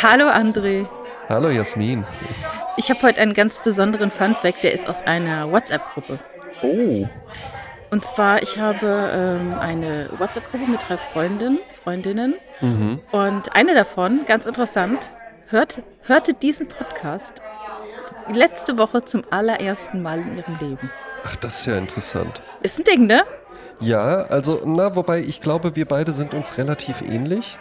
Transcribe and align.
Hallo 0.00 0.28
André. 0.28 0.86
Hallo 1.28 1.50
Jasmin. 1.50 2.04
Ich 2.76 2.88
habe 2.88 3.02
heute 3.02 3.20
einen 3.20 3.34
ganz 3.34 3.58
besonderen 3.58 4.12
Fun-Fact, 4.12 4.62
der 4.62 4.72
ist 4.72 4.88
aus 4.88 5.02
einer 5.02 5.50
WhatsApp-Gruppe. 5.50 6.20
Oh. 6.62 7.04
Und 7.90 8.04
zwar, 8.04 8.40
ich 8.40 8.58
habe 8.58 9.10
ähm, 9.12 9.54
eine 9.58 10.08
WhatsApp-Gruppe 10.16 10.68
mit 10.68 10.88
drei 10.88 10.98
Freundinnen, 10.98 11.58
Freundinnen. 11.82 12.34
Mhm. 12.60 13.00
Und 13.10 13.56
eine 13.56 13.74
davon, 13.74 14.24
ganz 14.24 14.46
interessant, 14.46 15.10
hört, 15.48 15.82
hörte 16.02 16.32
diesen 16.32 16.68
Podcast 16.68 17.42
letzte 18.32 18.78
Woche 18.78 19.04
zum 19.04 19.24
allerersten 19.30 20.00
Mal 20.00 20.20
in 20.20 20.36
ihrem 20.36 20.58
Leben. 20.60 20.90
Ach, 21.24 21.34
das 21.34 21.58
ist 21.58 21.66
ja 21.66 21.76
interessant. 21.76 22.40
Ist 22.62 22.78
ein 22.78 22.84
Ding, 22.84 23.06
ne? 23.08 23.24
Ja, 23.80 24.22
also, 24.28 24.62
na, 24.64 24.94
wobei 24.94 25.20
ich 25.20 25.40
glaube, 25.40 25.74
wir 25.74 25.86
beide 25.86 26.12
sind 26.12 26.34
uns 26.34 26.56
relativ 26.58 27.02
ähnlich. 27.02 27.58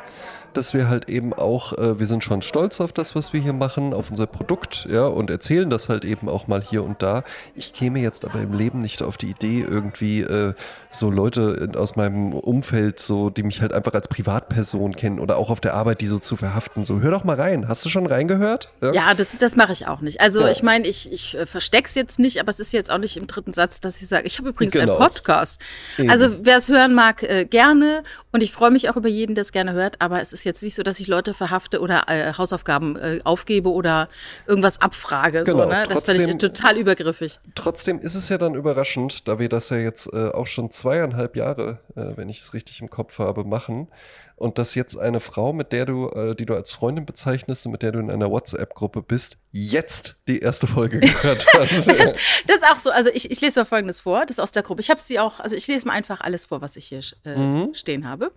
Dass 0.57 0.73
wir 0.73 0.89
halt 0.89 1.07
eben 1.07 1.33
auch, 1.33 1.73
äh, 1.77 1.99
wir 1.99 2.07
sind 2.07 2.23
schon 2.23 2.41
stolz 2.41 2.81
auf 2.81 2.91
das, 2.91 3.13
was 3.15 3.31
wir 3.31 3.39
hier 3.39 3.53
machen, 3.53 3.93
auf 3.93 4.09
unser 4.09 4.25
Produkt, 4.25 4.87
ja, 4.91 5.05
und 5.05 5.29
erzählen 5.29 5.69
das 5.69 5.87
halt 5.87 6.03
eben 6.03 6.27
auch 6.29 6.47
mal 6.47 6.61
hier 6.61 6.83
und 6.83 7.01
da. 7.03 7.23
Ich 7.55 7.73
käme 7.73 7.99
jetzt 7.99 8.25
aber 8.25 8.41
im 8.41 8.53
Leben 8.53 8.79
nicht 8.79 9.03
auf 9.03 9.17
die 9.17 9.29
Idee, 9.29 9.59
irgendwie 9.69 10.21
äh, 10.21 10.53
so 10.89 11.11
Leute 11.11 11.69
aus 11.77 11.95
meinem 11.95 12.33
Umfeld, 12.33 12.99
so, 12.99 13.29
die 13.29 13.43
mich 13.43 13.61
halt 13.61 13.71
einfach 13.71 13.93
als 13.93 14.07
Privatperson 14.07 14.95
kennen 14.95 15.19
oder 15.19 15.37
auch 15.37 15.51
auf 15.51 15.59
der 15.59 15.75
Arbeit, 15.75 16.01
die 16.01 16.07
so 16.07 16.17
zu 16.17 16.35
verhaften. 16.35 16.83
So, 16.83 17.01
hör 17.01 17.11
doch 17.11 17.23
mal 17.23 17.35
rein. 17.35 17.67
Hast 17.67 17.85
du 17.85 17.89
schon 17.89 18.07
reingehört? 18.07 18.71
Ja, 18.93 19.13
das, 19.13 19.29
das 19.37 19.55
mache 19.55 19.73
ich 19.73 19.87
auch 19.87 20.01
nicht. 20.01 20.21
Also 20.21 20.41
Ja. 20.41 20.49
ich 20.49 20.63
meine, 20.63 20.87
ich, 20.87 21.11
ich 21.11 21.37
äh, 21.37 21.45
versteck's 21.45 21.93
jetzt 21.93 22.17
nicht, 22.17 22.39
aber 22.39 22.49
es 22.49 22.59
ist 22.59 22.73
jetzt 22.73 22.89
auch 22.89 22.97
nicht 22.97 23.15
im 23.17 23.27
dritten 23.27 23.53
Satz, 23.53 23.79
dass 23.79 24.01
ich 24.01 24.07
sage, 24.07 24.25
ich 24.25 24.39
habe 24.39 24.49
übrigens 24.49 24.73
Genau. 24.73 24.97
einen 24.97 25.07
Podcast. 25.07 25.61
Eben. 25.99 26.09
Also 26.09 26.29
wer 26.41 26.57
es 26.57 26.67
hören 26.69 26.95
mag, 26.95 27.21
äh, 27.21 27.45
gerne. 27.45 28.01
Und 28.31 28.41
ich 28.41 28.51
freue 28.51 28.71
mich 28.71 28.89
auch 28.89 28.95
über 28.95 29.09
jeden, 29.09 29.35
der 29.35 29.43
es 29.43 29.51
gerne 29.51 29.73
hört. 29.73 30.01
Aber 30.01 30.19
es 30.21 30.33
ist 30.33 30.45
jetzt 30.47 30.63
nicht 30.63 30.73
so, 30.75 30.81
dass 30.81 30.99
ich 30.99 31.07
Leute 31.07 31.33
verhafte 31.35 31.79
oder 31.81 32.05
äh, 32.07 32.33
Hausaufgaben 32.33 32.95
äh, 32.95 33.19
aufgebe 33.23 33.69
oder 33.71 34.09
irgendwas 34.47 34.81
abfrage. 34.81 35.43
Genau, 35.43 35.63
so, 35.63 35.69
ne? 35.69 35.83
Das 35.87 36.01
finde 36.03 36.21
ich 36.23 36.27
trotzdem- 36.29 36.39
total 36.39 36.77
übergriffig. 36.77 37.39
Trotzdem 37.53 37.99
ist 37.99 38.15
es 38.15 38.29
ja 38.29 38.37
dann 38.39 38.55
überraschend, 38.55 39.27
da 39.27 39.37
wir 39.37 39.49
das 39.49 39.69
ja 39.69 39.77
jetzt 39.77 40.11
äh, 40.13 40.29
auch 40.29 40.47
schon 40.47 40.71
zweieinhalb 40.71 41.35
Jahre, 41.35 41.79
äh, 41.95 42.17
wenn 42.17 42.29
ich 42.29 42.39
es 42.39 42.53
richtig 42.55 42.81
im 42.81 42.89
Kopf 42.89 43.19
habe, 43.19 43.43
machen. 43.43 43.87
Und 44.35 44.59
dass 44.59 44.75
jetzt 44.75 44.97
eine 44.99 45.19
Frau, 45.19 45.51
mit 45.51 45.71
der 45.71 45.87
du, 45.87 46.09
äh, 46.09 46.35
die 46.35 46.45
du 46.45 46.53
als 46.53 46.69
Freundin 46.69 47.07
bezeichnest 47.07 47.65
und 47.65 47.71
mit 47.71 47.81
der 47.81 47.91
du 47.91 47.97
in 47.99 48.11
einer 48.11 48.29
WhatsApp-Gruppe 48.29 49.01
bist, 49.01 49.37
jetzt 49.51 50.17
die 50.27 50.39
erste 50.39 50.67
Folge 50.67 50.99
gehört 50.99 51.45
hat. 51.53 51.67
Das, 51.71 51.85
das 51.85 52.55
ist 52.57 52.63
auch 52.71 52.77
so. 52.77 52.91
Also 52.91 53.09
ich, 53.11 53.31
ich 53.31 53.41
lese 53.41 53.59
mal 53.59 53.65
Folgendes 53.65 54.01
vor. 54.01 54.21
Das 54.27 54.37
ist 54.37 54.39
aus 54.39 54.51
der 54.51 54.61
Gruppe. 54.61 54.81
Ich 54.81 54.91
habe 54.91 54.99
sie 55.01 55.19
auch, 55.19 55.39
also 55.39 55.55
ich 55.55 55.65
lese 55.65 55.87
mal 55.87 55.93
einfach 55.93 56.21
alles 56.21 56.45
vor, 56.45 56.61
was 56.61 56.75
ich 56.75 56.85
hier 56.85 56.99
äh, 57.25 57.35
Mhm. 57.35 57.73
stehen 57.73 58.07
habe. 58.07 58.31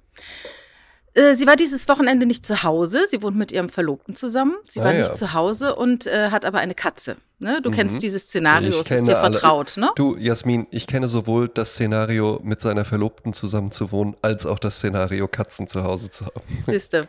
Äh, 1.14 1.34
Sie 1.34 1.46
war 1.46 1.56
dieses 1.56 1.88
Wochenende 1.88 2.24
nicht 2.26 2.46
zu 2.46 2.62
Hause. 2.62 3.00
Sie 3.10 3.22
wohnt 3.22 3.36
mit 3.36 3.50
ihrem 3.52 3.68
Verlobten 3.68 4.14
zusammen. 4.14 4.54
Sie 4.68 4.80
Ah, 4.80 4.84
war 4.84 4.92
ja. 4.92 5.00
nicht 5.00 5.16
zu 5.16 5.32
Hause 5.32 5.74
und 5.74 6.06
äh, 6.06 6.30
hat 6.30 6.44
aber 6.44 6.58
eine 6.58 6.74
Katze. 6.74 7.16
Ne? 7.38 7.60
Du 7.62 7.70
kennst 7.70 8.02
dieses 8.02 8.24
Szenario, 8.24 8.68
Mhm. 8.74 8.80
Es 8.80 8.90
ist 8.90 9.08
dir 9.08 9.18
alle- 9.18 9.32
vertraut. 9.32 9.76
Ne? 9.76 9.90
Du, 9.96 10.16
Jasmin, 10.16 10.66
ich 10.70 10.86
kenne 10.86 11.08
sowohl 11.08 11.48
das 11.48 11.70
Szenario, 11.74 12.38
mit 12.42 12.60
seiner 12.60 12.84
Verlobten 12.84 13.32
zusammen 13.32 13.72
zu 13.72 13.90
wohnen, 13.92 14.14
als 14.22 14.44
auch 14.46 14.58
das 14.58 14.76
Szenario, 14.76 15.26
Katzen 15.26 15.66
zu 15.66 15.82
Hause 15.82 16.10
zu 16.10 16.26
haben. 16.26 16.42
Siehste. 16.66 17.08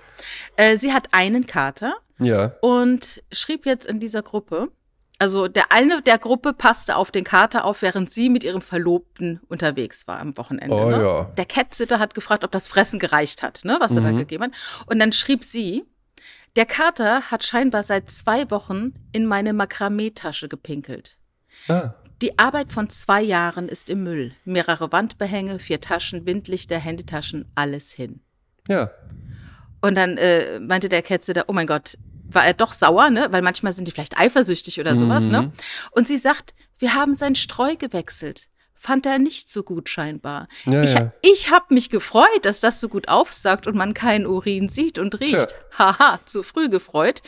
Äh, 0.55 0.77
sie 0.77 0.93
hat 0.93 1.09
einen 1.11 1.45
Kater 1.45 1.93
Ja. 2.19 2.53
und 2.61 3.21
schrieb 3.31 3.65
jetzt 3.65 3.85
in 3.85 3.99
dieser 3.99 4.21
Gruppe, 4.23 4.69
also 5.21 5.47
der 5.47 5.71
eine 5.71 6.01
der 6.01 6.17
Gruppe 6.17 6.51
passte 6.51 6.95
auf 6.95 7.11
den 7.11 7.23
Kater 7.23 7.63
auf, 7.65 7.83
während 7.83 8.09
sie 8.09 8.27
mit 8.27 8.43
ihrem 8.43 8.61
Verlobten 8.61 9.39
unterwegs 9.49 10.07
war 10.07 10.19
am 10.19 10.35
Wochenende. 10.35 10.75
Oh 10.75 10.89
ne? 10.89 11.03
ja. 11.03 11.23
Der 11.37 11.45
Catsitter 11.45 11.99
hat 11.99 12.15
gefragt, 12.15 12.43
ob 12.43 12.49
das 12.51 12.67
Fressen 12.67 12.97
gereicht 12.97 13.43
hat, 13.43 13.61
ne, 13.63 13.77
was 13.79 13.93
er 13.93 14.01
da 14.01 14.11
Mhm. 14.11 14.17
gegeben 14.17 14.45
hat. 14.45 14.51
Und 14.87 14.97
dann 14.97 15.11
schrieb 15.11 15.43
sie, 15.43 15.83
der 16.55 16.65
Kater 16.65 17.29
hat 17.29 17.43
scheinbar 17.43 17.83
seit 17.83 18.09
zwei 18.09 18.49
Wochen 18.49 18.93
in 19.11 19.27
meine 19.27 19.53
Makramee-Tasche 19.53 20.49
gepinkelt. 20.49 21.19
Ah. 21.67 21.93
Die 22.23 22.39
Arbeit 22.39 22.71
von 22.71 22.89
zwei 22.89 23.21
Jahren 23.21 23.69
ist 23.69 23.91
im 23.91 24.03
Müll. 24.03 24.33
Mehrere 24.43 24.91
Wandbehänge, 24.91 25.59
vier 25.59 25.81
Taschen, 25.81 26.25
Windlichter, 26.25 26.79
Handytaschen, 26.79 27.45
alles 27.53 27.91
hin. 27.91 28.21
Ja. 28.67 28.89
Und 29.81 29.95
dann 29.95 30.17
äh, 30.17 30.59
meinte 30.59 30.89
der 30.89 31.03
Kätze, 31.03 31.33
oh 31.47 31.53
mein 31.53 31.67
Gott, 31.67 31.95
war 32.33 32.45
er 32.45 32.53
doch 32.53 32.73
sauer, 32.73 33.09
ne? 33.09 33.27
Weil 33.31 33.41
manchmal 33.41 33.73
sind 33.73 33.87
die 33.87 33.91
vielleicht 33.91 34.17
eifersüchtig 34.19 34.79
oder 34.79 34.95
sowas, 34.95 35.25
Mhm. 35.25 35.31
ne? 35.31 35.51
Und 35.91 36.07
sie 36.07 36.17
sagt, 36.17 36.53
wir 36.79 36.93
haben 36.95 37.13
sein 37.13 37.35
Streu 37.35 37.75
gewechselt. 37.75 38.47
Fand 38.73 39.05
er 39.05 39.19
nicht 39.19 39.47
so 39.47 39.61
gut 39.61 39.89
scheinbar. 39.89 40.47
Ja, 40.65 40.81
ich 40.81 40.93
ja. 40.95 41.13
ich 41.21 41.51
habe 41.51 41.71
mich 41.71 41.91
gefreut, 41.91 42.43
dass 42.43 42.61
das 42.61 42.79
so 42.79 42.89
gut 42.89 43.09
aufsagt 43.09 43.67
und 43.67 43.75
man 43.75 43.93
keinen 43.93 44.25
Urin 44.25 44.69
sieht 44.69 44.97
und 44.97 45.19
riecht. 45.19 45.53
Haha, 45.77 46.19
zu 46.25 46.41
früh 46.41 46.67
gefreut. 46.67 47.21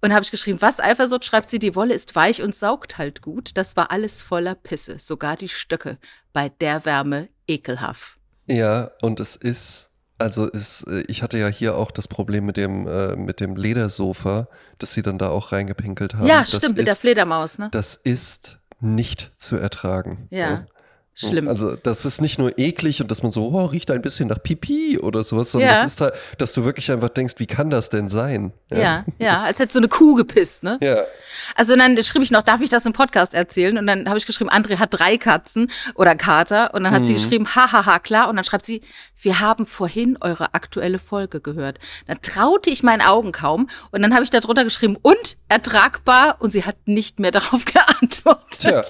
Und 0.00 0.12
habe 0.12 0.22
ich 0.22 0.30
geschrieben, 0.30 0.62
was 0.62 0.78
Eifersucht, 0.78 1.24
schreibt 1.24 1.50
sie, 1.50 1.58
die 1.58 1.74
Wolle 1.74 1.92
ist 1.92 2.14
weich 2.14 2.40
und 2.40 2.54
saugt 2.54 2.98
halt 2.98 3.20
gut. 3.20 3.50
Das 3.54 3.76
war 3.76 3.90
alles 3.90 4.22
voller 4.22 4.54
Pisse, 4.54 5.00
sogar 5.00 5.36
die 5.36 5.48
Stöcke. 5.48 5.98
Bei 6.32 6.50
der 6.50 6.84
Wärme 6.84 7.28
ekelhaft. 7.48 8.18
Ja, 8.46 8.92
und 9.00 9.18
es 9.18 9.34
ist, 9.34 9.90
also 10.22 10.46
ist, 10.46 10.86
äh, 10.88 11.02
ich 11.08 11.22
hatte 11.22 11.38
ja 11.38 11.48
hier 11.48 11.76
auch 11.76 11.90
das 11.90 12.08
Problem 12.08 12.46
mit 12.46 12.56
dem, 12.56 12.86
äh, 12.86 13.16
mit 13.16 13.40
dem 13.40 13.56
Ledersofa, 13.56 14.48
dass 14.78 14.92
sie 14.94 15.02
dann 15.02 15.18
da 15.18 15.28
auch 15.28 15.52
reingepinkelt 15.52 16.14
haben. 16.14 16.26
ja, 16.26 16.40
das 16.40 16.56
stimmt, 16.56 16.76
mit 16.76 16.86
der 16.86 16.92
ist, 16.92 17.00
Fledermaus, 17.00 17.58
ne? 17.58 17.68
Das 17.72 17.96
ist 17.96 18.58
nicht 18.80 19.32
zu 19.36 19.56
ertragen. 19.56 20.26
Ja, 20.30 20.66
schlimm. 21.14 21.48
Also 21.48 21.76
das 21.76 22.04
ist 22.04 22.20
nicht 22.20 22.38
nur 22.38 22.58
eklig 22.58 23.00
und 23.02 23.10
dass 23.10 23.22
man 23.22 23.32
so, 23.32 23.48
oh, 23.48 23.64
riecht 23.66 23.90
ein 23.90 24.00
bisschen 24.02 24.28
nach 24.28 24.42
Pipi 24.42 24.98
oder 24.98 25.22
sowas, 25.22 25.52
sondern 25.52 25.70
Ja. 25.70 25.82
das 25.82 25.92
ist 25.92 26.00
halt, 26.00 26.14
dass 26.38 26.52
du 26.54 26.64
wirklich 26.64 26.90
einfach 26.90 27.10
denkst, 27.10 27.34
wie 27.38 27.46
kann 27.46 27.70
das 27.70 27.90
denn 27.90 28.08
sein? 28.08 28.52
Ja, 28.70 29.04
ja, 29.18 29.42
als 29.44 29.58
hätte 29.58 29.72
so 29.74 29.78
eine 29.78 29.88
Kuh 29.88 30.14
gepisst, 30.14 30.62
ne? 30.62 30.78
Ja. 30.80 31.02
Also 31.54 31.76
dann 31.76 32.02
schrieb 32.02 32.22
ich 32.22 32.30
noch, 32.30 32.42
darf 32.42 32.60
ich 32.60 32.70
das 32.70 32.86
im 32.86 32.92
Podcast 32.92 33.34
erzählen? 33.34 33.76
Und 33.78 33.86
dann 33.86 34.08
habe 34.08 34.18
ich 34.18 34.26
geschrieben, 34.26 34.50
André 34.50 34.78
hat 34.78 34.88
drei 34.92 35.16
Katzen 35.18 35.70
oder 35.94 36.14
Kater. 36.14 36.72
Und 36.74 36.84
dann 36.84 36.92
hat 36.94 37.04
sie 37.06 37.12
geschrieben, 37.14 37.46
hahaha, 37.54 37.98
klar. 37.98 38.28
Und 38.28 38.36
dann 38.36 38.44
schreibt 38.44 38.64
sie, 38.64 38.82
wir 39.20 39.40
haben 39.40 39.66
vorhin 39.66 40.16
eure 40.20 40.54
aktuelle 40.54 40.98
Folge 40.98 41.40
gehört. 41.40 41.78
Dann 42.06 42.20
traute 42.22 42.70
ich 42.70 42.82
meinen 42.82 43.02
Augen 43.02 43.32
kaum. 43.32 43.68
Und 43.90 44.02
dann 44.02 44.14
habe 44.14 44.24
ich 44.24 44.30
da 44.30 44.40
drunter 44.40 44.64
geschrieben, 44.64 44.96
und 45.02 45.36
ertragbar. 45.48 46.36
Und 46.40 46.50
sie 46.50 46.64
hat 46.64 46.76
nicht 46.86 47.18
mehr 47.20 47.30
darauf 47.32 47.64
geantwortet. 47.64 48.60
Tja. 48.60 48.82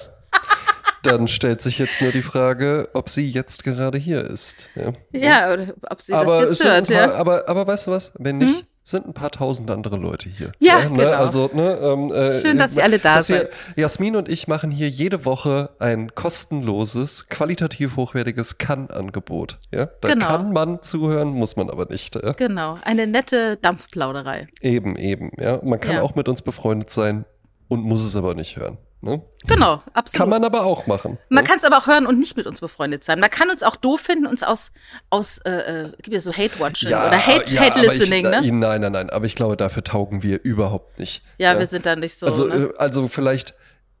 Dann 1.03 1.27
stellt 1.27 1.61
sich 1.61 1.77
jetzt 1.79 2.01
nur 2.01 2.11
die 2.11 2.21
Frage, 2.21 2.89
ob 2.93 3.09
sie 3.09 3.27
jetzt 3.29 3.63
gerade 3.63 3.97
hier 3.97 4.23
ist. 4.23 4.69
Ja. 4.75 4.93
Ja, 5.11 5.53
oder 5.53 5.73
ob 5.89 6.01
sie 6.01 6.13
aber, 6.13 6.39
das 6.41 6.49
jetzt 6.49 6.61
sind 6.61 6.71
hört, 6.71 6.87
paar, 6.87 6.95
ja. 6.95 7.05
Hm? 7.05 7.11
aber, 7.19 7.47
aber 7.49 7.67
weißt 7.67 7.87
du 7.87 7.91
was? 7.91 8.11
Wenn 8.17 8.39
nicht, 8.39 8.67
sind 8.85 9.07
ein 9.07 9.13
paar 9.13 9.31
tausend 9.31 9.71
andere 9.71 9.95
Leute 9.97 10.27
hier. 10.29 10.51
Ja, 10.59 10.79
ne? 10.89 10.89
genau. 10.97 11.11
Also, 11.11 11.49
ne, 11.53 11.77
ähm, 11.81 12.11
äh, 12.11 12.41
Schön, 12.41 12.57
dass 12.57 12.75
ihr 12.75 12.83
alle 12.83 12.99
da 12.99 13.21
seid. 13.23 13.49
Jasmin 13.77 14.15
und 14.17 14.27
ich 14.27 14.47
machen 14.47 14.71
hier 14.71 14.89
jede 14.89 15.23
Woche 15.25 15.69
ein 15.79 16.13
kostenloses, 16.15 17.29
qualitativ 17.29 17.95
hochwertiges 17.95 18.57
Kann-Angebot. 18.57 19.57
Ja? 19.71 19.85
Da 20.01 20.09
Genau. 20.09 20.27
kann 20.27 20.51
man 20.51 20.81
zuhören, 20.81 21.29
muss 21.29 21.55
man 21.55 21.69
aber 21.69 21.85
nicht. 21.85 22.15
Ja? 22.15 22.33
Genau, 22.33 22.77
eine 22.83 23.07
nette 23.07 23.57
Dampfplauderei. 23.57 24.47
Eben, 24.61 24.97
eben. 24.97 25.31
Ja? 25.39 25.59
Man 25.63 25.79
kann 25.79 25.95
Ja. 25.95 26.01
auch 26.01 26.15
mit 26.15 26.27
uns 26.27 26.41
befreundet 26.41 26.89
sein 26.91 27.25
und 27.69 27.83
muss 27.83 28.03
es 28.03 28.15
aber 28.17 28.35
nicht 28.35 28.57
hören. 28.57 28.77
Ne? 29.03 29.21
Genau, 29.47 29.83
absolut. 29.93 30.17
Kann 30.17 30.29
man 30.29 30.45
aber 30.45 30.63
auch 30.63 30.87
machen. 30.87 31.17
Man 31.27 31.43
ne? 31.43 31.49
kann 31.49 31.57
es 31.57 31.65
aber 31.65 31.77
auch 31.77 31.87
hören 31.87 32.07
und 32.07 32.19
nicht 32.19 32.37
mit 32.37 32.47
uns 32.47 32.61
befreundet 32.61 33.03
sein. 33.03 33.19
Man 33.19 33.29
kann 33.29 33.49
uns 33.49 33.61
auch 33.61 33.75
doof 33.75 33.99
finden, 33.99 34.25
uns 34.25 34.43
aus, 34.43 34.71
aus 35.09 35.39
äh, 35.39 35.49
äh, 35.87 35.91
gibt 36.01 36.13
ja 36.13 36.19
so 36.21 36.31
Hate-Watching 36.31 36.87
oder 36.87 37.11
Hate, 37.11 37.53
ja, 37.53 37.61
Hate 37.63 37.73
aber 37.73 37.81
Listening, 37.81 38.25
ich, 38.25 38.31
ne? 38.31 38.51
Nein, 38.53 38.79
nein, 38.79 38.93
nein. 38.93 39.09
Aber 39.09 39.25
ich 39.25 39.35
glaube, 39.35 39.57
dafür 39.57 39.83
taugen 39.83 40.23
wir 40.23 40.41
überhaupt 40.45 40.99
nicht. 40.99 41.21
Ja, 41.37 41.59
wir 41.59 41.65
sind 41.65 41.85
da 41.85 41.97
nicht 41.97 42.17
so. 42.17 42.27
Also, 42.27 42.47
ne? 42.47 42.71
äh, 42.73 42.77
also 42.77 43.09
vielleicht 43.09 43.55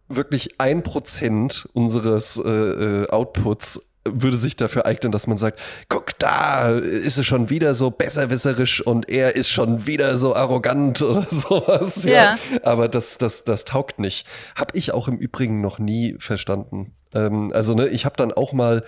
wirklich 0.07 0.61
ein 0.61 0.83
Prozent 0.83 1.67
unseres 1.73 2.37
äh, 2.37 2.49
äh, 2.49 3.09
Outputs 3.09 3.92
würde 4.05 4.37
sich 4.37 4.55
dafür 4.55 4.85
eignen, 4.85 5.11
dass 5.11 5.27
man 5.27 5.37
sagt, 5.37 5.59
guck, 5.89 6.17
da 6.19 6.69
ist 6.71 7.17
es 7.17 7.25
schon 7.25 7.49
wieder 7.49 7.73
so 7.73 7.89
besserwisserisch 7.89 8.81
und 8.85 9.09
er 9.09 9.35
ist 9.35 9.49
schon 9.49 9.87
wieder 9.87 10.17
so 10.17 10.35
arrogant 10.35 11.01
oder 11.01 11.27
sowas. 11.29 12.03
Ja. 12.03 12.37
Aber 12.63 12.87
das, 12.87 13.17
das, 13.17 13.43
das 13.43 13.65
taugt 13.65 13.99
nicht. 13.99 14.27
Hab 14.55 14.75
ich 14.75 14.93
auch 14.93 15.07
im 15.07 15.17
Übrigen 15.17 15.61
noch 15.61 15.79
nie 15.79 16.15
verstanden. 16.19 16.93
Ähm, 17.13 17.51
also, 17.53 17.73
ne, 17.73 17.87
ich 17.87 18.05
habe 18.05 18.17
dann 18.17 18.31
auch 18.31 18.53
mal 18.53 18.83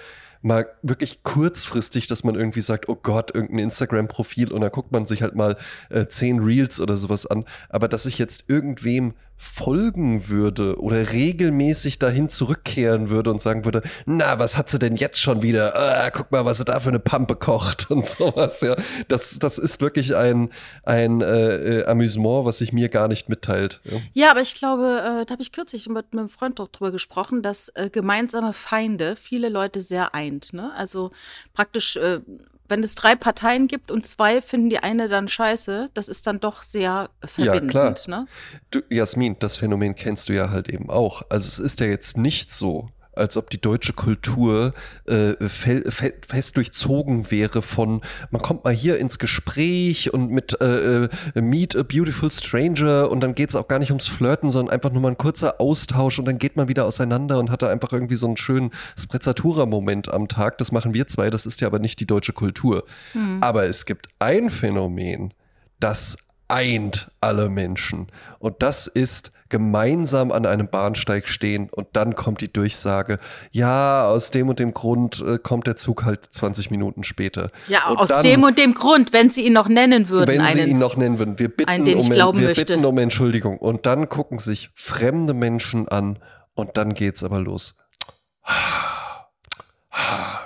mal 0.46 0.68
wirklich 0.84 1.24
kurzfristig, 1.24 2.06
dass 2.06 2.24
man 2.24 2.36
irgendwie 2.36 2.62
sagt, 2.62 2.88
oh 2.88 2.96
Gott, 2.96 3.34
irgendein 3.34 3.64
Instagram-Profil 3.66 4.52
und 4.52 4.62
dann 4.62 4.72
guckt 4.72 4.92
man 4.92 5.08
sich 5.08 5.24
halt 5.24 5.34
mal 5.34 5.58
äh, 5.90 6.06
zehn 6.06 6.40
Reels 6.40 6.80
oder 6.80 6.98
sowas 6.98 7.26
an. 7.26 7.46
Aber 7.68 7.88
dass 7.88 8.06
ich 8.06 8.20
jetzt 8.20 8.44
irgendwem 8.48 9.16
folgen 9.38 10.30
würde 10.30 10.80
oder 10.80 11.12
regelmäßig 11.12 12.00
dahin 12.00 12.30
zurückkehren 12.30 13.10
würde 13.10 13.32
und 13.32 13.42
sagen 13.42 13.66
würde, 13.66 13.82
na, 14.06 14.40
was 14.40 14.58
hat 14.58 14.70
sie 14.70 14.80
denn 14.80 14.96
jetzt 14.96 15.20
schon 15.20 15.42
wieder? 15.42 15.76
Ah, 15.76 16.10
guck 16.10 16.32
mal, 16.32 16.46
was 16.46 16.58
sie 16.58 16.66
da 16.66 16.80
für 16.80 16.90
eine 16.90 17.00
Pampe 17.00 17.36
kocht 17.36 17.90
und 17.92 18.06
sowas, 18.06 18.62
ja. 18.62 18.76
Das, 19.08 19.38
das 19.40 19.58
ist 19.58 19.82
wirklich 19.82 20.16
ein, 20.16 20.50
ein 20.84 21.22
äh, 21.22 21.80
äh, 21.80 21.86
Amüsement, 21.86 22.46
was 22.46 22.60
sich 22.60 22.72
mir 22.74 22.90
gar 22.90 23.08
nicht 23.08 23.30
mitteilt. 23.30 23.82
Ja. 23.84 23.98
Ja, 24.14 24.32
aber 24.32 24.42
ich 24.42 24.56
glaube, 24.56 25.22
äh, 25.22 25.26
da 25.26 25.32
habe 25.34 25.42
ich 25.42 25.52
kürzlich 25.52 25.88
mit, 25.88 26.14
mit 26.14 26.20
einem 26.20 26.30
Freund 26.30 26.60
doch 26.60 26.70
drüber 26.70 26.92
gesprochen, 26.92 27.42
dass 27.42 27.70
äh, 27.70 27.90
gemeinsame 27.90 28.54
Feinde 28.54 29.16
viele 29.16 29.50
Leute 29.50 29.82
sehr 29.82 30.16
eint. 30.16 30.54
Ne? 30.54 30.72
Also 30.76 31.12
praktisch 31.54 31.98
äh, 31.98 32.22
wenn 32.68 32.84
es 32.84 32.96
drei 32.96 33.16
Parteien 33.16 33.68
gibt 33.68 33.92
und 33.92 34.06
zwei 34.06 34.42
finden 34.42 34.70
die 34.70 34.80
eine 34.80 35.08
dann 35.08 35.28
scheiße, 35.28 35.90
das 35.94 36.08
ist 36.08 36.28
dann 36.28 36.40
doch 36.40 36.64
sehr 36.64 37.10
verbindend. 37.24 37.74
Ja, 37.74 37.94
klar. 37.94 37.96
Ne? 38.08 38.28
Du, 38.72 38.82
Jasmin, 38.90 39.38
das 39.40 39.58
Phänomen 39.58 39.96
kennst 39.96 40.30
du 40.30 40.34
ja 40.34 40.50
halt 40.50 40.70
eben 40.70 40.90
auch. 40.90 41.24
Also 41.30 41.48
es 41.48 41.60
ist 41.60 41.80
ja 41.80 41.88
jetzt 41.88 42.18
nicht 42.18 42.52
so, 42.52 42.90
als 43.16 43.38
ob 43.38 43.50
die 43.50 43.60
deutsche 43.60 43.94
Kultur 43.94 44.74
äh, 45.06 45.34
fe 45.48 45.84
fe 45.90 46.14
fest 46.28 46.58
durchzogen 46.58 47.32
wäre 47.32 47.62
von, 47.62 48.02
man 48.32 48.42
kommt 48.42 48.64
mal 48.64 48.74
hier 48.74 48.98
ins 48.98 49.20
Gespräch 49.20 50.14
und 50.14 50.32
mit 50.32 50.60
äh, 50.62 51.06
äh 51.06 51.10
Meet 51.36 51.76
a 51.76 51.84
Beautiful 51.84 52.32
Stranger 52.32 53.10
und 53.10 53.22
dann 53.22 53.36
geht 53.36 53.50
es 53.50 53.56
auch 53.56 53.68
gar 53.68 53.80
nicht 53.80 53.92
ums 53.92 54.08
Flirten, 54.08 54.50
sondern 54.50 54.74
einfach 54.74 54.92
nur 54.92 55.02
mal 55.02 55.10
ein 55.10 55.18
kurzer 55.18 55.60
Austausch 55.60 56.20
und 56.20 56.26
dann 56.26 56.38
geht 56.38 56.56
man 56.56 56.68
wieder 56.68 56.86
auseinander 56.86 57.40
und 57.40 57.52
hat 57.52 57.62
da 57.62 57.70
einfach 57.70 57.92
irgendwie 57.92 58.16
so 58.16 58.28
einen 58.28 58.38
schönen 58.38 58.72
Sprezzatura-Moment 58.98 60.12
am 60.14 60.28
Tag. 60.28 60.58
Das 60.58 60.72
machen 60.72 60.94
wir 60.94 61.08
zwei, 61.08 61.30
das 61.30 61.46
ist 61.46 61.62
ja 61.62 61.68
aber 61.68 61.80
nicht 61.80 62.00
die 62.00 62.08
deutsche 62.08 62.34
Kultur. 62.34 62.86
Hm. 63.14 63.40
Aber 63.42 63.66
es 63.68 63.86
gibt 63.86 64.08
ein 64.20 64.50
Phänomen, 64.50 65.34
das 65.80 66.18
eint 66.48 67.12
alle 67.22 67.50
Menschen. 67.50 68.08
Und 68.40 68.62
das 68.62 68.88
ist 68.88 69.32
gemeinsam 69.50 70.32
an 70.32 70.46
einem 70.46 70.68
Bahnsteig 70.68 71.28
stehen 71.28 71.70
und 71.72 71.88
dann 71.94 72.16
kommt 72.16 72.42
die 72.42 72.52
Durchsage, 72.52 73.18
ja, 73.52 74.08
aus 74.08 74.32
dem 74.32 74.50
und 74.50 74.60
dem 74.60 74.74
Grund 74.74 75.24
äh, 75.26 75.38
kommt 75.38 75.68
der 75.68 75.76
Zug 75.76 76.04
halt 76.04 76.26
20 76.26 76.72
Minuten 76.72 77.04
später. 77.04 77.52
Ja, 77.68 77.90
und 77.90 77.98
aus 77.98 78.10
dann, 78.10 78.24
dem 78.24 78.44
und 78.44 78.58
dem 78.58 78.74
Grund, 78.74 79.14
wenn 79.14 79.30
sie 79.30 79.46
ihn 79.46 79.54
noch 79.54 79.70
nennen 79.70 80.10
würden. 80.10 80.28
Wenn 80.28 80.42
einen, 80.42 80.64
sie 80.64 80.70
ihn 80.72 80.80
noch 80.80 80.98
nennen 80.98 81.20
würden. 81.20 81.38
Wir 81.38 81.50
bitten, 81.50 81.70
einen, 81.70 81.96
um, 81.96 82.10
wir 82.10 82.32
möchte. 82.34 82.66
bitten 82.66 82.86
um 82.86 82.98
Entschuldigung. 82.98 83.58
Und 83.60 83.86
dann 83.86 84.10
gucken 84.10 84.40
sich 84.40 84.72
fremde 84.74 85.34
Menschen 85.34 85.88
an 85.88 86.18
und 86.56 86.78
dann 86.78 86.94
geht's 86.94 87.24
aber 87.24 87.40
los 87.40 87.76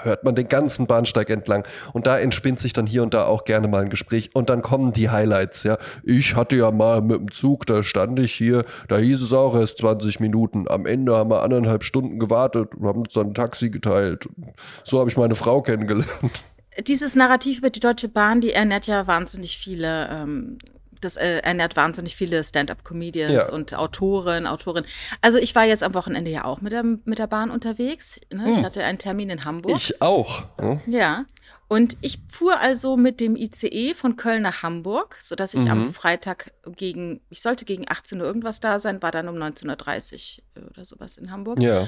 hört 0.04 0.24
man 0.24 0.36
den 0.36 0.48
ganzen 0.48 0.88
Bahnsteig 0.88 1.30
entlang. 1.30 1.66
Und 1.94 2.08
da 2.08 2.18
entspinnt 2.18 2.60
sich 2.60 2.74
dann 2.74 2.86
hier 2.86 3.04
und 3.04 3.14
da 3.14 3.26
auch 3.26 3.46
gerne 3.46 3.68
mal 3.68 3.84
ein 3.84 3.90
Gespräch. 3.90 4.32
Und 4.34 4.50
dann 4.50 4.62
kommen 4.62 4.94
die 4.94 5.10
Highlights, 5.10 5.64
ja. 5.64 5.78
Ich 6.04 6.36
hatte 6.36 6.56
ja 6.56 6.72
mal 6.72 7.02
mit 7.02 7.20
dem 7.20 7.32
Zug, 7.32 7.66
da 7.66 7.84
stand 7.84 8.20
ich 8.20 8.34
hier, 8.34 8.66
da 8.88 8.98
hieß 8.98 9.22
es 9.22 9.34
auch 9.34 9.56
erst 9.56 9.80
20 9.80 10.20
Minuten. 10.20 10.68
Am 10.70 10.86
Ende 10.86 11.16
haben 11.16 11.30
wir 11.30 11.44
anderthalb 11.44 11.84
Stunden 11.84 12.20
gewartet 12.20 12.76
und 12.76 12.88
haben 12.88 13.02
uns 13.02 13.14
dann 13.14 13.28
ein 13.28 13.34
Taxi 13.34 13.70
geteilt. 13.70 14.28
So 14.84 15.00
habe 15.00 15.10
ich 15.10 15.18
meine 15.18 15.36
Frau 15.36 15.62
kennengelernt. 15.62 16.44
Dieses 16.88 17.16
Narrativ 17.16 17.60
über 17.60 17.70
die 17.70 17.80
Deutsche 17.80 18.08
Bahn, 18.08 18.42
die 18.42 18.54
ernährt 18.54 18.88
ja 18.88 19.06
wahnsinnig 19.06 19.58
viele 19.58 20.08
ähm, 20.10 20.58
das 21.02 21.18
äh, 21.18 21.40
ernährt 21.40 21.76
wahnsinnig 21.76 22.16
viele 22.16 22.44
Stand-up-Comedians 22.44 23.34
Ja. 23.34 23.52
und 23.54 23.74
Autoren, 23.76 24.48
Autorinnen. 24.48 24.90
Also 25.22 25.38
ich 25.38 25.56
war 25.56 25.66
jetzt 25.66 25.84
am 25.84 25.94
Wochenende 25.94 26.32
ja 26.32 26.46
auch 26.46 26.62
mit 26.62 26.72
der, 26.72 26.84
mit 26.84 27.20
der 27.20 27.28
Bahn 27.28 27.50
unterwegs. 27.52 28.20
Ne? 28.34 28.52
Ich 28.52 28.64
hatte 28.64 28.84
einen 28.84 28.98
Termin 28.98 29.30
in 29.30 29.46
Hamburg. 29.46 29.72
Hm. 29.74 29.78
Ich 29.78 30.02
auch. 30.02 30.44
Ja. 30.62 30.80
Ja. 30.88 31.26
Und 31.68 31.98
ich 32.02 32.18
fuhr 32.32 32.60
also 32.60 32.98
mit 32.98 33.20
dem 33.22 33.36
ICE 33.36 33.94
von 33.94 34.16
Köln 34.16 34.42
nach 34.42 34.64
Hamburg, 34.64 35.18
sodass 35.20 35.54
ich 35.54 35.62
Mhm. 35.62 35.70
am 35.72 35.94
Freitag 35.94 36.52
gegen, 36.76 37.22
ich 37.30 37.42
sollte 37.42 37.64
gegen 37.66 37.86
18 37.88 38.20
Uhr 38.20 38.26
irgendwas 38.26 38.60
da 38.60 38.80
sein, 38.80 39.02
war 39.04 39.12
dann 39.12 39.28
um 39.28 39.36
19.30 39.36 40.40
Uhr 40.58 40.68
oder 40.72 40.84
sowas 40.84 41.18
in 41.18 41.32
Hamburg. 41.32 41.60
ja. 41.62 41.88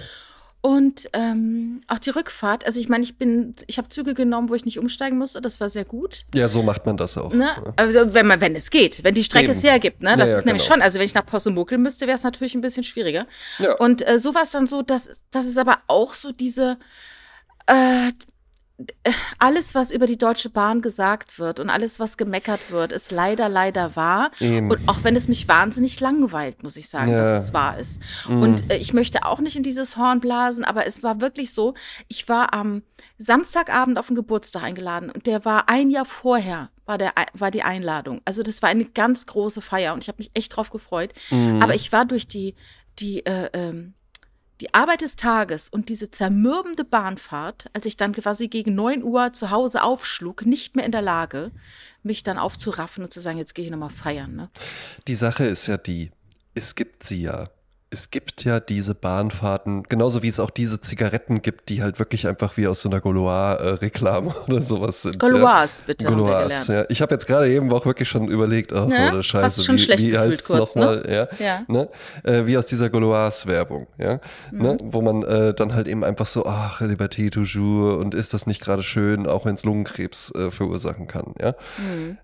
Und 0.61 1.09
ähm, 1.13 1.81
auch 1.87 1.97
die 1.97 2.11
Rückfahrt, 2.11 2.67
also 2.67 2.79
ich 2.79 2.87
meine, 2.87 3.03
ich 3.03 3.17
bin, 3.17 3.55
ich 3.65 3.79
habe 3.79 3.89
Züge 3.89 4.13
genommen, 4.13 4.47
wo 4.49 4.53
ich 4.53 4.63
nicht 4.63 4.77
umsteigen 4.77 5.17
musste, 5.17 5.41
das 5.41 5.59
war 5.59 5.69
sehr 5.69 5.85
gut. 5.85 6.25
Ja, 6.35 6.47
so 6.49 6.61
macht 6.61 6.85
man 6.85 6.97
das 6.97 7.17
auch. 7.17 7.33
Ne? 7.33 7.49
Also 7.77 8.13
wenn 8.13 8.27
man, 8.27 8.41
wenn 8.41 8.55
es 8.55 8.69
geht, 8.69 9.03
wenn 9.03 9.15
die 9.15 9.23
Strecke 9.23 9.45
Eben. 9.45 9.57
es 9.57 9.63
hergibt, 9.63 10.03
ne? 10.03 10.11
Das 10.15 10.27
Ja, 10.27 10.33
ja, 10.33 10.39
ist 10.39 10.45
nämlich 10.45 10.63
genau. 10.63 10.75
schon, 10.75 10.81
also 10.83 10.99
wenn 10.99 11.05
ich 11.07 11.15
nach 11.15 11.25
Possenmuckel 11.25 11.79
müsste, 11.79 12.05
wäre 12.05 12.15
es 12.15 12.23
natürlich 12.23 12.53
ein 12.53 12.61
bisschen 12.61 12.83
schwieriger. 12.83 13.25
Ja. 13.57 13.73
Und 13.77 14.07
äh, 14.07 14.19
so 14.19 14.35
war 14.35 14.43
es 14.43 14.51
dann 14.51 14.67
so, 14.67 14.83
dass 14.83 15.23
das 15.31 15.45
ist 15.45 15.57
aber 15.57 15.79
auch 15.87 16.13
so 16.13 16.31
diese 16.31 16.77
äh, 17.65 18.11
alles, 19.39 19.75
was 19.75 19.91
über 19.91 20.05
die 20.07 20.17
Deutsche 20.17 20.49
Bahn 20.49 20.81
gesagt 20.81 21.39
wird 21.39 21.59
und 21.59 21.69
alles, 21.69 21.99
was 21.99 22.17
gemeckert 22.17 22.71
wird, 22.71 22.91
ist 22.91 23.11
leider, 23.11 23.49
leider 23.49 23.95
wahr. 23.95 24.31
Eben. 24.39 24.69
Und 24.71 24.87
auch 24.87 25.03
wenn 25.03 25.15
es 25.15 25.27
mich 25.27 25.47
wahnsinnig 25.47 25.99
langweilt, 25.99 26.63
muss 26.63 26.75
ich 26.77 26.89
sagen, 26.89 27.11
Ja. 27.11 27.19
dass 27.19 27.43
es 27.43 27.53
wahr 27.53 27.77
ist. 27.77 28.01
Und 28.27 28.71
äh, 28.71 28.77
ich 28.77 28.93
möchte 28.93 29.25
auch 29.25 29.39
nicht 29.39 29.55
in 29.55 29.63
dieses 29.63 29.97
Horn 29.97 30.19
blasen, 30.19 30.63
aber 30.63 30.85
es 30.85 31.03
war 31.03 31.21
wirklich 31.21 31.53
so, 31.53 31.73
ich 32.07 32.27
war 32.29 32.53
am 32.53 32.83
Samstagabend 33.17 33.97
auf 33.99 34.07
den 34.07 34.15
Geburtstag 34.15 34.63
eingeladen 34.63 35.09
und 35.09 35.25
der 35.27 35.45
war 35.45 35.69
ein 35.69 35.89
Jahr 35.89 36.05
vorher. 36.05 36.69
War, 36.85 36.97
der, 36.97 37.13
war 37.33 37.51
die 37.51 37.63
Einladung. 37.63 38.21
Also 38.25 38.43
das 38.43 38.61
war 38.61 38.69
eine 38.69 38.83
ganz 38.83 39.25
große 39.25 39.61
Feier 39.61 39.93
und 39.93 40.03
ich 40.03 40.07
habe 40.09 40.17
mich 40.17 40.31
echt 40.33 40.55
drauf 40.55 40.71
gefreut. 40.71 41.13
Aber 41.61 41.73
ich 41.73 41.91
war 41.93 42.03
durch 42.05 42.27
die, 42.27 42.55
die 42.99 43.25
äh, 43.25 43.49
ähm, 43.53 43.93
die 44.61 44.73
Arbeit 44.75 45.01
des 45.01 45.15
Tages 45.15 45.69
und 45.69 45.89
diese 45.89 46.11
zermürbende 46.11 46.83
Bahnfahrt, 46.83 47.65
als 47.73 47.87
ich 47.87 47.97
dann 47.97 48.13
quasi 48.13 48.47
gegen 48.47 48.75
9 48.75 49.03
Uhr 49.03 49.33
zu 49.33 49.49
Hause 49.49 49.81
aufschlug, 49.81 50.45
nicht 50.45 50.75
mehr 50.75 50.85
in 50.85 50.91
der 50.91 51.01
Lage, 51.01 51.51
mich 52.03 52.21
dann 52.23 52.37
aufzuraffen 52.37 53.03
und 53.03 53.11
zu 53.11 53.19
sagen, 53.19 53.39
jetzt 53.39 53.55
gehe 53.55 53.65
ich 53.65 53.71
nochmal 53.71 53.89
feiern. 53.89 54.35
Ne? 54.35 54.49
Die 55.07 55.15
Sache 55.15 55.45
ist 55.45 55.65
ja 55.65 55.77
die, 55.77 56.11
es 56.53 56.75
gibt 56.75 57.03
sie 57.03 57.23
ja. 57.23 57.49
Es 57.93 58.09
gibt 58.09 58.45
ja 58.45 58.61
diese 58.61 58.95
Bahnfahrten, 58.95 59.83
genauso 59.83 60.23
wie 60.23 60.29
es 60.29 60.39
auch 60.39 60.49
diese 60.49 60.79
Zigaretten 60.79 61.41
gibt, 61.41 61.67
die 61.67 61.83
halt 61.83 61.99
wirklich 61.99 62.25
einfach 62.25 62.55
wie 62.55 62.65
aus 62.65 62.79
so 62.79 62.87
einer 62.89 63.01
Gaulois-Reklame 63.01 64.33
oder 64.47 64.61
sowas 64.61 65.01
sind. 65.01 65.19
Gaulois, 65.19 65.81
bitte, 65.85 66.05
Gaulois, 66.05 66.43
gelernt. 66.43 66.67
ja. 66.69 66.85
Ich 66.87 67.01
habe 67.01 67.13
jetzt 67.13 67.27
gerade 67.27 67.51
eben 67.51 67.69
auch 67.73 67.85
wirklich 67.85 68.07
schon 68.07 68.29
überlegt, 68.29 68.71
ach, 68.71 68.87
Ja, 68.87 69.09
oder 69.09 69.21
Scheiße, 69.21 69.43
hast 69.43 69.65
schon 69.65 69.75
wie, 69.75 69.79
schlecht 69.79 70.07
wie 70.07 70.17
heißt's 70.17 70.45
kurz, 70.45 70.75
nochmal, 70.75 71.03
ja, 71.05 71.27
Ja. 71.45 71.65
Ne? 71.67 71.89
Äh, 72.23 72.45
wie 72.45 72.57
aus 72.57 72.65
dieser 72.65 72.89
Gaulois-Werbung, 72.89 73.87
ja, 73.97 74.21
ne? 74.51 74.77
Mhm. 74.81 74.93
wo 74.93 75.01
man 75.01 75.23
äh, 75.23 75.53
dann 75.53 75.73
halt 75.73 75.89
eben 75.89 76.05
einfach 76.05 76.27
so, 76.27 76.45
ach, 76.45 76.79
Liberté 76.79 77.29
toujours 77.29 77.97
und 77.97 78.15
ist 78.15 78.33
das 78.33 78.47
nicht 78.47 78.61
gerade 78.61 78.83
schön, 78.83 79.27
auch 79.27 79.43
wenn 79.43 79.55
es 79.55 79.65
Lungenkrebs 79.65 80.33
äh, 80.33 80.49
verursachen 80.49 81.07
kann, 81.07 81.33
ja. 81.41 81.55
Mhm. 81.77 82.17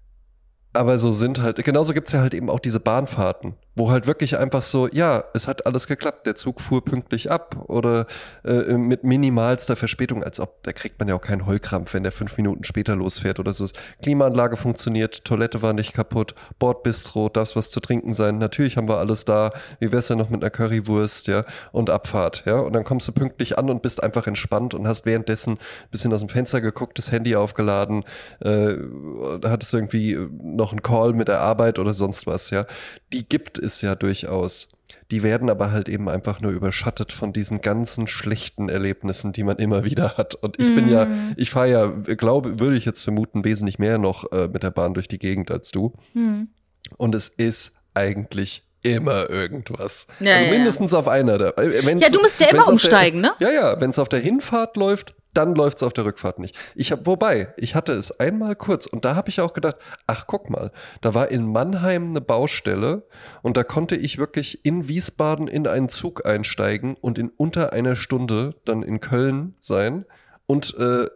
Aber 0.71 0.97
so 0.97 1.11
sind 1.11 1.41
halt, 1.41 1.61
genauso 1.65 1.93
gibt 1.93 2.07
es 2.07 2.13
ja 2.13 2.21
halt 2.21 2.33
eben 2.33 2.49
auch 2.49 2.59
diese 2.59 2.79
Bahnfahrten, 2.79 3.55
wo 3.77 3.91
halt 3.91 4.07
wirklich 4.07 4.37
einfach 4.37 4.63
so, 4.63 4.87
ja, 4.91 5.23
es 5.33 5.47
hat 5.47 5.65
alles 5.67 5.87
geklappt, 5.87 6.25
der 6.25 6.35
Zug 6.35 6.61
fuhr 6.61 6.83
pünktlich 6.83 7.29
ab 7.29 7.65
oder 7.67 8.07
äh, 8.43 8.73
mit 8.73 9.03
minimalster 9.03 9.75
Verspätung, 9.75 10.23
als 10.23 10.39
ob, 10.39 10.63
da 10.63 10.73
kriegt 10.73 10.99
man 10.99 11.07
ja 11.07 11.15
auch 11.15 11.21
keinen 11.21 11.45
Heulkrampf, 11.45 11.93
wenn 11.93 12.03
der 12.03 12.11
fünf 12.11 12.37
Minuten 12.37 12.63
später 12.63 12.95
losfährt 12.95 13.39
oder 13.39 13.53
so. 13.53 13.67
Klimaanlage 14.01 14.57
funktioniert, 14.57 15.23
Toilette 15.25 15.61
war 15.61 15.73
nicht 15.73 15.93
kaputt, 15.93 16.33
Bordbistro, 16.57 17.29
darf 17.29 17.55
was 17.55 17.69
zu 17.69 17.79
trinken 17.79 18.13
sein, 18.13 18.39
natürlich 18.39 18.77
haben 18.77 18.89
wir 18.89 18.97
alles 18.97 19.25
da, 19.25 19.51
wie 19.79 19.91
wär's 19.91 20.07
denn 20.07 20.17
noch 20.17 20.29
mit 20.29 20.41
einer 20.41 20.49
Currywurst, 20.49 21.27
ja, 21.27 21.43
und 21.71 21.89
Abfahrt, 21.89 22.43
ja, 22.45 22.59
und 22.59 22.73
dann 22.73 22.83
kommst 22.83 23.07
du 23.07 23.11
pünktlich 23.11 23.57
an 23.57 23.69
und 23.69 23.83
bist 23.83 24.01
einfach 24.01 24.25
entspannt 24.25 24.73
und 24.73 24.87
hast 24.87 25.05
währenddessen 25.05 25.53
ein 25.53 25.89
bisschen 25.91 26.11
aus 26.13 26.21
dem 26.21 26.29
Fenster 26.29 26.61
geguckt, 26.61 26.97
das 26.97 27.11
Handy 27.11 27.35
aufgeladen, 27.35 28.03
äh, 28.39 28.75
hattest 29.43 29.73
irgendwie 29.73 30.17
noch 30.41 30.71
einen 30.71 30.81
Call 30.81 31.13
mit 31.13 31.27
der 31.27 31.41
Arbeit 31.41 31.77
oder 31.77 31.93
sonst 31.93 32.25
was, 32.25 32.49
ja. 32.49 32.65
Die 33.13 33.27
gibt 33.27 33.57
es 33.57 33.81
ja 33.81 33.95
durchaus. 33.95 34.73
Die 35.11 35.23
werden 35.23 35.49
aber 35.49 35.71
halt 35.71 35.87
eben 35.87 36.09
einfach 36.09 36.41
nur 36.41 36.51
überschattet 36.51 37.11
von 37.11 37.31
diesen 37.31 37.61
ganzen 37.61 38.07
schlechten 38.07 38.67
Erlebnissen, 38.67 39.31
die 39.31 39.43
man 39.43 39.57
immer 39.57 39.83
wieder 39.83 40.17
hat. 40.17 40.35
Und 40.35 40.59
ich 40.59 40.73
bin 40.75 40.89
ja, 40.89 41.07
ich 41.37 41.49
fahre 41.49 41.69
ja, 41.69 41.87
glaube, 42.15 42.59
würde 42.59 42.75
ich 42.75 42.85
jetzt 42.85 43.01
vermuten, 43.01 43.45
wesentlich 43.45 43.79
mehr 43.79 43.97
noch 43.97 44.31
äh, 44.31 44.47
mit 44.47 44.63
der 44.63 44.71
Bahn 44.71 44.93
durch 44.93 45.07
die 45.07 45.19
Gegend 45.19 45.49
als 45.51 45.71
du. 45.71 45.93
Hm. 46.13 46.49
Und 46.97 47.15
es 47.15 47.29
ist 47.29 47.75
eigentlich 47.93 48.63
immer 48.81 49.29
irgendwas. 49.29 50.07
Ja, 50.19 50.35
also 50.35 50.45
ja, 50.45 50.51
ja. 50.51 50.57
mindestens 50.57 50.93
auf 50.93 51.07
einer. 51.07 51.37
Der, 51.37 51.57
äh, 51.57 51.97
Ja, 51.97 52.09
du 52.09 52.19
musst 52.19 52.39
ja 52.39 52.47
immer 52.47 52.67
umsteigen, 52.67 53.21
der, 53.21 53.31
ne? 53.31 53.37
Ja, 53.39 53.51
ja, 53.51 53.81
wenn 53.81 53.89
es 53.89 53.99
auf 53.99 54.09
der 54.09 54.19
Hinfahrt 54.19 54.77
läuft, 54.77 55.15
dann 55.33 55.55
läuft 55.55 55.77
es 55.77 55.83
auf 55.83 55.93
der 55.93 56.05
Rückfahrt 56.05 56.39
nicht. 56.39 56.57
Ich 56.75 56.91
habe, 56.91 57.05
wobei, 57.05 57.53
ich 57.57 57.75
hatte 57.75 57.93
es 57.93 58.19
einmal 58.19 58.55
kurz 58.55 58.85
und 58.87 59.05
da 59.05 59.15
habe 59.15 59.29
ich 59.29 59.41
auch 59.41 59.53
gedacht, 59.53 59.77
ach 60.07 60.25
guck 60.27 60.49
mal, 60.49 60.71
da 61.01 61.13
war 61.13 61.29
in 61.29 61.45
Mannheim 61.51 62.09
eine 62.09 62.21
Baustelle 62.21 63.03
und 63.41 63.57
da 63.57 63.63
konnte 63.63 63.95
ich 63.95 64.17
wirklich 64.17 64.65
in 64.65 64.87
Wiesbaden 64.87 65.47
in 65.47 65.67
einen 65.67 65.89
Zug 65.89 66.25
einsteigen 66.25 66.95
und 66.99 67.19
in 67.19 67.29
unter 67.29 67.73
einer 67.73 67.95
Stunde 67.95 68.55
dann 68.65 68.83
in 68.83 68.99
Köln 68.99 69.55
sein 69.59 70.05
und 70.47 70.75
äh, 70.77 71.07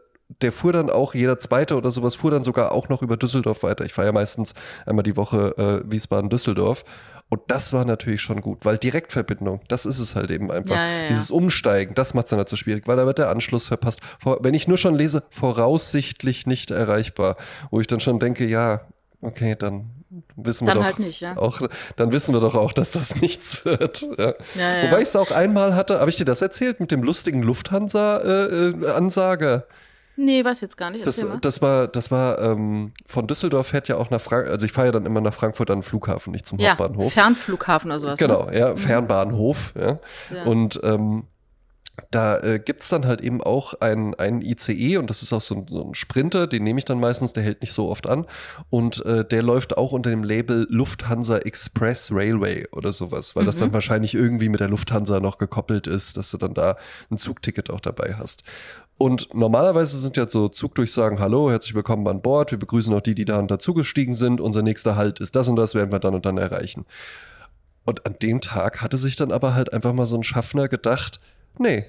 der 0.42 0.52
fuhr 0.52 0.72
dann 0.72 0.90
auch, 0.90 1.14
jeder 1.14 1.40
zweite 1.40 1.76
oder 1.76 1.92
sowas, 1.92 2.16
fuhr 2.16 2.32
dann 2.32 2.44
sogar 2.44 2.72
auch 2.72 2.90
noch 2.90 3.02
über 3.02 3.18
Düsseldorf 3.18 3.64
weiter. 3.64 3.86
Ich 3.86 3.94
fahre 3.94 4.08
ja 4.08 4.12
meistens 4.14 4.54
einmal 4.86 5.04
die 5.04 5.18
Woche 5.18 5.84
äh, 5.86 5.92
Wiesbaden-Düsseldorf. 5.92 6.84
Und 7.32 7.42
das 7.48 7.72
war 7.72 7.86
natürlich 7.86 8.20
schon 8.20 8.42
gut, 8.42 8.66
weil 8.66 8.78
Direktverbindung, 8.78 9.62
das 9.70 9.86
ist 9.86 10.00
es 10.00 10.16
halt 10.16 10.32
eben 10.32 10.52
einfach. 10.52 10.76
Ja, 10.76 10.86
ja, 10.86 11.04
ja. 11.04 11.08
Dieses 11.08 11.32
Umsteigen, 11.32 11.96
das 11.96 12.14
macht 12.14 12.26
es 12.26 12.32
dann 12.32 12.40
halt 12.40 12.50
so 12.50 12.58
schwierig, 12.58 12.88
weil 12.88 12.98
da 12.98 13.06
wird 13.06 13.20
der 13.20 13.30
Anschluss 13.30 13.70
verpasst. 13.70 14.02
Vor, 14.20 14.40
wenn 14.42 14.54
ich 14.54 14.68
nur 14.68 14.78
schon 14.78 14.96
lese, 14.96 15.24
voraussichtlich 15.30 16.46
nicht 16.46 16.72
erreichbar, 16.72 17.38
wo 17.70 17.80
ich 17.80 17.88
dann 17.88 18.02
schon 18.02 18.20
denke, 18.20 18.46
ja, 18.46 18.82
okay, 19.22 19.56
dann 19.58 19.92
wissen 20.36 20.68
wir 20.68 20.74
Dann 20.74 20.80
doch 20.80 20.88
halt 20.88 21.00
nicht, 21.00 21.22
ja. 21.22 21.38
auch, 21.38 21.62
dann 21.96 22.12
wissen 22.12 22.34
wir 22.34 22.42
doch 22.42 22.56
auch, 22.56 22.74
dass 22.74 22.92
das 22.92 23.16
nichts 23.22 23.64
wird. 23.64 24.06
Ja. 24.18 24.34
Wobei 24.84 24.98
ich 24.98 25.08
es 25.08 25.16
auch 25.16 25.32
einmal 25.32 25.74
hatte, 25.74 26.02
habe 26.02 26.10
ich 26.10 26.18
dir 26.18 26.26
das 26.26 26.42
erzählt 26.42 26.82
mit 26.82 26.92
dem 26.92 27.02
lustigen 27.02 27.44
Lufthansa-Ansager? 27.44 29.64
Nee, 30.24 30.46
weiß 30.46 30.62
jetzt 30.62 30.78
gar 30.78 30.92
nicht. 30.92 31.06
Das, 31.06 31.26
das 31.42 31.62
war, 31.62 31.88
das 31.88 32.12
war 32.12 32.40
ähm, 32.40 32.92
von 33.08 33.26
Düsseldorf 33.26 33.68
fährt 33.68 33.88
ja 33.88 33.98
auch 33.98 34.12
nach 34.12 34.22
Frankfurt, 34.22 34.54
also 34.54 34.66
ich 34.66 34.72
fahre 34.72 34.88
ja 34.88 34.92
dann 34.92 35.08
immer 35.08 35.20
nach 35.20 35.34
Frankfurt 35.34 35.72
an 35.72 35.80
den 35.80 35.84
Flughafen, 35.84 36.32
nicht 36.32 36.46
zum 36.46 36.60
ja, 36.60 36.72
Hauptbahnhof. 36.72 37.14
Fernflughafen 37.14 37.90
oder 37.90 38.00
sowas. 38.00 38.20
Genau, 38.20 38.46
Ne? 38.46 38.60
ja, 38.60 38.76
Fernbahnhof, 38.76 39.74
ja. 39.76 40.00
Ja. 40.34 40.44
Und 40.44 40.80
ähm, 40.84 41.24
da 42.10 42.40
äh, 42.40 42.60
gibt 42.60 42.82
es 42.82 42.90
dann 42.90 43.06
halt 43.06 43.22
eben 43.22 43.42
auch 43.42 43.74
einen, 43.82 44.14
einen 44.16 44.42
ICE 44.42 44.98
und 44.98 45.10
das 45.10 45.22
ist 45.22 45.34
auch 45.34 45.42
so 45.42 45.56
ein, 45.56 45.68
so 45.68 45.84
ein 45.84 45.94
Sprinter, 45.94 46.48
den 46.48 46.64
nehme 46.64 46.80
ich 46.80 46.86
dann 46.86 47.00
meistens, 47.00 47.34
der 47.34 47.44
hält 47.44 47.62
nicht 47.62 47.74
so 47.74 47.90
oft 47.90 48.08
an 48.08 48.26
und 48.70 49.06
äh, 49.06 49.26
der 49.26 49.44
läuft 49.44 49.78
auch 49.78 49.92
unter 49.92 50.10
dem 50.10 50.24
Label 50.24 50.68
Lufthansa 50.70 51.40
Express 51.40 52.12
Railway 52.12 52.68
oder 52.72 52.92
sowas, 52.92 53.36
weil 53.36 53.44
mhm. 53.44 53.48
das 53.48 53.58
dann 53.58 53.74
wahrscheinlich 53.74 54.14
irgendwie 54.14 54.50
mit 54.50 54.60
der 54.60 54.70
Lufthansa 54.70 55.20
noch 55.20 55.38
gekoppelt 55.38 55.88
ist, 55.88 56.18
dass 56.18 56.32
du 56.32 56.38
dann 56.38 56.54
da 56.54 56.78
ein 57.10 57.18
Zugticket 57.18 57.70
auch 57.70 57.82
dabei 57.82 58.16
hast. 58.18 58.44
Und 59.02 59.34
normalerweise 59.34 59.98
sind 59.98 60.16
ja 60.16 60.30
so 60.30 60.48
Zugdurchsagen, 60.48 61.18
hallo, 61.18 61.50
herzlich 61.50 61.74
willkommen 61.74 62.08
an 62.08 62.22
Bord, 62.22 62.52
wir 62.52 62.60
begrüßen 62.60 62.94
auch 62.94 63.02
die, 63.02 63.16
die 63.16 63.26
da 63.26 63.42
dazugestiegen 63.42 64.14
sind, 64.14 64.40
unser 64.40 64.62
nächster 64.62 64.96
Halt 64.96 65.20
ist 65.20 65.36
das 65.36 65.48
und 65.48 65.56
das, 65.56 65.74
werden 65.74 65.92
wir 65.92 65.98
dann 65.98 66.14
und 66.14 66.24
dann 66.24 66.38
erreichen. 66.38 66.86
Und 67.84 68.06
an 68.06 68.18
dem 68.22 68.42
Tag 68.42 68.80
hatte 68.80 68.98
sich 68.98 69.16
dann 69.16 69.32
aber 69.32 69.56
halt 69.56 69.74
einfach 69.74 69.92
mal 69.92 70.06
so 70.06 70.16
ein 70.18 70.22
Schaffner 70.22 70.68
gedacht, 70.68 71.20
nee, 71.58 71.86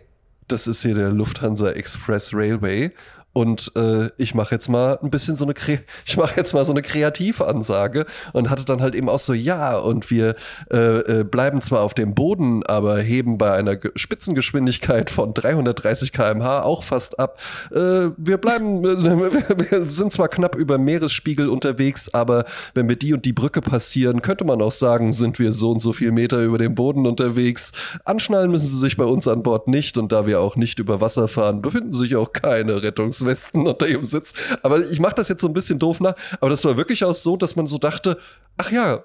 das 0.49 0.67
ist 0.67 0.81
hier 0.81 0.95
der 0.95 1.11
Lufthansa 1.11 1.73
Express 1.73 2.33
Railway 2.33 2.93
und 3.33 3.73
äh, 3.77 4.11
ich 4.17 4.35
mache 4.35 4.55
jetzt 4.55 4.69
mal 4.69 4.99
ein 5.03 5.11
bisschen 5.11 5.37
so 5.37 5.45
eine 5.45 5.55
Kre 5.55 5.79
ich 6.07 6.17
mache 6.17 6.37
jetzt 6.37 6.53
mal 6.53 6.65
so 6.65 6.73
eine 6.73 6.83
Kreativansage 6.83 8.07
und 8.33 8.51
hatte 8.51 8.65
dann 8.65 8.83
halt 8.83 8.95
eben 8.95 9.09
auch 9.09 9.19
so 9.19 9.33
ja 9.33 9.77
und 9.77 10.11
wir 10.11 10.37
äh, 10.71 11.21
äh, 11.21 11.25
bleiben 11.25 11.61
zwar 11.63 11.81
auf 11.81 11.95
dem 11.95 12.15
Boden, 12.15 12.63
aber 12.65 12.99
heben 12.99 13.39
bei 13.39 13.53
einer 13.53 13.77
Spitzengeschwindigkeit 13.95 15.11
von 15.11 15.35
330 15.35 16.13
km/h 16.13 16.63
auch 16.63 16.83
fast 16.83 17.19
ab. 17.19 17.41
Äh, 17.71 18.11
wir 18.17 18.39
bleiben 18.39 18.83
wir 18.83 19.87
sind 19.87 20.13
zwar 20.13 20.29
knapp 20.29 20.55
über 20.55 20.79
Meeresspiegel 20.79 21.49
unterwegs, 21.49 22.13
aber 22.13 22.45
wenn 22.75 22.89
wir 22.89 22.97
die 22.97 23.15
und 23.15 23.25
die 23.25 23.33
Brücke 23.33 23.63
passieren, 23.63 24.21
könnte 24.23 24.45
man 24.45 24.61
auch 24.61 24.73
sagen, 24.73 25.13
sind 25.13 25.39
wir 25.39 25.53
so 25.53 25.71
und 25.71 25.81
so 25.81 25.93
viel 25.93 26.13
Meter 26.13 26.43
über 26.43 26.59
dem 26.59 26.75
Boden 26.75 27.07
unterwegs. 27.07 27.73
Anschnallen 28.05 28.51
müssen 28.51 28.69
sie 28.69 28.79
sich 28.79 28.97
bei 28.97 29.05
uns 29.05 29.27
an 29.27 29.43
Bord 29.43 29.69
nicht 29.69 29.97
und 29.97 30.13
da 30.13 30.27
wir 30.27 30.41
auch 30.41 30.57
nicht 30.57 30.79
über 30.79 31.01
Wasser 31.01 31.29
fahren, 31.29 31.63
befinden 31.63 31.93
sich 31.93 32.17
auch 32.17 32.33
keine 32.33 32.83
Rettungs 32.83 33.22
Westen 33.27 33.67
unter 33.67 33.87
ihrem 33.87 34.03
Sitz. 34.03 34.33
Aber 34.63 34.79
ich 34.79 35.01
mache 35.01 35.15
das 35.15 35.29
jetzt 35.29 35.43
so 35.43 35.49
ein 35.49 35.55
bisschen 35.55 35.79
doof 35.79 36.01
nach. 36.01 36.15
Aber 36.41 36.51
das 36.51 36.65
war 36.65 36.77
wirklich 36.77 37.05
auch 37.05 37.15
so, 37.15 37.37
dass 37.37 37.57
man 37.57 37.67
so 37.67 37.79
dachte, 37.79 38.19
ach 38.57 38.71
ja, 38.71 39.05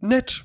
nett. 0.00 0.44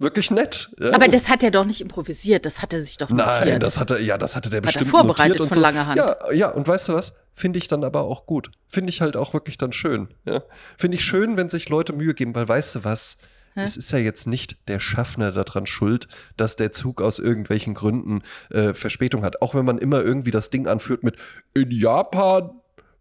Wirklich 0.00 0.30
nett. 0.30 0.70
Ja. 0.78 0.92
Aber 0.92 1.08
das 1.08 1.28
hat 1.28 1.42
er 1.42 1.50
doch 1.50 1.64
nicht 1.64 1.80
improvisiert, 1.80 2.46
das 2.46 2.62
hat 2.62 2.72
er 2.72 2.80
sich 2.80 2.98
doch 2.98 3.10
notiert. 3.10 3.46
Nein, 3.46 3.60
das 3.60 3.78
hatte, 3.78 3.98
ja, 3.98 4.16
das 4.16 4.36
hatte 4.36 4.48
der 4.48 4.58
hat 4.58 4.66
bestimmt 4.66 4.86
er 4.86 4.90
vorbereitet 4.90 5.40
und 5.40 5.48
von 5.48 5.56
so. 5.56 5.60
langer 5.60 5.86
Hand. 5.86 5.98
Ja, 5.98 6.32
ja, 6.32 6.48
und 6.50 6.68
weißt 6.68 6.88
du 6.88 6.92
was? 6.94 7.14
Finde 7.34 7.58
ich 7.58 7.66
dann 7.66 7.82
aber 7.82 8.02
auch 8.02 8.24
gut. 8.24 8.52
Finde 8.68 8.90
ich 8.90 9.00
halt 9.00 9.16
auch 9.16 9.34
wirklich 9.34 9.58
dann 9.58 9.72
schön. 9.72 10.08
Ja? 10.24 10.42
Finde 10.76 10.96
ich 10.96 11.04
schön, 11.04 11.36
wenn 11.36 11.48
sich 11.48 11.68
Leute 11.68 11.92
Mühe 11.92 12.14
geben, 12.14 12.32
weil 12.36 12.48
weißt 12.48 12.76
du 12.76 12.84
was? 12.84 13.18
Es 13.64 13.76
ist 13.76 13.90
ja 13.92 13.98
jetzt 13.98 14.26
nicht 14.26 14.56
der 14.68 14.80
Schaffner 14.80 15.32
daran 15.32 15.66
schuld, 15.66 16.08
dass 16.36 16.56
der 16.56 16.72
Zug 16.72 17.00
aus 17.00 17.18
irgendwelchen 17.18 17.74
Gründen 17.74 18.22
äh, 18.50 18.74
Verspätung 18.74 19.22
hat. 19.22 19.42
Auch 19.42 19.54
wenn 19.54 19.64
man 19.64 19.78
immer 19.78 20.02
irgendwie 20.02 20.30
das 20.30 20.50
Ding 20.50 20.66
anführt 20.66 21.02
mit 21.02 21.16
in 21.54 21.70
Japan 21.70 22.50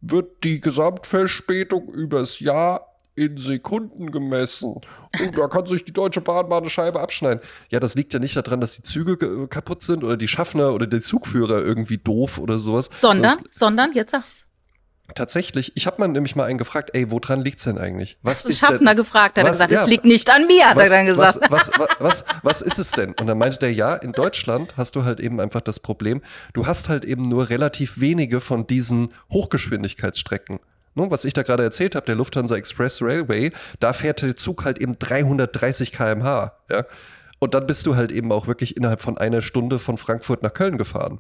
wird 0.02 0.44
die 0.44 0.60
Gesamtverspätung 0.60 1.90
übers 1.90 2.40
Jahr 2.40 2.96
in 3.16 3.38
Sekunden 3.38 4.12
gemessen. 4.12 4.76
Und 5.20 5.38
da 5.38 5.48
kann 5.48 5.66
sich 5.66 5.84
die 5.84 5.92
Deutsche 5.92 6.22
Bahn 6.22 6.48
mal 6.48 6.60
eine 6.60 6.70
Scheibe 6.70 7.00
abschneiden. 7.00 7.42
Ja, 7.70 7.80
das 7.80 7.96
liegt 7.96 8.14
ja 8.14 8.20
nicht 8.20 8.36
daran, 8.36 8.62
dass 8.62 8.74
die 8.74 8.84
Züge 8.84 9.48
kaputt 9.48 9.82
sind 9.82 10.04
oder 10.04 10.18
die 10.18 10.28
Schaffner 10.28 10.72
oder 10.74 10.86
der 10.86 11.02
Zugführer 11.02 11.64
irgendwie 11.64 11.98
doof 11.98 12.38
oder 12.38 12.60
sowas. 12.60 12.92
Sondern, 12.96 13.38
das, 13.44 13.58
sondern, 13.60 13.92
jetzt 13.94 14.12
sag's. 14.12 14.47
Tatsächlich, 15.16 15.72
ich 15.76 15.88
habe 15.88 16.00
mal 16.00 16.08
nämlich 16.10 16.36
mal 16.36 16.44
einen 16.44 16.58
gefragt, 16.58 16.92
ey, 16.94 17.10
woran 17.10 17.42
liegt's 17.42 17.64
denn 17.64 17.78
eigentlich? 17.78 18.18
Was 18.24 18.46
ist 18.46 18.60
Schaffner 18.60 18.94
denn, 18.94 18.98
gefragt, 18.98 19.38
hat 19.38 19.46
was, 19.46 19.52
er 19.52 19.68
gesagt, 19.68 19.72
ja, 19.72 19.84
es 19.84 19.88
liegt 19.88 20.04
nicht 20.04 20.30
an 20.30 20.46
mir, 20.48 20.70
hat 20.70 20.76
was, 20.76 20.84
er 20.84 20.90
dann 20.90 21.06
gesagt. 21.06 21.40
Was, 21.50 21.72
was, 21.80 21.90
was, 22.00 22.26
was, 22.44 22.62
ist 22.62 22.78
es 22.78 22.92
denn? 22.92 23.14
Und 23.14 23.26
dann 23.28 23.38
meinte 23.38 23.58
der, 23.60 23.74
ja, 23.74 23.96
in 23.96 24.12
Deutschland 24.12 24.76
hast 24.76 24.96
du 24.96 25.06
halt 25.06 25.20
eben 25.20 25.40
einfach 25.40 25.62
das 25.62 25.80
Problem, 25.80 26.22
du 26.54 26.68
hast 26.68 26.90
halt 26.90 27.06
eben 27.06 27.30
nur 27.30 27.50
relativ 27.50 28.00
wenige 28.02 28.42
von 28.42 28.68
diesen 28.68 29.14
Hochgeschwindigkeitsstrecken. 29.32 30.60
Ne, 30.96 31.10
was 31.10 31.26
ich 31.26 31.34
da 31.34 31.44
gerade 31.44 31.64
erzählt 31.64 31.96
habe, 31.96 32.06
der 32.06 32.16
Lufthansa 32.16 32.56
Express 32.56 33.02
Railway, 33.02 33.52
da 33.80 33.94
fährt 33.94 34.22
der 34.24 34.36
Zug 34.36 34.66
halt 34.66 34.80
eben 34.80 34.98
330 35.00 35.94
km/h. 35.94 36.58
Ja? 36.70 36.86
Und 37.40 37.54
dann 37.54 37.66
bist 37.66 37.86
du 37.86 37.96
halt 37.96 38.12
eben 38.12 38.32
auch 38.32 38.48
wirklich 38.48 38.76
innerhalb 38.76 39.02
von 39.02 39.18
einer 39.18 39.42
Stunde 39.42 39.80
von 39.80 39.98
Frankfurt 39.98 40.44
nach 40.44 40.54
Köln 40.54 40.78
gefahren 40.78 41.20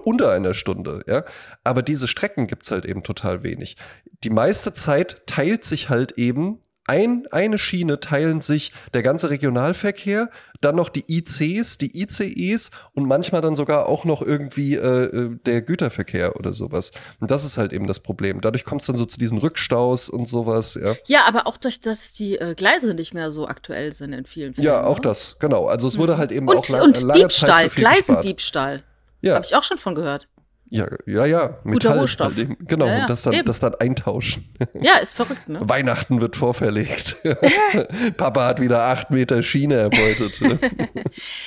unter 0.00 0.30
einer 0.30 0.54
Stunde, 0.54 1.02
ja. 1.06 1.24
Aber 1.62 1.82
diese 1.82 2.08
Strecken 2.08 2.46
gibt 2.46 2.64
es 2.64 2.70
halt 2.70 2.84
eben 2.84 3.02
total 3.02 3.42
wenig. 3.42 3.76
Die 4.22 4.30
meiste 4.30 4.74
Zeit 4.74 5.26
teilt 5.26 5.64
sich 5.64 5.88
halt 5.88 6.12
eben 6.12 6.60
ein, 6.86 7.26
eine 7.30 7.58
Schiene 7.58 7.98
teilen 8.00 8.40
sich 8.40 8.72
der 8.92 9.02
ganze 9.02 9.30
Regionalverkehr, 9.30 10.28
dann 10.60 10.76
noch 10.76 10.88
die 10.90 11.04
ICs, 11.08 11.78
die 11.78 11.98
ICEs 11.98 12.70
und 12.92 13.06
manchmal 13.06 13.40
dann 13.40 13.56
sogar 13.56 13.86
auch 13.86 14.04
noch 14.04 14.22
irgendwie 14.22 14.74
äh, 14.74 15.04
äh, 15.04 15.38
der 15.46 15.62
Güterverkehr 15.62 16.36
oder 16.36 16.52
sowas. 16.52 16.92
Und 17.20 17.30
das 17.30 17.44
ist 17.44 17.56
halt 17.56 17.72
eben 17.72 17.86
das 17.86 18.00
Problem. 18.00 18.40
Dadurch 18.40 18.64
kommt 18.64 18.82
es 18.82 18.86
dann 18.86 18.96
so 18.96 19.06
zu 19.06 19.18
diesen 19.18 19.38
Rückstaus 19.38 20.10
und 20.10 20.28
sowas, 20.28 20.74
ja. 20.74 20.94
Ja, 21.06 21.24
aber 21.26 21.46
auch 21.46 21.56
durch, 21.56 21.80
dass 21.80 22.12
die 22.12 22.36
äh, 22.36 22.54
Gleise 22.54 22.94
nicht 22.94 23.14
mehr 23.14 23.30
so 23.30 23.48
aktuell 23.48 23.92
sind 23.92 24.12
in 24.12 24.26
vielen 24.26 24.54
Fällen. 24.54 24.66
Ja, 24.66 24.84
auch 24.84 24.98
oder? 24.98 25.10
das, 25.10 25.38
genau. 25.38 25.66
Also 25.66 25.88
es 25.88 25.98
wurde 25.98 26.14
mhm. 26.14 26.18
halt 26.18 26.32
eben 26.32 26.48
und, 26.48 26.56
auch 26.56 26.68
lang, 26.68 26.82
und 26.82 27.02
lange 27.02 27.20
Diebstahl, 27.20 27.48
Zeit 27.48 27.62
so 27.64 27.68
viel 27.70 27.84
Gleisendiebstahl. 27.84 28.82
Ja. 29.24 29.36
Habe 29.36 29.46
ich 29.46 29.54
auch 29.54 29.62
schon 29.64 29.78
von 29.78 29.94
gehört. 29.94 30.28
Ja, 30.70 30.86
ja, 31.06 31.24
ja. 31.26 31.46
Guter 31.62 31.70
Metall, 31.70 31.98
Rohstoff. 32.00 32.36
Halt 32.36 32.56
genau, 32.66 32.86
Ja, 32.86 32.94
ja, 32.94 33.00
und 33.02 33.10
das 33.10 33.22
dann, 33.22 33.32
eben. 33.34 33.44
das 33.44 33.60
dann 33.60 33.74
eintauschen. 33.76 34.48
Ja, 34.80 34.96
ist 34.96 35.14
verrückt, 35.14 35.48
ne? 35.48 35.60
Weihnachten 35.62 36.20
wird 36.20 36.36
vorverlegt. 36.36 37.16
Papa 38.16 38.46
hat 38.46 38.60
wieder 38.60 38.84
acht 38.84 39.10
Meter 39.10 39.42
Schiene 39.42 39.74
erbeutet. 39.74 40.40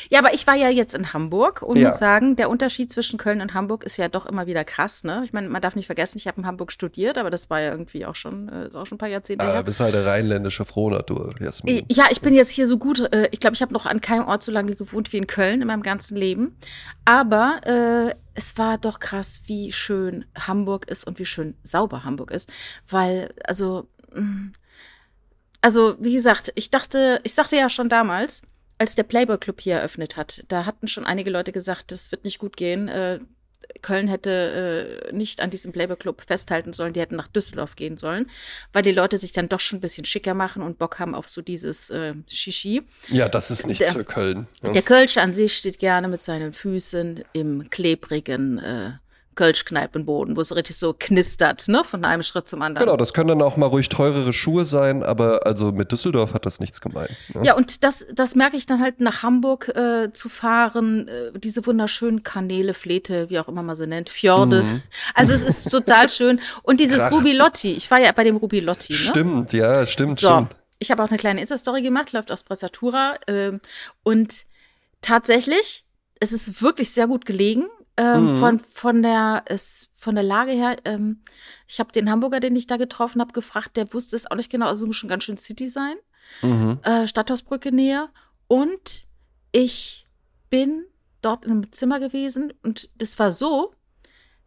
Ja, 0.10 0.20
aber 0.20 0.34
ich 0.34 0.48
war 0.48 0.56
ja 0.56 0.70
jetzt 0.70 0.94
in 0.94 1.12
Hamburg 1.14 1.62
und 1.62 1.78
Ja. 1.78 1.90
muss 1.90 1.98
sagen, 1.98 2.36
der 2.38 2.50
Unterschied 2.50 2.92
zwischen 2.92 3.18
Köln 3.18 3.42
und 3.42 3.54
Hamburg 3.54 3.84
ist 3.84 3.98
ja 3.98 4.08
doch 4.08 4.26
immer 4.26 4.48
wieder 4.48 4.64
krass, 4.64 5.04
ne? 5.04 5.24
Ich 5.26 5.34
meine, 5.34 5.50
man 5.50 5.62
darf 5.62 5.76
nicht 5.76 5.88
vergessen, 5.88 6.18
ich 6.18 6.28
habe 6.28 6.40
in 6.40 6.48
Hamburg 6.48 6.72
studiert, 6.72 7.18
aber 7.18 7.30
das 7.30 7.50
war 7.50 7.60
ja 7.60 7.72
irgendwie 7.72 8.06
auch 8.06 8.16
schon, 8.16 8.48
äh, 8.48 8.68
ist 8.68 8.76
auch 8.76 8.86
schon 8.86 8.96
ein 8.96 9.00
paar 9.00 9.10
Jahrzehnte 9.10 9.46
ah, 9.46 9.52
her. 9.54 9.64
bist 9.64 9.80
halt 9.82 9.94
eine 9.94 10.06
rheinländische 10.06 10.64
Frohnatur, 10.64 11.34
Jasmin. 11.42 11.84
Ja, 11.92 12.06
ich 12.12 12.22
bin 12.22 12.34
jetzt 12.34 12.52
hier 12.52 12.66
so 12.68 12.78
gut. 12.78 13.02
Äh, 13.14 13.28
ich 13.32 13.40
glaube, 13.42 13.56
ich 13.56 13.62
habe 13.62 13.74
noch 13.74 13.86
an 13.86 14.00
keinem 14.00 14.26
Ort 14.26 14.44
so 14.44 14.52
lange 14.52 14.76
gewohnt 14.76 15.12
wie 15.12 15.18
in 15.18 15.28
Köln 15.28 15.62
in 15.62 15.68
meinem 15.68 15.84
ganzen 15.84 16.16
Leben. 16.16 16.56
Aber 17.04 17.60
äh, 17.66 18.16
es 18.38 18.56
war 18.60 18.78
doch 18.78 19.00
krass, 19.00 19.42
wie 19.48 19.72
schön 19.72 20.24
Hamburg 20.38 20.88
ist 20.88 21.06
und 21.06 21.18
wie 21.18 21.26
schön 21.26 21.58
sauber 21.64 22.04
Hamburg 22.04 22.30
ist. 22.30 22.52
Weil, 22.88 23.34
also, 23.44 23.90
mm, 24.14 24.50
also, 25.62 25.98
wie 26.00 26.14
gesagt, 26.14 26.52
ich 26.54 26.70
dachte, 26.70 27.20
ich 27.24 27.34
sagte 27.34 27.56
ja 27.56 27.68
schon 27.68 27.90
damals, 27.90 28.44
als 28.78 28.94
der 28.94 29.04
Playboy 29.04 29.40
Club 29.40 29.60
hier 29.60 29.78
eröffnet 29.78 30.18
hat, 30.18 30.46
da 30.50 30.68
hatten 30.68 30.88
schon 30.88 31.04
einige 31.04 31.32
Leute 31.32 31.52
gesagt, 31.52 31.92
das 31.92 32.12
wird 32.12 32.26
nicht 32.26 32.38
gut 32.38 32.58
gehen. 32.58 32.88
Äh, 32.90 33.20
Köln 33.82 34.08
hätte 34.08 35.08
äh, 35.10 35.14
nicht 35.14 35.42
an 35.42 35.50
diesem 35.50 35.72
Playboy 35.72 35.98
Club 35.98 36.22
festhalten 36.26 36.74
sollen, 36.74 36.94
die 36.94 37.00
hätten 37.00 37.16
nach 37.16 37.28
Düsseldorf 37.28 37.76
gehen 37.76 37.98
sollen, 37.98 38.30
weil 38.74 38.82
die 38.82 38.92
Leute 38.92 39.18
sich 39.18 39.32
dann 39.34 39.50
doch 39.50 39.60
schon 39.60 39.78
ein 39.78 39.82
bisschen 39.82 40.06
schicker 40.06 40.34
machen 40.34 40.62
und 40.64 40.78
Bock 40.80 41.00
haben 41.00 41.14
auf 41.16 41.28
so 41.28 41.42
dieses 41.42 41.90
äh, 41.90 42.14
Shishi. 42.28 42.84
Ja, 43.10 43.30
das 43.30 43.52
ist 43.52 43.68
nichts 43.68 43.86
Der- 43.86 43.94
für 43.94 44.04
Köln. 44.04 44.48
Ja. 44.64 44.72
Der 44.74 44.82
Kölsch 44.82 45.18
an 45.18 45.34
sich 45.34 45.56
steht 45.58 45.80
gerne 45.80 46.08
mit 46.08 46.22
seinen 46.22 46.54
Füßen 46.54 47.24
im 47.34 47.70
klebrigen 47.70 48.58
äh, 48.60 48.92
Kölschkneipenboden, 49.38 50.36
wo 50.36 50.42
es 50.42 50.54
richtig 50.54 50.76
so 50.76 50.94
knistert, 50.98 51.70
ne, 51.70 51.84
von 51.86 52.04
einem 52.04 52.24
Schritt 52.24 52.50
zum 52.50 52.62
anderen. 52.62 52.86
Genau, 52.86 52.98
das 52.98 53.14
können 53.14 53.30
dann 53.30 53.42
auch 53.42 53.56
mal 53.56 53.68
ruhig 53.68 53.88
teurere 53.88 54.34
Schuhe 54.34 54.66
sein, 54.66 55.04
aber 55.04 55.46
also 55.48 55.72
mit 55.72 55.94
Düsseldorf 55.94 56.34
hat 56.34 56.46
das 56.46 56.60
nichts 56.60 56.82
gemein. 56.82 57.08
Ne? 57.34 57.44
Ja, 57.46 57.56
und 57.56 57.86
das, 57.86 58.06
das 58.14 58.36
merke 58.36 58.58
ich 58.58 58.66
dann 58.66 58.82
halt 58.82 59.00
nach 59.00 59.24
Hamburg 59.24 59.70
äh, 59.70 60.12
zu 60.12 60.28
fahren, 60.28 61.08
äh, 61.08 61.32
diese 61.40 61.66
wunderschönen 61.66 62.24
Kanäle, 62.24 62.74
Flete, 62.74 63.30
wie 63.30 63.40
auch 63.40 63.48
immer 63.48 63.64
man 63.64 63.78
sie 63.78 63.88
nennt, 63.88 64.10
Fjorde. 64.10 64.66
Also 65.14 65.34
es 65.34 65.44
ist 65.46 65.70
total 65.72 66.10
schön. 66.10 66.42
Und 66.64 66.80
dieses 66.82 66.98
Mhm. 66.98 67.02
Krach. 67.04 67.12
Rubilotti, 67.12 67.72
ich 67.74 67.90
war 67.92 68.00
ja 68.00 68.12
bei 68.12 68.24
dem 68.26 68.36
Rubilotti, 68.36 68.92
ne? 68.94 69.00
Stimmt, 69.00 69.54
ja, 69.54 69.86
stimmt, 69.86 70.20
So, 70.20 70.28
stimmt. 70.30 70.56
ich 70.80 70.90
habe 70.92 71.04
auch 71.04 71.10
eine 71.10 71.18
kleine 71.18 71.40
Insta-Story 71.40 71.84
gemacht, 71.84 72.12
läuft 72.12 72.32
aus 72.32 72.44
Brezzatura. 72.44 73.14
Ähm, 73.28 73.62
und 74.04 74.34
tatsächlich, 75.02 75.84
es 76.20 76.34
ist 76.34 76.62
wirklich 76.62 76.92
sehr 76.92 77.08
gut 77.08 77.26
gelegen. 77.26 77.68
Ähm, 78.00 78.26
Mhm. 78.36 78.40
von, 78.40 78.60
von, 78.60 79.02
der, 79.04 79.44
es, 79.48 79.90
von 79.98 80.14
der 80.16 80.24
Lage 80.24 80.52
her, 80.52 80.76
ähm, 80.86 81.22
ich 81.68 81.80
habe 81.80 81.92
den 81.92 82.10
Hamburger, 82.12 82.40
den 82.40 82.56
ich 82.56 82.68
da 82.68 82.78
getroffen 82.78 83.20
habe, 83.22 83.34
gefragt, 83.34 83.76
der 83.76 83.92
wusste 83.94 84.16
es 84.16 84.30
auch 84.30 84.36
nicht 84.36 84.52
genau, 84.52 84.68
also 84.68 84.86
muss 84.86 84.96
schon 84.98 85.10
ganz 85.10 85.24
schön 85.24 85.38
City 85.38 85.68
sein, 85.68 85.96
Mhm. 86.44 86.80
äh, 86.84 87.08
Stadthausbrücke 87.08 87.72
Nähe. 87.72 88.10
Und 88.48 89.06
ich 89.52 90.06
bin 90.50 90.86
dort 91.22 91.46
in 91.46 91.52
einem 91.52 91.72
Zimmer 91.72 92.00
gewesen 92.00 92.54
und 92.64 92.90
das 92.96 93.18
war 93.18 93.32
so, 93.32 93.74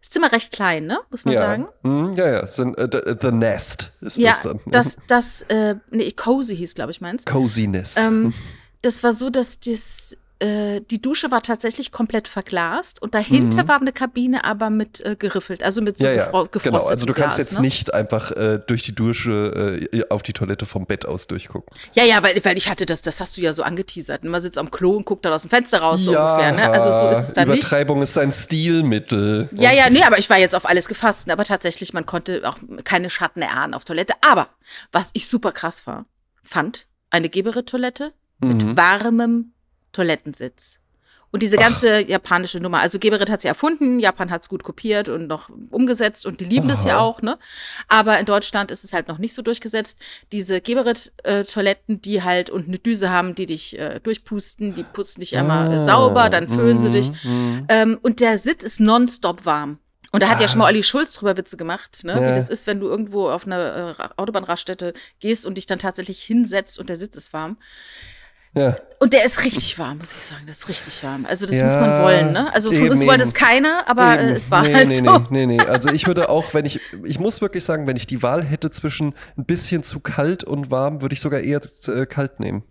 das 0.00 0.10
Zimmer 0.10 0.30
recht 0.32 0.52
klein, 0.52 0.86
ne, 0.86 1.00
muss 1.10 1.24
man 1.24 1.34
ja. 1.34 1.40
sagen. 1.42 1.66
Mhm, 1.82 2.12
ja, 2.14 2.28
ja, 2.28 2.40
äh, 2.40 2.46
the, 2.92 3.16
the 3.20 3.32
Nest 3.32 3.90
ist 4.00 4.16
Ja, 4.18 4.30
das 4.32 4.42
dann. 4.42 4.60
das, 4.66 4.96
das, 5.08 5.42
äh, 5.42 5.74
nee, 5.90 6.10
Cozy 6.12 6.56
hieß, 6.56 6.74
glaube 6.74 6.92
ich, 6.92 7.00
meins. 7.00 7.24
Cozy 7.26 7.66
Nest. 7.66 7.98
Ähm, 7.98 8.32
das 8.82 9.02
war 9.02 9.12
so, 9.12 9.28
dass 9.28 9.58
das 9.60 10.16
äh, 10.40 10.80
die 10.90 11.00
Dusche 11.00 11.30
war 11.30 11.42
tatsächlich 11.42 11.92
komplett 11.92 12.26
verglast 12.28 13.00
und 13.02 13.14
dahinter 13.14 13.68
war 13.68 13.80
eine 13.80 13.92
Kabine 13.92 14.44
aber 14.44 14.70
mit 14.70 15.00
äh, 15.04 15.14
geriffelt, 15.16 15.62
also 15.62 15.82
mit 15.82 15.98
so 15.98 16.06
Mhm. 16.06 16.10
ja, 16.16 16.32
ja, 16.32 16.44
genau. 16.50 16.86
Also 16.86 17.06
du 17.06 17.12
kannst 17.12 17.36
Glas, 17.36 17.38
jetzt 17.38 17.54
ne? 17.54 17.60
nicht 17.60 17.94
einfach 17.94 18.32
äh, 18.32 18.58
durch 18.66 18.82
die 18.82 18.94
Dusche 18.94 19.78
äh, 19.92 20.02
auf 20.10 20.22
die 20.22 20.32
Toilette 20.32 20.66
vom 20.66 20.86
Bett 20.86 21.04
aus 21.06 21.26
durchgucken. 21.26 21.76
Ja, 21.94 22.04
ja, 22.04 22.22
weil, 22.22 22.42
weil 22.44 22.56
ich 22.56 22.68
hatte 22.68 22.86
das, 22.86 23.02
das 23.02 23.20
hast 23.20 23.36
du 23.36 23.42
ja 23.42 23.52
so 23.52 23.62
angeteasert. 23.62 24.24
Man 24.24 24.40
sitzt 24.40 24.58
am 24.58 24.70
Klo 24.70 24.90
und 24.92 25.04
guckt 25.04 25.24
dann 25.24 25.32
aus 25.32 25.42
dem 25.42 25.50
Fenster 25.50 25.80
raus, 25.80 26.02
so 26.04 26.10
ungefähr. 26.18 26.52
Ne? 26.52 26.70
Also 26.70 26.90
so 26.90 27.08
ist 27.10 27.22
es 27.28 27.32
dann 27.34 27.48
nicht. 27.48 27.58
Übertreibung 27.58 28.00
ist 28.02 28.16
ein 28.18 28.32
Stilmittel. 28.32 29.48
Ja, 29.52 29.72
ja, 29.72 29.90
nee, 29.90 30.02
aber 30.02 30.18
ich 30.18 30.30
war 30.30 30.38
jetzt 30.38 30.54
auf 30.54 30.66
alles 30.68 30.88
gefasst. 30.88 31.26
ne? 31.26 31.32
Aber 31.32 31.44
tatsächlich, 31.44 31.92
man 31.92 32.06
konnte 32.06 32.42
auch 32.48 32.56
keine 32.84 33.10
Schatten 33.10 33.42
erahnen 33.42 33.74
auf 33.74 33.84
Toilette. 33.84 34.14
Aber 34.28 34.48
was 34.92 35.10
ich 35.12 35.28
super 35.28 35.52
krass 35.52 35.86
war, 35.86 36.06
fand 36.42 36.86
eine 37.10 37.28
Geberit-Toilette 37.28 38.12
Mhm. 38.42 38.48
mit 38.56 38.76
warmem 38.76 39.52
Toilettensitz. 39.92 40.76
Und 41.32 41.44
diese 41.44 41.56
ganze 41.58 42.00
japanische 42.00 42.58
Nummer, 42.58 42.80
also 42.80 42.98
Geberit 42.98 43.30
hat 43.30 43.42
sie 43.42 43.46
erfunden, 43.46 44.00
Japan 44.00 44.32
hat 44.32 44.42
es 44.42 44.48
gut 44.48 44.64
kopiert 44.64 45.08
und 45.08 45.28
noch 45.28 45.48
umgesetzt 45.70 46.26
und 46.26 46.40
die 46.40 46.44
lieben 46.44 46.66
das 46.66 46.84
ja 46.84 46.96
Aha. 46.96 47.02
auch, 47.04 47.22
ne? 47.22 47.38
Aber 47.86 48.18
in 48.18 48.26
Deutschland 48.26 48.72
ist 48.72 48.82
es 48.82 48.92
halt 48.92 49.06
noch 49.06 49.18
nicht 49.18 49.32
so 49.32 49.40
durchgesetzt. 49.40 49.96
Diese 50.32 50.60
Geberit-Toiletten, 50.60 52.00
die 52.02 52.22
halt 52.24 52.50
und 52.50 52.66
eine 52.66 52.78
Düse 52.80 53.10
haben, 53.10 53.36
die 53.36 53.46
dich 53.46 53.78
äh, 53.78 54.00
durchpusten, 54.00 54.74
die 54.74 54.82
putzen 54.82 55.20
dich 55.20 55.36
einmal 55.36 55.70
äh, 55.72 55.76
Ah, 55.76 55.84
sauber, 55.84 56.30
dann 56.30 56.48
föhnen 56.48 56.80
sie 56.80 56.88
mhm, 56.88 56.92
dich. 56.92 57.12
mhm. 57.24 57.66
Ähm, 57.68 57.98
und 58.02 58.18
der 58.18 58.36
Sitz 58.38 58.64
ist 58.64 58.80
nonstop 58.80 59.44
warm. 59.46 59.78
Und 60.12 60.24
da 60.24 60.28
hat 60.28 60.40
ja 60.40 60.48
schon 60.48 60.58
mal 60.58 60.66
Olli 60.66 60.82
Schulz 60.82 61.12
drüber 61.12 61.36
Witze 61.36 61.56
gemacht, 61.56 62.02
ne? 62.02 62.14
Ah. 62.14 62.20
Ja. 62.20 62.30
wie 62.30 62.34
das 62.34 62.48
ist, 62.48 62.66
wenn 62.66 62.80
du 62.80 62.88
irgendwo 62.88 63.28
auf 63.30 63.46
einer 63.46 63.58
äh, 63.60 63.90
Ra- 63.92 64.10
Autobahnraststätte 64.16 64.94
gehst 65.20 65.46
und 65.46 65.54
dich 65.56 65.66
dann 65.66 65.78
tatsächlich 65.78 66.20
hinsetzt 66.24 66.80
und 66.80 66.88
der 66.88 66.96
Sitz 66.96 67.16
ist 67.16 67.32
warm. 67.32 67.56
Ja. 68.54 68.76
Und 68.98 69.12
der 69.12 69.24
ist 69.24 69.44
richtig 69.44 69.78
warm, 69.78 69.98
muss 69.98 70.12
ich 70.12 70.18
sagen. 70.18 70.42
Das 70.46 70.58
ist 70.58 70.68
richtig 70.68 71.02
warm. 71.04 71.24
Also 71.24 71.46
das 71.46 71.56
Ja, 71.56 71.64
muss 71.64 71.74
man 71.74 72.02
wollen, 72.02 72.32
ne? 72.32 72.52
Also 72.52 72.70
von 72.70 72.78
eben, 72.78 72.90
uns 72.90 73.06
wollte 73.06 73.24
es 73.24 73.32
keiner, 73.32 73.84
aber 73.88 74.18
äh, 74.18 74.26
Eben. 74.26 74.36
es 74.36 74.50
war 74.50 74.62
nee, 74.62 74.74
halt 74.74 74.88
nee, 74.88 74.96
so. 74.96 75.18
Nee, 75.30 75.46
nee, 75.46 75.56
nee. 75.56 75.60
Also 75.60 75.88
ich 75.90 76.06
würde 76.06 76.28
auch, 76.28 76.52
wenn 76.52 76.66
ich, 76.66 76.80
ich 77.04 77.18
muss 77.18 77.40
wirklich 77.40 77.64
sagen, 77.64 77.86
wenn 77.86 77.96
ich 77.96 78.06
die 78.06 78.22
Wahl 78.22 78.42
hätte 78.42 78.70
zwischen 78.70 79.14
ein 79.38 79.44
bisschen 79.46 79.82
zu 79.84 80.00
kalt 80.00 80.44
und 80.44 80.70
warm, 80.70 81.00
würde 81.00 81.14
ich 81.14 81.20
sogar 81.20 81.40
eher 81.40 81.62
äh, 81.86 82.04
kalt 82.06 82.40
nehmen. 82.40 82.64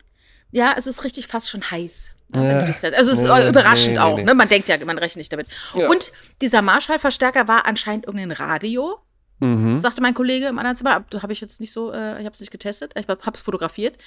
Ja, 0.51 0.74
also 0.74 0.89
es 0.89 0.98
ist 0.98 1.03
richtig 1.03 1.27
fast 1.27 1.50
schon 1.50 1.62
heiß. 1.71 2.12
Ja. 2.36 2.41
Also 2.41 3.12
es 3.12 3.19
ist 3.19 3.24
Nee, 3.24 3.50
überraschend 3.50 3.93
nee, 3.93 4.00
auch, 4.00 4.21
ne? 4.21 4.36
Man 4.36 4.48
denkt 4.50 4.69
ja, 4.69 4.77
man 4.86 5.00
rechnet 5.00 5.17
nicht 5.17 5.33
damit. 5.33 5.48
Und 5.74 6.12
dieser 6.41 6.62
Marschallverstärker 6.62 7.48
war 7.48 7.65
anscheinend 7.65 8.05
irgendein 8.05 8.31
Radio. 8.33 9.00
Mhm. 9.39 9.77
sagte 9.77 10.01
mein 10.01 10.13
Kollege 10.13 10.48
im 10.48 10.60
anderen 10.60 10.77
Zimmer. 10.77 11.05
Habe 11.22 11.34
ich 11.34 11.41
jetzt 11.41 11.60
nicht 11.60 11.72
so, 11.72 11.91
äh, 11.91 12.19
ich 12.19 12.25
habe 12.25 12.31
es 12.31 12.39
nicht 12.39 12.51
getestet, 12.51 12.93
ich 12.98 13.08
habe 13.08 13.31
es 13.34 13.41
fotografiert. 13.41 13.98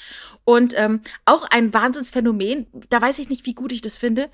Und 0.44 0.74
ähm, 0.76 1.00
auch 1.24 1.44
ein 1.50 1.72
Wahnsinnsphänomen, 1.72 2.66
da 2.88 3.00
weiß 3.00 3.18
ich 3.18 3.28
nicht, 3.28 3.46
wie 3.46 3.54
gut 3.54 3.72
ich 3.72 3.80
das 3.80 3.96
finde. 3.96 4.28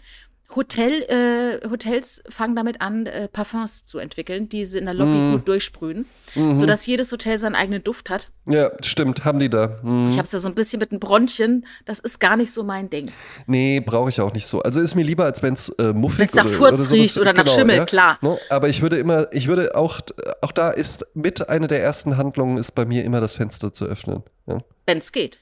Hotel, 0.57 1.03
äh, 1.03 1.69
Hotels 1.69 2.23
fangen 2.31 2.57
damit 2.57 2.81
an, 2.81 3.05
äh, 3.05 3.29
Parfums 3.29 3.85
zu 3.85 3.99
entwickeln, 3.99 4.49
die 4.49 4.65
sie 4.65 4.79
in 4.79 4.87
der 4.87 4.95
Lobby 4.95 5.11
Mhm. 5.11 5.33
gut 5.33 5.49
durchsprühen, 5.49 6.07
sodass 6.55 6.87
jedes 6.87 7.13
Hotel 7.13 7.39
seinen 7.39 7.55
eigenen 7.55 7.85
Duft 7.85 8.09
hat. 8.09 8.31
Ja, 8.47 8.71
stimmt, 8.83 9.27
haben 9.27 9.39
die 9.41 9.51
da. 9.51 9.79
Mhm. 9.83 10.09
Ich 10.09 10.15
habe 10.17 10.25
es 10.25 10.33
ja 10.33 10.39
so 10.39 10.49
ein 10.49 10.55
bisschen 10.55 10.81
mit 10.81 10.91
den 10.91 11.01
Bronchien, 11.01 11.67
das 11.85 12.01
ist 12.01 12.19
gar 12.19 12.37
nicht 12.37 12.51
so 12.51 12.65
mein 12.65 12.89
Ding. 12.89 13.13
Nee, 13.47 13.81
brauche 13.81 14.09
ich 14.09 14.21
auch 14.23 14.33
nicht 14.33 14.47
so. 14.47 14.63
Also 14.63 14.81
ist 14.81 14.95
mir 14.95 15.05
lieber, 15.05 15.25
als 15.25 15.43
wenn 15.43 15.53
es 15.53 15.69
äh, 15.79 15.93
muffig 15.93 16.21
Wenn's 16.21 16.35
nach 16.35 16.47
oder, 16.47 16.55
Furz 16.55 16.81
oder 16.81 16.91
riecht 16.93 17.19
oder 17.19 17.33
nach 17.35 17.47
Schimmel, 17.47 17.85
klar. 17.85 18.19
Ne? 18.23 18.39
Aber 18.49 18.71
ich 18.71 18.81
würde 18.81 18.99
immer, 18.99 19.31
ich 19.35 19.49
würde 19.49 19.77
auch, 19.77 20.01
auch 20.41 20.53
da 20.53 20.71
ist 20.71 21.05
mit 21.13 21.49
einer 21.51 21.67
der 21.69 21.83
ersten 21.83 22.17
Handlungen 22.17 22.57
ist 22.57 22.73
bei 22.73 22.87
mir 22.87 23.05
immer 23.05 23.21
das 23.21 23.37
Fenster 23.37 23.73
zu 23.75 23.85
öffnen. 23.85 24.23
Ja? 24.47 24.63
Wenn 24.87 24.99
es 24.99 25.13
geht. 25.13 25.41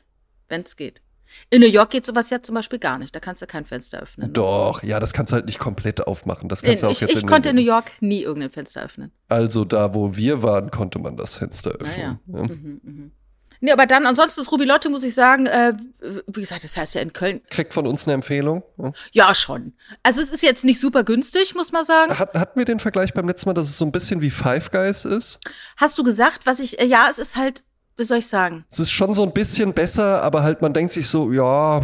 Wenn 0.48 0.62
es 0.62 0.74
geht. 0.76 1.00
In 1.50 1.60
New 1.60 1.68
York 1.68 1.90
geht 1.90 2.06
sowas 2.06 2.30
ja 2.30 2.42
zum 2.42 2.54
Beispiel 2.54 2.78
gar 2.78 2.98
nicht. 2.98 3.14
Da 3.14 3.20
kannst 3.20 3.42
du 3.42 3.46
kein 3.46 3.64
Fenster 3.64 4.00
öffnen. 4.00 4.32
Doch, 4.32 4.82
ja, 4.82 4.98
das 5.00 5.12
kannst 5.12 5.32
du 5.32 5.34
halt 5.36 5.46
nicht 5.46 5.58
komplett 5.58 6.06
aufmachen. 6.06 6.48
Das 6.48 6.62
kannst 6.62 6.82
du 6.82 6.86
auch 6.88 6.90
ich 6.90 7.00
jetzt 7.00 7.14
ich 7.14 7.22
in, 7.22 7.28
konnte 7.28 7.50
in 7.50 7.56
New 7.56 7.62
York 7.62 7.92
nie 8.00 8.22
irgendein 8.22 8.50
Fenster 8.50 8.82
öffnen. 8.82 9.12
Also 9.28 9.64
da, 9.64 9.94
wo 9.94 10.16
wir 10.16 10.42
waren, 10.42 10.70
konnte 10.70 10.98
man 10.98 11.16
das 11.16 11.36
Fenster 11.36 11.74
Naja. 11.80 12.18
öffnen. 12.26 12.34
Ja. 12.34 12.42
Mhm, 12.42 12.80
mhm. 12.82 13.12
Nee, 13.60 13.72
aber 13.72 13.86
dann, 13.86 14.06
ansonsten 14.06 14.40
das 14.42 14.52
Rubilotti, 14.52 14.88
muss 14.88 15.02
ich 15.02 15.14
sagen, 15.14 15.46
äh, 15.46 15.72
wie 16.26 16.40
gesagt, 16.40 16.64
das 16.64 16.76
heißt 16.76 16.94
ja 16.94 17.00
in 17.00 17.12
Köln. 17.12 17.40
Kriegt 17.48 17.72
von 17.72 17.86
uns 17.86 18.04
eine 18.04 18.12
Empfehlung. 18.14 18.62
Ja. 18.76 18.92
Ja, 19.12 19.34
schon. 19.34 19.72
Also 20.02 20.20
es 20.20 20.30
ist 20.30 20.42
jetzt 20.42 20.64
nicht 20.64 20.80
super 20.80 21.04
günstig, 21.04 21.54
muss 21.54 21.72
man 21.72 21.84
sagen. 21.84 22.18
Hat, 22.18 22.34
hatten 22.34 22.58
wir 22.58 22.66
den 22.66 22.78
Vergleich 22.78 23.14
beim 23.14 23.26
letzten 23.26 23.48
Mal, 23.48 23.54
dass 23.54 23.70
es 23.70 23.78
so 23.78 23.84
ein 23.86 23.92
bisschen 23.92 24.20
wie 24.20 24.30
Five 24.30 24.70
Guys 24.70 25.04
ist? 25.04 25.40
Hast 25.78 25.96
du 25.96 26.02
gesagt, 26.02 26.44
was 26.44 26.60
ich, 26.60 26.78
äh, 26.80 26.84
ja, 26.84 27.08
es 27.10 27.18
ist 27.18 27.36
halt, 27.36 27.62
wie 27.96 28.04
soll 28.04 28.18
ich 28.18 28.26
sagen? 28.26 28.64
Es 28.70 28.78
ist 28.78 28.90
schon 28.90 29.14
so 29.14 29.22
ein 29.22 29.32
bisschen 29.32 29.72
besser, 29.72 30.22
aber 30.22 30.42
halt 30.42 30.62
man 30.62 30.72
denkt 30.72 30.92
sich 30.92 31.08
so, 31.08 31.32
ja, 31.32 31.82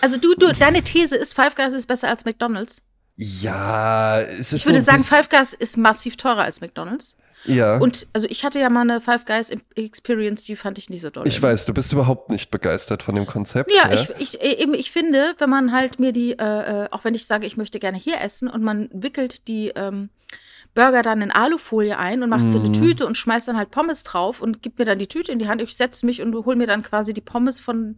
Also 0.00 0.18
du, 0.18 0.34
du, 0.34 0.52
deine 0.52 0.82
These 0.82 1.16
ist, 1.16 1.34
Five 1.34 1.54
Guys 1.54 1.72
ist 1.72 1.86
besser 1.86 2.08
als 2.08 2.24
McDonald's. 2.24 2.82
ja, 3.16 4.20
es 4.20 4.52
ist 4.52 4.62
Ich 4.62 4.66
würde 4.66 4.78
so 4.80 4.84
sagen, 4.86 5.04
Five 5.04 5.28
Guys 5.28 5.52
ist 5.54 5.76
massiv 5.76 6.16
teurer 6.16 6.42
als 6.42 6.60
McDonald's. 6.60 7.16
ja. 7.44 7.78
Und 7.78 8.06
also 8.12 8.26
ich 8.30 8.44
hatte 8.44 8.58
ja 8.60 8.68
mal 8.70 8.82
eine 8.82 9.00
Five 9.00 9.24
Guys 9.24 9.50
Experience, 9.74 10.44
die 10.44 10.56
fand 10.56 10.76
ich 10.78 10.90
nicht 10.90 11.00
so 11.02 11.10
doll. 11.10 11.26
Ich 11.26 11.40
weiß, 11.40 11.64
du 11.66 11.72
bist 11.74 11.92
überhaupt 11.92 12.30
nicht 12.30 12.50
begeistert 12.50 13.02
von 13.02 13.14
dem 13.14 13.26
Konzept. 13.26 13.70
Ja, 13.74 13.90
ich, 13.92 14.08
ich, 14.18 14.42
äh, 14.42 14.62
eben, 14.62 14.74
ich 14.74 14.90
finde, 14.90 15.34
wenn 15.38 15.48
man 15.50 15.72
halt 15.72 15.98
mir 15.98 16.12
die, 16.12 16.32
äh, 16.32 16.84
äh, 16.84 16.88
auch 16.90 17.04
wenn 17.04 17.14
ich 17.14 17.26
sage, 17.26 17.46
ich 17.46 17.56
möchte 17.56 17.78
gerne 17.78 17.96
hier 17.98 18.20
essen 18.20 18.48
und 18.48 18.62
man 18.62 18.88
wickelt 18.92 19.48
die 19.48 19.68
ähm, 19.74 20.10
Burger 20.74 21.02
dann 21.02 21.20
in 21.20 21.30
Alufolie 21.30 21.98
ein 21.98 22.22
und 22.22 22.28
macht 22.30 22.48
so 22.48 22.58
Mhm. 22.58 22.64
eine 22.66 22.72
Tüte 22.72 23.06
und 23.06 23.16
schmeißt 23.16 23.48
dann 23.48 23.56
halt 23.56 23.70
Pommes 23.70 24.04
drauf 24.04 24.40
und 24.40 24.62
gibt 24.62 24.78
mir 24.78 24.84
dann 24.84 24.98
die 24.98 25.08
Tüte 25.08 25.32
in 25.32 25.38
die 25.38 25.48
Hand. 25.48 25.60
Ich 25.62 25.76
setze 25.76 26.06
mich 26.06 26.22
und 26.22 26.32
hole 26.46 26.56
mir 26.56 26.66
dann 26.68 26.82
quasi 26.82 27.12
die 27.12 27.20
Pommes 27.20 27.58
von 27.58 27.96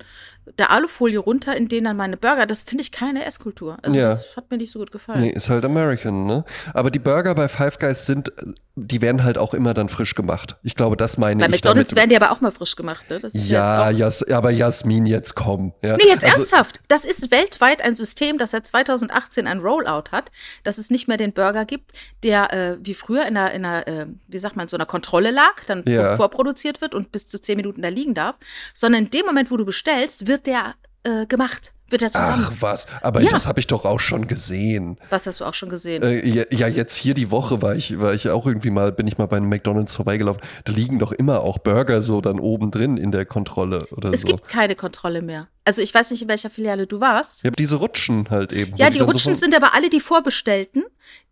der 0.59 0.71
Alufolie 0.71 1.19
runter, 1.19 1.55
in 1.57 1.69
denen 1.69 1.85
dann 1.85 1.97
meine 1.97 2.17
Burger. 2.17 2.47
Das 2.47 2.63
finde 2.63 2.83
ich 2.83 2.91
keine 2.91 3.25
Esskultur. 3.27 3.77
Also 3.83 3.97
Ja. 3.97 4.09
das 4.09 4.37
hat 4.37 4.51
mir 4.51 4.57
nicht 4.57 4.73
so 4.73 4.79
gut 4.79 4.91
gefallen. 4.91 5.21
Nee, 5.21 5.31
ist 5.31 5.49
halt 5.51 5.65
American, 5.65 6.25
ne? 6.27 6.45
Aber 6.75 6.91
die 6.91 6.99
Burger 6.99 7.35
bei 7.35 7.49
Five 7.49 7.79
Guys 7.79 8.07
sind, 8.07 8.33
die 8.75 9.03
werden 9.03 9.23
halt 9.23 9.37
auch 9.37 9.53
immer 9.53 9.75
dann 9.75 9.89
frisch 9.91 10.15
gemacht. 10.15 10.57
Ich 10.63 10.75
glaube, 10.77 10.97
das 10.97 11.19
meine 11.19 11.41
Bei 11.41 11.47
ich 11.47 11.53
McDonalds 11.53 11.91
damit. 11.91 11.97
werden 12.01 12.11
die 12.11 12.17
aber 12.17 12.31
auch 12.33 12.41
mal 12.41 12.51
frisch 12.53 12.75
gemacht, 12.75 13.09
ne? 13.11 13.21
Ja, 13.35 13.91
Jas, 13.91 14.23
aber 14.31 14.51
Jasmin, 14.51 15.05
jetzt 15.05 15.35
komm. 15.35 15.75
Ja. 15.85 15.97
Nee, 15.97 16.05
jetzt 16.07 16.25
Also, 16.25 16.39
ernsthaft. 16.39 16.81
Das 16.89 17.05
ist 17.05 17.31
weltweit 17.31 17.83
ein 17.83 17.95
System, 17.95 18.39
das 18.39 18.53
seit 18.53 18.67
2018 18.67 19.47
ein 19.47 19.59
Rollout 19.61 20.11
hat, 20.13 20.31
dass 20.63 20.79
es 20.79 20.89
nicht 20.91 21.07
mehr 21.07 21.19
den 21.19 21.33
Burger 21.35 21.65
gibt, 21.67 21.93
der 22.25 22.53
äh, 22.53 22.79
wie 22.81 22.95
früher 22.95 23.27
in 23.27 23.37
einer, 23.37 23.53
in 23.53 23.65
einer 23.67 23.87
äh, 23.87 24.07
wie 24.29 24.39
sagt 24.39 24.57
man, 24.57 24.69
so 24.69 24.77
einer 24.77 24.87
Kontrolle 24.87 25.31
lag, 25.33 25.65
dann 25.67 25.85
Ja. 25.87 26.17
vorproduziert 26.17 26.81
wird 26.81 26.95
und 26.95 27.13
bis 27.13 27.27
zu 27.27 27.39
zehn 27.41 27.57
Minuten 27.57 27.83
da 27.83 27.89
liegen 27.89 28.15
darf, 28.15 28.37
sondern 28.73 29.05
in 29.05 29.11
dem 29.11 29.27
Moment, 29.27 29.51
wo 29.51 29.57
du 29.59 29.65
bestellst, 29.67 30.27
wird 30.27 30.47
der 30.47 30.75
äh, 31.05 31.27
gemacht, 31.27 31.73
wird 31.93 32.03
der 32.03 32.11
zusammen. 32.11 32.47
Ach 32.49 32.53
was, 32.61 32.87
aber 33.03 33.21
Ja. 33.21 33.31
das 33.31 33.47
habe 33.47 33.61
ich 33.61 33.67
doch 33.67 33.85
auch 33.85 34.01
schon 34.01 34.27
gesehen. 34.27 34.99
Was 35.11 35.27
hast 35.27 35.41
du 35.41 35.45
auch 35.45 35.55
schon 35.55 35.69
gesehen? 35.69 36.03
Äh, 36.03 36.27
ja, 36.29 36.45
ja, 36.51 36.67
jetzt 36.69 36.97
hier 36.97 37.15
die 37.15 37.31
Woche 37.31 37.63
war 37.63 37.75
ich, 37.77 37.99
war 38.01 38.15
ich 38.15 38.29
auch 38.31 38.47
irgendwie 38.47 38.71
mal, 38.71 38.91
bin 38.93 39.07
ich 39.07 39.19
mal 39.19 39.27
bei 39.27 39.37
einem 39.37 39.49
McDonalds 39.49 39.95
vorbeigelaufen. 39.95 40.43
Da 40.65 40.73
liegen 40.73 40.99
doch 40.99 41.13
immer 41.13 41.41
auch 41.43 41.59
Burger 41.59 42.03
so 42.03 42.21
dann 42.21 42.41
oben 42.41 42.71
drin 42.71 42.97
in 42.97 43.13
der 43.13 43.27
Kontrolle 43.27 43.87
oder 43.93 44.13
es 44.13 44.23
so. 44.23 44.29
gibt 44.29 44.49
keine 44.49 44.75
Kontrolle 44.75 45.23
mehr. 45.23 45.49
Also 45.65 45.81
ich 45.81 45.95
weiß 45.95 46.11
nicht, 46.11 46.23
in 46.23 46.29
welcher 46.29 46.51
Filiale 46.51 46.89
du 46.89 47.01
warst. 47.01 47.45
ja, 47.45 47.51
diese 47.53 47.77
Rutschen 47.77 48.29
halt 48.31 48.53
eben. 48.53 48.75
Ja, 48.77 48.91
die 48.91 48.99
so 48.99 49.05
Rutschen 49.05 49.35
von- 49.35 49.41
sind 49.41 49.55
aber 49.55 49.75
alle 49.75 49.91
die 49.91 50.01
Vorbestellten, 50.01 50.83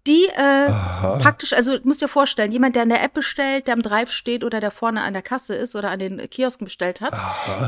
die 0.07 0.27
äh, 0.37 0.69
Aha. 0.71 1.17
praktisch, 1.21 1.53
also 1.53 1.77
du 1.77 1.87
musst 1.87 2.01
dir 2.01 2.07
vorstellen, 2.09 2.53
jemand, 2.53 2.77
der 2.77 2.85
in 2.85 2.89
der 2.91 3.03
App 3.03 3.13
bestellt, 3.15 3.67
der 3.67 3.75
am 3.75 3.83
Drive 3.83 4.11
steht 4.13 4.45
oder 4.45 4.61
der 4.61 4.71
vorne 4.71 5.03
an 5.03 5.15
der 5.15 5.23
Kasse 5.23 5.55
ist 5.57 5.75
oder 5.75 5.91
an 5.91 5.99
den 5.99 6.31
Kiosken 6.31 6.67
bestellt 6.67 7.01
hat, 7.01 7.13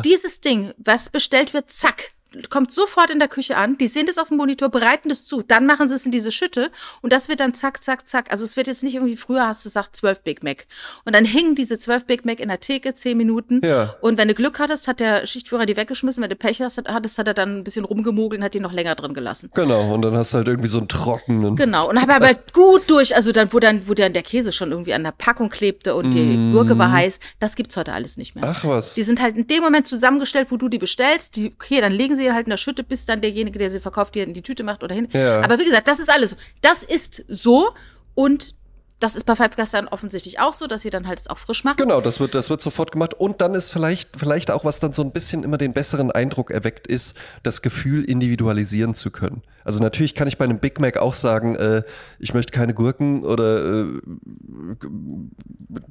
dieses 0.05 0.41
Ding, 0.41 0.73
was 0.79 1.11
bestellt 1.11 1.53
wird, 1.53 1.71
zack, 1.71 2.13
kommt 2.51 2.73
sofort 2.73 3.11
in 3.11 3.19
der 3.19 3.29
Küche 3.29 3.57
an, 3.57 3.79
die 3.79 3.87
sehen 3.87 4.07
das 4.07 4.19
auf 4.19 4.29
dem 4.29 4.37
Monitor, 4.37 4.69
bereiten 4.69 5.09
das 5.09 5.25
zu, 5.25 5.43
dann 5.43 5.67
machen 5.67 5.89
sie 5.89 5.95
es 5.95 6.07
in 6.07 6.13
diese 6.13 6.31
Schütte 6.31 6.71
und 7.01 7.13
das 7.13 7.29
wird 7.29 7.41
dann 7.41 7.55
zack, 7.55 7.83
zack, 7.83 8.07
zack. 8.09 8.31
Also 8.31 8.45
es 8.45 8.57
wird 8.57 8.67
jetzt 8.67 8.83
nicht 8.83 8.95
irgendwie, 8.95 9.17
früher 9.17 9.47
hast 9.47 9.65
du 9.65 9.69
gesagt, 9.69 9.97
12 9.97 10.21
Big 10.23 10.43
Mac. 10.43 10.67
Und 11.05 11.15
dann 11.15 11.25
hingen 11.25 11.55
diese 11.55 11.79
12 11.79 12.05
Big 12.05 12.25
Mac 12.25 12.41
in 12.41 12.49
der 12.49 12.61
Theke, 12.61 12.95
10 12.95 13.17
Minuten. 13.17 13.61
Ja. 13.65 13.95
Und 14.01 14.19
wenn 14.19 14.29
du 14.29 14.35
Glück 14.35 14.59
hattest, 14.59 14.89
hat 14.89 15.01
der 15.01 15.27
Schichtführer 15.27 15.67
die 15.67 15.77
weggeschmissen. 15.77 16.23
Wenn 16.23 16.31
du 16.31 16.37
Pech 16.37 16.61
hast, 16.61 16.83
hattest, 16.87 17.19
hat 17.19 17.27
er 17.27 17.35
dann 17.35 17.59
ein 17.59 17.65
bisschen 17.65 17.85
rumgemogelt 17.85 18.41
und 18.41 18.45
hat 18.45 18.55
die 18.55 18.61
noch 18.61 18.73
länger 18.73 18.95
drin 18.95 19.15
gelassen. 19.15 19.51
Genau, 19.55 19.95
und 19.95 20.03
dann 20.03 20.17
hast 20.17 20.33
du 20.33 20.39
halt 20.39 20.49
irgendwie 20.49 20.69
so 20.69 20.79
einen 20.79 20.89
trockenen. 20.89 21.57
Genau, 21.57 21.89
und 21.89 22.01
habe 22.01 22.15
aber 22.15 22.35
gut 22.53 22.89
durch, 22.89 23.15
also 23.15 23.33
dann, 23.33 23.53
wo 23.53 23.59
dann, 23.59 23.89
wo 23.89 23.95
dann 23.95 24.13
der 24.13 24.23
Käse 24.23 24.53
schon 24.53 24.71
irgendwie 24.71 24.95
an 24.95 25.05
der 25.05 25.13
Packung 25.13 25.51
klebte 25.51 25.95
und 25.95 26.13
die 26.13 26.53
Gurke 26.53 26.79
war 26.79 26.91
heiß, 26.91 27.21
das 27.39 27.57
gibt's 27.57 27.77
heute 27.77 27.93
alles 27.93 28.17
nicht 28.17 28.35
mehr. 28.35 28.45
Mm. 28.45 28.49
Ach 28.51 28.65
was. 28.65 28.95
Die 28.95 29.03
sind 29.03 29.21
halt 29.21 29.37
in 29.37 29.47
dem 29.47 29.63
Moment 29.63 29.87
zusammengestellt, 29.87 30.51
wo 30.51 30.57
du 30.57 30.69
die 30.69 30.79
bestellst. 30.79 31.37
Die, 31.37 31.53
okay, 31.53 31.81
dann 31.81 31.93
legen 31.93 32.17
sie 32.17 32.22
halt 32.31 32.47
in 32.47 32.51
der 32.51 32.57
Schütte, 32.57 32.83
bis 32.85 33.07
dann 33.07 33.21
derjenige, 33.21 33.59
der 33.59 33.71
sie 33.71 33.81
verkauft, 33.81 34.15
die 34.15 34.21
in 34.21 34.35
die 34.35 34.43
Tüte 34.43 34.63
macht 34.63 34.83
oder 34.83 34.95
hin. 34.95 35.09
Ja. 35.13 35.41
Aber 35.43 35.59
wie 35.59 35.65
gesagt, 35.65 35.89
das 35.89 35.99
ist 35.99 36.11
alles 36.11 36.31
so. 36.31 36.37
Das 36.61 36.83
ist 36.83 37.25
so 37.29 37.71
und 38.15 38.55
das 39.03 39.17
ist 39.17 39.25
bei 39.25 39.35
Five 39.35 39.57
Guys 39.57 39.71
dann 39.71 39.89
offensichtlich 39.89 40.39
auch 40.39 40.55
so, 40.55 40.67
dass 40.67 40.83
sie 40.83 40.91
dann 40.91 41.07
halt 41.09 41.19
es 41.19 41.27
auch 41.27 41.39
frisch 41.39 41.65
machen. 41.65 41.77
Genau, 41.77 42.01
das 42.01 42.21
wird, 42.21 42.35
das 42.35 42.51
wird 42.51 42.61
sofort 42.61 42.93
gemacht. 42.93 43.15
Und 43.15 43.41
dann 43.41 43.55
ist 43.55 43.71
vielleicht, 43.71 44.11
vielleicht 44.17 44.51
auch, 44.51 44.65
was 44.65 44.79
dann 44.79 44.93
so 44.93 45.03
ein 45.03 45.11
bisschen 45.11 45.43
immer 45.43 45.59
den 45.59 45.73
besseren 45.73 46.11
Eindruck 46.11 46.51
erweckt, 46.51 46.87
ist, 46.87 47.17
das 47.43 47.63
Gefühl 47.63 48.05
individualisieren 48.05 48.95
zu 48.95 49.11
können. 49.11 49.43
Also 49.65 49.83
natürlich 49.83 50.15
kann 50.15 50.29
ich 50.29 50.39
bei 50.39 50.45
einem 50.45 50.59
Big 50.59 50.81
Mac 50.81 50.99
auch 50.99 51.15
sagen, 51.15 51.57
äh, 51.57 51.83
ich 52.19 52.35
möchte 52.35 52.53
keine 52.53 52.75
Gurken 52.75 53.25
oder 53.25 53.85
äh, 53.85 53.85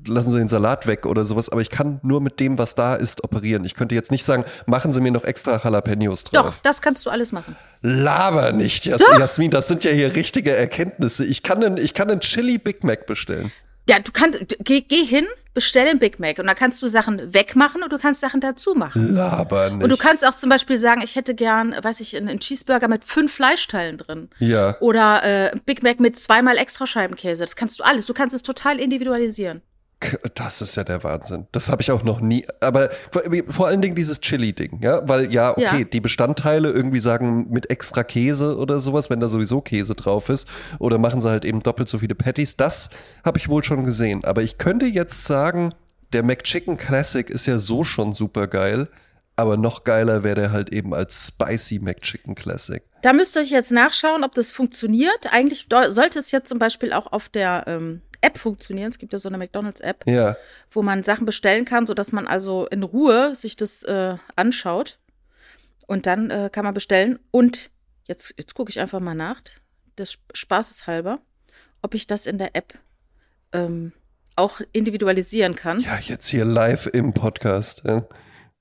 lassen 0.06 0.32
Sie 0.32 0.38
den 0.38 0.50
Salat 0.50 0.88
weg 0.88 1.06
oder 1.06 1.26
sowas, 1.26 1.50
aber 1.50 1.62
ich 1.62 1.70
kann 1.70 2.00
nur 2.04 2.22
mit 2.22 2.40
dem, 2.40 2.58
was 2.58 2.76
da 2.76 2.96
ist, 2.96 3.24
operieren. 3.24 3.66
Ich 3.66 3.76
könnte 3.76 3.96
jetzt 3.96 4.12
nicht 4.12 4.24
sagen, 4.24 4.46
machen 4.66 4.94
Sie 4.94 5.02
mir 5.02 5.12
noch 5.12 5.24
extra 5.24 5.60
Jalapenos 5.64 6.26
drauf. 6.26 6.46
Doch, 6.46 6.54
das 6.64 6.82
kannst 6.82 7.06
du 7.06 7.10
alles 7.10 7.32
machen. 7.32 7.56
Laber 7.82 8.52
nicht, 8.52 8.86
Jas 8.86 9.02
Jasmin, 9.02 9.52
das 9.52 9.68
sind 9.68 9.84
ja 9.84 9.92
hier 9.92 10.16
richtige 10.16 10.56
Erkenntnisse. 10.56 11.26
Ich 11.26 11.44
kann 11.44 11.64
einen, 11.64 11.78
ich 11.78 11.94
kann 11.94 12.10
einen 12.10 12.20
Chili 12.20 12.58
Big 12.58 12.84
Mac 12.84 13.06
bestellen. 13.06 13.52
Ja, 13.90 14.00
du 14.00 14.12
kannst, 14.12 14.58
geh, 14.64 14.82
geh 14.82 15.04
hin, 15.04 15.26
bestell 15.54 15.88
einen 15.88 16.00
Big 16.00 16.20
Mac 16.20 16.40
und 16.40 16.48
dann 16.48 16.56
kannst 16.56 16.82
du 16.82 16.88
Sachen 16.88 17.34
wegmachen 17.34 17.84
und 17.84 17.92
du 17.92 17.98
kannst 17.98 18.22
Sachen 18.22 18.40
dazu 18.40 18.74
machen. 18.74 19.14
Laber 19.14 19.70
nicht. 19.70 19.84
Und 19.84 19.90
du 19.90 19.98
kannst 19.98 20.26
auch 20.26 20.36
zum 20.36 20.50
Beispiel 20.50 20.80
sagen, 20.80 21.02
ich 21.04 21.16
hätte 21.16 21.36
gern, 21.36 21.76
weiß 21.82 22.00
ich, 22.00 22.16
einen 22.16 22.40
Cheeseburger 22.40 22.88
mit 22.88 23.04
fünf 23.04 23.34
Fleischteilen 23.34 23.98
drin. 23.98 24.30
Ja. 24.40 24.78
Oder 24.80 25.24
äh, 25.24 25.58
Big 25.66 25.84
Mac 25.84 26.00
mit 26.00 26.20
zweimal 26.20 26.58
extra 26.58 26.88
Scheibenkäse. 26.88 27.44
Das 27.44 27.56
kannst 27.56 27.80
du 27.80 27.84
alles. 27.84 28.06
Du 28.06 28.14
kannst 28.14 28.36
es 28.36 28.44
total 28.44 28.80
individualisieren. 28.80 29.62
Das 30.36 30.62
ist 30.62 30.76
ja 30.76 30.84
der 30.84 31.04
Wahnsinn. 31.04 31.48
Das 31.52 31.70
habe 31.70 31.82
ich 31.82 31.92
auch 31.92 32.04
noch 32.04 32.22
nie. 32.22 32.46
Aber 32.60 32.90
vor, 33.50 33.68
allen 33.68 33.82
Dingen 33.82 33.96
dieses 33.96 34.20
Chili-Ding, 34.20 34.80
ja, 34.82 35.08
weil 35.08 35.32
ja, 35.32 35.52
okay, 35.52 35.80
Ja. 35.80 35.84
die 35.84 36.02
Bestandteile 36.02 36.70
irgendwie 36.72 37.00
sagen 37.00 37.48
mit 37.50 37.70
extra 37.70 38.04
Käse 38.04 38.58
oder 38.58 38.80
sowas, 38.80 39.10
wenn 39.10 39.20
da 39.20 39.28
sowieso 39.28 39.62
Käse 39.62 39.96
drauf 39.96 40.30
ist, 40.30 40.48
oder 40.80 40.98
machen 40.98 41.22
sie 41.22 41.30
halt 41.30 41.46
eben 41.46 41.62
doppelt 41.62 41.90
so 41.90 42.00
viele 42.00 42.16
Patties. 42.16 42.58
Das 42.58 42.90
habe 43.24 43.38
ich 43.38 43.50
wohl 43.50 43.64
schon 43.64 43.84
gesehen. 43.84 44.24
Aber 44.26 44.42
ich 44.42 44.58
könnte 44.58 44.86
jetzt 44.86 45.26
sagen, 45.26 45.74
der 46.14 46.24
McChicken 46.24 46.78
Classic 46.78 47.30
ist 47.30 47.46
ja 47.46 47.60
so 47.60 47.84
schon 47.84 48.14
super 48.14 48.48
geil, 48.48 48.88
aber 49.36 49.58
noch 49.58 49.84
geiler 49.84 50.24
wäre 50.24 50.36
der 50.36 50.52
halt 50.52 50.72
eben 50.74 50.94
als 50.94 51.28
Spicy 51.28 51.80
McChicken 51.80 52.36
Classic. 52.36 52.84
Da 53.02 53.14
müsst 53.14 53.36
ihr 53.36 53.42
euch 53.42 53.50
jetzt 53.50 53.72
nachschauen, 53.72 54.24
ob 54.24 54.36
das 54.36 54.52
funktioniert. 54.52 55.28
Eigentlich 55.32 55.68
sollte 55.90 56.20
es 56.20 56.32
jetzt 56.32 56.50
zum 56.50 56.60
Beispiel 56.60 56.94
auch 56.94 57.12
auf 57.12 57.30
der 57.30 57.64
ähm, 57.68 58.02
App 58.22 58.38
funktionieren. 58.38 58.90
Es 58.90 58.98
gibt 58.98 59.14
ja 59.14 59.20
so 59.20 59.30
eine 59.30 59.38
McDonalds-App, 59.38 60.08
Ja, 60.08 60.38
wo 60.70 60.82
man 60.82 61.04
Sachen 61.04 61.26
bestellen 61.26 61.66
kann, 61.66 61.86
sodass 61.86 62.12
man 62.12 62.28
also 62.28 62.68
in 62.68 62.84
Ruhe 62.84 63.36
sich 63.36 63.56
das 63.56 63.84
äh, 63.84 64.16
anschaut. 64.36 65.00
Und 65.88 66.06
dann 66.06 66.30
äh, 66.30 66.50
kann 66.52 66.64
man 66.64 66.74
bestellen. 66.74 67.20
Und 67.32 67.72
jetzt, 68.08 68.34
jetzt 68.38 68.54
gucke 68.54 68.70
ich 68.70 68.80
einfach 68.80 69.00
mal 69.00 69.16
nach, 69.16 69.42
des 69.98 70.20
Spaßes 70.34 70.88
halber, 70.88 71.20
ob 71.82 71.94
ich 71.94 72.08
das 72.08 72.26
in 72.26 72.38
der 72.38 72.56
App 72.56 72.74
ähm, 73.52 73.92
auch 74.36 74.62
individualisieren 74.72 75.56
kann. 75.56 75.80
ja, 75.82 76.00
jetzt 76.00 76.28
hier 76.30 76.46
live 76.46 76.88
im 76.88 77.14
Podcast. 77.14 77.84
Ja. 77.86 78.06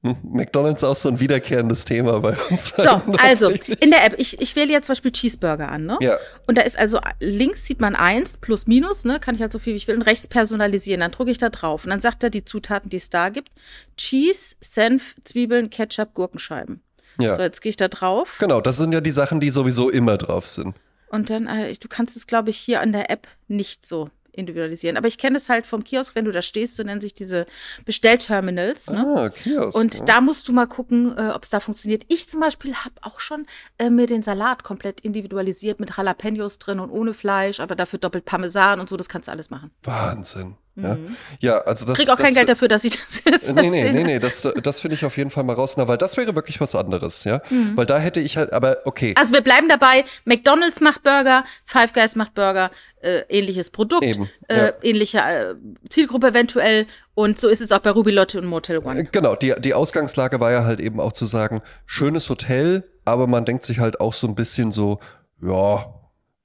Hm, 0.02 0.16
McDonalds 0.22 0.82
ist 0.82 0.88
auch 0.88 0.96
so 0.96 1.10
ein 1.10 1.20
wiederkehrendes 1.20 1.84
Thema 1.84 2.20
bei 2.20 2.34
uns. 2.48 2.72
So, 2.74 2.82
also 3.18 3.50
in 3.50 3.90
der 3.90 4.06
App, 4.06 4.14
ich, 4.16 4.40
ich 4.40 4.56
wähle 4.56 4.72
jetzt 4.72 4.86
zum 4.86 4.94
Beispiel 4.94 5.12
Cheeseburger 5.12 5.68
an, 5.70 5.84
ne? 5.84 5.98
Ja. 6.00 6.16
Und 6.46 6.56
da 6.56 6.62
ist 6.62 6.78
also 6.78 7.00
links 7.20 7.66
sieht 7.66 7.80
man 7.82 7.94
eins 7.94 8.38
plus 8.38 8.66
minus, 8.66 9.04
ne? 9.04 9.20
Kann 9.20 9.34
ich 9.34 9.42
halt 9.42 9.52
so 9.52 9.58
viel 9.58 9.74
wie 9.74 9.76
ich 9.76 9.88
will 9.88 9.96
und 9.96 10.02
rechts 10.02 10.26
personalisieren. 10.26 11.00
Dann 11.00 11.10
drücke 11.10 11.30
ich 11.30 11.38
da 11.38 11.50
drauf 11.50 11.84
und 11.84 11.90
dann 11.90 12.00
sagt 12.00 12.22
er 12.22 12.30
die 12.30 12.46
Zutaten, 12.46 12.88
die 12.88 12.96
es 12.96 13.10
da 13.10 13.28
gibt: 13.28 13.50
Cheese, 13.98 14.56
Senf, 14.62 15.16
Zwiebeln, 15.24 15.68
Ketchup, 15.68 16.14
Gurkenscheiben. 16.14 16.82
Ja. 17.20 17.34
So, 17.34 17.42
jetzt 17.42 17.60
gehe 17.60 17.68
ich 17.70 17.76
da 17.76 17.88
drauf 17.88 18.38
Genau, 18.40 18.62
das 18.62 18.78
sind 18.78 18.92
ja 18.92 19.02
die 19.02 19.10
Sachen, 19.10 19.40
die 19.40 19.50
sowieso 19.50 19.90
immer 19.90 20.16
drauf 20.16 20.46
sind. 20.46 20.74
und 21.10 21.28
dann, 21.28 21.46
äh, 21.46 21.74
du 21.74 21.88
kannst 21.88 22.16
es, 22.16 22.26
glaube 22.26 22.48
ich, 22.48 22.56
hier 22.56 22.80
an 22.80 22.92
der 22.92 23.10
App 23.10 23.28
nicht 23.48 23.84
so 23.84 24.08
individualisieren. 24.32 24.96
Aber 24.96 25.08
ich 25.08 25.18
kenne 25.18 25.36
es 25.36 25.48
halt 25.48 25.66
vom 25.66 25.84
Kiosk, 25.84 26.14
wenn 26.14 26.24
du 26.24 26.32
da 26.32 26.42
stehst, 26.42 26.76
so 26.76 26.82
nennen 26.82 27.00
sich 27.00 27.14
diese 27.14 27.46
Bestellterminals, 27.84 28.88
ne? 28.90 29.14
Ah, 29.16 29.28
Kiosk. 29.28 29.76
Und 29.76 30.08
da 30.08 30.20
musst 30.20 30.48
du 30.48 30.52
mal 30.52 30.66
gucken, 30.66 31.16
äh, 31.16 31.30
ob 31.30 31.44
es 31.44 31.50
da 31.50 31.60
funktioniert. 31.60 32.04
Ich 32.08 32.28
zum 32.28 32.40
Beispiel 32.40 32.74
habe 32.74 32.94
auch 33.02 33.20
schon 33.20 33.46
äh, 33.78 33.90
mir 33.90 34.06
den 34.06 34.22
Salat 34.22 34.64
komplett 34.64 35.00
individualisiert 35.00 35.80
mit 35.80 35.96
Jalapenos 35.96 36.58
drin 36.58 36.80
und 36.80 36.90
ohne 36.90 37.14
Fleisch, 37.14 37.60
aber 37.60 37.74
dafür 37.76 37.98
doppelt 37.98 38.24
Parmesan 38.24 38.80
und 38.80 38.88
so, 38.88 38.96
das 38.96 39.08
kannst 39.08 39.28
du 39.28 39.32
alles 39.32 39.50
machen. 39.50 39.70
Wahnsinn. 39.82 40.56
Ja, 40.76 40.96
ja 41.40 41.58
also 41.58 41.84
das 41.84 41.98
Mhm. 41.98 42.02
Krieg 42.02 42.10
auch 42.10 42.16
das, 42.16 42.24
kein 42.24 42.34
Geld 42.34 42.48
dafür, 42.48 42.68
dass 42.68 42.84
ich 42.84 42.96
das 42.96 43.22
jetzt 43.24 43.52
Nee, 43.54 43.70
nee, 43.70 43.92
nee, 43.92 44.02
nee, 44.04 44.18
das, 44.18 44.48
das 44.62 44.80
finde 44.80 44.94
ich 44.94 45.04
auf 45.04 45.16
jeden 45.16 45.30
Fall 45.30 45.44
mal 45.44 45.54
raus, 45.54 45.74
na, 45.76 45.88
weil 45.88 45.98
das 45.98 46.16
wäre 46.16 46.34
wirklich 46.34 46.60
was 46.60 46.74
anderes, 46.74 47.24
ja. 47.24 47.42
Mhm. 47.50 47.76
Weil 47.76 47.86
da 47.86 47.98
hätte 47.98 48.20
ich 48.20 48.36
halt, 48.36 48.52
aber 48.52 48.78
okay, 48.84 49.14
Also 49.16 49.34
wir 49.34 49.40
bleiben 49.42 49.68
dabei, 49.68 50.04
McDonald's 50.24 50.80
macht 50.80 51.02
Burger, 51.02 51.44
Five 51.64 51.92
Guys 51.92 52.16
macht 52.16 52.34
Burger, 52.34 52.70
äh, 53.02 53.20
ähnliches 53.28 53.70
Produkt, 53.70 54.04
Eben, 54.04 54.30
äh, 54.48 54.66
ja. 54.66 54.72
ähnliche 54.82 55.18
äh, 55.18 55.54
Zielgruppe 55.88 56.28
eventuell 56.28 56.86
und 57.14 57.38
so 57.38 57.48
ist 57.48 57.60
es 57.60 57.72
auch 57.72 57.80
bei 57.80 57.90
Ruby 57.90 58.12
Lotte 58.12 58.38
und 58.38 58.46
Motel 58.46 58.78
One. 58.78 59.04
genau, 59.04 59.34
die, 59.36 59.54
die 59.58 59.74
Ausgangslage 59.74 60.40
war 60.40 60.52
ja 60.52 60.64
halt 60.64 60.80
eben 60.80 61.00
auch 61.00 61.12
zu 61.12 61.26
sagen, 61.26 61.62
schönes 61.86 62.28
Hotel, 62.30 62.84
aber 63.04 63.26
man 63.26 63.44
denkt 63.44 63.64
sich 63.64 63.80
halt 63.80 64.00
auch 64.00 64.14
so 64.14 64.26
ein 64.26 64.34
bisschen 64.34 64.72
so, 64.72 65.00
ja, 65.42 65.84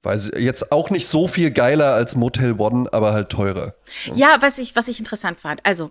weiß 0.06 0.30
ich, 0.32 0.40
jetzt 0.40 0.72
auch 0.72 0.88
nicht 0.90 1.06
so 1.06 1.28
viel 1.28 1.50
geiler 1.50 1.92
als 1.94 2.14
Motel 2.14 2.54
One, 2.58 2.88
aber 2.92 3.12
halt 3.12 3.28
teurer. 3.28 3.74
Ja, 4.14 4.38
was 4.40 4.58
ich, 4.58 4.74
was 4.76 4.88
ich 4.88 4.98
interessant 4.98 5.38
fand. 5.38 5.60
Also, 5.66 5.90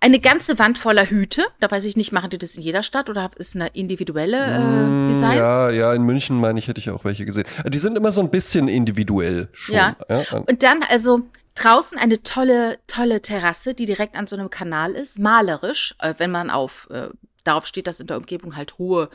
eine 0.00 0.20
ganze 0.20 0.58
Wand 0.58 0.78
voller 0.78 1.08
Hüte. 1.08 1.44
Da 1.60 1.70
weiß 1.70 1.84
ich 1.84 1.96
nicht, 1.96 2.12
machen 2.12 2.30
die 2.30 2.38
das 2.38 2.54
in 2.54 2.62
jeder 2.62 2.82
Stadt 2.82 3.10
oder 3.10 3.30
ist 3.36 3.56
eine 3.56 3.68
individuelle 3.68 4.36
äh, 4.36 5.06
Designs? 5.08 5.34
Mm, 5.34 5.38
Ja, 5.38 5.70
ja, 5.70 5.94
in 5.94 6.02
München 6.02 6.38
meine 6.38 6.58
ich, 6.58 6.68
hätte 6.68 6.80
ich 6.80 6.90
auch 6.90 7.04
welche 7.04 7.24
gesehen. 7.24 7.46
Die 7.66 7.78
sind 7.78 7.96
immer 7.96 8.10
so 8.10 8.20
ein 8.20 8.30
bisschen 8.30 8.68
individuell 8.68 9.48
schon. 9.52 9.76
Ja. 9.76 9.96
Und 10.46 10.62
dann 10.62 10.82
also 10.88 11.22
draußen 11.54 11.98
eine 11.98 12.22
tolle, 12.22 12.78
tolle 12.86 13.22
Terrasse, 13.22 13.74
die 13.74 13.86
direkt 13.86 14.16
an 14.16 14.26
so 14.26 14.36
einem 14.36 14.50
Kanal 14.50 14.92
ist, 14.92 15.18
malerisch, 15.18 15.94
äh, 16.00 16.14
wenn 16.18 16.30
man 16.30 16.50
auf 16.50 16.88
äh, 16.90 17.08
darauf 17.44 17.66
steht, 17.66 17.86
dass 17.86 17.98
in 18.00 18.06
der 18.06 18.18
Umgebung 18.18 18.54
halt 18.56 18.78
hohe 18.78 19.08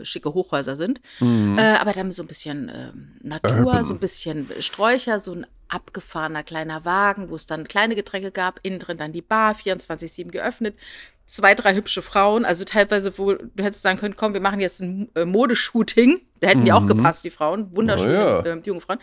äh, 0.00 0.04
schicke 0.04 0.32
Hochhäuser 0.34 0.76
sind, 0.76 1.00
äh, 1.20 1.60
aber 1.60 1.92
dann 1.92 2.10
so 2.12 2.22
ein 2.22 2.26
bisschen 2.28 2.70
ähm, 2.74 3.12
Natur, 3.22 3.52
Mhm. 3.52 3.66
Urban. 3.66 3.84
so 3.84 3.94
ein 3.94 3.98
bisschen 4.00 4.48
Sträucher, 4.60 5.18
so 5.18 5.32
ein 5.32 5.46
abgefahrener 5.68 6.42
kleiner 6.42 6.84
Wagen, 6.84 7.30
wo 7.30 7.34
es 7.34 7.46
dann 7.46 7.66
kleine 7.66 7.94
Getränke 7.94 8.30
gab, 8.30 8.60
innen 8.62 8.78
drin 8.78 8.98
dann 8.98 9.12
die 9.12 9.22
Bar, 9.22 9.54
24-7 9.54 10.30
geöffnet, 10.30 10.76
zwei, 11.24 11.54
drei 11.54 11.74
hübsche 11.74 12.02
Frauen, 12.02 12.44
also 12.44 12.64
teilweise, 12.64 13.16
wo 13.16 13.32
du 13.32 13.48
hättest 13.64 13.82
sagen 13.82 13.98
können, 13.98 14.14
komm, 14.16 14.34
wir 14.34 14.40
machen 14.42 14.60
jetzt 14.60 14.80
ein 14.82 15.08
äh, 15.14 15.24
Modeshooting, 15.24 16.20
da 16.40 16.48
hätten 16.48 16.64
die 16.66 16.72
auch 16.74 16.86
gepasst, 16.86 17.24
die 17.24 17.30
Frauen, 17.30 17.74
wunderschöne 17.74 18.12
Na 18.12 18.44
ja. 18.44 18.52
ähm, 18.52 18.62
die 18.62 18.68
junge 18.68 18.82
Frauen. 18.82 18.98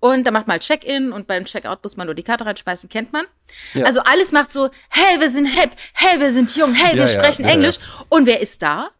Und 0.00 0.24
dann 0.26 0.34
macht 0.34 0.46
mal 0.46 0.58
Check-in 0.58 1.10
und 1.12 1.26
beim 1.26 1.46
Checkout 1.46 1.78
muss 1.82 1.96
man 1.96 2.06
nur 2.06 2.14
die 2.14 2.22
Karte 2.24 2.44
reinschmeißen, 2.44 2.90
kennt 2.90 3.12
man. 3.14 3.24
Ja. 3.72 3.86
Also 3.86 4.00
alles 4.02 4.30
macht 4.32 4.52
so, 4.52 4.68
hey, 4.90 5.20
wir 5.20 5.30
sind 5.30 5.46
hip, 5.46 5.70
hey, 5.94 6.20
wir 6.20 6.30
sind 6.32 6.54
jung, 6.54 6.74
hey, 6.74 6.96
Ja, 6.96 7.02
wir 7.02 7.08
sprechen 7.08 7.46
Englisch. 7.46 7.78
Und 8.10 8.26
wer 8.26 8.40
ist 8.42 8.60
da? 8.60 8.90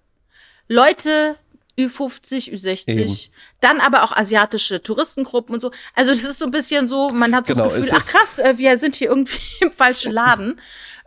Leute 0.73 1.37
Ü50, 1.79 2.53
Ü60, 2.53 2.89
Eben. 2.89 3.17
dann 3.61 3.81
aber 3.81 4.05
auch 4.05 4.13
asiatische 4.17 4.83
Touristengruppen 4.83 5.55
und 5.55 5.61
so. 5.61 5.71
Also 5.95 6.11
das 6.13 6.25
ist 6.25 6.39
so 6.39 6.45
ein 6.45 6.51
bisschen 6.51 6.87
so, 6.89 7.09
man 7.09 7.35
hat 7.35 7.47
so 7.47 7.55
Genau, 7.55 7.65
das 7.67 7.75
Gefühl, 7.77 7.99
ach 7.99 8.07
krass, 8.07 8.39
äh, 8.39 8.57
wir 8.59 8.77
sind 8.77 8.95
hier 8.97 9.09
irgendwie 9.09 9.41
im 9.61 9.73
falschen 9.73 10.13
Laden. 10.13 10.61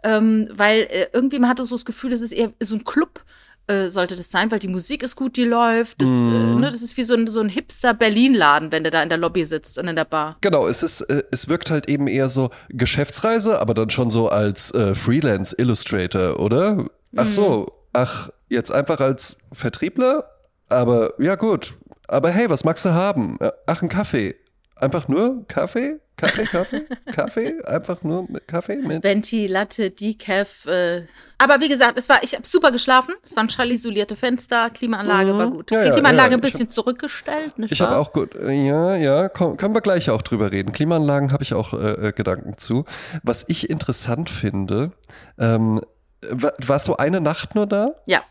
ähm, 0.04 0.50
weil 0.52 0.82
äh, 0.90 1.08
irgendwie 1.14 1.40
man 1.40 1.50
hatte 1.50 1.64
so 1.66 1.76
das 1.76 1.86
Gefühl, 1.86 2.10
das 2.10 2.22
ist 2.22 2.34
eher 2.34 2.52
so 2.62 2.76
ein 2.76 2.84
Club. 2.84 3.22
Äh, 3.68 3.88
sollte 3.88 4.18
das 4.18 4.30
sein, 4.30 4.52
weil 4.52 4.60
die 4.60 4.68
Musik 4.68 5.04
ist 5.04 5.16
gut, 5.16 5.38
die 5.38 5.46
läuft. 5.46 6.02
Das, 6.02 6.10
Mhm. 6.10 6.34
äh, 6.58 6.60
ne, 6.60 6.70
das 6.70 6.82
ist 6.82 6.98
wie 6.98 7.04
so 7.04 7.14
ein, 7.14 7.28
so 7.28 7.40
ein 7.40 7.48
Hipster-Berlin-Laden, 7.48 8.74
wenn 8.74 8.84
du 8.84 8.92
da 8.92 9.02
in 9.02 9.08
der 9.08 9.18
Lobby 9.18 9.46
sitzt 9.46 9.78
und 9.78 9.88
in 9.88 9.96
der 9.96 10.04
Bar. 10.04 10.36
Genau, 10.42 10.68
es 10.68 10.84
ist, 10.84 11.00
äh, 11.02 11.24
es 11.32 11.48
wirkt 11.48 11.72
halt 11.72 11.88
eben 11.88 12.08
eher 12.08 12.28
so 12.28 12.50
Geschäftsreise, 12.68 13.62
aber 13.62 13.74
dann 13.74 13.90
schon 13.90 14.12
so 14.12 14.28
als 14.28 14.72
äh, 14.74 14.96
Freelance 14.96 15.56
Illustrator, 15.58 16.42
oder? 16.42 16.88
Ach 17.16 17.28
so, 17.30 17.72
ach, 17.94 18.32
jetzt 18.54 18.72
einfach 18.72 19.00
als 19.00 19.36
Vertriebler? 19.52 20.30
Aber 20.70 21.14
ja 21.20 21.36
gut. 21.36 21.74
Aber 22.08 22.30
hey, 22.30 22.50
was 22.50 22.64
magst 22.64 22.86
du 22.86 22.90
haben? 22.92 23.38
Ja, 23.42 23.52
Ach, 23.66 23.82
ein 23.82 23.90
Kaffee. 23.90 24.36
Einfach 24.76 25.08
nur 25.08 25.46
Kaffee? 25.48 26.00
Kaffee, 26.18 26.44
Kaffee? 26.46 26.82
Kaffee? 27.12 27.64
Einfach 27.66 28.04
nur 28.04 28.30
mit 28.30 28.48
Kaffee? 28.48 28.76
Mit 28.78 29.04
Venti, 29.04 29.48
Latte, 29.48 29.90
Decaf. 29.90 30.66
Äh. 30.66 31.04
Aber 31.38 31.60
wie 31.62 31.70
gesagt, 31.70 31.98
es 31.98 32.08
war, 32.10 32.22
ich 32.24 32.34
habe 32.36 32.46
super 32.46 32.72
geschlafen. 32.72 33.14
Es 33.24 33.36
waren 33.36 33.50
schallisolierte 33.50 34.16
Fenster, 34.16 34.70
Klimaanlage 34.70 35.36
war 35.38 35.50
gut. 35.50 35.72
Mhm. 35.72 35.76
Ja, 35.78 35.82
die 35.84 35.88
ja, 35.90 35.94
Klimaanlage 35.94 36.32
ja, 36.32 36.38
ein 36.38 36.42
bisschen 36.42 36.70
zurückgestellt. 36.70 37.58
Nicht 37.58 37.72
Ich 37.72 37.82
habe 37.82 37.98
auch 37.98 38.14
gut, 38.14 38.36
äh, 38.36 38.52
ja, 38.52 38.96
ja, 38.96 39.30
komm, 39.30 39.58
können 39.58 39.74
wir 39.74 39.82
gleich 39.82 40.10
auch 40.10 40.22
drüber 40.22 40.52
reden. 40.52 40.72
Klimaanlagen 40.72 41.32
habe 41.32 41.44
ich 41.44 41.54
auch 41.54 41.74
äh, 41.74 42.10
äh, 42.10 42.12
Gedanken 42.12 42.58
zu. 42.58 42.86
Was 43.24 43.46
ich 43.48 43.70
interessant 43.70 44.30
finde, 44.30 44.92
ähm, 45.40 45.82
wa- 46.30 46.54
warst 46.66 46.88
du 46.88 46.96
eine 46.96 47.22
Nacht 47.22 47.56
nur 47.56 47.66
da? 47.66 47.96
Ja. 48.06 48.22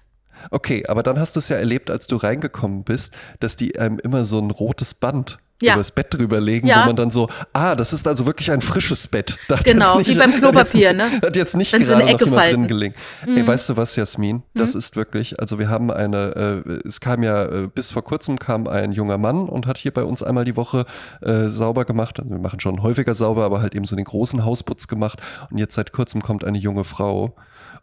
Okay, 0.50 0.84
aber 0.88 1.02
dann 1.02 1.18
hast 1.18 1.36
du 1.36 1.38
es 1.38 1.48
ja 1.48 1.56
erlebt, 1.56 1.90
als 1.90 2.06
du 2.06 2.16
reingekommen 2.16 2.84
bist, 2.84 3.14
dass 3.40 3.56
die 3.56 3.78
einem 3.78 3.98
immer 3.98 4.24
so 4.24 4.38
ein 4.38 4.50
rotes 4.50 4.94
Band 4.94 5.38
Ja. 5.62 5.74
übers 5.74 5.92
Bett 5.92 6.08
drüber 6.10 6.40
legen, 6.40 6.66
Ja. 6.66 6.82
wo 6.82 6.86
man 6.86 6.96
dann 6.96 7.10
so, 7.12 7.28
ah, 7.52 7.76
das 7.76 7.92
ist 7.92 8.08
also 8.08 8.26
wirklich 8.26 8.50
ein 8.50 8.60
frisches 8.60 9.06
Bett. 9.06 9.38
Da 9.48 9.56
Genau, 9.62 9.98
jetzt 10.00 10.08
wie 10.08 10.18
beim 10.18 10.32
Klopapier, 10.38 10.88
hat 10.90 10.96
jetzt, 10.98 11.12
ne? 11.12 11.20
Hat 11.28 11.36
jetzt 11.36 11.54
nicht 11.56 11.72
Wenn 11.72 11.84
sie 11.84 11.92
in 11.92 11.98
gerade 11.98 12.04
noch 12.12 12.14
Ecke 12.14 12.24
jemand 12.24 12.40
falten. 12.42 12.60
Mhm. 12.62 12.66
drin 12.66 12.78
gelegen. 12.78 12.94
Ey, 13.26 13.46
weißt 13.46 13.68
du 13.68 13.76
was, 13.76 13.94
Jasmin? 13.94 14.42
Das 14.54 14.74
ist 14.74 14.96
wirklich, 14.96 15.38
also 15.40 15.60
wir 15.60 15.68
haben 15.68 15.92
eine, 15.92 16.62
äh, 16.66 16.78
es 16.88 16.98
kam 17.00 17.22
ja, 17.22 17.44
äh, 17.44 17.68
bis 17.72 17.92
vor 17.92 18.02
kurzem 18.02 18.38
kam 18.40 18.66
ein 18.66 18.90
junger 18.90 19.18
Mann 19.18 19.48
und 19.48 19.66
hat 19.68 19.78
hier 19.78 19.92
bei 19.92 20.02
uns 20.02 20.22
einmal 20.24 20.44
die 20.44 20.56
Woche 20.56 20.84
äh, 21.20 21.48
sauber 21.48 21.84
gemacht. 21.84 22.18
Also 22.18 22.30
wir 22.30 22.38
machen 22.40 22.58
schon 22.58 22.82
häufiger 22.82 23.14
sauber, 23.14 23.44
aber 23.44 23.62
halt 23.62 23.74
eben 23.76 23.84
so 23.84 23.94
den 23.94 24.04
großen 24.04 24.44
Hausputz 24.44 24.88
gemacht. 24.88 25.20
Und 25.50 25.58
jetzt 25.58 25.74
seit 25.76 25.92
kurzem 25.92 26.22
kommt 26.22 26.42
eine 26.44 26.58
junge 26.58 26.82
Frau. 26.82 27.36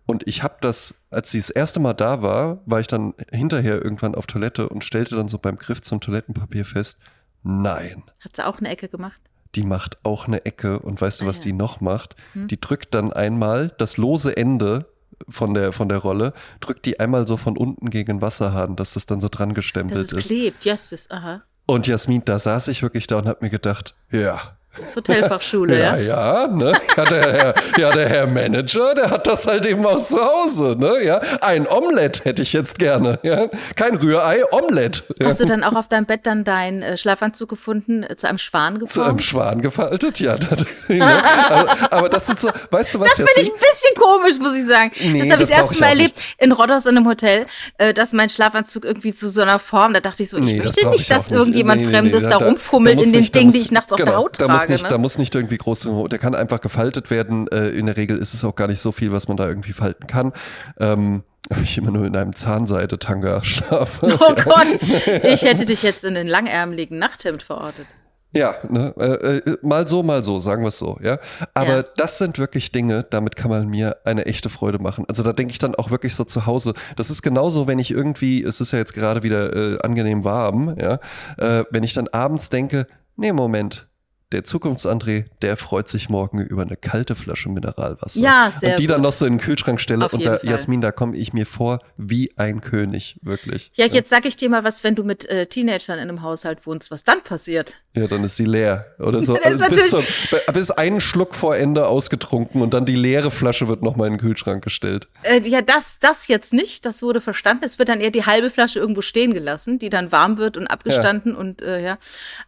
Und 0.09 0.27
ich 0.27 0.41
habe 0.41 0.55
das, 0.61 0.95
als 1.11 1.29
sie 1.29 1.37
das 1.37 1.51
erste 1.51 1.79
Mal 1.79 1.93
da 1.93 2.23
war, 2.23 2.61
war 2.65 2.79
ich 2.79 2.87
dann 2.87 3.13
hinterher 3.31 3.83
irgendwann 3.83 4.15
auf 4.15 4.25
Toilette 4.25 4.67
und 4.67 4.83
stellte 4.83 5.15
dann 5.15 5.29
so 5.29 5.37
beim 5.37 5.57
Griff 5.57 5.81
zum 5.81 6.01
Toilettenpapier 6.01 6.65
fest, 6.65 6.97
nein, 7.43 8.01
Hat 8.21 8.35
sie 8.35 8.43
auch 8.45 8.57
eine 8.57 8.69
Ecke 8.69 8.87
gemacht? 8.89 9.21
die 9.55 9.63
macht 9.63 9.97
auch 10.03 10.27
eine 10.27 10.45
Ecke 10.45 10.79
und 10.79 10.99
weißt 11.01 11.21
du, 11.21 11.25
Ah, 11.25 11.27
was 11.27 11.37
ja. 11.37 11.43
die 11.43 11.53
noch 11.53 11.79
macht? 11.81 12.15
Hm. 12.33 12.47
Die 12.47 12.59
drückt 12.59 12.93
dann 12.95 13.13
einmal 13.13 13.69
das 13.77 13.97
lose 13.97 14.35
Ende 14.35 14.85
von 15.27 15.53
der, 15.53 15.73
von 15.73 15.89
der 15.89 15.97
Rolle, 15.99 16.33
drückt 16.59 16.85
die 16.85 16.99
einmal 16.99 17.27
so 17.27 17.35
von 17.37 17.55
unten 17.57 17.89
gegen 17.91 18.17
den 18.17 18.21
Wasserhahn, 18.21 18.75
dass 18.75 18.93
das 18.93 19.05
dann 19.05 19.19
so 19.19 19.27
dran 19.29 19.49
Dass 19.49 19.55
gestempelt 19.57 19.99
es 20.07 20.13
ist. 20.13 20.27
klebt, 20.27 20.65
yes, 20.65 21.07
aha. 21.11 21.41
Und 21.67 21.85
Jasmin, 21.87 22.23
da 22.25 22.39
saß 22.39 22.67
ich 22.69 22.81
wirklich 22.81 23.05
da 23.07 23.17
und 23.19 23.27
hab 23.27 23.41
mir 23.43 23.49
gedacht, 23.51 23.93
ja. 24.11 24.55
Das 24.77 24.91
ist 24.91 24.95
Hotelfachschule, 24.97 25.77
Ja, 25.79 25.97
ja? 25.97 26.43
ja, 26.43 26.47
ne? 26.47 26.73
Ja, 26.95 27.03
der 27.05 27.33
Herr, 27.33 27.55
ja, 27.77 27.91
der 27.91 28.07
Herr 28.09 28.27
Manager, 28.27 28.93
der 28.93 29.09
hat 29.09 29.25
das 29.27 29.45
halt 29.47 29.65
eben 29.65 29.85
auch 29.85 30.01
zu 30.05 30.17
Hause, 30.23 30.75
ne? 30.77 31.03
Ja, 31.03 31.19
ein 31.41 31.67
Omelett 31.67 32.23
hätte 32.23 32.43
ich 32.43 32.53
jetzt 32.53 32.77
gerne, 32.79 33.19
ja? 33.23 33.47
Kein 33.75 33.95
Rührei, 33.95 34.41
Omelett. 34.51 35.03
Hast 35.23 35.39
du 35.41 35.45
dann 35.45 35.63
auch 35.63 35.73
auf 35.75 35.87
deinem 35.87 36.05
Bett 36.05 36.21
dann 36.23 36.43
deinen 36.43 36.81
äh, 36.83 36.97
Schlafanzug 36.97 37.49
gefunden, 37.49 38.03
äh, 38.03 38.15
zu 38.15 38.27
einem 38.29 38.37
Schwan 38.37 38.75
geformt? 38.75 38.91
Zu 38.91 39.01
einem 39.01 39.19
Schwan 39.19 39.61
gefaltet, 39.61 40.19
ja. 40.19 40.37
Das, 40.37 40.63
ja 40.87 41.23
aber, 41.49 41.91
aber 41.93 42.09
das 42.09 42.27
sind 42.27 42.39
so, 42.39 42.49
weißt 42.69 42.93
du 42.93 42.99
was, 43.01 43.07
Das 43.09 43.15
finde 43.17 43.31
ich 43.41 43.47
ein 43.51 43.57
bisschen 43.59 43.95
komisch, 43.97 44.35
muss 44.39 44.55
ich 44.55 44.67
sagen. 44.67 44.91
Nee, 45.01 45.21
das 45.23 45.31
habe 45.31 45.39
das 45.41 45.49
ich 45.49 45.55
das 45.55 45.65
erste 45.65 45.79
Mal 45.81 45.87
erlebt 45.89 46.19
in 46.37 46.51
Rodos 46.51 46.85
in 46.85 46.95
einem 46.95 47.07
Hotel, 47.07 47.47
äh, 47.79 47.93
dass 47.93 48.13
mein 48.13 48.29
Schlafanzug 48.29 48.85
irgendwie 48.85 49.13
zu 49.13 49.29
so 49.29 49.41
einer 49.41 49.59
Form, 49.59 49.93
da 49.93 49.99
dachte 49.99 50.23
ich 50.23 50.29
so, 50.29 50.37
ich 50.37 50.43
Nee, 50.45 50.57
das 50.59 50.67
möchte 50.67 50.85
brauch 50.85 50.91
nicht, 50.93 51.11
dass 51.11 51.29
nicht. 51.31 51.37
irgendjemand 51.39 51.81
Nee, 51.81 51.89
Fremdes 51.89 52.27
da, 52.27 52.37
rumfummelt 52.37 52.95
muss 52.97 53.05
in 53.07 53.11
den 53.13 53.21
nicht- 53.21 53.35
da 53.35 53.39
Dingen, 53.39 53.51
die 53.51 53.59
ich 53.61 53.71
nachts 53.71 53.91
auf 53.91 53.97
genau, 53.97 54.11
der 54.11 54.17
Haut 54.19 54.39
da 54.39 54.45
trage. 54.45 54.58
Muss 54.61 54.69
nicht, 54.69 54.83
ne? 54.83 54.89
Da 54.89 54.97
muss 54.97 55.17
nicht 55.17 55.35
irgendwie 55.35 55.57
groß, 55.57 55.87
der 56.09 56.19
kann 56.19 56.35
einfach 56.35 56.61
gefaltet 56.61 57.09
werden. 57.09 57.47
Äh, 57.49 57.69
in 57.69 57.85
der 57.85 57.97
Regel 57.97 58.17
ist 58.17 58.33
es 58.33 58.43
auch 58.43 58.55
gar 58.55 58.67
nicht 58.67 58.79
so 58.81 58.91
viel, 58.91 59.11
was 59.11 59.27
man 59.27 59.37
da 59.37 59.47
irgendwie 59.47 59.73
falten 59.73 60.07
kann. 60.07 60.33
Ähm, 60.79 61.23
ich 61.63 61.77
immer 61.77 61.91
nur 61.91 62.05
in 62.05 62.15
einem 62.15 62.35
Zahnseide-Tanga 62.35 63.43
schlafe. 63.43 64.17
Oh 64.19 64.35
Gott, 64.35 64.79
ich 65.23 65.43
hätte 65.43 65.65
dich 65.65 65.83
jetzt 65.83 66.03
in 66.05 66.13
den 66.13 66.27
langärmeligen 66.27 66.99
Nachthemd 66.99 67.43
verortet. 67.43 67.87
Ja, 68.31 68.53
ne, 68.69 68.93
äh, 68.99 69.37
äh, 69.37 69.57
mal 69.63 69.87
so, 69.87 70.03
mal 70.03 70.23
so, 70.23 70.37
sagen 70.37 70.61
wir 70.61 70.67
es 70.67 70.77
so, 70.77 70.99
ja. 71.01 71.17
Aber 71.55 71.77
Ja. 71.77 71.83
das 71.95 72.19
sind 72.19 72.37
wirklich 72.37 72.71
Dinge, 72.71 73.03
damit 73.09 73.35
kann 73.35 73.49
man 73.49 73.67
mir 73.67 73.97
eine 74.05 74.27
echte 74.27 74.49
Freude 74.49 74.77
machen. 74.77 75.05
Also 75.07 75.23
da 75.23 75.33
denke 75.33 75.51
ich 75.51 75.57
dann 75.57 75.73
auch 75.73 75.89
wirklich 75.89 76.13
so 76.15 76.23
zu 76.25 76.45
Hause. 76.45 76.75
Das 76.95 77.09
ist 77.09 77.23
genauso, 77.23 77.65
wenn 77.65 77.79
ich 77.79 77.89
irgendwie, 77.89 78.43
es 78.43 78.61
ist 78.61 78.71
ja 78.71 78.77
jetzt 78.77 78.93
gerade 78.93 79.23
wieder 79.23 79.55
äh, 79.55 79.79
angenehm 79.81 80.23
warm, 80.25 80.75
ja, 80.79 80.99
äh, 81.37 81.63
wenn 81.71 81.81
ich 81.81 81.95
dann 81.95 82.07
abends 82.09 82.51
denke, 82.51 82.85
nee, 83.15 83.33
Moment. 83.33 83.88
Der 84.31 84.43
Zukunftsandré, 84.43 85.25
der 85.41 85.57
freut 85.57 85.87
sich 85.87 86.07
morgen 86.07 86.39
über 86.39 86.61
eine 86.61 86.75
kalte 86.75 87.15
Flasche 87.15 87.49
Mineralwasser. 87.49 88.19
Ja, 88.21 88.51
sehr 88.51 88.71
Und 88.71 88.79
die 88.79 88.85
dann 88.85 88.97
gut. 88.97 89.05
noch 89.05 89.13
so 89.13 89.25
in 89.25 89.33
den 89.33 89.39
Kühlschrank 89.39 89.81
stelle. 89.81 90.05
Auf 90.05 90.13
und 90.13 90.23
da, 90.23 90.37
Fall. 90.37 90.47
Jasmin, 90.47 90.81
da 90.81 90.91
komme 90.91 91.17
ich 91.17 91.33
mir 91.33 91.47
vor 91.47 91.79
wie 91.97 92.31
ein 92.37 92.61
König, 92.61 93.17
wirklich. 93.23 93.71
Ja, 93.73 93.87
jetzt 93.87 94.11
sag 94.11 94.25
ich 94.25 94.37
dir 94.37 94.49
mal 94.49 94.63
was, 94.63 94.83
wenn 94.83 94.93
du 94.93 95.03
mit 95.03 95.27
äh, 95.29 95.47
Teenagern 95.47 95.97
in 95.97 96.09
einem 96.09 96.21
Haushalt 96.21 96.67
wohnst, 96.67 96.91
was 96.91 97.03
dann 97.03 97.23
passiert. 97.23 97.73
Ja, 97.95 98.05
dann 98.05 98.23
ist 98.23 98.37
sie 98.37 98.45
leer. 98.45 98.85
Oder 98.99 99.21
so. 99.21 99.37
Also 99.49 99.65
bis, 99.67 99.89
zum, 99.89 100.03
bis 100.53 100.69
einen 100.69 101.01
Schluck 101.01 101.33
vor 101.33 101.57
Ende 101.57 101.87
ausgetrunken 101.87 102.61
und 102.61 102.73
dann 102.73 102.85
die 102.85 102.95
leere 102.95 103.31
Flasche 103.31 103.67
wird 103.67 103.81
nochmal 103.81 104.07
in 104.07 104.13
den 104.13 104.19
Kühlschrank 104.19 104.63
gestellt. 104.63 105.07
Äh, 105.23 105.39
ja, 105.39 105.61
das, 105.61 105.97
das 105.99 106.27
jetzt 106.27 106.53
nicht, 106.53 106.85
das 106.85 107.01
wurde 107.01 107.19
verstanden. 107.19 107.63
Es 107.63 107.79
wird 107.79 107.89
dann 107.89 107.99
eher 107.99 108.11
die 108.11 108.25
halbe 108.25 108.51
Flasche 108.51 108.77
irgendwo 108.77 109.01
stehen 109.01 109.33
gelassen, 109.33 109.79
die 109.79 109.89
dann 109.89 110.11
warm 110.11 110.37
wird 110.37 110.55
und 110.55 110.67
abgestanden 110.67 111.35
und 111.35 111.63
äh, 111.63 111.81
ja. 111.81 111.97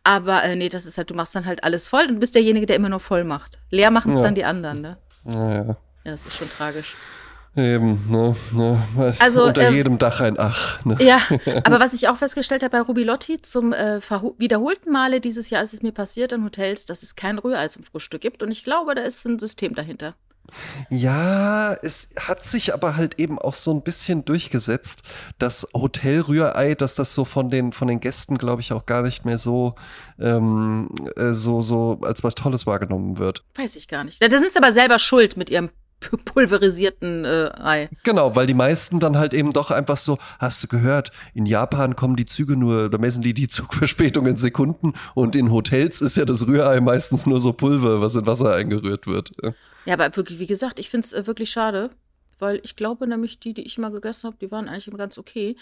Aber 0.04 0.44
äh, 0.44 0.56
nee, 0.56 0.70
das 0.70 0.86
ist 0.86 1.00
halt, 1.00 1.10
du 1.10 1.16
machst 1.16 1.34
dann 1.34 1.46
halt 1.46 1.64
alles 1.64 1.71
voll 1.88 2.04
und 2.08 2.16
du 2.16 2.20
bist 2.20 2.36
derjenige, 2.36 2.66
der 2.66 2.76
immer 2.76 2.90
nur 2.90 3.00
voll 3.00 3.24
macht. 3.24 3.60
Leer 3.70 3.92
machen 3.92 4.12
es 4.12 4.18
Ja. 4.20 4.24
dann 4.24 4.36
die 4.36 4.46
anderen, 4.46 4.82
ne? 4.82 4.98
Naja. 5.24 5.64
Ja, 6.04 6.12
das 6.12 6.26
ist 6.26 6.38
schon 6.38 6.50
tragisch. 6.50 6.96
Eben, 7.56 8.00
ne, 8.10 8.36
ne. 8.54 9.16
Also, 9.20 9.44
Unter 9.44 9.64
äh, 9.64 9.72
jedem 9.74 9.98
Dach 9.98 10.22
ein 10.22 10.40
Ach. 10.40 10.84
Ne? 10.86 10.96
Ja, 11.02 11.20
aber 11.66 11.82
was 11.82 11.94
ich 11.94 12.08
auch 12.08 12.16
festgestellt 12.16 12.64
habe 12.64 12.78
bei 12.78 12.82
Rubilotti 12.82 13.42
zum 13.42 13.74
äh, 13.74 14.00
wiederholten 14.38 14.90
Male 14.92 15.20
dieses 15.20 15.50
Jahr 15.50 15.62
ist 15.62 15.74
es 15.74 15.82
mir 15.82 15.92
passiert 15.92 16.32
in 16.32 16.46
Hotels, 16.46 16.86
dass 16.86 17.04
es 17.04 17.16
kein 17.16 17.38
Rührei 17.40 17.68
zum 17.68 17.84
Frühstück 17.84 18.22
gibt 18.22 18.42
und 18.42 18.52
ich 18.52 18.64
glaube, 18.64 18.96
da 18.96 19.02
ist 19.02 19.26
ein 19.26 19.38
System 19.38 19.76
dahinter. 19.76 20.16
Ja, 20.90 21.74
es 21.82 22.10
hat 22.20 22.44
sich 22.46 22.74
aber 22.74 22.96
halt 22.98 23.20
eben 23.20 23.40
auch 23.40 23.54
so 23.54 23.74
ein 23.74 23.82
bisschen 23.84 24.26
durchgesetzt, 24.26 25.04
das 25.40 25.68
Hotelrührei, 25.74 26.76
dass 26.76 26.96
das 26.96 27.14
so 27.14 27.26
von 27.26 27.50
den, 27.50 27.72
von 27.72 27.88
den 27.88 28.00
Gästen, 28.00 28.38
glaube 28.38 28.62
ich, 28.62 28.74
auch 28.74 28.86
gar 28.86 29.02
nicht 29.02 29.26
mehr 29.26 29.38
so, 29.38 29.76
ähm, 30.20 30.90
äh, 31.18 31.32
so, 31.34 31.62
so 31.62 32.00
als 32.04 32.24
was 32.24 32.36
Tolles 32.36 32.66
wahrgenommen 32.68 33.18
wird. 33.18 33.44
Weiß 33.56 33.76
ich 33.76 33.88
gar 33.88 34.04
nicht. 34.04 34.22
Da 34.22 34.30
sind 34.30 34.52
sie 34.52 34.58
aber 34.58 34.74
selber 34.74 35.00
schuld 35.00 35.38
mit 35.38 35.50
ihrem 35.50 35.70
pu- 36.02 36.18
pulverisierten 36.26 37.26
äh, 37.26 37.52
Ei. 37.58 37.90
Genau, 38.04 38.36
weil 38.36 38.48
die 38.48 38.54
meisten 38.54 39.00
dann 39.00 39.18
halt 39.18 39.34
eben 39.34 39.52
doch 39.52 39.72
einfach 39.72 39.98
so, 39.98 40.18
hast 40.40 40.64
du 40.64 40.68
gehört, 40.68 41.12
in 41.34 41.46
Japan 41.46 41.96
kommen 41.96 42.16
die 42.16 42.26
Züge 42.26 42.58
nur, 42.58 42.90
da 42.90 42.98
messen 42.98 43.22
die 43.24 43.34
die 43.34 43.48
Zugverspätung 43.48 44.26
in 44.28 44.38
Sekunden 44.38 44.94
und 45.16 45.36
in 45.36 45.52
Hotels 45.52 46.02
ist 46.02 46.18
ja 46.18 46.26
das 46.26 46.46
Rührei 46.48 46.80
meistens 46.82 47.26
nur 47.26 47.40
so 47.40 47.54
Pulver, 47.54 48.02
was 48.02 48.16
in 48.16 48.26
Wasser 48.26 48.54
eingerührt 48.56 49.08
wird. 49.08 49.32
Ja, 49.86 49.96
aber 49.96 50.16
wirklich, 50.16 50.40
wie 50.40 50.48
gesagt, 50.48 50.80
ich 50.80 50.90
finde 50.90 51.06
es 51.06 51.14
äh, 51.14 51.26
wirklich 51.28 51.50
schade, 51.50 51.90
weil 52.40 52.60
ich 52.64 52.76
glaube 52.76 53.08
nämlich, 53.08 53.40
die, 53.40 53.54
die 53.54 53.64
ich 53.64 53.78
immer 53.78 53.92
gegessen 53.92 54.28
habe, 54.28 54.38
die 54.40 54.52
waren 54.52 54.68
eigentlich 54.68 54.88
immer 54.88 54.98
ganz 54.98 55.18
okay. 55.18 55.56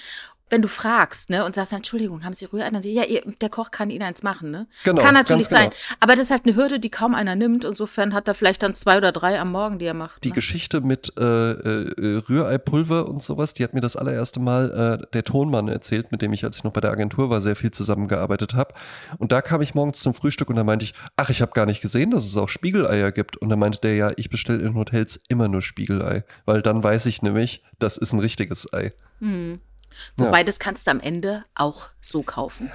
Wenn 0.49 0.61
du 0.61 0.67
fragst, 0.67 1.29
ne, 1.29 1.45
und 1.45 1.55
sagst, 1.55 1.73
Entschuldigung, 1.73 2.23
haben 2.23 2.33
Sie 2.33 2.45
Rührei? 2.45 2.69
Dann 2.69 2.81
sie, 2.81 2.93
ja, 2.93 3.03
ihr, 3.03 3.21
der 3.41 3.49
Koch 3.49 3.71
kann 3.71 3.89
Ihnen 3.89 4.03
eins 4.03 4.23
machen, 4.23 4.51
ne? 4.51 4.67
Genau, 4.83 5.01
kann 5.01 5.13
natürlich 5.13 5.49
ganz 5.49 5.61
sein. 5.61 5.69
genau. 5.69 5.97
Aber 5.99 6.15
das 6.15 6.25
ist 6.25 6.31
halt 6.31 6.45
eine 6.45 6.55
Hürde, 6.55 6.79
die 6.79 6.89
kaum 6.89 7.13
einer 7.13 7.35
nimmt. 7.35 7.65
Insofern 7.65 8.13
hat 8.13 8.27
er 8.27 8.33
vielleicht 8.33 8.63
dann 8.63 8.75
zwei 8.75 8.97
oder 8.97 9.11
drei 9.11 9.39
am 9.39 9.51
Morgen, 9.51 9.79
die 9.79 9.85
er 9.85 9.93
macht. 9.93 10.23
Die 10.23 10.29
ne? 10.29 10.35
Geschichte 10.35 10.81
mit 10.81 11.13
äh, 11.17 11.23
äh, 11.23 12.21
Rühreipulver 12.27 13.07
und 13.07 13.21
sowas, 13.21 13.53
die 13.53 13.63
hat 13.63 13.73
mir 13.73 13.81
das 13.81 13.95
allererste 13.95 14.39
Mal 14.39 14.99
äh, 15.01 15.07
der 15.13 15.23
Tonmann 15.23 15.67
erzählt, 15.67 16.11
mit 16.11 16.21
dem 16.21 16.33
ich, 16.33 16.43
als 16.43 16.57
ich 16.57 16.63
noch 16.63 16.73
bei 16.73 16.81
der 16.81 16.91
Agentur 16.91 17.29
war, 17.29 17.41
sehr 17.41 17.55
viel 17.55 17.71
zusammengearbeitet 17.71 18.55
habe. 18.55 18.73
Und 19.17 19.31
da 19.31 19.41
kam 19.41 19.61
ich 19.61 19.75
morgens 19.75 19.99
zum 20.01 20.13
Frühstück 20.13 20.49
und 20.49 20.55
da 20.55 20.63
meinte 20.63 20.85
ich, 20.85 20.93
ach, 21.15 21.29
ich 21.29 21.41
habe 21.41 21.51
gar 21.51 21.65
nicht 21.65 21.81
gesehen, 21.81 22.11
dass 22.11 22.25
es 22.25 22.35
auch 22.37 22.49
Spiegeleier 22.49 23.11
gibt. 23.11 23.37
Und 23.37 23.49
da 23.49 23.55
meinte 23.55 23.79
der, 23.81 23.95
ja, 23.95 24.11
ich 24.17 24.29
bestelle 24.29 24.59
in 24.59 24.75
Hotels 24.75 25.19
immer 25.27 25.47
nur 25.47 25.61
Spiegelei, 25.61 26.23
weil 26.45 26.61
dann 26.61 26.83
weiß 26.83 27.05
ich 27.05 27.21
nämlich, 27.21 27.63
das 27.77 27.97
ist 27.97 28.13
ein 28.13 28.19
richtiges 28.19 28.71
Ei. 28.73 28.93
Hm. 29.19 29.59
Ja. 30.17 30.25
Wobei, 30.25 30.43
das 30.43 30.59
kannst 30.59 30.87
du 30.87 30.91
am 30.91 30.99
Ende 30.99 31.45
auch 31.55 31.89
so 32.01 32.23
kaufen. 32.23 32.71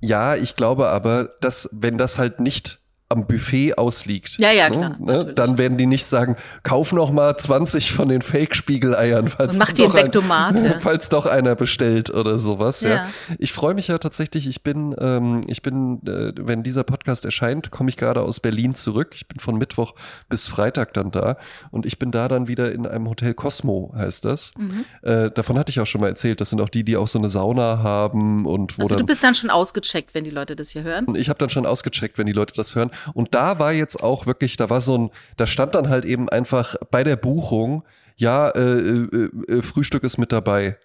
Ja, 0.00 0.36
ich 0.36 0.56
glaube 0.56 0.88
aber, 0.88 1.34
dass 1.40 1.68
wenn 1.72 1.98
das 1.98 2.18
halt 2.18 2.40
nicht 2.40 2.80
am 3.08 3.24
Buffet 3.26 3.74
ausliegt, 3.78 4.36
Ja, 4.40 4.50
ja, 4.50 4.68
ne, 4.68 4.74
klar, 4.76 4.96
ne, 4.98 5.24
dann 5.34 5.58
werden 5.58 5.78
die 5.78 5.86
nicht 5.86 6.04
sagen, 6.06 6.34
kauf 6.64 6.92
noch 6.92 7.12
mal 7.12 7.36
20 7.36 7.92
von 7.92 8.08
den 8.08 8.20
Fake-Spiegeleiern, 8.20 9.28
falls 9.28 9.52
Und 9.54 9.58
mach 9.60 9.68
doch 9.68 9.74
dir 9.74 9.84
einen 9.84 9.92
ein- 9.96 10.04
Vektomat, 10.06 10.60
ja. 10.60 10.74
falls 10.80 11.08
doch 11.08 11.26
einer 11.26 11.54
bestellt 11.54 12.10
oder 12.10 12.38
sowas. 12.40 12.80
Ja. 12.80 12.88
Ja. 12.90 13.08
Ich 13.38 13.52
freue 13.52 13.74
mich 13.74 13.88
ja 13.88 13.98
tatsächlich. 13.98 14.48
Ich 14.48 14.62
bin, 14.62 14.94
ähm, 14.98 15.42
ich 15.46 15.62
bin, 15.62 16.00
äh, 16.06 16.32
wenn 16.36 16.62
dieser 16.64 16.82
Podcast 16.82 17.24
erscheint, 17.24 17.70
komme 17.70 17.90
ich 17.90 17.96
gerade 17.96 18.22
aus 18.22 18.40
Berlin 18.40 18.74
zurück. 18.74 19.12
Ich 19.14 19.28
bin 19.28 19.38
von 19.38 19.56
Mittwoch 19.56 19.94
bis 20.28 20.48
Freitag 20.48 20.94
dann 20.94 21.10
da 21.12 21.36
und 21.70 21.86
ich 21.86 21.98
bin 22.00 22.10
da 22.10 22.26
dann 22.26 22.48
wieder 22.48 22.72
in 22.72 22.86
einem 22.86 23.08
Hotel 23.08 23.34
Cosmo, 23.34 23.94
heißt 23.96 24.24
das. 24.24 24.52
Mhm. 24.58 24.84
Äh, 25.02 25.30
davon 25.30 25.58
hatte 25.58 25.70
ich 25.70 25.78
auch 25.80 25.86
schon 25.86 26.00
mal 26.00 26.08
erzählt. 26.08 26.40
Das 26.40 26.50
sind 26.50 26.60
auch 26.60 26.68
die, 26.68 26.82
die 26.82 26.96
auch 26.96 27.08
so 27.08 27.18
eine 27.20 27.28
Sauna 27.28 27.78
haben 27.84 28.46
und 28.46 28.78
wo 28.78 28.82
Also 28.82 28.96
du 28.96 29.06
bist 29.06 29.22
dann 29.22 29.34
schon 29.36 29.50
ausgecheckt, 29.50 30.14
wenn 30.14 30.24
die 30.24 30.30
Leute 30.30 30.56
das 30.56 30.70
hier 30.70 30.82
hören. 30.82 31.04
und 31.04 31.16
ich 31.16 31.28
habe 31.28 31.38
dann 31.38 31.50
schon 31.50 31.66
ausgecheckt, 31.66 32.18
wenn 32.18 32.26
die 32.26 32.32
Leute 32.32 32.52
das 32.54 32.74
hören. 32.74 32.90
Und 33.14 33.34
da 33.34 33.58
war 33.58 33.72
jetzt 33.72 34.02
auch 34.02 34.26
wirklich, 34.26 34.56
da 34.56 34.70
war 34.70 34.80
so 34.80 34.96
ein, 34.98 35.10
da 35.36 35.46
stand 35.46 35.74
dann 35.74 35.88
halt 35.88 36.04
eben 36.04 36.28
einfach 36.28 36.74
bei 36.90 37.04
der 37.04 37.16
Buchung, 37.16 37.82
ja, 38.16 38.48
äh, 38.50 38.60
äh, 38.60 39.28
äh, 39.48 39.62
Frühstück 39.62 40.02
ist 40.04 40.18
mit 40.18 40.32
dabei. 40.32 40.78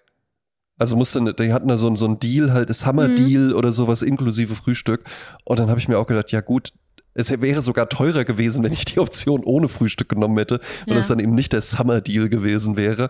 Also 0.78 0.96
musste, 0.96 1.22
ne- 1.22 1.34
die 1.34 1.54
hatten 1.54 1.68
da 1.68 1.78
so, 1.78 1.88
ein- 1.88 1.96
so 1.96 2.06
ein 2.08 2.20
Deal, 2.20 2.52
halt, 2.54 2.74
Summer 2.76 3.08
Mhm. 3.10 3.16
Deal 3.16 3.54
oder 3.54 3.72
sowas 3.72 4.02
inklusive 4.02 4.56
Frühstück. 4.56 5.04
Und 5.46 5.60
dann 5.60 5.70
habe 5.70 5.80
ich 5.80 5.88
mir 5.88 5.98
auch 6.00 6.08
gedacht, 6.08 6.32
ja 6.32 6.42
gut, 6.42 6.74
es 7.14 7.30
wäre 7.42 7.62
sogar 7.62 7.90
teurer 7.90 8.24
gewesen, 8.24 8.64
wenn 8.64 8.72
ich 8.74 8.86
die 8.86 9.00
Option 9.00 9.44
ohne 9.44 9.68
Frühstück 9.68 10.10
genommen 10.10 10.38
hätte, 10.38 10.60
weil 10.88 10.96
Ja. 10.96 11.02
es 11.02 11.08
dann 11.08 11.20
eben 11.20 11.36
nicht 11.36 11.54
der 11.54 11.62
Summer 11.62 12.02
Deal 12.02 12.30
gewesen 12.30 12.78
wäre. 12.78 13.10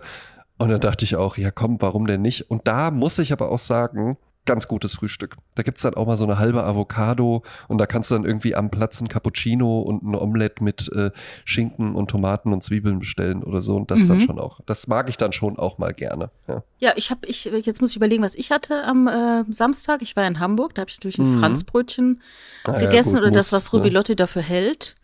Und 0.58 0.68
dann 0.70 0.80
dachte 0.80 1.04
ich 1.04 1.16
auch, 1.16 1.36
ja 1.38 1.50
komm, 1.50 1.80
warum 1.80 2.06
denn 2.06 2.20
nicht? 2.22 2.50
Und 2.50 2.66
da 2.68 2.90
muss 2.90 3.18
ich 3.18 3.32
aber 3.32 3.50
auch 3.50 3.58
sagen, 3.58 4.16
ganz 4.44 4.66
gutes 4.66 4.94
Frühstück. 4.94 5.36
Da 5.54 5.62
gibt's 5.62 5.82
dann 5.82 5.94
auch 5.94 6.06
mal 6.06 6.16
so 6.16 6.24
eine 6.24 6.38
halbe 6.38 6.64
Avocado 6.64 7.42
und 7.68 7.78
da 7.78 7.86
kannst 7.86 8.10
du 8.10 8.14
dann 8.16 8.24
irgendwie 8.24 8.56
am 8.56 8.70
Platz 8.70 9.00
ein 9.00 9.06
Cappuccino 9.08 9.80
und 9.82 10.02
ein 10.02 10.14
Omelette 10.16 10.64
mit 10.64 10.90
äh, 10.94 11.10
Schinken 11.44 11.94
und 11.94 12.10
Tomaten 12.10 12.52
und 12.52 12.64
Zwiebeln 12.64 12.98
bestellen 12.98 13.44
oder 13.44 13.60
so. 13.60 13.76
Und 13.76 13.90
das 13.92 14.00
Mhm. 14.00 14.08
dann 14.08 14.20
schon 14.20 14.38
auch. 14.40 14.60
Das 14.66 14.88
mag 14.88 15.08
ich 15.08 15.16
dann 15.16 15.32
schon 15.32 15.58
auch 15.58 15.78
mal 15.78 15.92
gerne. 15.94 16.30
Ja. 16.48 16.62
Ja, 16.78 16.92
ich 16.96 17.10
habe, 17.10 17.26
ich, 17.26 17.44
jetzt 17.44 17.80
muss 17.80 17.90
ich 17.90 17.96
überlegen, 17.96 18.22
was 18.24 18.34
ich 18.34 18.50
hatte 18.50 18.82
am 18.84 19.06
äh, 19.06 19.44
Samstag. 19.52 20.02
Ich 20.02 20.16
war 20.16 20.26
in 20.26 20.40
Hamburg, 20.40 20.74
da 20.74 20.80
habe 20.82 20.90
ich 20.90 20.96
natürlich 20.98 21.18
ein 21.18 21.36
Mhm. 21.36 21.40
Franzbrötchen 21.40 22.20
Ah 22.64 22.72
ja, 22.72 22.78
gegessen 22.80 23.12
gut, 23.14 23.22
oder 23.22 23.30
das, 23.30 23.52
muss, 23.52 23.58
was 23.58 23.72
Rubilotti 23.72 24.16
dafür 24.16 24.42
hält. 24.42 24.96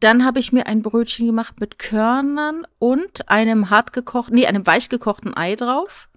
Dann 0.00 0.24
habe 0.24 0.40
ich 0.40 0.50
mir 0.50 0.66
ein 0.66 0.82
Brötchen 0.82 1.26
gemacht 1.26 1.60
mit 1.60 1.78
Körnern 1.78 2.66
und 2.78 3.28
einem 3.28 3.70
hart 3.70 3.92
gekochten, 3.92 4.34
nee, 4.34 4.46
einem 4.46 4.66
weich 4.66 4.88
gekochten 4.88 5.36
Ei 5.36 5.54
drauf. 5.54 6.08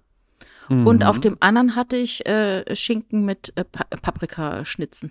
Ne? 0.68 0.84
Und 0.84 0.96
Mhm. 0.98 1.02
auf 1.02 1.20
dem 1.20 1.36
anderen 1.40 1.76
hatte 1.76 1.96
ich 1.96 2.26
äh, 2.26 2.74
Schinken 2.74 3.24
mit 3.24 3.52
äh, 3.56 3.64
pa 3.64 3.84
Paprikaschnitzen. 4.02 5.10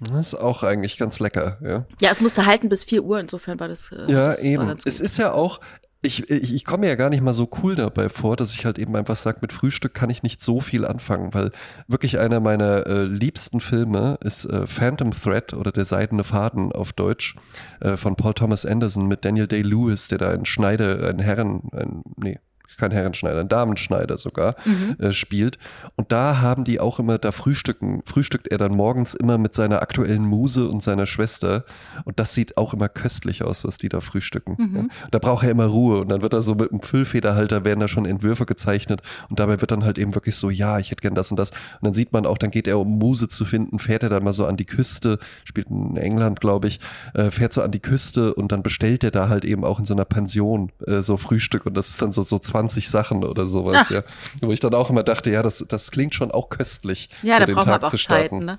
Das 0.00 0.28
ist 0.28 0.34
auch 0.34 0.62
eigentlich 0.62 0.98
ganz 0.98 1.20
lecker, 1.20 1.58
ja. 1.62 1.86
Ja, 2.00 2.10
es 2.10 2.20
musste 2.20 2.44
halten 2.44 2.68
bis 2.68 2.84
4 2.84 3.02
Uhr, 3.02 3.18
insofern 3.18 3.58
war 3.58 3.68
das, 3.68 3.92
äh, 3.92 4.10
Ja, 4.12 4.26
das 4.26 4.42
eben. 4.42 4.76
Es 4.84 5.00
ist 5.00 5.16
ja 5.16 5.32
auch, 5.32 5.58
ich, 6.02 6.28
ich, 6.28 6.54
ich 6.54 6.64
komme 6.66 6.80
mir 6.82 6.88
ja 6.88 6.94
gar 6.96 7.08
nicht 7.08 7.22
mal 7.22 7.32
so 7.32 7.48
cool 7.62 7.74
dabei 7.76 8.10
vor, 8.10 8.36
dass 8.36 8.52
ich 8.52 8.66
halt 8.66 8.78
eben 8.78 8.94
einfach 8.94 9.16
sage, 9.16 9.38
mit 9.40 9.54
Frühstück 9.54 9.94
kann 9.94 10.10
ich 10.10 10.22
nicht 10.22 10.42
so 10.42 10.60
viel 10.60 10.84
anfangen, 10.84 11.32
weil 11.32 11.50
wirklich 11.88 12.18
einer 12.18 12.40
meiner 12.40 12.86
äh, 12.86 13.04
liebsten 13.04 13.60
Filme 13.60 14.18
ist 14.22 14.44
äh, 14.44 14.66
Phantom 14.66 15.12
Thread 15.12 15.54
oder 15.54 15.72
Der 15.72 15.86
seidene 15.86 16.24
Faden 16.24 16.72
auf 16.72 16.92
Deutsch 16.92 17.34
äh, 17.80 17.96
von 17.96 18.16
Paul 18.16 18.34
Thomas 18.34 18.66
Anderson 18.66 19.06
mit 19.08 19.24
Daniel 19.24 19.46
Day-Lewis, 19.48 20.08
der 20.08 20.18
da 20.18 20.28
einen 20.30 20.44
Schneider, 20.44 21.08
einen 21.08 21.20
Herren, 21.20 21.62
ein, 21.72 22.02
nee, 22.16 22.38
kein 22.78 22.90
Herrenschneider, 22.90 23.40
ein 23.40 23.48
Damenschneider 23.48 24.16
sogar 24.18 24.54
Mhm. 24.64 24.96
äh, 24.98 25.12
spielt. 25.12 25.58
Und 25.96 26.12
da 26.12 26.40
haben 26.40 26.64
die 26.64 26.80
auch 26.80 26.98
immer, 26.98 27.18
da 27.18 27.32
frühstücken, 27.32 28.02
frühstückt 28.04 28.48
er 28.48 28.58
dann 28.58 28.72
morgens 28.74 29.14
immer 29.14 29.38
mit 29.38 29.54
seiner 29.54 29.82
aktuellen 29.82 30.24
Muse 30.24 30.68
und 30.68 30.82
seiner 30.82 31.06
Schwester. 31.06 31.64
Und 32.04 32.18
das 32.20 32.34
sieht 32.34 32.56
auch 32.56 32.74
immer 32.74 32.88
köstlich 32.88 33.42
aus, 33.44 33.64
was 33.64 33.76
die 33.78 33.88
da 33.88 34.00
frühstücken. 34.00 34.56
Mhm. 34.58 34.76
Ja. 34.76 35.08
Da 35.10 35.18
braucht 35.18 35.44
er 35.44 35.50
immer 35.50 35.66
Ruhe. 35.66 36.00
Und 36.00 36.08
dann 36.08 36.22
wird 36.22 36.32
da 36.32 36.42
so 36.42 36.54
mit 36.54 36.70
einem 36.70 36.80
Füllfederhalter 36.80 37.64
werden 37.64 37.80
da 37.80 37.88
schon 37.88 38.04
Entwürfe 38.06 38.46
gezeichnet. 38.46 39.02
Und 39.28 39.38
dabei 39.40 39.60
wird 39.60 39.70
dann 39.70 39.84
halt 39.84 39.98
eben 39.98 40.14
wirklich 40.14 40.36
so, 40.36 40.50
ja, 40.50 40.78
ich 40.78 40.90
hätte 40.90 41.02
gern 41.02 41.14
das 41.14 41.30
und 41.30 41.38
das. 41.38 41.50
Und 41.50 41.58
dann 41.82 41.94
sieht 41.94 42.12
man 42.12 42.26
auch, 42.26 42.38
dann 42.38 42.50
geht 42.50 42.66
er, 42.68 42.78
um 42.78 42.98
Muse 42.98 43.28
zu 43.28 43.44
finden, 43.44 43.78
fährt 43.78 44.02
er 44.02 44.08
dann 44.08 44.24
mal 44.24 44.32
so 44.32 44.46
an 44.46 44.56
die 44.56 44.64
Küste, 44.66 45.18
spielt 45.44 45.68
in 45.70 45.96
England, 45.96 46.40
glaube 46.40 46.68
ich, 46.68 46.80
äh, 47.14 47.30
fährt 47.30 47.52
so 47.52 47.62
an 47.62 47.70
die 47.70 47.80
Küste 47.80 48.34
und 48.34 48.52
dann 48.52 48.62
bestellt 48.62 49.04
er 49.04 49.10
da 49.10 49.28
halt 49.28 49.44
eben 49.44 49.64
auch 49.64 49.78
in 49.78 49.84
so 49.84 49.94
einer 49.94 50.04
Pension 50.04 50.72
äh, 50.86 51.02
so 51.02 51.16
Frühstück. 51.16 51.66
Und 51.66 51.74
das 51.76 51.88
ist 51.88 52.02
dann 52.02 52.12
so, 52.12 52.22
so 52.22 52.38
20 52.56 52.88
Sachen 52.88 53.24
oder 53.24 53.46
sowas, 53.46 53.76
Ach. 53.86 53.90
ja. 53.90 54.02
Wo 54.40 54.50
ich 54.50 54.60
dann 54.60 54.74
auch 54.74 54.88
immer 54.88 55.02
dachte, 55.02 55.30
ja, 55.30 55.42
das, 55.42 55.64
das 55.68 55.90
klingt 55.90 56.14
schon 56.14 56.30
auch 56.30 56.48
köstlich. 56.48 57.10
Ja, 57.22 57.34
so 57.34 57.40
da 57.40 57.46
den 57.46 57.54
braucht 57.54 57.66
man 57.66 57.74
Tag 57.74 57.80
aber 57.82 57.86
auch 57.88 57.90
zu 57.90 57.98
starten. 57.98 58.22
Zeiten, 58.22 58.44
ne? 58.46 58.58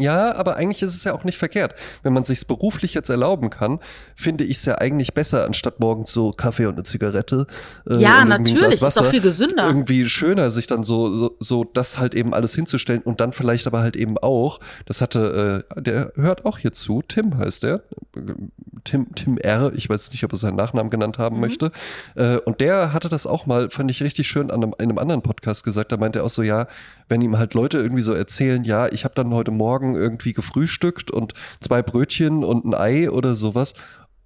Ja, 0.00 0.34
aber 0.34 0.56
eigentlich 0.56 0.82
ist 0.82 0.94
es 0.94 1.04
ja 1.04 1.12
auch 1.14 1.24
nicht 1.24 1.38
verkehrt. 1.38 1.74
Wenn 2.02 2.12
man 2.12 2.24
sich's 2.24 2.44
beruflich 2.44 2.94
jetzt 2.94 3.08
erlauben 3.10 3.50
kann, 3.50 3.80
finde 4.16 4.44
ich 4.44 4.58
es 4.58 4.64
ja 4.64 4.76
eigentlich 4.78 5.14
besser, 5.14 5.44
anstatt 5.44 5.80
morgens 5.80 6.12
so 6.12 6.32
Kaffee 6.32 6.66
und 6.66 6.74
eine 6.74 6.82
Zigarette. 6.84 7.46
äh, 7.88 7.98
Ja, 7.98 8.24
natürlich, 8.24 8.54
Glas 8.58 8.74
ist 8.74 8.80
doch 8.82 8.86
Wasser. 8.86 9.04
viel 9.10 9.20
gesünder. 9.20 9.66
Irgendwie 9.66 10.08
schöner, 10.08 10.50
sich 10.50 10.66
dann 10.66 10.84
so, 10.84 11.14
so, 11.16 11.36
so 11.40 11.64
das 11.64 11.98
halt 11.98 12.14
eben 12.14 12.34
alles 12.34 12.54
hinzustellen 12.54 13.02
und 13.02 13.20
dann 13.20 13.32
vielleicht 13.32 13.66
aber 13.66 13.80
halt 13.80 13.96
eben 13.96 14.18
auch, 14.18 14.60
das 14.86 15.00
hatte, 15.00 15.64
äh, 15.76 15.80
der 15.82 16.12
hört 16.16 16.44
auch 16.44 16.58
hier 16.58 16.72
zu, 16.72 17.02
Tim 17.06 17.36
heißt 17.38 17.62
der, 17.62 17.82
Tim, 18.84 19.14
Tim 19.14 19.38
R., 19.38 19.72
ich 19.74 19.88
weiß 19.88 20.10
nicht, 20.12 20.24
ob 20.24 20.32
er 20.32 20.38
seinen 20.38 20.56
Nachnamen 20.56 20.90
genannt 20.90 21.18
haben 21.18 21.36
Mhm. 21.36 21.40
möchte. 21.40 21.72
Äh, 22.16 22.36
und 22.38 22.60
der 22.60 22.92
hatte 22.92 23.08
das 23.08 23.26
auch 23.26 23.46
mal, 23.46 23.70
fand 23.70 23.90
ich 23.90 24.02
richtig 24.02 24.28
schön, 24.28 24.50
an 24.50 24.62
einem, 24.62 24.74
in 24.78 24.84
einem 24.90 24.98
anderen 24.98 25.22
Podcast 25.22 25.64
gesagt. 25.64 25.90
Da 25.92 25.96
meinte 25.96 26.18
er 26.20 26.24
auch 26.24 26.30
so, 26.30 26.42
ja, 26.42 26.66
wenn 27.08 27.20
ihm 27.20 27.38
halt 27.38 27.54
Leute 27.54 27.78
irgendwie 27.78 28.02
so 28.02 28.12
erzählen, 28.12 28.64
ja, 28.64 28.88
ich 28.88 29.04
habe 29.04 29.14
dann 29.14 29.32
heute 29.34 29.50
Morgen 29.50 29.94
irgendwie 29.94 30.32
gefrühstückt 30.32 31.10
und 31.10 31.34
zwei 31.60 31.82
Brötchen 31.82 32.44
und 32.44 32.64
ein 32.64 32.74
Ei 32.74 33.10
oder 33.10 33.34
sowas. 33.34 33.74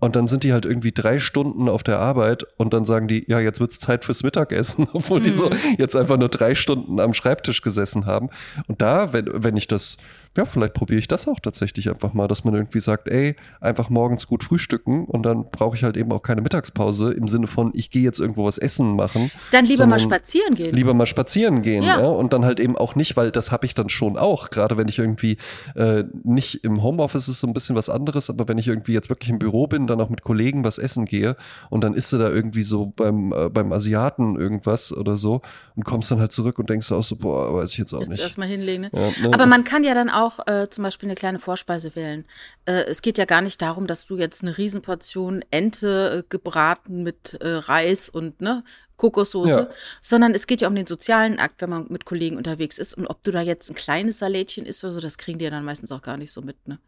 Und 0.01 0.15
dann 0.15 0.29
sind 0.29 0.45
die 0.45 0.53
halt 0.53 0.65
irgendwie 0.65 0.93
drei 0.93 1.19
Stunden 1.19 1.69
auf 1.69 1.83
der 1.83 1.99
Arbeit 1.99 2.47
und 2.57 2.73
dann 2.73 2.85
sagen 2.85 3.09
die, 3.09 3.25
ja, 3.29 3.41
jetzt 3.41 3.59
wird's 3.59 3.81
Zeit 3.81 4.05
fürs 4.05 4.23
Mittagessen, 4.23 4.87
obwohl 4.93 5.21
die 5.21 5.31
so 5.31 5.51
jetzt 5.77 5.97
einfach 5.97 6.17
nur 6.17 6.29
drei 6.29 6.55
Stunden 6.55 7.01
am 7.01 7.15
Schreibtisch 7.15 7.63
gesessen 7.63 8.07
haben. 8.07 8.31
Und 8.69 8.81
da, 8.81 9.13
wenn, 9.13 9.29
wenn 9.33 9.57
ich 9.57 9.67
das, 9.67 9.97
ja, 10.39 10.45
vielleicht 10.45 10.73
probiere 10.75 11.01
ich 11.01 11.09
das 11.09 11.27
auch 11.27 11.41
tatsächlich 11.41 11.91
einfach 11.91 12.15
mal, 12.15 12.29
dass 12.29 12.45
man 12.45 12.55
irgendwie 12.55 12.79
sagt, 12.79 13.09
ey, 13.09 13.35
einfach 13.61 13.91
morgens 13.91 14.29
gut 14.29 14.45
frühstücken 14.45 15.05
und 15.05 15.25
dann 15.25 15.47
brauche 15.51 15.77
ich 15.77 15.83
halt 15.83 15.97
eben 15.97 16.13
auch 16.13 16.23
keine 16.23 16.41
Mittagspause 16.43 17.13
im 17.13 17.27
Sinne 17.27 17.49
von, 17.49 17.73
ich 17.75 17.91
gehe 17.91 18.03
jetzt 18.03 18.21
irgendwo 18.21 18.45
was 18.45 18.57
essen 18.57 18.95
machen. 18.95 19.33
Dann 19.51 19.65
lieber 19.65 19.87
mal 19.87 19.99
spazieren 19.99 20.55
gehen. 20.55 20.75
Lieber 20.75 20.95
mal 20.95 21.07
spazieren 21.07 21.63
gehen, 21.63 21.83
Ja. 21.83 22.01
ja. 22.01 22.07
Und 22.07 22.33
dann 22.33 22.45
halt 22.45 22.61
eben 22.61 22.77
auch 22.77 22.95
nicht, 22.95 23.17
weil 23.17 23.33
das 23.33 23.51
habe 23.51 23.67
ich 23.67 23.75
dann 23.75 23.89
schon 23.89 24.17
auch, 24.17 24.51
gerade 24.51 24.77
wenn 24.77 24.87
ich 24.87 24.99
irgendwie 25.01 25.39
äh, 25.75 26.05
nicht 26.23 26.65
im 26.65 26.83
Homeoffice 26.85 27.27
ist 27.29 27.41
so 27.41 27.49
ein 27.49 27.53
bisschen 27.53 27.75
was 27.75 27.89
anderes, 27.91 28.31
aber 28.31 28.47
wenn 28.47 28.59
ich 28.59 28.69
irgendwie 28.69 28.93
jetzt 28.93 29.09
wirklich 29.09 29.31
im 29.31 29.41
Büro 29.41 29.67
bin, 29.67 29.89
dann 29.89 30.01
auch 30.01 30.09
mit 30.09 30.23
Kollegen 30.23 30.63
was 30.63 30.79
essen 30.79 31.05
gehe 31.05 31.35
und 31.69 31.83
dann 31.83 31.95
isst 31.95 32.13
du 32.13 32.19
da 32.19 32.29
irgendwie 32.31 32.63
so 32.63 32.87
beim, 32.95 33.33
äh, 33.33 33.49
beim 33.49 33.73
Asiaten 33.73 34.37
irgendwas 34.39 34.97
oder 34.97 35.17
so 35.17 35.41
und 35.75 35.85
kommst 35.85 36.13
dann 36.13 36.21
halt 36.21 36.31
zurück 36.31 36.61
und 36.61 36.71
denkst 36.71 36.93
auch 36.93 37.03
so, 37.03 37.17
boah, 37.17 37.55
weiß 37.57 37.73
ich 37.73 37.79
jetzt 37.79 37.93
auch 37.93 38.01
Jetzt 38.01 38.11
nicht. 38.11 38.21
erstmal 38.21 38.47
hinlegen. 38.47 38.83
Ne? 38.83 38.91
Ja, 38.93 39.29
ne? 39.29 39.35
Aber 39.35 39.47
man 39.47 39.65
kann 39.65 39.83
ja 39.83 39.95
dann 39.95 40.11
auch 40.11 40.28
äh, 40.47 40.69
zum 40.69 40.85
Beispiel 40.85 41.09
eine 41.09 41.15
kleine 41.15 41.39
Vorspeise 41.39 41.95
wählen. 41.97 42.25
Äh, 42.67 42.85
es 42.85 43.03
geht 43.03 43.19
ja 43.19 43.25
gar 43.25 43.41
nicht 43.43 43.61
darum, 43.63 43.87
dass 43.87 44.07
du 44.07 44.17
jetzt 44.17 44.43
eine 44.43 44.57
Riesenportion 44.59 45.45
Ente 45.51 46.19
äh, 46.19 46.29
gebraten 46.29 47.03
mit 47.03 47.35
äh, 47.41 47.49
Reis 47.49 48.09
und 48.09 48.41
ne, 48.41 48.63
Kokossoße, 48.97 49.61
Ja. 49.61 49.71
sondern 50.01 50.35
es 50.35 50.47
geht 50.47 50.61
ja 50.61 50.69
um 50.69 50.75
den 50.75 50.87
sozialen 50.87 51.39
Akt, 51.39 51.61
wenn 51.63 51.71
man 51.71 51.87
mit 51.89 52.05
Kollegen 52.05 52.37
unterwegs 52.37 52.79
ist. 52.79 52.95
Und 52.95 53.07
ob 53.07 53.23
du 53.23 53.31
da 53.31 53.41
jetzt 53.41 53.71
ein 53.71 53.75
kleines 53.75 54.19
Salätchen 54.19 54.67
isst 54.67 54.85
oder 54.85 54.93
so, 54.93 55.01
das 55.01 55.19
kriegen 55.19 55.39
die 55.39 55.45
ja 55.45 55.51
dann 55.51 55.65
meistens 55.65 55.93
auch 55.93 56.03
gar 56.03 56.17
nicht 56.17 56.33
so 56.33 56.43
mit, 56.43 56.67
ne? 56.69 56.79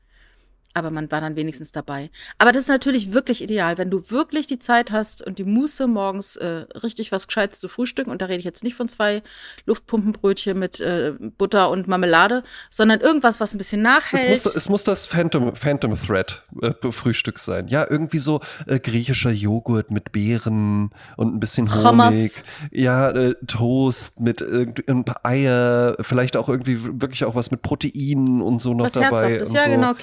Aber 0.72 0.90
man 0.90 1.10
war 1.10 1.20
dann 1.20 1.34
wenigstens 1.36 1.72
dabei. 1.72 2.10
Aber 2.38 2.52
das 2.52 2.64
ist 2.64 2.68
natürlich 2.68 3.12
wirklich 3.12 3.42
ideal, 3.42 3.76
wenn 3.76 3.90
du 3.90 4.10
wirklich 4.10 4.46
die 4.46 4.58
Zeit 4.58 4.92
hast 4.92 5.26
und 5.26 5.38
die 5.38 5.44
Muße, 5.44 5.86
morgens 5.86 6.36
äh, 6.36 6.64
richtig 6.82 7.10
was 7.10 7.26
Gescheites 7.26 7.58
zu 7.58 7.68
frühstücken. 7.68 8.10
Und 8.10 8.22
da 8.22 8.26
rede 8.26 8.38
ich 8.38 8.44
jetzt 8.44 8.62
nicht 8.62 8.74
von 8.76 8.88
zwei 8.88 9.22
Luftpumpenbrötchen 9.66 10.58
mit 10.58 10.80
äh, 10.80 11.12
Butter 11.38 11.70
und 11.70 11.88
Marmelade, 11.88 12.42
sondern 12.70 13.00
irgendwas, 13.00 13.40
was 13.40 13.54
ein 13.54 13.58
bisschen 13.58 13.84
Es 13.84 13.92
nachhält. 13.92 14.28
muss, 14.28 14.46
es 14.54 14.68
muss 14.68 14.84
das 14.84 15.06
Phantom, 15.06 15.54
Phantom 15.56 15.96
Thread 15.96 16.42
äh, 16.62 16.72
Frühstück 16.92 17.38
sein. 17.38 17.68
Ja, 17.68 17.86
irgendwie 17.88 18.18
so 18.18 18.40
äh, 18.66 18.78
griechischer 18.78 19.30
Joghurt 19.30 19.90
mit 19.90 20.12
Beeren 20.12 20.90
und 21.16 21.34
ein 21.34 21.40
bisschen 21.40 21.68
Honig. 21.74 21.84
Hummus. 21.84 22.42
Ja, 22.70 23.10
äh, 23.10 23.34
Toast 23.46 24.20
mit 24.20 24.40
ein 24.40 25.04
paar 25.04 25.20
Eier, 25.24 25.96
vielleicht 26.00 26.36
auch 26.36 26.48
irgendwie 26.48 27.00
wirklich 27.00 27.24
auch 27.24 27.34
was 27.34 27.50
mit 27.50 27.62
Proteinen 27.62 28.40
und 28.40 28.60
so 28.62 28.74
noch 28.74 28.86
was 28.86 28.92
dabei. 28.92 29.40
Und 29.40 29.52
Ja, 29.52 29.64
so. 29.64 29.70
genau. 29.70 29.94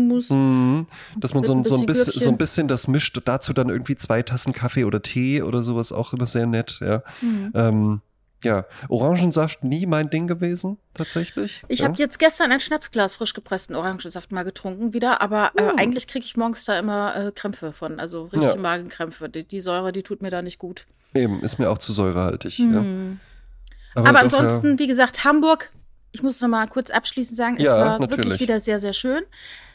Kichererbsenmus. 0.00 0.30
Mhm. 0.30 0.86
Dass 1.18 1.34
man 1.34 1.44
so, 1.44 1.54
ein 1.54 1.64
so, 1.64 1.76
ein 1.76 1.86
bisschen 1.86 2.12
so 2.18 2.28
ein 2.28 2.38
bisschen 2.38 2.68
das 2.68 2.88
mischt, 2.88 3.18
dazu 3.24 3.52
dann 3.52 3.68
irgendwie 3.68 3.96
zwei 3.96 4.22
Tassen 4.22 4.52
Kaffee 4.52 4.84
oder 4.84 5.02
Tee 5.02 5.42
oder 5.42 5.62
sowas 5.62 5.92
auch 5.92 6.12
immer 6.12 6.26
sehr 6.26 6.46
nett, 6.46 6.78
ja. 6.80 7.02
Mhm. 7.20 7.52
Ähm, 7.54 8.00
ja, 8.42 8.64
Orangensaft 8.88 9.64
nie 9.64 9.84
mein 9.84 10.08
Ding 10.08 10.26
gewesen, 10.26 10.78
tatsächlich. 10.94 11.62
Ich 11.68 11.80
ja. 11.80 11.88
habe 11.88 11.98
jetzt 11.98 12.18
gestern 12.18 12.50
ein 12.50 12.60
Schnapsglas 12.60 13.14
frisch 13.14 13.34
gepressten 13.34 13.76
Orangensaft 13.76 14.32
mal 14.32 14.44
getrunken 14.44 14.94
wieder, 14.94 15.20
aber 15.20 15.50
äh, 15.56 15.72
eigentlich 15.76 16.06
kriege 16.06 16.24
ich 16.24 16.38
morgens 16.38 16.64
da 16.64 16.78
immer 16.78 17.14
äh, 17.16 17.32
Krämpfe 17.32 17.72
von, 17.74 18.00
also 18.00 18.24
richtige 18.24 18.54
Ja. 18.54 18.56
Magenkrämpfe. 18.56 19.28
Die, 19.28 19.46
die 19.46 19.60
Säure, 19.60 19.92
die 19.92 20.02
tut 20.02 20.22
mir 20.22 20.30
da 20.30 20.40
nicht 20.40 20.58
gut. 20.58 20.86
Eben, 21.12 21.42
ist 21.42 21.58
mir 21.58 21.68
auch 21.68 21.76
zu 21.76 21.92
säurehaltig. 21.92 22.54
Hm. 22.54 23.18
Ja. 23.94 24.00
Aber, 24.00 24.12
doch, 24.12 24.38
ansonsten, 24.38 24.78
wie 24.78 24.86
gesagt, 24.86 25.24
Hamburg, 25.24 25.70
ich 26.12 26.22
muss 26.22 26.40
noch 26.40 26.48
mal 26.48 26.66
kurz 26.66 26.90
abschließend 26.90 27.36
sagen, 27.36 27.56
es 27.58 27.70
war 27.70 27.98
natürlich. 27.98 28.24
wirklich 28.24 28.40
wieder 28.40 28.58
sehr, 28.58 28.78
sehr 28.78 28.92
schön. 28.94 29.22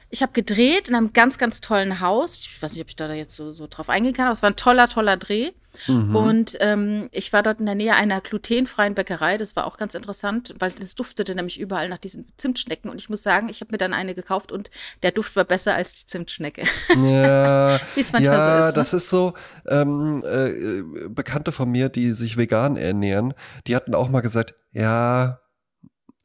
Ich 0.10 0.22
habe 0.22 0.32
gedreht 0.34 0.90
in 0.90 0.96
einem 0.96 1.14
ganz, 1.14 1.38
ganz 1.38 1.62
tollen 1.62 2.00
Haus. 2.00 2.40
Ich 2.40 2.62
weiß 2.62 2.74
nicht, 2.74 2.82
ob 2.82 2.90
ich 2.90 2.96
da 2.96 3.12
jetzt 3.12 3.36
so, 3.36 3.52
so 3.52 3.68
drauf 3.70 3.90
eingehen 3.90 4.14
kann, 4.14 4.26
aber 4.26 4.34
es 4.34 4.44
war 4.44 4.50
ein 4.50 4.56
toller, 4.56 4.88
toller 4.88 5.18
Dreh. 5.18 5.52
Mhm. 5.88 6.16
Und 6.16 6.58
ähm, 6.62 7.10
ich 7.12 7.34
war 7.34 7.44
dort 7.44 7.60
in 7.60 7.66
der 7.66 7.76
Nähe 7.76 7.96
einer 7.96 8.22
glutenfreien 8.22 8.96
Bäckerei. 8.96 9.38
Das 9.38 9.56
war 9.56 9.66
auch 9.66 9.78
ganz 9.78 9.94
interessant, 9.94 10.56
weil 10.60 10.74
es 10.80 10.96
duftete 10.96 11.36
nämlich 11.36 11.60
überall 11.60 11.90
nach 11.90 11.98
diesen 11.98 12.28
Zimtschnecken. 12.38 12.90
Und 12.90 13.00
ich 13.00 13.10
muss 13.10 13.24
sagen, 13.24 13.50
ich 13.50 13.62
habe 13.62 13.72
mir 13.72 13.78
dann 13.78 13.94
eine 13.94 14.16
gekauft 14.16 14.52
und 14.52 14.70
der 15.04 15.12
Duft 15.12 15.36
war 15.36 15.44
besser 15.44 15.76
als 15.76 15.94
die 15.94 16.06
Zimtschnecke. 16.06 16.64
Ja, 16.96 17.80
Wie 17.96 18.02
es 18.02 18.14
manchmal 18.14 18.38
ja 18.38 18.62
so 18.62 18.68
ist, 18.68 18.76
ne? 18.76 18.82
das 18.82 18.94
ist 18.94 19.10
so, 19.10 19.34
ähm, 19.68 20.24
äh, 20.26 20.50
äh, 20.50 20.84
Bekannte 21.10 21.52
von 21.52 21.70
mir, 21.70 21.90
die 21.90 22.12
sich 22.14 22.38
vegan 22.38 22.78
ernähren, 22.78 23.34
die 23.68 23.76
hatten 23.76 23.96
auch 23.96 24.10
mal 24.10 24.22
gesagt, 24.22 24.56
ja, 24.72 25.40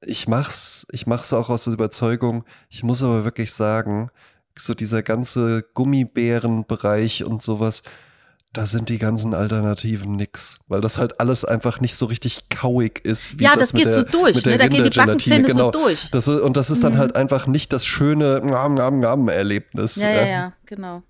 ich 0.05 0.29
mach's, 0.29 0.87
ich 0.93 1.07
mach's 1.07 1.33
auch 1.33 1.51
aus 1.51 1.65
der 1.65 1.73
Überzeugung, 1.75 2.45
ich 2.69 2.83
muss 2.83 3.03
aber 3.03 3.25
wirklich 3.25 3.53
sagen, 3.53 4.11
so 4.59 4.75
dieser 4.75 5.03
ganze 5.03 5.65
Gummibärenbereich 5.75 7.25
und 7.25 7.43
sowas, 7.43 7.83
da 8.53 8.67
sind 8.67 8.89
die 8.89 8.99
ganzen 8.99 9.33
Alternativen 9.33 10.17
nix, 10.17 10.59
weil 10.67 10.81
das 10.81 10.99
halt 10.99 11.21
alles 11.21 11.45
einfach 11.45 11.81
nicht 11.81 11.95
so 11.95 12.07
richtig 12.07 12.49
kauig 12.49 13.01
ist. 13.05 13.39
Wie 13.39 13.45
Ja, 13.45 13.51
das, 13.53 13.69
das 13.71 13.73
geht 13.75 13.87
der, 13.87 13.93
so 13.93 14.03
durch, 14.03 14.45
ne? 14.45 14.59
Da 14.59 14.67
gehen 14.67 14.83
die 14.83 14.91
Backenzähne 14.91 15.49
so 15.49 15.55
genau. 15.55 15.71
durch. 15.71 16.11
Das, 16.11 16.27
ist- 16.27 16.41
und 16.41 16.57
das 16.57 16.69
ist 16.71 16.83
dann 16.83 16.95
Mhm. 16.95 16.99
halt 16.99 17.17
einfach 17.17 17.47
nicht 17.47 17.73
das 17.73 17.87
schöne 17.87 18.41
Ngam, 18.41 18.75
Ngam, 18.75 18.99
Ngam 19.01 19.29
Erlebnis. 19.29 19.97
ja, 19.97 20.11
ja, 20.11 20.27
ja, 20.27 20.53
genau. 20.67 21.03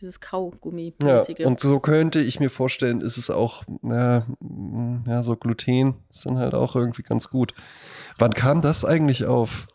Dieses 0.00 0.16
Ja, 0.20 0.30
Kaugummi-mäßige. 0.30 1.44
und 1.46 1.60
so 1.60 1.78
könnte 1.78 2.18
ich 2.20 2.40
mir 2.40 2.50
vorstellen, 2.50 3.00
ist 3.00 3.16
es 3.16 3.30
auch, 3.30 3.62
sein. 3.82 5.04
Ja, 5.06 5.22
so 5.22 5.36
Gluten 5.36 5.94
ist 6.10 6.26
dann 6.26 6.38
halt 6.38 6.54
auch 6.54 6.74
irgendwie 6.74 7.02
ganz 7.04 7.28
gut. 7.30 7.54
Wann 8.18 8.34
kam 8.34 8.60
das 8.60 8.84
eigentlich 8.84 9.24
auf? 9.24 9.66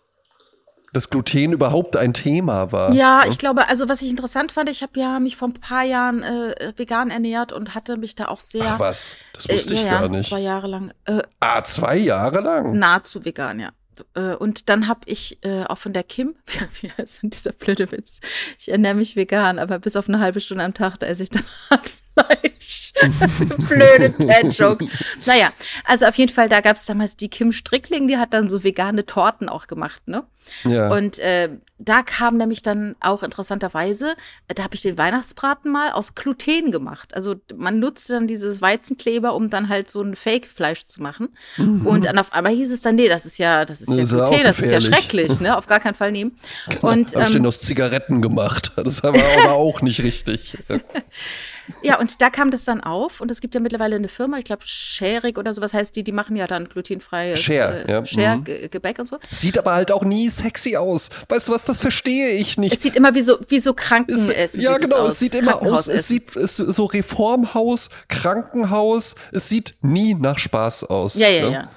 Dass 0.93 1.09
Gluten 1.09 1.51
überhaupt 1.51 1.97
ein 1.97 2.13
Thema 2.13 2.71
war. 2.71 2.93
Ja, 2.93 3.23
ich 3.27 3.37
glaube, 3.37 3.67
also 3.67 3.89
was 3.89 4.01
ich 4.01 4.09
interessant 4.09 4.51
fand, 4.51 4.69
ich 4.69 4.81
habe 4.81 4.99
ja 4.99 5.19
mich 5.19 5.35
vor 5.35 5.49
ein 5.49 5.53
paar 5.53 5.83
Jahren 5.83 6.23
äh, 6.23 6.73
vegan 6.75 7.11
ernährt 7.11 7.51
und 7.51 7.75
hatte 7.75 7.97
mich 7.97 8.15
da 8.15 8.29
auch 8.29 8.39
sehr. 8.39 8.63
Ach 8.65 8.79
was, 8.79 9.17
das 9.33 9.49
wusste 9.49 9.73
äh, 9.73 9.77
ich 9.77 9.83
ja, 9.83 9.99
gar 9.99 10.09
nicht. 10.09 10.29
Zwei 10.29 10.39
Jahre 10.39 10.67
lang. 10.67 10.91
Äh, 11.05 11.21
ah, 11.39 11.63
zwei 11.63 11.97
Jahre 11.97 12.39
lang? 12.39 12.77
nahezu 12.79 13.25
vegan, 13.25 13.59
ja. 13.59 13.71
Äh, 14.15 14.35
Und 14.35 14.69
dann 14.69 14.87
habe 14.87 15.01
ich 15.05 15.43
äh, 15.43 15.63
auch 15.65 15.77
von 15.77 15.93
der 15.93 16.03
Kim, 16.03 16.35
wie 16.81 16.89
heißt 16.91 17.23
denn 17.23 17.31
dieser 17.31 17.51
blöde 17.51 17.91
Witz? 17.91 18.19
Ich 18.57 18.69
ernähre 18.69 18.95
mich 18.95 19.15
vegan, 19.15 19.59
aber 19.59 19.79
bis 19.79 19.95
auf 19.95 20.07
eine 20.07 20.19
halbe 20.19 20.39
Stunde 20.39 20.63
am 20.63 20.73
Tag, 20.73 20.97
da 20.99 21.05
esse 21.07 21.23
ich 21.23 21.29
dann 21.29 21.43
Fleisch. 22.25 22.93
so 23.39 23.57
blöde 23.57 24.09
Dad-Joke. 24.09 24.87
Naja, 25.25 25.51
also 25.83 26.05
auf 26.05 26.15
jeden 26.15 26.33
Fall, 26.33 26.49
da 26.49 26.61
gab 26.61 26.77
es 26.77 26.85
damals 26.85 27.15
die 27.15 27.29
Kim 27.29 27.51
Strickling, 27.51 28.07
die 28.07 28.17
hat 28.17 28.33
dann 28.33 28.49
so 28.49 28.63
vegane 28.63 29.05
Torten 29.05 29.49
auch 29.49 29.67
gemacht, 29.67 30.07
ne? 30.07 30.23
Ja. 30.63 30.89
Und 30.91 31.19
äh, 31.19 31.49
da 31.77 32.03
kam 32.03 32.37
nämlich 32.37 32.63
dann 32.63 32.95
auch 33.01 33.21
interessanterweise, 33.21 34.15
da 34.47 34.63
habe 34.63 34.75
ich 34.75 34.81
den 34.81 34.97
Weihnachtsbraten 34.97 35.69
mal 35.69 35.91
aus 35.91 36.15
Gluten 36.15 36.71
gemacht. 36.71 37.13
Also 37.13 37.35
man 37.53 37.79
nutzt 37.79 38.09
dann 38.09 38.27
dieses 38.27 38.61
Weizenkleber, 38.61 39.35
um 39.35 39.49
dann 39.49 39.67
halt 39.67 39.91
so 39.91 40.01
ein 40.01 40.15
Fake-Fleisch 40.15 40.85
zu 40.85 41.03
machen. 41.03 41.29
Und 41.57 42.05
dann 42.05 42.17
auf 42.17 42.31
einmal 42.31 42.53
hieß 42.53 42.71
es 42.71 42.79
dann, 42.79 42.95
nee, 42.95 43.09
das 43.09 43.25
ist 43.25 43.37
ja, 43.37 43.65
das 43.65 43.81
ist 43.81 43.89
ja 43.89 43.97
Mhm. 43.97 44.01
Das 44.01 44.11
ist 44.11 44.17
ja 44.17 44.25
auch 44.25 44.29
Gluten, 44.29 44.43
das 44.43 44.59
ist 44.59 44.71
ja 44.71 44.81
schrecklich, 44.81 45.39
ne? 45.39 45.57
Auf 45.57 45.67
gar 45.67 45.79
keinen 45.79 45.95
Fall 45.95 46.11
nehmen. 46.11 46.37
Und 46.81 47.15
Hab 47.15 47.23
ich 47.23 47.31
den 47.31 47.43
ähm, 47.43 47.47
aus 47.47 47.59
Zigaretten 47.59 48.21
gemacht. 48.21 48.71
Das 48.75 49.03
war 49.03 49.13
aber 49.13 49.51
auch 49.53 49.81
nicht 49.81 50.03
richtig. 50.03 50.57
ja, 51.81 51.99
und 51.99 52.21
da 52.21 52.29
kam 52.29 52.51
das 52.51 52.63
dann 52.63 52.81
auf. 52.81 53.21
Und 53.21 53.29
es 53.31 53.41
gibt 53.41 53.53
ja 53.55 53.59
mittlerweile 53.59 53.95
eine 53.95 54.07
Firma, 54.07 54.37
ich 54.37 54.45
glaube 54.45 54.63
Scherig 54.65 55.37
oder 55.37 55.53
sowas 55.53 55.73
heißt 55.73 55.95
die, 55.95 56.03
die 56.03 56.11
machen 56.11 56.35
ja 56.35 56.47
dann 56.47 56.69
glutenfreies 56.69 57.39
Share, 57.39 57.85
äh, 57.87 57.91
ja, 57.91 58.05
Share 58.05 58.37
mhm. 58.37 58.43
Ge- 58.43 58.67
Gebäck 58.69 58.99
und 58.99 59.07
so. 59.07 59.17
Sieht 59.29 59.57
aber 59.57 59.73
halt 59.73 59.91
auch 59.91 60.03
nie 60.03 60.29
sexy 60.29 60.75
aus. 60.77 61.09
Weißt 61.29 61.47
du 61.47 61.53
was, 61.53 61.65
das 61.65 61.81
verstehe 61.81 62.29
ich 62.29 62.51
Es 62.51 62.57
nicht. 62.57 62.81
sieht 62.81 62.95
immer 62.95 63.13
wie 63.15 63.21
so, 63.21 63.37
wie 63.49 63.59
so 63.59 63.71
Es, 63.71 63.75
Krankenessen. 63.75 64.61
ja, 64.61 64.73
sieht 64.73 64.83
es 64.83 64.89
genau, 64.89 64.95
aus. 64.97 65.11
es 65.13 65.19
sieht 65.19 65.35
immer 65.35 65.61
aus, 65.61 65.87
es 65.87 66.07
sieht 66.07 66.35
es, 66.35 66.55
so 66.57 66.85
Reformhaus, 66.85 67.89
Krankenhaus, 68.07 69.15
es 69.31 69.49
sieht 69.49 69.75
nie 69.81 70.13
nach 70.13 70.37
Spaß 70.39 70.85
aus. 70.85 71.15
Ja, 71.15 71.27
ja, 71.29 71.49
ne? 71.49 71.53
ja. 71.53 71.69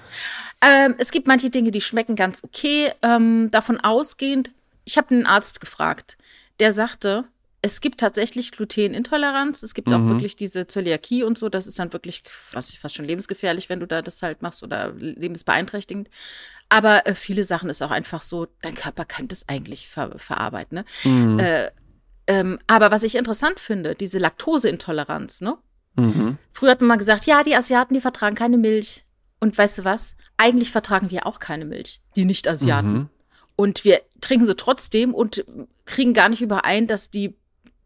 Ähm, 0.62 0.94
es 0.98 1.10
gibt 1.10 1.26
manche 1.26 1.48
Dinge, 1.50 1.70
die 1.70 1.80
schmecken 1.80 2.16
ganz 2.16 2.44
okay. 2.44 2.90
Ähm, 3.02 3.48
davon 3.50 3.80
ausgehend, 3.80 4.50
ich 4.84 4.98
habe 4.98 5.14
einen 5.14 5.26
Arzt 5.26 5.60
gefragt, 5.60 6.18
der 6.58 6.72
sagte, 6.72 7.24
es 7.62 7.80
gibt 7.80 8.00
tatsächlich 8.00 8.52
Glutenintoleranz. 8.52 9.62
Es 9.62 9.74
gibt 9.74 9.92
auch 9.92 10.06
wirklich 10.06 10.34
diese 10.34 10.66
Zöliakie 10.66 11.24
und 11.24 11.36
so. 11.36 11.48
Das 11.50 11.66
ist 11.66 11.78
dann 11.78 11.92
wirklich, 11.92 12.22
was 12.52 12.70
ich 12.70 12.80
fast 12.80 12.94
schon 12.94 13.04
lebensgefährlich, 13.04 13.68
wenn 13.68 13.80
du 13.80 13.86
da 13.86 14.00
das 14.00 14.22
halt 14.22 14.40
machst 14.40 14.62
oder 14.62 14.92
lebensbeeinträchtigend. 14.92 16.08
Aber 16.70 17.06
äh, 17.06 17.14
viele 17.14 17.44
Sachen 17.44 17.68
ist 17.68 17.82
auch 17.82 17.90
einfach 17.90 18.22
so, 18.22 18.46
dein 18.62 18.74
Körper 18.74 19.04
kann 19.04 19.28
das 19.28 19.48
eigentlich 19.48 19.88
ver 19.88 20.10
verarbeiten. 20.16 20.76
Ne? 20.76 20.84
Äh, 21.42 21.70
ähm, 22.26 22.58
aber 22.66 22.90
was 22.90 23.02
ich 23.02 23.16
interessant 23.16 23.60
finde, 23.60 23.94
diese 23.94 24.18
Laktoseintoleranz, 24.18 25.40
ne? 25.40 25.58
Mhm. 25.96 26.38
Früher 26.52 26.70
hat 26.70 26.80
man 26.80 26.88
mal 26.88 26.96
gesagt, 26.96 27.26
ja, 27.26 27.42
die 27.42 27.56
Asiaten, 27.56 27.92
die 27.94 28.00
vertragen 28.00 28.36
keine 28.36 28.56
Milch. 28.56 29.04
Und 29.40 29.56
weißt 29.56 29.78
du 29.78 29.84
was? 29.84 30.16
Eigentlich 30.36 30.70
vertragen 30.70 31.10
wir 31.10 31.26
auch 31.26 31.40
keine 31.40 31.64
Milch, 31.64 32.00
die 32.14 32.24
Nicht-Asiaten. 32.24 32.92
Mhm. 32.92 33.08
Und 33.56 33.84
wir 33.84 34.00
trinken 34.20 34.46
sie 34.46 34.54
trotzdem 34.54 35.12
und 35.12 35.44
kriegen 35.86 36.14
gar 36.14 36.28
nicht 36.28 36.40
überein, 36.40 36.86
dass 36.86 37.10
die, 37.10 37.36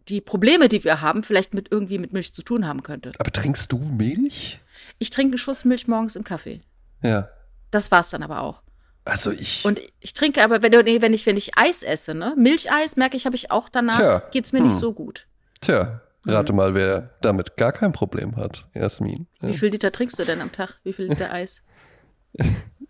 die 0.08 0.20
Probleme, 0.20 0.68
die 0.68 0.84
wir 0.84 1.00
haben, 1.00 1.22
vielleicht 1.22 1.54
mit 1.54 1.70
irgendwie 1.72 1.98
mit 1.98 2.12
Milch 2.12 2.34
zu 2.34 2.42
tun 2.42 2.66
haben 2.66 2.82
könnte. 2.82 3.12
Aber 3.18 3.30
trinkst 3.32 3.72
du 3.72 3.78
Milch? 3.78 4.60
Ich 4.98 5.10
trinke 5.10 5.32
einen 5.32 5.38
Schuss 5.38 5.64
Milch 5.64 5.88
morgens 5.88 6.16
im 6.16 6.24
Kaffee. 6.24 6.60
Ja. 7.02 7.28
Das 7.70 7.90
war's 7.90 8.10
dann 8.10 8.22
aber 8.22 8.40
auch. 8.42 8.62
Also 9.06 9.30
ich. 9.30 9.64
Und 9.64 9.80
ich 10.00 10.14
trinke 10.14 10.42
aber, 10.42 10.62
wenn, 10.62 10.72
nee, 10.84 11.02
wenn, 11.02 11.12
ich, 11.12 11.26
wenn 11.26 11.36
ich 11.36 11.58
Eis 11.58 11.82
esse, 11.82 12.14
ne? 12.14 12.34
Milcheis, 12.38 12.96
merke 12.96 13.16
ich, 13.16 13.26
habe 13.26 13.36
ich 13.36 13.50
auch 13.50 13.68
danach, 13.68 13.96
Tja. 13.98 14.22
geht's 14.30 14.52
mir 14.52 14.60
nicht 14.62 14.72
Hm. 14.74 14.80
so 14.80 14.92
gut. 14.92 15.26
Tja, 15.60 16.00
rate 16.26 16.52
Mhm. 16.52 16.56
mal, 16.56 16.74
wer 16.74 17.10
damit 17.20 17.56
gar 17.56 17.72
kein 17.72 17.92
Problem 17.92 18.36
hat. 18.36 18.66
Jasmin. 18.74 19.26
Ja. 19.42 19.48
Wie 19.48 19.58
viel 19.58 19.68
Liter 19.70 19.92
trinkst 19.92 20.18
du 20.18 20.24
denn 20.24 20.40
am 20.40 20.52
Tag? 20.52 20.78
Wie 20.84 20.92
viel 20.94 21.06
Liter 21.08 21.30
Eis? 21.32 21.60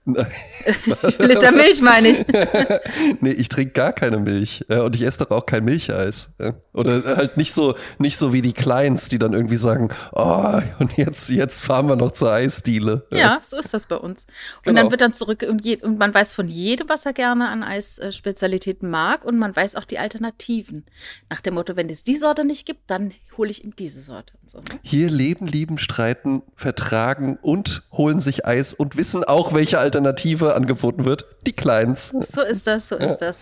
Liter 0.07 1.53
Milch 1.53 1.81
meine 1.81 2.09
ich? 2.09 2.25
nee, 3.21 3.31
ich 3.31 3.49
trinke 3.49 3.73
gar 3.73 3.93
keine 3.93 4.19
Milch. 4.19 4.65
Ja, 4.69 4.83
und 4.83 4.95
ich 4.97 5.03
esse 5.03 5.19
doch 5.19 5.31
auch 5.31 5.47
kein 5.47 5.65
Milcheis. 5.65 6.31
Oder 6.73 7.17
halt 7.17 7.37
nicht 7.37 7.53
so, 7.55 7.75
nicht 7.99 8.17
so 8.19 8.33
wie 8.33 8.43
die 8.43 8.53
Kleins, 8.53 9.09
die 9.09 9.19
dann 9.19 9.33
irgendwie 9.33 9.57
sagen, 9.57 9.89
oh, 10.13 10.61
und 10.79 10.97
jetzt, 10.97 11.31
jetzt 11.31 11.65
fahren 11.65 11.89
wir 11.89 11.97
noch 11.97 12.13
zur 12.13 12.33
Eisdiele. 12.33 13.07
Ja, 13.11 13.39
so 13.43 13.57
ist 13.59 13.73
das 13.73 13.87
bei 13.87 13.97
uns. 13.97 14.25
Und 14.59 14.65
Genau. 14.65 14.83
dann 14.83 14.91
wird 14.91 15.01
dann 15.01 15.13
zurück 15.15 15.45
und, 15.49 15.65
je, 15.65 15.81
und 15.83 15.99
man 15.99 16.13
weiß 16.13 16.33
von 16.33 16.49
jedem, 16.49 16.89
was 16.89 17.07
er 17.07 17.13
gerne 17.13 17.49
an 17.49 17.63
Eisspezialitäten 17.63 18.91
mag 18.91 19.25
und 19.25 19.39
man 19.39 19.55
weiß 19.55 19.77
auch 19.77 19.85
die 19.85 19.99
Alternativen. 19.99 20.85
Nach 21.31 21.41
dem 21.41 21.55
Motto, 21.55 21.77
wenn 21.77 21.89
es 21.89 22.03
die 22.03 22.17
Sorte 22.17 22.45
nicht 22.45 22.67
gibt, 22.67 22.91
dann 22.91 23.13
hole 23.39 23.51
ich 23.51 23.65
ihm 23.65 23.75
diese 23.77 24.01
Sorte. 24.01 24.35
So, 24.47 24.59
ne? 24.59 24.65
Hier 24.83 25.11
leben, 25.11 25.47
lieben, 25.47 25.79
streiten, 25.79 26.43
vertragen 26.57 27.39
und 27.41 27.83
holen 27.93 28.21
sich 28.21 28.45
Eis 28.47 28.75
und 28.75 28.97
wissen 28.97 29.25
auch, 29.25 29.53
welche 29.55 29.79
Alternative 29.95 30.55
angeboten 30.55 31.05
wird. 31.05 31.27
Die 31.47 31.53
Kleins. 31.53 32.09
so 32.29 32.43
ist 32.43 32.67
das, 32.67 32.89
so 32.89 32.97
ist 32.97 33.19
das. 33.19 33.41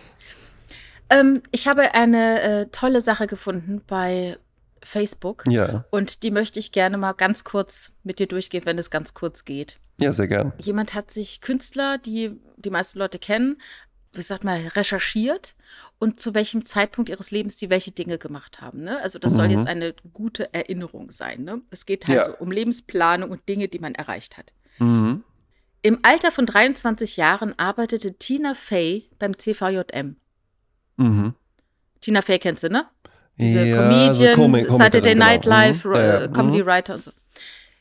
Ähm, 1.09 1.41
ich 1.51 1.67
habe 1.67 1.93
eine 1.95 2.41
äh, 2.41 2.65
tolle 2.71 3.01
Sache 3.01 3.27
gefunden 3.27 3.81
bei 3.87 4.37
Facebook 4.81 5.43
Ja, 5.47 5.85
und 5.91 6.23
die 6.23 6.31
möchte 6.31 6.59
ich 6.59 6.71
gerne 6.71 6.97
mal 6.97 7.13
ganz 7.13 7.43
kurz 7.43 7.91
mit 8.03 8.19
dir 8.19 8.27
durchgehen, 8.27 8.65
wenn 8.65 8.77
es 8.77 8.89
ganz 8.89 9.13
kurz 9.13 9.45
geht. 9.45 9.77
ja, 9.99 10.11
sehr 10.11 10.27
gern. 10.27 10.53
jemand 10.59 10.93
hat 10.93 11.11
sich 11.11 11.41
Künstler, 11.41 11.97
die 11.97 12.39
die 12.57 12.69
meisten 12.69 12.99
Leute 12.99 13.19
kennen, 13.19 13.57
wie 14.13 14.21
sagt 14.21 14.43
man, 14.43 14.67
recherchiert 14.67 15.55
und 15.99 16.19
zu 16.19 16.35
welchem 16.35 16.65
Zeitpunkt 16.65 17.09
ihres 17.09 17.31
Lebens 17.31 17.57
die 17.57 17.69
welche 17.69 17.91
Dinge 17.91 18.17
gemacht 18.17 18.61
haben. 18.61 18.83
Ne? 18.83 19.01
Also 19.01 19.17
das 19.19 19.33
soll 19.35 19.47
jetzt 19.47 19.67
eine 19.67 19.93
gute 20.13 20.53
Erinnerung 20.53 21.11
sein. 21.11 21.43
Ne? 21.43 21.61
Es 21.71 21.85
geht 21.85 22.07
halt 22.07 22.27
Ja. 22.27 22.33
um 22.33 22.51
Lebensplanung 22.51 23.31
und 23.31 23.47
Dinge, 23.49 23.67
die 23.69 23.79
man 23.79 23.95
erreicht 23.95 24.37
hat. 24.37 24.53
Mhm. 24.79 25.23
Im 25.83 25.99
Alter 26.01 26.31
von 26.31 26.45
23 26.45 27.17
Jahren 27.17 27.53
arbeitete 27.59 28.13
Tina 28.17 28.53
Fey 28.55 29.09
beim 29.19 29.37
CVJM. 29.37 30.15
Mhm. 30.97 31.33
Tina 32.01 32.21
Fey 32.21 32.39
kennst 32.39 32.63
du, 32.63 32.69
ne? 32.69 32.85
Diese 33.37 33.65
Ja, 33.65 33.77
Comedian, 33.77 34.35
so 34.35 34.41
Comi- 34.41 34.69
Saturday 34.69 35.01
Comikerin, 35.13 35.17
Night 35.17 35.41
genau. 35.43 35.55
Live, 35.55 35.85
Mhm. 35.85 35.93
Ja, 35.93 36.19
ja. 36.21 36.27
Comedy 36.29 36.61
Mhm. 36.61 36.65
Writer 36.65 36.93
und 36.95 37.03
so. 37.03 37.11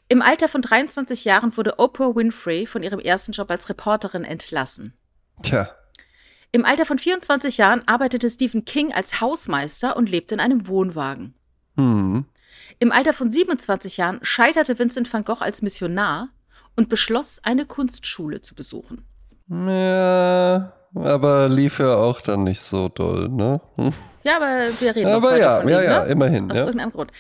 Im 0.09 0.21
Alter 0.21 0.49
von 0.49 0.63
23 0.63 1.25
Jahren 1.25 1.57
wurde 1.57 1.79
Oprah 1.79 2.15
Winfrey 2.17 2.67
von 2.67 2.83
ihrem 2.83 2.99
ersten 2.99 3.33
Job 3.33 3.51
als 3.51 3.69
Reporterin 3.69 4.25
entlassen. 4.25 4.95
Tja. 5.43 5.71
Im 6.51 6.65
Alter 6.67 6.85
von 6.85 6.99
24 6.99 7.57
Jahren 7.57 7.83
arbeitete 7.87 8.29
Stephen 8.29 8.65
King 8.65 8.93
als 8.93 9.21
Hausmeister 9.21 9.97
und 9.97 10.11
lebte 10.11 10.35
in 10.35 10.41
einem 10.41 10.67
Wohnwagen. 10.67 11.35
Mhm. 11.77 12.27
Im 12.79 12.93
Alter 12.93 13.13
von 13.15 13.31
27 13.31 13.97
Jahren 13.97 14.19
scheiterte 14.23 14.79
Vincent 14.79 15.11
van 15.13 15.23
Gogh 15.23 15.41
als 15.43 15.63
Missionar 15.63 16.29
und 16.77 16.89
beschloss, 16.89 17.41
eine 17.45 17.67
Kunstschule 17.67 18.41
zu 18.41 18.55
besuchen. 18.55 19.07
Ja, 19.49 20.73
aber 20.95 21.49
lief 21.49 21.79
ja 21.79 21.95
auch 21.97 22.21
dann 22.21 22.45
nicht 22.45 22.61
so 22.61 22.89
doll, 22.89 23.29
ne? 23.29 23.61
Hm. 23.77 23.93
Ja, 24.25 24.37
aber 24.37 24.69
wir 24.81 24.95
reden 24.95 25.09
Aber 25.11 25.37
ja, 25.39 25.61
von 25.61 25.69
ja, 25.69 25.81
ihm, 25.81 25.85
ja, 25.91 26.05
ne? 26.05 26.11
immerhin. 26.11 26.51
Aus 26.51 26.59
Ja. 26.59 26.65
irgendeinem 26.65 26.93
Grund. 26.93 27.11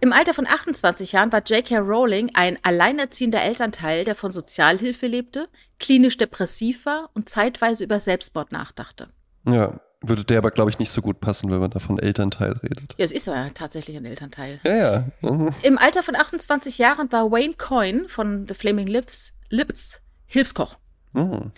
Im 0.00 0.12
Alter 0.12 0.32
von 0.34 0.46
28 0.46 1.12
Jahren 1.12 1.32
war 1.32 1.42
J.K. 1.42 1.78
Rowling 1.78 2.30
ein 2.34 2.56
alleinerziehender 2.62 3.42
Elternteil, 3.42 4.04
der 4.04 4.14
von 4.14 4.30
Sozialhilfe 4.30 5.06
lebte, 5.06 5.48
klinisch 5.80 6.16
depressiv 6.16 6.86
war 6.86 7.10
und 7.14 7.28
zeitweise 7.28 7.84
über 7.84 7.98
Selbstmord 7.98 8.52
nachdachte. 8.52 9.08
ja, 9.46 9.80
würde 10.00 10.24
der 10.24 10.38
aber, 10.38 10.50
glaube 10.50 10.70
ich, 10.70 10.78
nicht 10.78 10.90
so 10.90 11.02
gut 11.02 11.20
passen, 11.20 11.50
wenn 11.50 11.58
man 11.58 11.70
da 11.70 11.80
von 11.80 11.98
Elternteil 11.98 12.52
redet. 12.52 12.94
Ja, 12.96 13.04
es 13.04 13.12
ist 13.12 13.26
ja 13.26 13.48
tatsächlich 13.50 13.96
ein 13.96 14.04
Elternteil. 14.04 14.60
Ja, 14.62 14.76
ja. 14.76 15.04
Mhm. 15.22 15.50
Im 15.62 15.78
Alter 15.78 16.02
von 16.02 16.14
28 16.14 16.78
Jahren 16.78 17.10
war 17.10 17.30
Wayne 17.30 17.54
Coyne 17.54 18.08
von 18.08 18.46
The 18.46 18.54
Flaming 18.54 18.86
Lips, 18.86 19.34
Lips 19.48 20.00
Hilfskoch. 20.26 20.76
Mhm. 21.18 21.52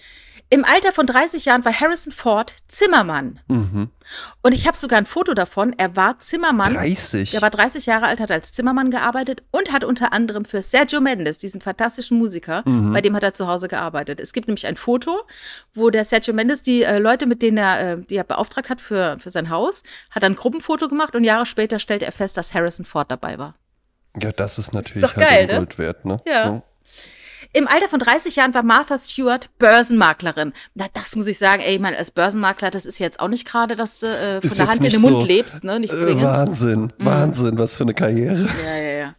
Im 0.53 0.65
Alter 0.65 0.91
von 0.91 1.07
30 1.07 1.45
Jahren 1.45 1.65
war 1.65 1.73
Harrison 1.73 2.13
Ford 2.13 2.57
Zimmermann. 2.67 3.39
Mhm. 3.47 3.91
Und 4.43 4.53
ich 4.53 4.67
habe 4.67 4.77
sogar 4.77 4.99
ein 4.99 5.07
Foto 5.07 5.33
davon. 5.33 5.73
Er 5.79 5.95
war 5.95 6.19
Zimmermann. 6.19 6.75
30. 6.75 7.35
Er 7.35 7.41
war 7.43 7.51
30 7.51 7.87
Jahre 7.87 8.07
alt, 8.07 8.19
hat 8.19 8.33
als 8.33 8.51
Zimmermann 8.53 8.91
gearbeitet 8.91 9.45
und 9.53 9.71
hat 9.73 9.85
unter 9.85 10.13
anderem 10.13 10.45
für 10.45 10.61
Sergio 10.61 11.01
Mendes, 11.01 11.39
diesen 11.39 11.61
fantastischen 11.61 12.19
Musiker, 12.19 12.65
Mhm. 12.67 12.93
bei 12.93 13.01
dem 13.01 13.15
hat 13.15 13.23
er 13.23 13.33
zu 13.33 13.47
Hause 13.47 13.69
gearbeitet. 13.69 14.19
Es 14.19 14.33
gibt 14.33 14.49
nämlich 14.49 14.67
ein 14.67 14.77
Foto, 14.77 15.21
wo 15.73 15.91
der 15.91 16.05
Sergio 16.05 16.35
Mendes 16.35 16.65
die 16.65 16.83
äh, 16.83 16.99
Leute, 16.99 17.27
mit 17.27 17.43
denen 17.43 17.59
er, 17.59 17.93
äh, 17.93 18.01
die 18.01 18.17
er 18.17 18.25
beauftragt 18.25 18.71
hat 18.71 18.81
für, 18.81 19.19
für 19.21 19.31
sein 19.31 19.51
Haus, 19.51 19.85
hat 20.11 20.25
ein 20.25 20.35
Gruppenfoto 20.35 20.89
gemacht 20.89 21.15
und 21.15 21.23
Jahre 21.23 21.47
später 21.47 21.79
stellte 21.79 22.07
er 22.07 22.13
fest, 22.13 22.37
dass 22.37 22.55
Harrison 22.55 22.85
Ford 22.85 23.09
dabei 23.09 23.39
war. 23.39 23.55
ja, 24.21 24.33
das 24.33 24.59
ist 24.59 24.75
natürlich 24.75 25.03
doch 25.09 25.15
halt 25.15 25.29
geil, 25.29 25.43
ein 25.43 25.47
ne? 25.47 25.55
Gold 25.59 25.79
wert, 25.79 26.05
ne? 26.05 26.21
Ja. 26.27 26.63
Im 27.53 27.67
Alter 27.67 27.89
von 27.89 27.99
30 27.99 28.37
Jahren 28.37 28.55
war 28.55 28.63
Martha 28.63 28.97
Stewart 28.99 29.49
Börsenmaklerin. 29.59 30.53
Na, 30.75 30.87
das 30.93 31.17
muss 31.17 31.27
ich 31.27 31.39
sagen, 31.39 31.63
ey, 31.63 31.75
ich 31.75 31.81
meine, 31.81 31.97
als 31.97 32.11
Börsenmakler, 32.13 32.71
das 32.71 32.87
ist 32.87 32.99
jetzt 33.01 33.19
auch 33.19 33.29
nicht 33.29 33.47
gerade, 33.47 33.75
dass 33.75 34.01
du 34.01 34.07
äh, 34.07 34.41
von 34.41 34.51
Ist 34.51 34.59
der 34.59 34.69
Hand 34.69 34.85
in 34.85 34.91
den 34.91 35.01
Mund 35.01 35.17
so, 35.17 35.25
lebst, 35.25 35.65
ne? 35.65 35.81
Nicht 35.81 35.93
Äh, 35.93 35.99
zwingend. 35.99 36.23
Wahnsinn, 36.23 36.93
Wahnsinn, 36.99 37.59
was 37.59 37.77
für 37.77 37.83
eine 37.83 37.95
Karriere. 37.95 38.49
Ja, 38.65 38.77
ja, 38.77 38.99
ja. 38.99 39.15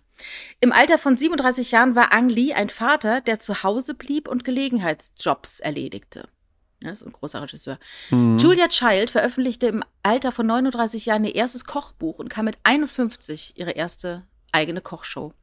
Im 0.61 0.71
Alter 0.71 0.97
von 0.97 1.17
37 1.17 1.71
Jahren 1.71 1.95
war 1.95 2.13
Ang 2.13 2.29
Lee 2.29 2.53
ein 2.53 2.69
Vater, 2.69 3.19
der 3.21 3.39
zu 3.39 3.63
Hause 3.63 3.95
blieb 3.95 4.27
und 4.27 4.43
Gelegenheitsjobs 4.43 5.59
erledigte. 5.59 6.25
Ja, 6.84 6.91
ist 6.91 7.03
ein 7.05 7.11
großer 7.11 7.41
Regisseur. 7.41 7.77
Mhm. 8.11 8.38
Julia 8.38 8.67
Child 8.67 9.09
veröffentlichte 9.11 9.67
im 9.67 9.84
Alter 10.03 10.32
von 10.32 10.45
39 10.47 11.05
Jahren 11.05 11.25
ihr 11.25 11.36
erstes 11.36 11.65
Kochbuch 11.65 12.19
und 12.19 12.29
kam 12.29 12.45
mit 12.45 12.57
51 12.63 13.53
ihre 13.57 13.71
erste 13.71 14.23
eigene 14.51 14.82
Kochshow. 14.82 15.34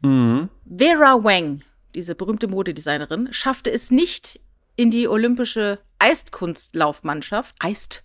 Mhm. 0.00 0.48
Vera 0.66 1.22
Wang, 1.24 1.62
diese 1.94 2.14
berühmte 2.14 2.48
Modedesignerin, 2.48 3.28
schaffte 3.32 3.70
es 3.70 3.90
nicht 3.90 4.40
in 4.76 4.90
die 4.90 5.06
olympische 5.08 5.78
Eiskunstlaufmannschaft, 5.98 7.54
Eist, 7.60 8.02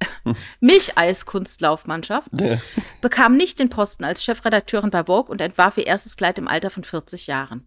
Milcheiskunstlaufmannschaft, 0.60 2.28
Ja. 2.40 2.58
bekam 3.00 3.36
nicht 3.36 3.58
den 3.58 3.70
Posten 3.70 4.04
als 4.04 4.22
Chefredakteurin 4.24 4.90
bei 4.90 5.04
Vogue 5.04 5.30
und 5.30 5.40
entwarf 5.40 5.76
ihr 5.78 5.86
erstes 5.86 6.16
Kleid 6.16 6.38
im 6.38 6.48
Alter 6.48 6.70
von 6.70 6.84
40 6.84 7.26
Jahren. 7.26 7.66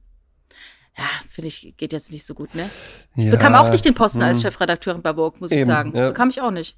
Ja, 0.97 1.05
finde 1.29 1.49
ich, 1.49 1.75
geht 1.77 1.93
jetzt 1.93 2.11
nicht 2.11 2.25
so 2.25 2.33
gut, 2.33 2.55
ne? 2.55 2.69
Ich 3.15 3.25
Ja. 3.25 3.31
bekam 3.31 3.53
auch 3.53 3.69
nicht 3.69 3.85
den 3.85 3.93
Posten 3.93 4.23
als. 4.23 4.41
Chefredakteurin 4.41 5.01
bei 5.03 5.13
Vogue, 5.13 5.39
muss 5.39 5.51
ich 5.51 5.57
Eben, 5.59 5.67
sagen. 5.67 5.95
ja. 5.95 6.07
Bekam 6.07 6.29
ich 6.29 6.41
auch 6.41 6.49
nicht. 6.51 6.75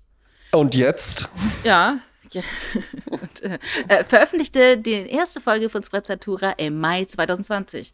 Und 0.51 0.75
jetzt? 0.75 1.29
Ja. 1.63 1.99
ja. 2.31 2.41
Und, 3.09 3.41
äh, 3.43 3.59
äh, 3.87 4.03
veröffentlichte 4.03 4.77
die 4.77 5.09
erste 5.09 5.39
Folge 5.39 5.69
von 5.69 5.83
Sprezzatura 5.83 6.51
im 6.57 6.79
Mai 6.79 7.05
2020. 7.05 7.93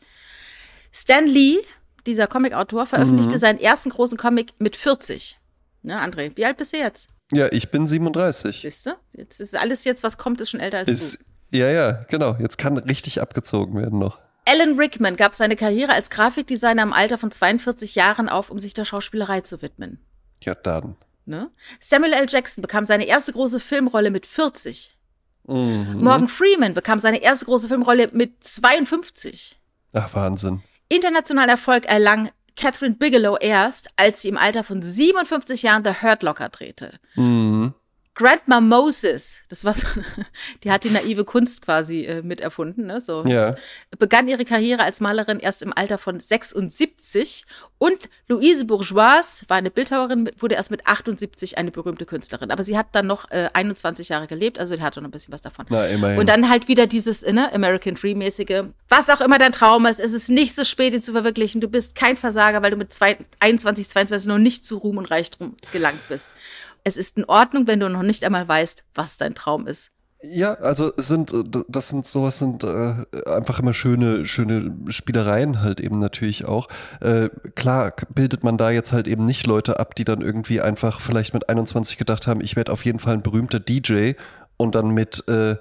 Stan 0.95 1.25
Lee, 1.27 1.57
dieser 2.05 2.27
Comicautor, 2.27 2.85
veröffentlichte 2.85 3.33
Mhm. 3.35 3.39
seinen 3.39 3.59
ersten 3.59 3.89
großen 3.89 4.17
Comic 4.17 4.53
mit 4.59 4.75
40. 4.77 5.37
Ne, 5.81 5.99
André, 6.01 6.31
wie 6.35 6.45
alt 6.45 6.57
bist 6.57 6.71
du 6.73 6.77
jetzt? 6.77 7.09
Ja, 7.31 7.51
ich 7.51 7.69
bin 7.69 7.85
37. 7.85 8.61
Siehst 8.61 8.85
du? 8.85 8.91
Jetzt 9.13 9.39
ist 9.41 9.55
alles 9.55 9.83
jetzt, 9.83 10.03
was 10.03 10.17
kommt, 10.17 10.39
ist 10.41 10.51
schon 10.51 10.59
älter 10.59 10.77
als 10.79 10.89
Ist, 10.89 11.19
du. 11.51 11.57
ja, 11.57 11.69
ja, 11.69 11.91
genau. 12.09 12.35
Jetzt 12.39 12.57
kann 12.57 12.77
richtig 12.77 13.21
abgezogen 13.21 13.75
werden 13.79 13.99
noch. 13.99 14.19
Alan 14.47 14.77
Rickman 14.79 15.15
gab 15.15 15.33
seine 15.35 15.55
Karriere 15.55 15.91
als 15.93 16.09
Grafikdesigner 16.11 16.83
im 16.83 16.93
Alter 16.93 17.17
von 17.17 17.31
42 17.31 17.95
Jahren 17.95 18.29
auf, 18.29 18.49
um 18.51 18.59
sich 18.59 18.73
der 18.75 18.85
Schauspielerei 18.85 19.41
zu 19.41 19.61
widmen. 19.63 19.99
Ja, 20.43 20.53
dann. 20.55 20.95
Ne? 21.25 21.49
Samuel 21.79 22.13
L. 22.13 22.27
Jackson 22.29 22.61
bekam 22.61 22.85
seine 22.85 23.05
erste 23.05 23.31
große 23.33 23.59
Filmrolle 23.59 24.11
mit 24.11 24.27
40. 24.27 24.95
Mhm. 25.47 25.97
Morgan 26.03 26.27
Freeman 26.29 26.75
bekam 26.75 26.99
seine 26.99 27.21
erste 27.21 27.45
große 27.45 27.67
Filmrolle 27.67 28.09
mit 28.13 28.43
52. 28.43 29.59
Ach, 29.93 30.13
Wahnsinn. 30.13 30.61
Internationalen 30.89 31.49
Erfolg 31.49 31.85
erlang 31.85 32.29
Catherine 32.55 32.95
Bigelow 32.95 33.37
erst, 33.37 33.89
als 33.97 34.21
sie 34.21 34.29
im 34.29 34.37
Alter 34.37 34.63
von 34.63 34.81
57 34.81 35.63
Jahren 35.63 35.83
The 35.83 36.01
Hurt 36.01 36.23
Locker 36.23 36.49
drehte. 36.49 36.99
Mhm. 37.15 37.73
Grandma 38.15 38.61
Moses, 38.61 39.39
das 39.49 39.65
war 39.65 39.73
so, 39.73 39.87
die 40.63 40.71
hat 40.71 40.85
die 40.85 40.89
naive 40.89 41.25
Kunst 41.25 41.61
quasi 41.61 42.05
äh, 42.05 42.21
miterfunden, 42.21 42.87
ne? 42.87 43.01
So 43.01 43.25
Ja. 43.25 43.55
begann 43.99 44.27
ihre 44.29 44.45
Karriere 44.45 44.83
als 44.83 45.01
Malerin 45.01 45.39
erst 45.39 45.61
im 45.61 45.73
Alter 45.75 45.97
von 45.97 46.19
76 46.21 47.45
und 47.77 48.07
Louise 48.29 48.63
Bourgeois 48.65 49.43
war 49.49 49.57
eine 49.57 49.69
Bildhauerin, 49.69 50.31
wurde 50.39 50.55
erst 50.55 50.71
mit 50.71 50.87
78 50.87 51.57
eine 51.57 51.71
berühmte 51.71 52.05
Künstlerin. 52.05 52.51
Aber 52.51 52.63
sie 52.63 52.77
hat 52.77 52.87
dann 52.93 53.05
noch 53.07 53.29
äh, 53.31 53.49
21 53.53 54.07
Jahre 54.09 54.27
gelebt, 54.27 54.59
also 54.59 54.79
hatte 54.79 55.01
noch 55.01 55.09
ein 55.09 55.11
bisschen 55.11 55.33
was 55.33 55.41
davon. 55.41 55.65
Na, 55.69 55.85
immerhin. 55.87 56.17
Und 56.19 56.27
dann 56.29 56.49
halt 56.49 56.69
wieder 56.69 56.87
dieses 56.87 57.21
ne, 57.23 57.51
American 57.53 57.95
Dream-mäßige, 57.95 58.63
was 58.87 59.09
auch 59.09 59.19
immer 59.19 59.37
dein 59.39 59.51
Traum 59.51 59.85
ist, 59.87 59.99
es 59.99 60.13
ist 60.13 60.29
nicht 60.29 60.55
so 60.55 60.63
spät, 60.63 60.93
ihn 60.93 61.03
zu 61.03 61.11
verwirklichen. 61.11 61.59
Du 61.59 61.67
bist 61.67 61.95
kein 61.95 62.15
Versager, 62.15 62.63
weil 62.63 62.71
du 62.71 62.77
mit 62.77 62.93
zwei, 62.93 63.17
21, 63.41 63.89
22 63.89 64.27
noch 64.29 64.37
nicht 64.37 64.63
zu 64.65 64.77
Ruhm 64.77 64.97
und 64.97 65.11
Reichtum 65.11 65.55
gelangt 65.73 65.99
bist. 66.07 66.33
Es 66.85 66.97
ist 66.97 67.17
in 67.17 67.25
Ordnung, 67.25 67.67
wenn 67.67 67.79
du 67.79 67.89
noch 67.89 68.03
nicht 68.03 68.23
einmal 68.23 68.47
weißt, 68.47 68.85
was 68.93 69.17
dein 69.17 69.35
Traum 69.35 69.67
ist. 69.67 69.91
Ja, 70.21 70.53
also 70.55 70.91
sind 70.97 71.33
äh, 71.33 71.43
das 71.67 71.89
sind 71.89 72.05
sowas 72.05 72.39
sind 72.39 72.63
äh, 72.63 73.05
einfach 73.25 73.59
immer 73.59 73.73
schöne 73.73 74.25
schöne 74.25 74.75
Spielereien 74.87 75.61
halt 75.61 75.79
eben 75.79 75.99
natürlich 75.99 76.45
auch. 76.45 76.67
Äh, 77.01 77.29
klar 77.55 77.93
bildet 78.13 78.43
man 78.43 78.57
da 78.57 78.71
jetzt 78.71 78.91
halt 78.93 79.07
eben 79.07 79.25
nicht 79.25 79.45
Leute 79.45 79.79
ab, 79.79 79.95
die 79.95 80.03
dann 80.03 80.21
irgendwie 80.21 80.61
einfach 80.61 81.01
vielleicht 81.01 81.33
mit 81.33 81.49
21 81.49 81.97
gedacht 81.97 82.27
haben, 82.27 82.41
ich 82.41 82.55
werde 82.55 82.71
auf 82.71 82.85
jeden 82.85 82.99
Fall 82.99 83.15
ein 83.15 83.23
berühmter 83.23 83.59
DJ 83.59 84.13
und 84.57 84.75
dann 84.75 84.89
mit 84.89 85.27
äh, 85.27 85.57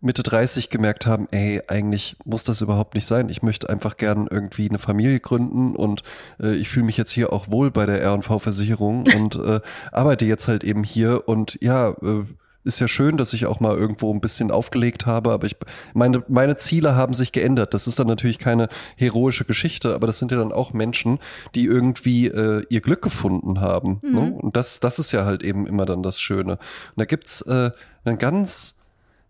Mitte 0.00 0.22
30 0.22 0.70
gemerkt 0.70 1.06
haben, 1.06 1.26
ey, 1.30 1.62
eigentlich 1.68 2.16
muss 2.24 2.44
das 2.44 2.60
überhaupt 2.60 2.94
nicht 2.94 3.06
sein. 3.06 3.28
Ich 3.28 3.42
möchte 3.42 3.68
einfach 3.68 3.96
gern 3.96 4.28
irgendwie 4.30 4.68
eine 4.68 4.78
Familie 4.78 5.20
gründen 5.20 5.74
und 5.74 6.02
äh, 6.40 6.54
ich 6.54 6.68
fühle 6.68 6.86
mich 6.86 6.96
jetzt 6.96 7.10
hier 7.10 7.32
auch 7.32 7.50
wohl 7.50 7.70
bei 7.70 7.86
der 7.86 8.02
R&V-Versicherung 8.02 9.04
und 9.16 9.36
äh, 9.36 9.60
arbeite 9.92 10.24
jetzt 10.24 10.48
halt 10.48 10.64
eben 10.64 10.84
hier 10.84 11.28
und 11.28 11.58
ja, 11.60 11.90
äh, 11.90 12.24
ist 12.66 12.80
ja 12.80 12.88
schön, 12.88 13.16
dass 13.16 13.32
ich 13.32 13.46
auch 13.46 13.60
mal 13.60 13.76
irgendwo 13.76 14.12
ein 14.12 14.20
bisschen 14.20 14.50
aufgelegt 14.50 15.06
habe, 15.06 15.30
aber 15.30 15.46
ich, 15.46 15.56
meine, 15.94 16.24
meine 16.26 16.56
Ziele 16.56 16.96
haben 16.96 17.14
sich 17.14 17.30
geändert. 17.30 17.72
Das 17.72 17.86
ist 17.86 17.98
dann 18.00 18.08
natürlich 18.08 18.40
keine 18.40 18.68
heroische 18.96 19.44
Geschichte, 19.44 19.94
aber 19.94 20.08
das 20.08 20.18
sind 20.18 20.32
ja 20.32 20.38
dann 20.38 20.52
auch 20.52 20.72
Menschen, 20.72 21.20
die 21.54 21.64
irgendwie 21.64 22.26
äh, 22.26 22.64
ihr 22.68 22.80
Glück 22.80 23.02
gefunden 23.02 23.60
haben. 23.60 24.00
Ne? 24.02 24.32
Und 24.32 24.56
das, 24.56 24.80
das 24.80 24.98
ist 24.98 25.12
ja 25.12 25.24
halt 25.24 25.44
eben 25.44 25.66
immer 25.66 25.86
dann 25.86 26.02
das 26.02 26.20
Schöne. 26.20 26.54
Und 26.54 26.96
da 26.96 27.04
gibt's 27.04 27.40
äh, 27.42 27.70
einen 28.04 28.18
ganz, 28.18 28.78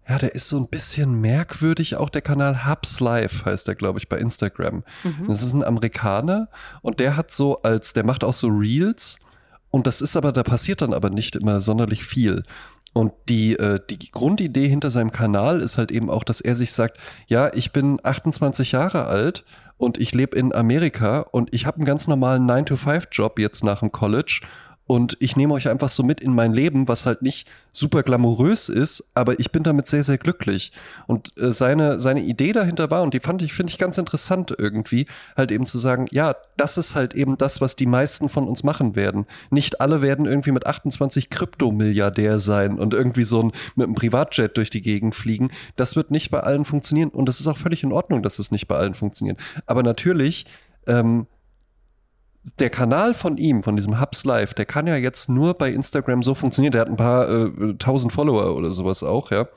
ja, 0.09 0.19
der 0.19 0.35
ist 0.35 0.49
so 0.49 0.57
ein 0.57 0.69
bisschen 0.69 1.21
merkwürdig, 1.21 1.97
auch 1.97 2.11
der 2.11 2.23
Kanal 2.23 2.67
Hubs 2.67 3.01
Live 3.01 3.45
heißt 3.45 3.67
der, 3.67 3.75
glaube 3.75 3.99
ich, 3.99 4.09
bei 4.09 4.19
Instagram. 4.19 4.85
Das 5.27 5.43
ist 5.43 5.53
ein 5.53 5.65
Amerikaner 5.65 6.49
und 6.83 7.01
der 7.01 7.17
hat 7.17 7.31
so 7.31 7.63
als, 7.63 7.93
der 7.93 8.05
macht 8.05 8.23
auch 8.23 8.33
so 8.33 8.49
Reels 8.49 9.19
und 9.71 9.87
das 9.87 10.01
ist 10.01 10.17
aber, 10.17 10.33
da 10.33 10.43
passiert 10.43 10.81
dann 10.81 10.95
aber 10.95 11.11
nicht 11.11 11.37
immer 11.37 11.61
sonderlich 11.61 12.05
viel. 12.05 12.45
Und 12.93 13.13
die, 13.29 13.59
äh, 13.59 13.79
die 13.91 14.11
Grundidee 14.11 14.69
hinter 14.69 14.91
seinem 14.91 15.13
Kanal 15.13 15.61
ist 15.61 15.77
halt 15.77 15.91
eben 15.91 16.09
auch, 16.09 16.25
dass 16.25 16.41
er 16.41 16.55
sich 16.55 16.73
sagt, 16.73 16.99
ja, 17.27 17.53
ich 17.53 17.73
bin 17.73 17.99
28 18.03 18.73
Jahre 18.73 19.05
alt 19.05 19.45
und 19.77 19.99
ich 19.99 20.15
lebe 20.15 20.35
in 20.39 20.55
Amerika 20.55 21.21
und 21.21 21.53
ich 21.53 21.67
habe 21.67 21.77
einen 21.77 21.85
ganz 21.85 22.09
normalen 22.09 22.51
9-to-5-Job 22.51 23.39
jetzt 23.39 23.65
nach 23.65 23.81
dem 23.81 23.93
College 23.93 24.41
und 24.87 25.17
ich 25.21 25.37
nehme 25.37 25.53
euch 25.55 25.69
einfach 25.69 25.89
so 25.89 26.03
mit 26.03 26.21
in 26.21 26.33
mein 26.33 26.53
Leben, 26.53 26.87
was 26.87 27.07
halt 27.07 27.21
nicht 27.23 27.49
super 27.73 28.03
glamourös 28.03 28.69
ist, 28.69 29.11
aber 29.15 29.41
ich 29.41 29.51
bin 29.51 29.65
damit 29.65 29.89
sehr, 29.89 30.05
sehr 30.05 30.17
glücklich. 30.17 30.71
Und 31.07 31.37
äh, 31.39 31.53
seine, 31.53 31.99
seine 31.99 32.23
Idee 32.23 32.53
dahinter 32.53 32.91
war, 32.91 33.03
und 33.03 33.13
die 33.13 33.21
fand 33.21 33.43
ich, 33.43 33.53
finde 33.53 33.73
ich 33.73 33.79
ganz 33.79 33.99
interessant 33.99 34.55
irgendwie, 34.57 35.07
halt 35.37 35.51
eben 35.51 35.67
zu 35.67 35.79
sagen, 35.79 36.07
ja, 36.11 36.37
das 36.57 36.79
ist 36.79 36.95
halt 36.95 37.15
eben 37.15 37.37
das, 37.37 37.61
was 37.61 37.75
die 37.75 37.87
meisten 37.87 38.29
von 38.29 38.47
uns 38.47 38.63
machen 38.63 38.95
werden. 38.95 39.27
Nicht 39.51 39.81
alle 39.81 40.03
werden 40.03 40.25
irgendwie 40.25 40.53
mit 40.53 40.67
28 40.67 41.31
Kryptomilliardär 41.31 42.39
sein 42.39 42.79
und 42.79 42.95
irgendwie 42.95 43.25
so 43.25 43.43
ein, 43.43 43.53
mit 43.75 43.87
einem 43.87 43.95
Privatjet 43.97 44.57
durch 44.57 44.71
die 44.71 44.83
Gegend 44.83 45.15
fliegen. 45.15 45.51
Das 45.75 45.97
wird 45.97 46.13
nicht 46.13 46.31
bei 46.31 46.41
allen 46.41 46.65
funktionieren. 46.65 47.11
Und 47.11 47.29
das 47.29 47.41
ist 47.41 47.49
auch 47.49 47.59
völlig 47.59 47.83
in 47.83 47.93
Ordnung, 47.93 48.23
dass 48.23 48.39
es 48.39 48.53
nicht 48.53 48.69
bei 48.69 48.77
allen 48.77 48.95
funktioniert. 48.95 49.39
Aber 49.67 49.83
natürlich, 49.83 50.47
ähm, 50.87 51.27
der 52.59 52.71
Kanal 52.71 53.15
von 53.15 53.37
ihm, 53.37 53.63
von 53.63 53.77
diesem 53.77 54.01
Hubs 54.01 54.25
Live, 54.25 54.55
der 54.55 54.67
kann 54.67 54.87
ja 54.87 54.97
jetzt 54.97 55.29
nur 55.29 55.55
bei 55.55 55.71
Instagram 55.71 56.23
so 56.23 56.35
funktionieren. 56.35 56.73
Der 56.73 56.83
hat 56.83 56.89
ein 56.89 56.97
paar 56.97 57.29
äh, 57.29 57.75
tausend 57.79 58.13
Follower 58.13 58.57
oder 58.57 58.71
sowas 58.71 59.03
auch, 59.03 59.31
ja. 59.31 59.49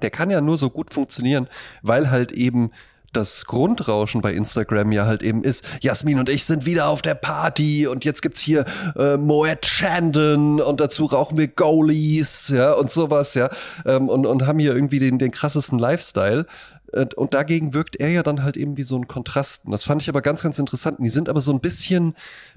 Der 0.00 0.10
kann 0.10 0.30
ja 0.30 0.40
nur 0.40 0.56
so 0.56 0.70
gut 0.70 0.92
funktionieren, 0.92 1.48
weil 1.82 2.10
halt 2.10 2.32
eben 2.32 2.70
das 3.12 3.44
Grundrauschen 3.44 4.22
bei 4.22 4.32
Instagram 4.32 4.90
ja 4.92 5.06
halt 5.06 5.22
eben 5.22 5.44
ist, 5.44 5.64
Jasmin 5.80 6.18
und 6.18 6.30
ich 6.30 6.44
sind 6.44 6.64
wieder 6.64 6.88
auf 6.88 7.02
der 7.02 7.14
Party 7.14 7.86
und 7.86 8.04
jetzt 8.04 8.22
gibt's 8.22 8.40
hier 8.40 8.64
äh, 8.96 9.16
Moet 9.16 9.62
Chandon 9.62 10.60
und 10.60 10.80
dazu 10.80 11.04
rauchen 11.04 11.36
wir 11.36 11.48
Goalies, 11.48 12.48
ja, 12.48 12.72
und 12.72 12.90
sowas, 12.90 13.34
ja, 13.34 13.50
ähm, 13.84 14.08
und, 14.08 14.26
und 14.26 14.46
haben 14.46 14.58
hier 14.58 14.74
irgendwie 14.74 14.98
den, 14.98 15.18
den 15.18 15.30
krassesten 15.30 15.78
Lifestyle. 15.78 16.46
Und, 16.92 17.14
und 17.14 17.34
dagegen 17.34 17.74
wirkt 17.74 17.96
er 17.96 18.08
ja 18.08 18.22
dann 18.22 18.42
halt 18.42 18.56
eben 18.56 18.76
wie 18.76 18.82
so 18.82 18.96
ein 18.96 19.08
Kontrast. 19.08 19.64
Und 19.64 19.72
das 19.72 19.84
fand 19.84 20.02
ich 20.02 20.08
aber 20.08 20.22
ganz, 20.22 20.42
ganz 20.42 20.58
interessant. 20.58 20.98
Und 20.98 21.04
die 21.04 21.10
sind 21.10 21.28
aber 21.28 21.40
so 21.40 21.52
ein 21.52 21.60
bisschen, 21.60 22.14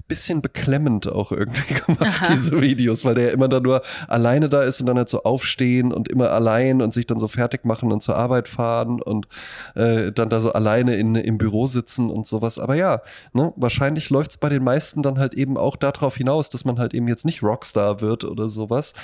bisschen 0.08 0.42
beklemmend 0.42 1.10
auch 1.10 1.32
irgendwie 1.32 1.74
gemacht, 1.86 2.22
Aha. 2.22 2.32
diese 2.32 2.60
Videos, 2.60 3.04
weil 3.04 3.14
der 3.14 3.26
ja 3.26 3.30
immer 3.30 3.48
da 3.48 3.60
nur 3.60 3.82
alleine 4.08 4.48
da 4.48 4.62
ist 4.62 4.80
und 4.80 4.86
dann 4.86 4.98
halt 4.98 5.08
so 5.08 5.22
aufstehen 5.22 5.92
und 5.92 6.08
immer 6.08 6.30
allein 6.30 6.82
und 6.82 6.92
sich 6.92 7.06
dann 7.06 7.18
so 7.18 7.28
fertig 7.28 7.64
machen 7.64 7.92
und 7.92 8.02
zur 8.02 8.16
Arbeit 8.16 8.48
fahren 8.48 9.00
und 9.00 9.26
äh, 9.74 10.12
dann 10.12 10.28
da 10.28 10.40
so 10.40 10.52
alleine 10.52 10.96
in, 10.96 11.14
im 11.14 11.38
Büro 11.38 11.66
sitzen 11.66 12.10
und 12.10 12.26
sowas. 12.26 12.58
Aber 12.58 12.74
ja, 12.74 13.02
ne, 13.32 13.52
wahrscheinlich 13.56 14.10
läuft's 14.10 14.36
bei 14.36 14.48
den 14.48 14.62
meisten 14.62 15.02
dann 15.02 15.18
halt 15.18 15.34
eben 15.34 15.56
auch 15.56 15.76
darauf 15.76 16.16
hinaus, 16.16 16.48
dass 16.50 16.64
man 16.64 16.78
halt 16.78 16.94
eben 16.94 17.08
jetzt 17.08 17.24
nicht 17.24 17.42
Rockstar 17.42 18.00
wird 18.00 18.24
oder 18.24 18.48
sowas. 18.48 18.94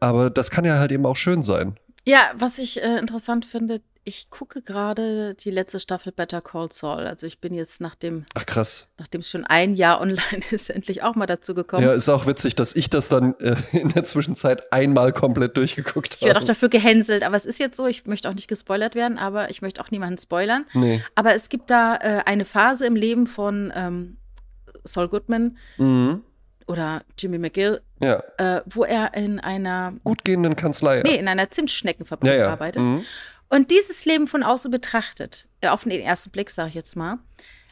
Aber 0.00 0.30
das 0.30 0.50
kann 0.50 0.64
ja 0.64 0.78
halt 0.78 0.92
eben 0.92 1.06
auch 1.06 1.16
schön 1.16 1.42
sein. 1.42 1.76
Ja, 2.06 2.30
was 2.34 2.58
ich 2.58 2.82
äh, 2.82 2.98
interessant 2.98 3.44
finde, 3.44 3.82
ich 4.04 4.30
gucke 4.30 4.62
gerade 4.62 5.34
die 5.34 5.50
letzte 5.50 5.78
Staffel 5.78 6.10
Better 6.12 6.40
Call 6.40 6.72
Saul. 6.72 7.06
Also 7.06 7.26
ich 7.26 7.38
bin 7.40 7.52
jetzt, 7.52 7.80
nachdem 7.82 8.24
Ach 8.34 8.46
krass. 8.46 8.88
nachdem 8.98 9.20
es 9.20 9.28
schon 9.30 9.44
ein 9.44 9.74
Jahr 9.74 10.00
online 10.00 10.20
ist, 10.50 10.70
endlich 10.70 11.02
auch 11.02 11.14
mal 11.16 11.26
dazu 11.26 11.54
gekommen. 11.54 11.84
Ja, 11.84 11.92
ist 11.92 12.08
auch 12.08 12.26
witzig, 12.26 12.54
dass 12.56 12.74
ich 12.74 12.88
das 12.88 13.08
dann 13.08 13.34
äh, 13.40 13.56
in 13.72 13.90
der 13.90 14.04
Zwischenzeit 14.04 14.72
einmal 14.72 15.12
komplett 15.12 15.56
durchgeguckt 15.58 16.14
ich 16.16 16.22
werde 16.22 16.32
auch 16.38 16.42
habe. 16.42 16.46
dafür 16.46 16.70
gehänselt, 16.70 17.22
aber 17.22 17.36
es 17.36 17.44
ist 17.44 17.58
jetzt 17.60 17.76
so, 17.76 17.86
ich 17.86 18.06
möchte 18.06 18.28
auch 18.30 18.34
nicht 18.34 18.48
gespoilert 18.48 18.94
werden, 18.94 19.18
aber 19.18 19.50
ich 19.50 19.60
möchte 19.60 19.82
auch 19.82 19.90
niemanden 19.90 20.16
spoilern. 20.18 20.64
Nee. 20.72 21.02
Aber 21.14 21.34
es 21.34 21.48
gibt 21.50 21.68
da 21.70 21.96
äh, 21.96 22.22
eine 22.24 22.46
Phase 22.46 22.86
im 22.86 22.96
Leben 22.96 23.26
von 23.26 23.70
ähm, 23.76 24.16
Saul 24.84 25.08
Goodman 25.08 25.58
Mhm. 25.76 26.22
oder 26.66 27.02
Jimmy 27.18 27.36
McGill, 27.38 27.82
Ja, 28.00 28.22
äh, 28.38 28.62
wo 28.64 28.84
er 28.84 29.12
in 29.14 29.40
einer, 29.40 29.92
gut 30.04 30.24
gehenden 30.24 30.56
Kanzlei. 30.56 31.02
nee, 31.04 31.16
in 31.16 31.28
einer 31.28 31.50
Zimtschneckenfabrik 31.50 32.32
ja, 32.32 32.38
ja. 32.38 32.48
arbeitet. 32.50 32.80
Mhm. 32.82 33.04
Und 33.50 33.70
dieses 33.70 34.04
Leben 34.04 34.26
von 34.26 34.42
außen 34.42 34.70
betrachtet, 34.70 35.46
äh, 35.60 35.68
auf 35.68 35.82
den 35.82 36.00
ersten 36.00 36.30
Blick 36.30 36.50
sage 36.50 36.70
ich 36.70 36.74
jetzt 36.74 36.96
mal, 36.96 37.18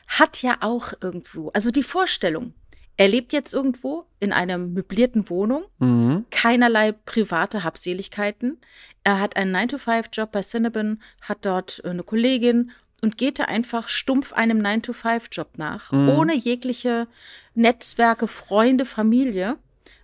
hat 0.08 0.42
ja 0.42 0.58
auch 0.60 0.92
irgendwo, 1.00 1.48
also 1.50 1.70
die 1.70 1.82
Vorstellung, 1.82 2.52
er 2.96 3.06
lebt 3.08 3.32
jetzt 3.32 3.54
irgendwo 3.54 4.06
in 4.18 4.32
einer 4.32 4.58
möblierten 4.58 5.30
Wohnung, 5.30 5.64
mhm. 5.78 6.26
keinerlei 6.30 6.92
private 6.92 7.62
Habseligkeiten. 7.62 8.58
Er 9.04 9.20
hat 9.20 9.36
einen 9.36 9.54
9-to-5-Job 9.54 10.32
bei 10.32 10.40
Cinnabon, 10.40 11.00
hat 11.22 11.38
dort 11.42 11.80
äh, 11.84 11.90
eine 11.90 12.02
Kollegin 12.02 12.72
und 13.00 13.16
geht 13.16 13.38
da 13.38 13.44
einfach 13.44 13.88
stumpf 13.88 14.32
einem 14.32 14.60
9-to-5-Job 14.60 15.58
nach, 15.58 15.92
mhm. 15.92 16.08
ohne 16.08 16.34
jegliche 16.34 17.06
Netzwerke, 17.54 18.26
Freunde, 18.26 18.84
Familie, 18.84 19.56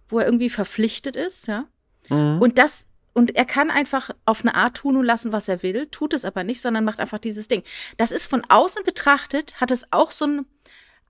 wo 0.08 0.20
er 0.20 0.26
irgendwie 0.26 0.50
verpflichtet 0.50 1.16
ist, 1.16 1.48
ja. 1.48 1.64
Mhm. 2.10 2.38
Und 2.40 2.58
das 2.58 2.86
und 3.14 3.36
er 3.36 3.44
kann 3.44 3.70
einfach 3.70 4.10
auf 4.26 4.42
eine 4.42 4.54
Art 4.54 4.76
tun 4.76 4.96
und 4.96 5.04
lassen, 5.04 5.32
was 5.32 5.48
er 5.48 5.62
will, 5.62 5.86
tut 5.86 6.12
es 6.12 6.24
aber 6.24 6.44
nicht, 6.44 6.60
sondern 6.60 6.84
macht 6.84 7.00
einfach 7.00 7.18
dieses 7.18 7.48
Ding. 7.48 7.62
Das 7.96 8.12
ist 8.12 8.26
von 8.26 8.42
außen 8.48 8.84
betrachtet, 8.84 9.60
hat 9.60 9.70
es 9.70 9.92
auch 9.92 10.10
so 10.10 10.26
ein, 10.26 10.46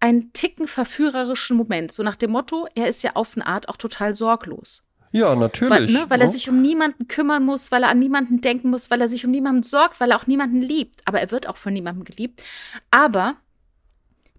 einen 0.00 0.32
Ticken 0.34 0.68
verführerischen 0.68 1.57
Moment. 1.57 1.92
So 1.92 2.02
nach 2.02 2.16
dem 2.16 2.30
Motto, 2.30 2.68
er 2.74 2.88
ist 2.88 3.02
ja 3.02 3.12
auf 3.14 3.36
eine 3.36 3.46
Art 3.46 3.68
auch 3.68 3.78
total 3.78 4.14
sorglos. 4.14 4.84
Ja, 5.12 5.34
natürlich. 5.34 5.70
Weil, 5.70 5.86
ne, 5.86 6.05
weil 6.09 6.20
er 6.20 6.28
sich 6.28 6.48
um 6.50 6.61
niemanden 6.61 7.07
kümmern 7.07 7.44
muss, 7.44 7.70
weil 7.72 7.84
er 7.84 7.88
an 7.88 8.00
niemanden 8.00 8.40
denken 8.40 8.68
muss, 8.68 8.90
weil 8.90 9.00
er 9.00 9.09
sich 9.09 9.24
um 9.24 9.30
niemanden 9.30 9.62
sorgt, 9.62 10.00
weil 10.00 10.11
er 10.11 10.16
auch 10.16 10.26
niemanden 10.26 10.61
liebt. 10.61 11.02
Aber 11.07 11.20
er 11.20 11.30
wird 11.30 11.48
auch 11.48 11.57
von 11.57 11.72
niemandem 11.72 12.05
geliebt. 12.05 12.42
Aber 12.90 13.36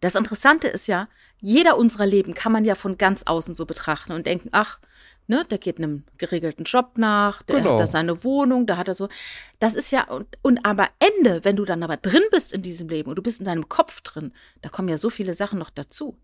das 0.06 0.16
Interessante 0.16 0.68
ist 0.68 0.88
ja, 0.88 1.08
jeder 1.42 1.78
unserer 1.78 2.06
Leben 2.06 2.34
kann 2.34 2.52
man 2.52 2.64
ja 2.64 2.76
von 2.76 2.98
ganz 2.98 3.24
außen 3.24 3.56
so 3.56 3.66
betrachten 3.66 4.12
und 4.12 4.26
denken, 4.26 4.50
ach, 4.52 4.80
Ne, 5.28 5.44
der 5.44 5.58
geht 5.58 5.80
einem 5.80 6.04
geregelten 6.20 6.66
Job 6.66 7.00
nach, 7.00 7.42
der 7.42 7.56
genau. 7.56 7.72
hat 7.72 7.80
da 7.80 7.88
seine 7.88 8.24
Wohnung, 8.24 8.68
da 8.68 8.78
hat 8.78 8.88
er 8.88 8.94
so. 8.94 9.10
Das 9.58 9.74
ist 9.74 9.92
ja, 9.92 10.04
und, 10.04 10.28
und 10.44 10.64
aber 10.64 10.90
Ende, 11.00 11.44
wenn 11.44 11.56
du 11.56 11.66
dann 11.66 11.82
aber 11.82 11.98
drin 11.98 12.22
bist 12.30 12.54
in 12.54 12.62
diesem 12.62 12.90
Leben 12.90 13.10
und 13.10 13.16
du 13.16 13.24
bist 13.24 13.40
in 13.40 13.46
deinem 13.46 13.68
Kopf 13.68 14.02
drin, 14.02 14.34
da 14.62 14.70
kommen 14.70 14.88
ja 14.88 14.98
so 14.98 15.10
viele 15.10 15.34
Sachen 15.34 15.58
noch 15.58 15.72
dazu. 15.72 16.16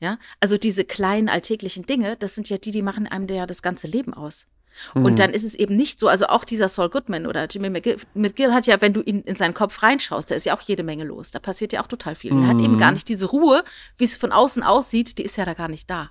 Ja, 0.00 0.18
also 0.40 0.56
diese 0.56 0.84
kleinen 0.84 1.28
alltäglichen 1.28 1.84
Dinge, 1.84 2.16
das 2.16 2.34
sind 2.34 2.48
ja 2.48 2.56
die, 2.56 2.70
die 2.70 2.80
machen 2.80 3.06
einem 3.06 3.28
ja 3.28 3.44
das 3.44 3.60
ganze 3.60 3.88
Leben 3.88 4.14
aus. 4.14 4.46
Mhm. 4.94 5.04
Und 5.04 5.18
dann 5.18 5.30
ist 5.30 5.44
es 5.44 5.54
eben 5.54 5.76
nicht 5.76 5.98
so, 6.00 6.08
also 6.08 6.26
auch 6.26 6.44
dieser 6.44 6.68
Saul 6.68 6.90
Goodman 6.90 7.26
oder 7.26 7.46
Jimmy 7.46 7.70
McGill, 7.70 7.96
McGill 8.14 8.52
hat 8.52 8.66
ja, 8.66 8.80
wenn 8.80 8.92
du 8.92 9.02
ihn 9.02 9.22
in 9.22 9.36
seinen 9.36 9.54
Kopf 9.54 9.82
reinschaust, 9.82 10.30
da 10.30 10.34
ist 10.34 10.46
ja 10.46 10.56
auch 10.56 10.62
jede 10.62 10.82
Menge 10.82 11.04
los. 11.04 11.30
Da 11.30 11.38
passiert 11.38 11.72
ja 11.72 11.82
auch 11.82 11.88
total 11.88 12.14
viel. 12.14 12.32
Mhm. 12.32 12.42
Er 12.42 12.48
hat 12.48 12.60
eben 12.60 12.74
mhm. 12.74 12.78
gar 12.78 12.92
nicht 12.92 13.08
diese 13.08 13.26
Ruhe, 13.26 13.64
wie 13.96 14.04
es 14.04 14.16
von 14.16 14.32
außen 14.32 14.62
aussieht, 14.62 15.18
die 15.18 15.22
ist 15.22 15.36
ja 15.36 15.44
da 15.44 15.54
gar 15.54 15.68
nicht 15.68 15.90
da. 15.90 16.10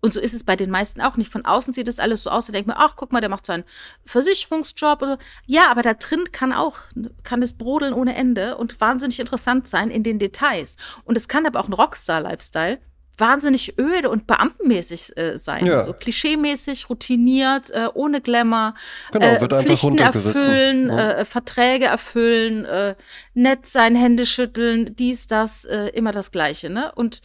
Und 0.00 0.12
so 0.12 0.20
ist 0.20 0.34
es 0.34 0.44
bei 0.44 0.54
den 0.54 0.70
meisten 0.70 1.00
auch 1.00 1.16
nicht. 1.16 1.30
Von 1.30 1.44
außen 1.44 1.72
sieht 1.72 1.88
das 1.88 1.98
alles 1.98 2.22
so 2.22 2.30
aus, 2.30 2.46
da 2.46 2.52
denkt 2.52 2.68
man, 2.68 2.76
ach, 2.78 2.94
guck 2.96 3.12
mal, 3.12 3.20
der 3.20 3.30
macht 3.30 3.46
seinen 3.46 3.64
Versicherungsjob. 4.04 5.02
Oder, 5.02 5.18
ja, 5.46 5.70
aber 5.70 5.82
da 5.82 5.94
drin 5.94 6.30
kann 6.30 6.52
auch, 6.52 6.78
kann 7.24 7.42
es 7.42 7.54
brodeln 7.54 7.92
ohne 7.92 8.14
Ende 8.14 8.56
und 8.56 8.80
wahnsinnig 8.80 9.18
interessant 9.18 9.66
sein 9.66 9.90
in 9.90 10.02
den 10.02 10.18
Details. 10.18 10.76
Und 11.04 11.16
es 11.16 11.26
kann 11.26 11.46
aber 11.46 11.60
auch 11.60 11.68
ein 11.68 11.72
Rockstar-Lifestyle 11.72 12.78
wahnsinnig 13.18 13.78
öde 13.78 14.10
und 14.10 14.26
beamtenmäßig 14.26 15.16
äh, 15.16 15.38
sein. 15.38 15.66
Ja. 15.66 15.82
So 15.82 15.92
klischeemäßig, 15.92 16.88
routiniert, 16.88 17.70
äh, 17.70 17.88
ohne 17.94 18.20
Glamour. 18.20 18.74
Genau, 19.12 19.26
äh, 19.26 19.40
wird 19.40 19.52
Pflichten 19.52 19.98
erfüllen, 19.98 20.88
ja. 20.88 21.10
äh, 21.10 21.24
Verträge 21.24 21.86
erfüllen, 21.86 22.64
äh, 22.64 22.94
nett 23.34 23.66
sein, 23.66 23.94
Hände 23.94 24.26
schütteln, 24.26 24.94
dies, 24.96 25.26
das, 25.26 25.64
äh, 25.64 25.88
immer 25.88 26.12
das 26.12 26.30
Gleiche. 26.30 26.70
Ne? 26.70 26.92
Und 26.94 27.20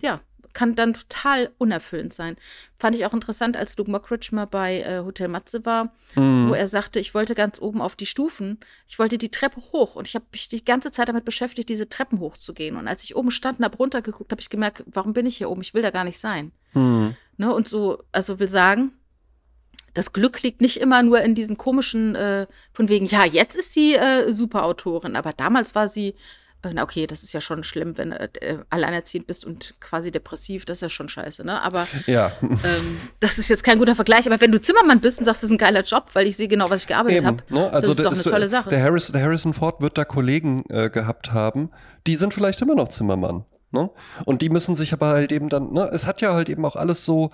ja, 0.00 0.20
kann 0.52 0.74
dann 0.74 0.94
total 0.94 1.50
unerfüllend 1.58 2.12
sein. 2.12 2.36
Fand 2.78 2.96
ich 2.96 3.06
auch 3.06 3.12
interessant, 3.12 3.56
als 3.56 3.76
Luke 3.76 3.90
Mockridge 3.90 4.28
mal 4.32 4.46
bei 4.46 4.80
äh, 4.80 5.00
Hotel 5.04 5.28
Matze 5.28 5.64
war, 5.64 5.92
mhm. 6.14 6.48
wo 6.48 6.54
er 6.54 6.66
sagte, 6.66 7.00
ich 7.00 7.14
wollte 7.14 7.34
ganz 7.34 7.60
oben 7.60 7.80
auf 7.80 7.96
die 7.96 8.06
Stufen, 8.06 8.58
ich 8.88 8.98
wollte 8.98 9.18
die 9.18 9.30
Treppe 9.30 9.60
hoch 9.72 9.94
und 9.94 10.08
ich 10.08 10.14
habe 10.14 10.24
mich 10.32 10.48
die 10.48 10.64
ganze 10.64 10.90
Zeit 10.90 11.08
damit 11.08 11.24
beschäftigt, 11.24 11.68
diese 11.68 11.88
Treppen 11.88 12.20
hochzugehen. 12.20 12.76
Und 12.76 12.88
als 12.88 13.04
ich 13.04 13.16
oben 13.16 13.30
stand 13.30 13.58
und 13.58 13.64
habe 13.64 13.76
runtergeguckt, 13.76 14.32
habe 14.32 14.40
ich 14.40 14.50
gemerkt, 14.50 14.84
warum 14.86 15.12
bin 15.12 15.26
ich 15.26 15.36
hier 15.36 15.50
oben? 15.50 15.62
Ich 15.62 15.74
will 15.74 15.82
da 15.82 15.90
gar 15.90 16.04
nicht 16.04 16.18
sein. 16.18 16.52
Mhm. 16.74 17.16
Ne, 17.36 17.52
und 17.52 17.68
so, 17.68 18.02
also 18.12 18.38
will 18.38 18.48
sagen, 18.48 18.92
das 19.94 20.12
Glück 20.12 20.42
liegt 20.42 20.60
nicht 20.60 20.78
immer 20.78 21.02
nur 21.02 21.20
in 21.20 21.34
diesen 21.34 21.56
komischen, 21.56 22.14
äh, 22.14 22.46
von 22.72 22.88
wegen, 22.88 23.06
ja, 23.06 23.24
jetzt 23.24 23.56
ist 23.56 23.72
sie 23.72 23.94
äh, 23.94 24.30
Superautorin, 24.30 25.16
aber 25.16 25.32
damals 25.32 25.74
war 25.74 25.88
sie 25.88 26.14
na 26.72 26.82
okay, 26.82 27.06
das 27.06 27.22
ist 27.22 27.32
ja 27.32 27.40
schon 27.40 27.64
schlimm, 27.64 27.98
wenn 27.98 28.10
du 28.10 28.16
äh, 28.16 28.58
alleinerziehend 28.70 29.26
bist 29.26 29.44
und 29.44 29.74
quasi 29.80 30.10
depressiv, 30.10 30.64
das 30.64 30.78
ist 30.78 30.82
ja 30.82 30.88
schon 30.88 31.08
scheiße, 31.08 31.44
ne? 31.44 31.60
Aber 31.62 31.88
ja. 32.06 32.32
ähm, 32.42 33.00
das 33.20 33.38
ist 33.38 33.48
jetzt 33.48 33.64
kein 33.64 33.78
guter 33.78 33.94
Vergleich. 33.94 34.26
Aber 34.26 34.40
wenn 34.40 34.52
du 34.52 34.60
Zimmermann 34.60 35.00
bist 35.00 35.18
und 35.18 35.24
sagst, 35.24 35.42
das 35.42 35.50
ist 35.50 35.54
ein 35.54 35.58
geiler 35.58 35.82
Job, 35.82 36.10
weil 36.12 36.26
ich 36.26 36.36
sehe 36.36 36.48
genau, 36.48 36.70
was 36.70 36.82
ich 36.82 36.86
gearbeitet 36.86 37.24
habe, 37.24 37.42
ne? 37.48 37.70
also 37.72 37.88
das 37.88 37.98
ist 37.98 38.04
doch 38.04 38.12
eine 38.12 38.22
tolle 38.22 38.48
Sache. 38.48 38.70
Der, 38.70 38.82
Harris, 38.82 39.10
der 39.10 39.22
Harrison 39.22 39.54
Ford 39.54 39.80
wird 39.80 39.98
da 39.98 40.04
Kollegen 40.04 40.64
äh, 40.68 40.90
gehabt 40.90 41.32
haben, 41.32 41.70
die 42.06 42.16
sind 42.16 42.34
vielleicht 42.34 42.60
immer 42.62 42.74
noch 42.74 42.88
Zimmermann. 42.88 43.44
Ne? 43.72 43.90
Und 44.26 44.42
die 44.42 44.50
müssen 44.50 44.74
sich 44.74 44.92
aber 44.92 45.08
halt 45.08 45.32
eben 45.32 45.48
dann, 45.48 45.72
ne? 45.72 45.88
Es 45.92 46.06
hat 46.06 46.20
ja 46.20 46.34
halt 46.34 46.50
eben 46.50 46.64
auch 46.66 46.76
alles 46.76 47.06
so 47.06 47.30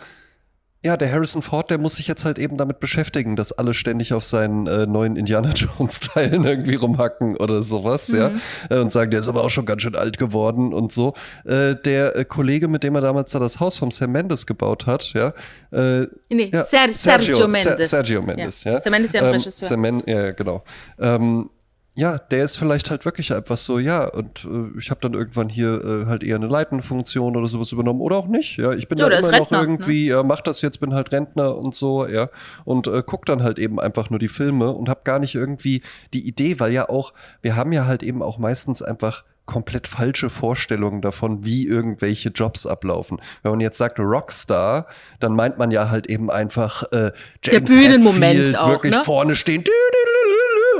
ja, 0.84 0.96
der 0.96 1.10
Harrison 1.10 1.42
Ford, 1.42 1.70
der 1.70 1.78
muss 1.78 1.96
sich 1.96 2.06
jetzt 2.06 2.24
halt 2.24 2.38
eben 2.38 2.56
damit 2.56 2.78
beschäftigen, 2.78 3.34
dass 3.34 3.50
alle 3.50 3.74
ständig 3.74 4.12
auf 4.12 4.22
seinen 4.22 4.68
äh, 4.68 4.86
neuen 4.86 5.16
Indiana 5.16 5.50
Jones-Teilen 5.54 6.44
irgendwie 6.44 6.76
rumhacken 6.76 7.36
oder 7.36 7.64
sowas, 7.64 8.08
mhm. 8.10 8.18
ja. 8.18 8.30
Äh, 8.70 8.78
und 8.78 8.92
sagen, 8.92 9.10
der 9.10 9.20
ist 9.20 9.28
aber 9.28 9.42
auch 9.42 9.50
schon 9.50 9.66
ganz 9.66 9.82
schön 9.82 9.96
alt 9.96 10.18
geworden 10.18 10.72
und 10.72 10.92
so. 10.92 11.14
Äh, 11.44 11.74
der 11.74 12.14
äh, 12.16 12.24
Kollege, 12.24 12.68
mit 12.68 12.84
dem 12.84 12.94
er 12.94 13.00
damals 13.00 13.32
da 13.32 13.40
das 13.40 13.58
Haus 13.58 13.76
vom 13.76 13.90
Sam 13.90 14.12
Mendes 14.12 14.46
gebaut 14.46 14.86
hat, 14.86 15.12
ja. 15.14 15.32
Äh, 15.72 16.06
nee, 16.30 16.50
ja, 16.52 16.62
Ser 16.62 16.92
Sergio, 16.92 17.36
Sergio 17.36 17.48
Mendes. 17.48 17.90
Sergio 17.90 18.22
Mendes, 18.22 18.64
ja. 18.64 18.72
ja. 18.72 18.80
Sam 18.80 18.92
Mendes 18.92 19.10
ist 19.10 19.14
ja 19.14 19.20
ein 19.20 19.26
ähm, 19.26 19.32
Regisseur. 19.32 19.68
Sam 19.68 20.02
ja, 20.06 20.30
genau. 20.30 20.62
Ähm, 21.00 21.50
ja, 21.98 22.16
der 22.16 22.44
ist 22.44 22.54
vielleicht 22.54 22.90
halt 22.90 23.04
wirklich 23.04 23.32
etwas 23.32 23.64
so, 23.64 23.80
ja, 23.80 24.04
und 24.04 24.44
äh, 24.44 24.78
ich 24.78 24.90
habe 24.90 25.00
dann 25.00 25.14
irgendwann 25.14 25.48
hier 25.48 25.84
äh, 25.84 26.06
halt 26.06 26.22
eher 26.22 26.36
eine 26.36 26.46
leitende 26.46 26.84
Funktion 26.84 27.36
oder 27.36 27.48
sowas 27.48 27.72
übernommen 27.72 28.00
oder 28.00 28.18
auch 28.18 28.28
nicht. 28.28 28.56
Ja, 28.56 28.72
ich 28.72 28.86
bin 28.86 28.98
ja, 28.98 29.08
da 29.08 29.18
immer 29.18 29.32
Rentner, 29.32 29.58
noch 29.58 29.64
irgendwie, 29.64 30.10
ne? 30.10 30.14
äh, 30.14 30.22
mach 30.22 30.40
das 30.40 30.62
jetzt, 30.62 30.78
bin 30.78 30.94
halt 30.94 31.10
Rentner 31.10 31.56
und 31.56 31.74
so, 31.74 32.06
ja, 32.06 32.28
und 32.64 32.86
äh, 32.86 33.02
guck 33.04 33.26
dann 33.26 33.42
halt 33.42 33.58
eben 33.58 33.80
einfach 33.80 34.10
nur 34.10 34.20
die 34.20 34.28
Filme 34.28 34.72
und 34.72 34.88
habe 34.88 35.00
gar 35.02 35.18
nicht 35.18 35.34
irgendwie 35.34 35.82
die 36.14 36.24
Idee, 36.24 36.60
weil 36.60 36.72
ja 36.72 36.88
auch, 36.88 37.12
wir 37.42 37.56
haben 37.56 37.72
ja 37.72 37.86
halt 37.86 38.04
eben 38.04 38.22
auch 38.22 38.38
meistens 38.38 38.80
einfach 38.80 39.24
komplett 39.48 39.88
falsche 39.88 40.30
Vorstellungen 40.30 41.00
davon, 41.00 41.44
wie 41.44 41.66
irgendwelche 41.66 42.28
Jobs 42.28 42.66
ablaufen. 42.66 43.18
Wenn 43.42 43.52
man 43.52 43.60
jetzt 43.60 43.78
sagt 43.78 43.98
Rockstar, 43.98 44.86
dann 45.18 45.32
meint 45.32 45.58
man 45.58 45.72
ja 45.72 45.90
halt 45.90 46.06
eben 46.06 46.30
einfach 46.30 46.84
äh, 46.92 47.10
James 47.42 47.42
Der 47.42 47.60
Bühnenmoment 47.60 48.56
auch, 48.56 48.68
wirklich 48.68 48.92
ne? 48.92 49.02
vorne 49.04 49.34
stehen 49.34 49.64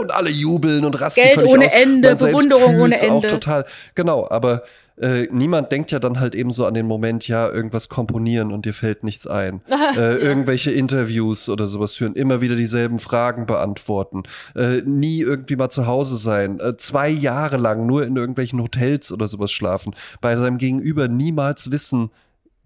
und 0.08 0.14
alle 0.14 0.30
jubeln 0.30 0.84
und 0.84 1.00
rasten 1.00 1.22
Geld 1.22 1.34
völlig 1.34 1.50
ohne 1.50 1.66
aus. 1.66 1.72
Ende, 1.72 2.16
Bewunderung 2.16 2.80
ohne 2.80 3.00
Ende. 3.00 3.12
Auch 3.12 3.26
total, 3.26 3.66
genau, 3.94 4.26
aber 4.28 4.62
äh, 4.96 5.28
niemand 5.30 5.70
denkt 5.70 5.92
ja 5.92 5.98
dann 6.00 6.18
halt 6.18 6.34
eben 6.34 6.50
so 6.50 6.66
an 6.66 6.74
den 6.74 6.86
Moment, 6.86 7.28
ja, 7.28 7.48
irgendwas 7.48 7.88
komponieren 7.88 8.50
und 8.52 8.64
dir 8.64 8.74
fällt 8.74 9.04
nichts 9.04 9.26
ein. 9.26 9.60
äh, 9.68 9.74
ja. 9.96 10.12
Irgendwelche 10.16 10.70
Interviews 10.70 11.48
oder 11.48 11.66
sowas 11.66 11.94
führen, 11.94 12.14
immer 12.14 12.40
wieder 12.40 12.56
dieselben 12.56 12.98
Fragen 12.98 13.46
beantworten, 13.46 14.22
äh, 14.56 14.80
nie 14.84 15.20
irgendwie 15.20 15.56
mal 15.56 15.70
zu 15.70 15.86
Hause 15.86 16.16
sein, 16.16 16.58
äh, 16.58 16.76
zwei 16.76 17.08
Jahre 17.08 17.58
lang 17.58 17.86
nur 17.86 18.04
in 18.04 18.16
irgendwelchen 18.16 18.60
Hotels 18.60 19.12
oder 19.12 19.28
sowas 19.28 19.52
schlafen, 19.52 19.94
bei 20.20 20.36
seinem 20.36 20.58
Gegenüber 20.58 21.06
niemals 21.08 21.70
wissen, 21.70 22.10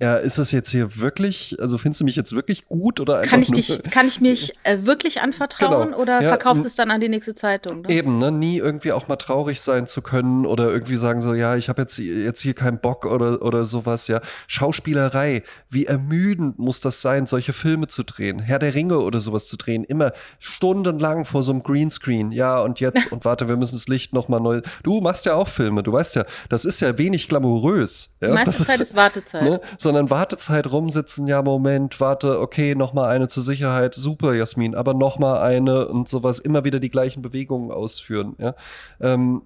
ja, 0.02 0.16
ist 0.16 0.36
das 0.36 0.50
jetzt 0.50 0.68
hier 0.70 0.98
wirklich, 0.98 1.56
also 1.60 1.78
findest 1.78 2.00
du 2.00 2.04
mich 2.04 2.16
jetzt 2.16 2.34
wirklich 2.34 2.66
gut 2.66 2.98
oder 2.98 3.18
einfach 3.18 3.30
Kann 3.30 3.40
ich 3.40 3.52
dich, 3.52 3.80
kann 3.92 4.08
ich 4.08 4.20
mich 4.20 4.52
äh, 4.64 4.78
wirklich 4.82 5.20
anvertrauen 5.20 5.90
genau. 5.90 5.98
oder 5.98 6.20
ja, 6.20 6.28
verkaufst 6.28 6.64
es 6.64 6.74
dann 6.74 6.90
an 6.90 7.00
die 7.00 7.08
nächste 7.08 7.36
Zeitung? 7.36 7.82
Ne? 7.82 7.90
Eben, 7.90 8.18
ne, 8.18 8.32
nie 8.32 8.58
irgendwie 8.58 8.90
auch 8.90 9.06
mal 9.06 9.14
traurig 9.14 9.60
sein 9.60 9.86
zu 9.86 10.02
können 10.02 10.44
oder 10.44 10.72
irgendwie 10.72 10.96
sagen 10.96 11.20
so, 11.20 11.34
ja, 11.34 11.54
ich 11.54 11.68
habe 11.68 11.82
jetzt 11.82 11.98
jetzt 11.98 12.40
hier 12.40 12.52
keinen 12.52 12.80
Bock 12.80 13.06
oder 13.06 13.42
oder 13.42 13.64
sowas, 13.64 14.08
ja. 14.08 14.20
Schauspielerei, 14.48 15.44
wie 15.70 15.86
ermüdend 15.86 16.58
muss 16.58 16.80
das 16.80 17.00
sein, 17.00 17.26
solche 17.26 17.52
Filme 17.52 17.86
zu 17.86 18.02
drehen, 18.02 18.40
Herr 18.40 18.58
der 18.58 18.74
Ringe 18.74 18.98
oder 18.98 19.20
sowas 19.20 19.46
zu 19.46 19.56
drehen, 19.56 19.84
immer 19.84 20.10
stundenlang 20.40 21.24
vor 21.24 21.44
so 21.44 21.52
einem 21.52 21.62
Greenscreen. 21.62 22.32
Ja, 22.32 22.58
und 22.58 22.80
jetzt 22.80 23.12
und 23.12 23.24
warte, 23.24 23.46
wir 23.46 23.56
müssen 23.56 23.76
das 23.76 23.86
Licht 23.86 24.14
noch 24.14 24.26
mal 24.26 24.40
neu. 24.40 24.62
Du 24.82 25.00
machst 25.00 25.26
ja 25.26 25.34
auch 25.34 25.46
Filme, 25.46 25.84
du 25.84 25.92
weißt 25.92 26.16
ja, 26.16 26.24
das 26.48 26.64
ist 26.64 26.80
ja 26.80 26.98
wenig 26.98 27.28
glamourös. 27.28 28.16
Ja? 28.20 28.28
Die 28.28 28.34
meiste 28.34 28.64
Zeit 28.64 28.80
ist, 28.80 28.96
Wartezeit. 28.96 29.44
Ne? 29.44 29.60
Sondern 29.92 30.08
Wartezeit 30.08 30.72
rumsitzen, 30.72 31.26
ja, 31.26 31.42
Moment, 31.42 32.00
warte, 32.00 32.40
okay, 32.40 32.74
nochmal 32.74 33.14
eine 33.14 33.28
zur 33.28 33.42
Sicherheit, 33.42 33.94
super, 33.94 34.32
Jasmin, 34.32 34.74
aber 34.74 34.94
nochmal 34.94 35.42
eine 35.42 35.86
und 35.88 36.08
sowas, 36.08 36.38
immer 36.38 36.64
wieder 36.64 36.80
die 36.80 36.88
gleichen 36.88 37.20
Bewegungen 37.20 37.70
ausführen, 37.70 38.34
ja. 38.38 38.54
Ähm, 39.00 39.42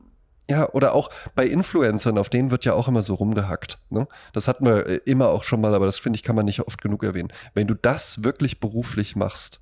ja, 0.49 0.72
oder 0.72 0.94
auch 0.94 1.11
bei 1.34 1.44
Influencern, 1.44 2.18
auf 2.18 2.28
denen 2.28 2.53
wird 2.53 2.64
ja 2.64 2.74
auch 2.74 2.86
immer 2.86 3.03
so 3.03 3.14
rumgehackt. 3.14 3.78
Ne? 3.90 4.07
Das 4.32 4.47
hatten 4.47 4.64
wir 4.64 4.86
äh, 4.86 5.01
immer 5.05 5.30
auch 5.30 5.42
schon 5.42 5.61
mal, 5.61 5.74
aber 5.74 5.86
das 5.86 5.99
finde 5.99 6.18
ich, 6.18 6.22
kann 6.22 6.36
man 6.36 6.44
nicht 6.44 6.61
oft 6.61 6.80
genug 6.80 7.03
erwähnen. 7.03 7.32
Wenn 7.55 7.66
du 7.66 7.74
das 7.74 8.22
wirklich 8.22 8.61
beruflich 8.61 9.16
machst, 9.16 9.61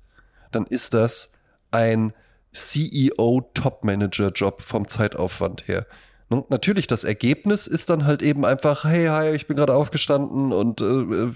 dann 0.51 0.67
ist 0.67 0.93
das 0.93 1.31
ein 1.71 2.13
CEO-Top-Manager-Job 2.51 4.61
vom 4.61 4.87
Zeitaufwand 4.87 5.67
her. 5.67 5.87
Ne? 6.29 6.43
Natürlich, 6.49 6.87
das 6.87 7.03
Ergebnis 7.03 7.67
ist 7.67 7.89
dann 7.89 8.05
halt 8.05 8.21
eben 8.21 8.45
einfach, 8.45 8.83
hey, 8.83 9.07
hi, 9.07 9.35
ich 9.35 9.47
bin 9.47 9.57
gerade 9.57 9.75
aufgestanden 9.75 10.51
und 10.51 10.81
äh, 10.81 10.85
äh, 10.85 11.33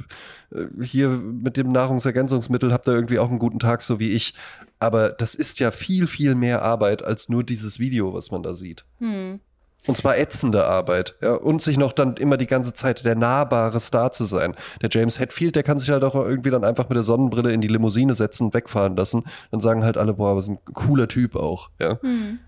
hier 0.82 1.10
mit 1.10 1.58
dem 1.58 1.72
Nahrungsergänzungsmittel 1.72 2.74
habt 2.74 2.88
ihr 2.88 2.94
irgendwie 2.94 3.20
auch 3.20 3.30
einen 3.30 3.40
guten 3.40 3.60
Tag, 3.60 3.82
so 3.82 4.00
wie 4.00 4.12
ich. 4.12 4.34
Aber 4.80 5.10
das 5.10 5.36
ist 5.36 5.60
ja 5.60 5.72
viel, 5.72 6.08
viel 6.08 6.36
mehr 6.36 6.64
Arbeit 6.64 7.04
als 7.04 7.30
nur 7.30 7.44
dieses 7.44 7.80
Video, 7.80 8.14
was 8.14 8.32
man 8.32 8.44
da 8.44 8.54
sieht. 8.54 8.86
Hm. 8.98 9.40
Und 9.88 9.96
zwar 9.96 10.18
ätzende 10.18 10.66
Arbeit. 10.66 11.16
Ja, 11.22 11.34
und 11.36 11.62
sich 11.62 11.78
noch 11.78 11.94
dann 11.94 12.16
immer 12.18 12.38
die 12.38 12.48
ganze 12.48 12.74
Zeit 12.74 13.06
der 13.06 13.16
nahbare 13.16 13.80
Star 13.80 14.12
zu 14.12 14.26
sein. 14.26 14.54
Der 14.82 14.90
James 14.92 15.20
Hetfield, 15.20 15.56
der 15.56 15.64
kann 15.64 15.80
sich 15.80 15.90
halt 15.90 16.04
auch 16.04 16.16
irgendwie 16.16 16.50
dann 16.50 16.66
einfach 16.66 16.90
mit 16.90 16.96
der 16.96 17.04
Sonnenbrille 17.04 17.54
in 17.54 17.62
die 17.62 17.70
Limousine 17.70 18.14
setzen 18.14 18.48
und 18.48 18.54
wegfahren 18.54 18.98
lassen. 18.98 19.24
Dann 19.52 19.62
sagen 19.62 19.84
halt 19.84 19.98
alle, 19.98 20.16
boah, 20.16 20.36
was 20.36 20.50
ein 20.50 20.60
cooler 20.74 21.08
Typ 21.08 21.36
auch. 21.36 21.70
Ja. 21.80 22.00
Hm. 22.02 22.40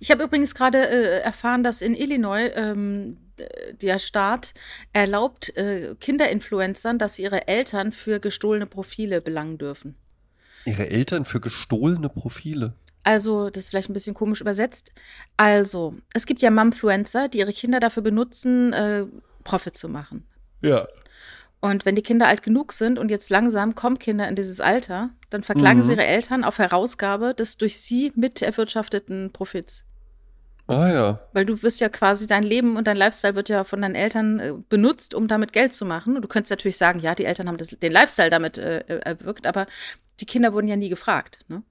Ich 0.00 0.10
habe 0.10 0.24
übrigens 0.24 0.54
gerade 0.54 0.78
äh, 0.78 1.20
erfahren, 1.20 1.62
dass 1.62 1.82
in 1.82 1.94
Illinois 1.94 2.50
ähm, 2.54 3.16
der 3.80 3.98
Staat 3.98 4.54
erlaubt 4.92 5.56
äh, 5.56 5.94
Kinderinfluencern, 5.98 6.98
dass 6.98 7.14
sie 7.14 7.22
ihre 7.22 7.48
Eltern 7.48 7.92
für 7.92 8.20
gestohlene 8.20 8.66
Profile 8.66 9.20
belangen 9.20 9.58
dürfen. 9.58 9.96
Ihre 10.64 10.90
Eltern 10.90 11.24
für 11.24 11.40
gestohlene 11.40 12.08
Profile? 12.08 12.74
Also, 13.04 13.50
das 13.50 13.64
ist 13.64 13.70
vielleicht 13.70 13.90
ein 13.90 13.94
bisschen 13.94 14.14
komisch 14.14 14.40
übersetzt. 14.40 14.92
Also, 15.36 15.96
es 16.14 16.24
gibt 16.24 16.40
ja 16.40 16.50
Mumfluencer, 16.50 17.28
die 17.28 17.38
ihre 17.38 17.52
Kinder 17.52 17.80
dafür 17.80 18.02
benutzen, 18.02 18.72
äh, 18.72 19.06
Profit 19.42 19.76
zu 19.76 19.88
machen. 19.88 20.24
Ja. 20.60 20.86
Und 21.62 21.86
wenn 21.86 21.94
die 21.94 22.02
Kinder 22.02 22.26
alt 22.26 22.42
genug 22.42 22.72
sind 22.72 22.98
und 22.98 23.08
jetzt 23.08 23.30
langsam 23.30 23.76
kommen 23.76 24.00
Kinder 24.00 24.28
in 24.28 24.34
dieses 24.34 24.60
Alter, 24.60 25.10
dann 25.30 25.44
verklagen 25.44 25.78
Mhm. 25.78 25.84
sie 25.84 25.92
ihre 25.92 26.04
Eltern 26.04 26.42
auf 26.42 26.58
Herausgabe 26.58 27.34
des 27.34 27.56
durch 27.56 27.80
sie 27.80 28.12
mit 28.16 28.42
erwirtschafteten 28.42 29.30
Profits. 29.32 29.84
Ah 30.66 30.88
ja. 30.88 31.20
Weil 31.32 31.46
du 31.46 31.62
wirst 31.62 31.80
ja 31.80 31.88
quasi, 31.88 32.26
dein 32.26 32.42
Leben 32.42 32.76
und 32.76 32.88
dein 32.88 32.96
Lifestyle 32.96 33.36
wird 33.36 33.48
ja 33.48 33.62
von 33.62 33.80
deinen 33.80 33.94
Eltern 33.94 34.40
äh, 34.40 34.54
benutzt, 34.68 35.14
um 35.14 35.28
damit 35.28 35.52
Geld 35.52 35.72
zu 35.72 35.84
machen. 35.84 36.16
Und 36.16 36.22
du 36.22 36.28
könntest 36.28 36.50
natürlich 36.50 36.76
sagen, 36.76 36.98
ja, 36.98 37.14
die 37.14 37.24
Eltern 37.26 37.46
haben 37.46 37.58
das, 37.58 37.68
den 37.68 37.92
Lifestyle 37.92 38.30
damit 38.30 38.58
äh, 38.58 38.78
äh, 38.80 38.98
erwirkt, 39.04 39.46
aber 39.46 39.66
die 40.18 40.26
Kinder 40.26 40.52
wurden 40.52 40.66
ja 40.68 40.76
nie 40.76 40.88
gefragt. 40.88 41.38
Ne? 41.46 41.62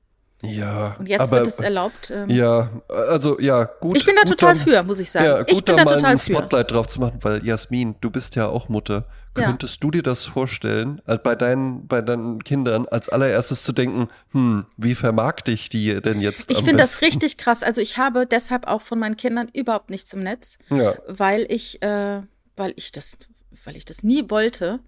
Ja. 0.44 0.96
Und 1.00 1.08
jetzt 1.08 1.22
aber, 1.22 1.38
wird 1.38 1.48
es 1.48 1.60
erlaubt. 1.60 2.10
Ähm, 2.10 2.30
Ja, 2.30 2.70
also 2.90 3.40
ja, 3.40 3.64
gut. 3.66 3.98
ich 3.98 4.06
bin 4.06 4.16
da 4.16 4.24
total 4.24 4.56
dann- 4.56 4.64
für, 4.64 4.84
muss 4.84 5.00
ich 5.00 5.12
sagen. 5.12 5.26
Ja, 5.26 5.38
gut, 5.40 5.52
ich 5.52 5.64
bin 5.64 5.76
da 5.76 5.84
da 5.84 5.90
mal 5.90 5.98
total 5.98 6.12
ein 6.12 6.18
für. 6.18 6.34
Spotlight 6.34 6.72
drauf 6.72 6.88
zu 6.88 7.00
machen, 7.00 7.20
weil 7.22 7.46
Jasmin, 7.46 7.96
du 8.02 8.10
bist 8.10 8.36
ja 8.36 8.48
auch 8.48 8.70
Mutter. 8.70 9.06
Ja. 9.38 9.46
Könntest 9.46 9.82
du 9.84 9.92
dir 9.92 10.04
das 10.04 10.26
vorstellen, 10.26 11.02
äh, 11.08 11.18
bei 11.18 11.36
deinen, 11.36 11.88
bei 11.88 12.02
deinen 12.02 12.44
Kindern 12.44 12.86
als 12.88 13.08
allererstes 13.08 13.64
zu 13.64 13.72
denken, 13.72 14.10
hm, 14.32 14.66
wie 14.76 14.94
vermarkte 14.96 15.52
ich 15.52 15.70
die 15.70 16.02
denn 16.02 16.20
jetzt 16.20 16.52
Ich 16.52 16.58
finde 16.58 16.78
das 16.78 17.02
richtig 17.02 17.38
krass. 17.38 17.64
Also 17.64 17.80
ich 17.80 17.98
habe 17.98 18.26
deshalb 18.26 18.68
auch 18.68 18.82
von 18.82 19.00
meinen 19.00 19.16
Kindern 19.16 19.48
überhaupt 19.54 19.90
nichts 19.90 20.12
im 20.12 20.20
Netz, 20.20 20.58
Ja. 20.70 20.96
weil 21.08 21.46
ich, 21.50 21.82
äh, 21.82 22.22
weil 22.58 22.74
ich 22.76 22.92
das, 22.92 23.18
weil 23.64 23.78
ich 23.78 23.86
das 23.86 24.04
nie 24.04 24.30
wollte. 24.30 24.80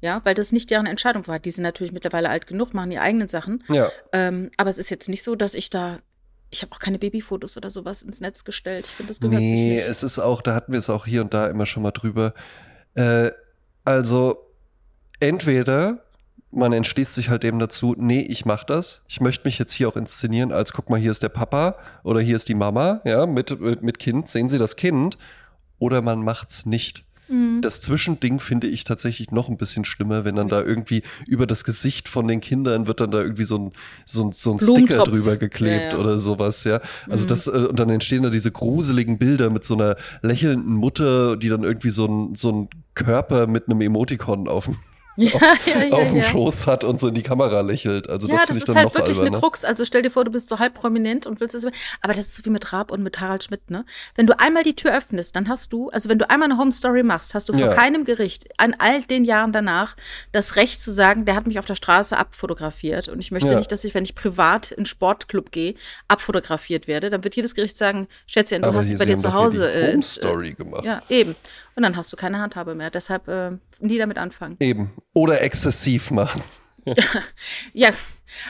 Ja, 0.00 0.20
weil 0.24 0.34
das 0.34 0.52
nicht 0.52 0.70
deren 0.70 0.86
Entscheidung 0.86 1.26
war. 1.26 1.38
Die 1.38 1.50
sind 1.50 1.64
natürlich 1.64 1.92
mittlerweile 1.92 2.30
alt 2.30 2.46
genug, 2.46 2.72
machen 2.74 2.90
ihre 2.92 3.02
eigenen 3.02 3.28
Sachen. 3.28 3.64
Ja. 3.68 3.88
Ähm, 4.12 4.50
aber 4.56 4.70
es 4.70 4.78
ist 4.78 4.90
jetzt 4.90 5.08
nicht 5.08 5.22
so, 5.24 5.34
dass 5.34 5.54
ich 5.54 5.70
da, 5.70 5.98
ich 6.50 6.62
habe 6.62 6.72
auch 6.72 6.78
keine 6.78 6.98
Babyfotos 6.98 7.56
oder 7.56 7.68
sowas 7.70 8.02
ins 8.02 8.20
Netz 8.20 8.44
gestellt. 8.44 8.86
Ich 8.86 8.92
finde, 8.92 9.08
das 9.08 9.20
gehört 9.20 9.40
sich 9.40 9.50
Nee, 9.50 9.74
nicht. 9.74 9.88
es 9.88 10.02
ist 10.02 10.18
auch, 10.18 10.40
da 10.40 10.54
hatten 10.54 10.72
wir 10.72 10.78
es 10.78 10.88
auch 10.88 11.04
hier 11.06 11.20
und 11.22 11.34
da 11.34 11.48
immer 11.48 11.66
schon 11.66 11.82
mal 11.82 11.90
drüber. 11.90 12.32
Äh, 12.94 13.30
also, 13.84 14.46
entweder 15.20 16.04
man 16.50 16.72
entschließt 16.72 17.14
sich 17.14 17.28
halt 17.28 17.44
eben 17.44 17.58
dazu, 17.58 17.94
nee, 17.98 18.20
ich 18.20 18.46
mach 18.46 18.64
das. 18.64 19.02
Ich 19.08 19.20
möchte 19.20 19.46
mich 19.46 19.58
jetzt 19.58 19.72
hier 19.72 19.88
auch 19.88 19.96
inszenieren, 19.96 20.50
als 20.52 20.72
guck 20.72 20.88
mal, 20.88 20.98
hier 20.98 21.10
ist 21.10 21.22
der 21.22 21.28
Papa 21.28 21.76
oder 22.04 22.20
hier 22.20 22.36
ist 22.36 22.48
die 22.48 22.54
Mama, 22.54 23.00
ja, 23.04 23.26
mit, 23.26 23.60
mit, 23.60 23.82
mit 23.82 23.98
Kind, 23.98 24.28
sehen 24.28 24.48
Sie 24.48 24.58
das 24.58 24.76
Kind. 24.76 25.18
Oder 25.80 26.02
man 26.02 26.22
macht's 26.22 26.66
nicht. 26.66 27.04
Mhm. 27.28 27.60
Das 27.60 27.80
Zwischending 27.80 28.40
finde 28.40 28.66
ich 28.66 28.84
tatsächlich 28.84 29.30
noch 29.30 29.48
ein 29.48 29.56
bisschen 29.56 29.84
schlimmer, 29.84 30.24
wenn 30.24 30.36
dann 30.36 30.48
da 30.48 30.62
irgendwie 30.62 31.02
über 31.26 31.46
das 31.46 31.64
Gesicht 31.64 32.08
von 32.08 32.26
den 32.28 32.40
Kindern 32.40 32.86
wird 32.86 33.00
dann 33.00 33.10
da 33.10 33.20
irgendwie 33.20 33.44
so 33.44 33.58
ein, 33.58 33.72
so 34.06 34.24
ein, 34.24 34.32
so 34.32 34.52
ein 34.52 34.58
Sticker 34.58 35.04
drüber 35.04 35.36
geklebt 35.36 35.92
Ja, 35.92 35.92
ja. 35.92 35.98
oder 35.98 36.18
sowas, 36.18 36.64
ja. 36.64 36.80
Also 37.08 37.24
Mhm. 37.24 37.28
das, 37.28 37.46
äh, 37.46 37.50
und 37.50 37.78
dann 37.78 37.90
entstehen 37.90 38.22
da 38.22 38.30
diese 38.30 38.50
gruseligen 38.50 39.18
Bilder 39.18 39.50
mit 39.50 39.64
so 39.64 39.74
einer 39.74 39.96
lächelnden 40.22 40.74
Mutter, 40.74 41.36
die 41.36 41.48
dann 41.48 41.64
irgendwie 41.64 41.90
so 41.90 42.06
ein, 42.06 42.34
so 42.34 42.50
ein 42.52 42.68
Körper 42.94 43.46
mit 43.46 43.68
einem 43.68 43.80
Emoticon 43.80 44.48
auf 44.48 44.64
dem, 44.66 44.76
Ja, 45.28 45.40
ja, 45.66 45.96
auf 45.96 46.12
dem. 46.12 46.22
Schoß 46.22 46.68
hat 46.68 46.84
und 46.84 47.00
so 47.00 47.08
in 47.08 47.14
die 47.14 47.24
Kamera 47.24 47.60
lächelt. 47.60 48.08
Also 48.08 48.28
das 48.28 48.36
das, 48.36 48.46
finde 48.46 48.58
ich 48.58 48.62
ist 48.62 48.68
dann 48.68 48.76
halt 48.76 48.86
noch 48.86 48.94
wirklich 48.94 49.18
eine 49.18 49.26
alberner. 49.26 49.40
Krux. 49.40 49.64
Also 49.64 49.84
stell 49.84 50.02
dir 50.02 50.10
vor, 50.10 50.24
du 50.24 50.30
bist 50.30 50.48
so 50.48 50.60
halb 50.60 50.74
prominent 50.74 51.26
und 51.26 51.40
willst 51.40 51.56
das. 51.56 51.64
Aber 52.00 52.14
das 52.14 52.28
ist 52.28 52.36
so 52.36 52.44
wie 52.44 52.50
mit 52.50 52.72
Raab 52.72 52.92
und 52.92 53.02
mit 53.02 53.20
Harald 53.20 53.42
Schmidt, 53.42 53.68
ne? 53.68 53.84
Wenn 54.14 54.28
du 54.28 54.38
einmal 54.38 54.62
die 54.62 54.76
Tür 54.76 54.96
öffnest, 54.96 55.34
dann 55.34 55.48
hast 55.48 55.72
du, 55.72 55.90
also 55.90 56.08
wenn 56.08 56.18
du 56.18 56.30
einmal 56.30 56.50
eine 56.50 56.58
Home 56.58 56.70
Story 56.70 57.02
machst, 57.02 57.34
hast 57.34 57.48
du 57.48 57.52
vor 57.52 57.68
keinem 57.70 58.04
Gericht 58.04 58.48
an 58.58 58.76
all 58.78 59.02
den 59.02 59.24
Jahren 59.24 59.50
danach 59.50 59.96
das 60.30 60.54
Recht 60.54 60.80
zu 60.80 60.92
sagen, 60.92 61.24
der 61.24 61.34
hat 61.34 61.48
mich 61.48 61.58
auf 61.58 61.66
der 61.66 61.74
Straße 61.74 62.16
abfotografiert. 62.16 63.08
Und 63.08 63.18
ich 63.18 63.32
möchte 63.32 63.56
nicht, 63.56 63.72
dass 63.72 63.82
ich, 63.82 63.94
wenn 63.94 64.04
ich 64.04 64.14
privat 64.14 64.70
in 64.70 64.86
Sportclub 64.86 65.50
gehe, 65.50 65.74
abfotografiert 66.06 66.86
werde. 66.86 67.10
Dann 67.10 67.24
wird 67.24 67.34
jedes 67.34 67.56
Gericht 67.56 67.76
sagen, 67.76 68.06
Schätzchen, 68.26 68.62
du 68.62 68.68
Aber 68.68 68.78
hast 68.78 68.96
bei 68.96 69.04
dir 69.04 69.18
zu 69.18 69.32
Hause. 69.32 69.70
die 69.74 69.80
äh, 69.80 69.92
Home 69.92 69.98
äh, 69.98 70.02
Story 70.02 70.52
gemacht. 70.52 70.84
Ja, 70.84 71.02
eben. 71.08 71.34
Und 71.74 71.82
dann 71.82 71.96
hast 71.96 72.12
du 72.12 72.16
keine 72.16 72.40
Handhabe 72.40 72.74
mehr. 72.74 72.90
Deshalb 72.90 73.28
äh, 73.28 73.52
nie 73.80 73.98
damit 73.98 74.18
anfangen. 74.18 74.56
Eben. 74.60 74.90
Oder 75.14 75.42
exzessiv 75.42 76.10
machen. 76.10 76.42
Ja, 77.72 77.90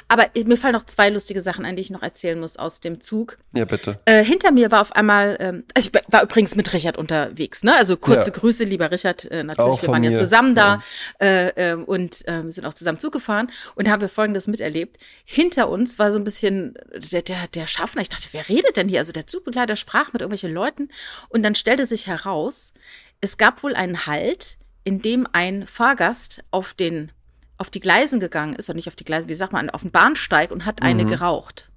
aber 0.09 0.27
mir 0.45 0.57
fallen 0.57 0.75
noch 0.75 0.87
zwei 0.87 1.09
lustige 1.09 1.41
Sachen 1.41 1.65
ein, 1.65 1.77
die 1.77 1.83
ich 1.83 1.91
noch 1.91 2.03
erzählen 2.03 2.39
muss 2.39 2.57
aus 2.57 2.81
dem 2.81 3.01
Zug. 3.01 3.39
Ja, 3.55 3.65
bitte. 3.65 4.01
Äh, 4.05 4.25
hinter 4.25 4.53
mir 4.53 4.71
war 4.71 4.81
auf 4.81 4.93
einmal, 4.93 5.37
ähm, 5.41 5.65
also 5.75 5.91
ich 5.93 6.03
war 6.09 6.23
übrigens 6.23 6.57
mit 6.57 6.73
Richard 6.73 6.99
unterwegs, 6.99 7.63
ne? 7.63 7.77
Also 7.77 7.97
kurze 7.97 8.31
Ja. 8.31 8.37
Grüße, 8.37 8.65
lieber 8.65 8.91
Richard, 8.91 9.25
äh, 9.31 9.41
Auch 9.41 9.45
natürlich. 9.45 9.83
Wir 9.83 9.87
von 9.87 9.93
waren 9.95 10.05
ja 10.05 10.11
mir. 10.11 10.17
zusammen 10.17 10.55
da 10.55 10.81
äh, 11.21 11.49
ähm, 11.57 11.85
und 11.85 12.23
ähm, 12.27 12.51
sind 12.51 12.65
auch 12.67 12.75
zusammen 12.75 12.99
Zug 12.99 13.13
gefahren 13.13 13.51
und 13.75 13.89
haben 13.89 14.01
wir 14.01 14.09
folgendes 14.09 14.47
miterlebt. 14.47 14.99
Hinter 15.25 15.69
uns 15.69 15.99
war 15.99 16.11
so 16.11 16.19
ein 16.19 16.25
bisschen 16.25 16.75
der, 17.13 17.23
der, 17.23 17.49
der 17.55 17.67
Schaffner. 17.67 18.03
Ich 18.03 18.09
dachte, 18.09 18.29
wer 18.33 18.49
redet 18.49 18.77
denn 18.77 18.89
hier? 18.89 18.99
Also 18.99 19.13
der 19.13 19.27
Zugbegleiter 19.27 19.77
sprach 19.77 20.13
mit 20.13 20.23
irgendwelchen 20.23 20.53
Leuten 20.53 20.89
und 21.29 21.43
dann 21.43 21.55
stellte 21.55 21.87
sich 21.87 22.07
heraus, 22.07 22.73
es 23.21 23.37
gab 23.37 23.63
wohl 23.63 23.75
einen 23.75 24.07
Halt, 24.07 24.59
in 24.89 25.03
dem 25.03 25.27
ein 25.33 25.67
Fahrgast 25.67 26.43
auf 26.51 26.73
den 26.75 27.13
auf 27.61 27.71
die 27.71 27.81
Gleisen 27.81 28.21
gegangen 28.21 28.55
ist, 28.55 28.69
oder 28.71 28.77
nicht 28.77 28.87
auf 28.89 28.95
die 28.95 29.05
Gleisen, 29.05 29.29
wie 29.29 29.35
sagt 29.35 29.53
man, 29.53 29.69
auf 29.69 29.83
den 29.83 29.91
Bahnsteig 29.91 30.53
und 30.53 30.65
hat 30.65 30.81
eine 30.81 31.03
Mhm. 31.05 31.09
geraucht. 31.09 31.69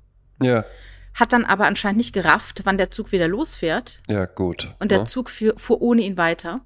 Ja. 0.41 0.63
Hat 1.15 1.33
dann 1.33 1.43
aber 1.43 1.65
anscheinend 1.65 1.97
nicht 1.97 2.13
gerafft, 2.13 2.61
wann 2.65 2.77
der 2.77 2.91
Zug 2.91 3.11
wieder 3.11 3.27
losfährt. 3.27 3.99
Ja, 4.07 4.25
gut. 4.25 4.73
Und 4.79 4.91
der 4.91 4.99
Ja. 4.99 5.05
Zug 5.05 5.29
fuhr, 5.31 5.53
fuhr 5.57 5.81
ohne 5.81 6.03
ihn 6.03 6.17
weiter. 6.17 6.61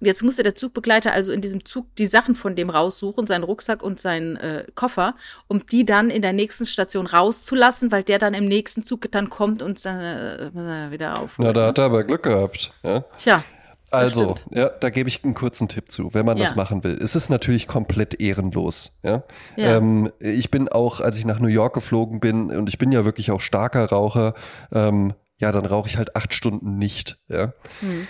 Und 0.00 0.06
jetzt 0.08 0.24
musste 0.24 0.42
der 0.42 0.56
Zugbegleiter 0.56 1.12
also 1.12 1.30
in 1.30 1.40
diesem 1.42 1.64
Zug 1.64 1.86
die 1.94 2.06
Sachen 2.06 2.34
von 2.34 2.56
dem 2.56 2.70
raussuchen, 2.70 3.28
seinen 3.28 3.44
Rucksack 3.44 3.84
und 3.84 4.00
seinen 4.00 4.34
äh, 4.36 4.64
Koffer, 4.74 5.14
um 5.46 5.64
die 5.64 5.84
dann 5.86 6.10
in 6.10 6.20
der 6.20 6.32
nächsten 6.32 6.66
Station 6.66 7.06
rauszulassen, 7.06 7.92
weil 7.92 8.02
der 8.02 8.18
dann 8.18 8.34
im 8.34 8.46
nächsten 8.46 8.82
Zug 8.82 9.06
dann 9.12 9.30
kommt 9.30 9.62
und 9.62 9.82
dann 9.84 10.00
äh, 10.00 10.90
wieder 10.90 11.20
auf. 11.20 11.36
Na, 11.38 11.52
da 11.52 11.68
hat 11.68 11.78
er 11.78 11.84
aber 11.84 12.02
Glück 12.02 12.24
gehabt. 12.24 12.72
Ja. 12.82 13.04
Tja, 13.16 13.44
Also, 13.90 14.34
ja, 14.50 14.68
da 14.68 14.90
gebe 14.90 15.08
ich 15.08 15.24
einen 15.24 15.34
kurzen 15.34 15.68
Tipp 15.68 15.90
zu, 15.90 16.14
wenn 16.14 16.24
man 16.24 16.38
das 16.38 16.50
Ja. 16.50 16.56
machen 16.56 16.84
will. 16.84 16.98
Es 17.02 17.16
ist 17.16 17.28
natürlich 17.28 17.66
komplett 17.66 18.20
ehrenlos. 18.20 18.98
Ja? 19.02 19.24
Ja. 19.56 19.76
Ähm, 19.76 20.10
ich 20.20 20.50
bin 20.50 20.68
auch, 20.68 21.00
als 21.00 21.16
ich 21.16 21.24
nach 21.24 21.40
New 21.40 21.48
York 21.48 21.74
geflogen 21.74 22.20
bin, 22.20 22.50
und 22.50 22.68
ich 22.68 22.78
bin 22.78 22.92
ja 22.92 23.04
wirklich 23.04 23.30
auch 23.30 23.40
starker 23.40 23.86
Raucher, 23.86 24.34
ähm, 24.72 25.14
ja, 25.38 25.50
dann 25.52 25.66
rauche 25.66 25.88
ich 25.88 25.96
halt 25.96 26.14
acht 26.16 26.34
Stunden 26.34 26.78
nicht. 26.78 27.18
Ja? 27.28 27.52
Hm. 27.80 28.06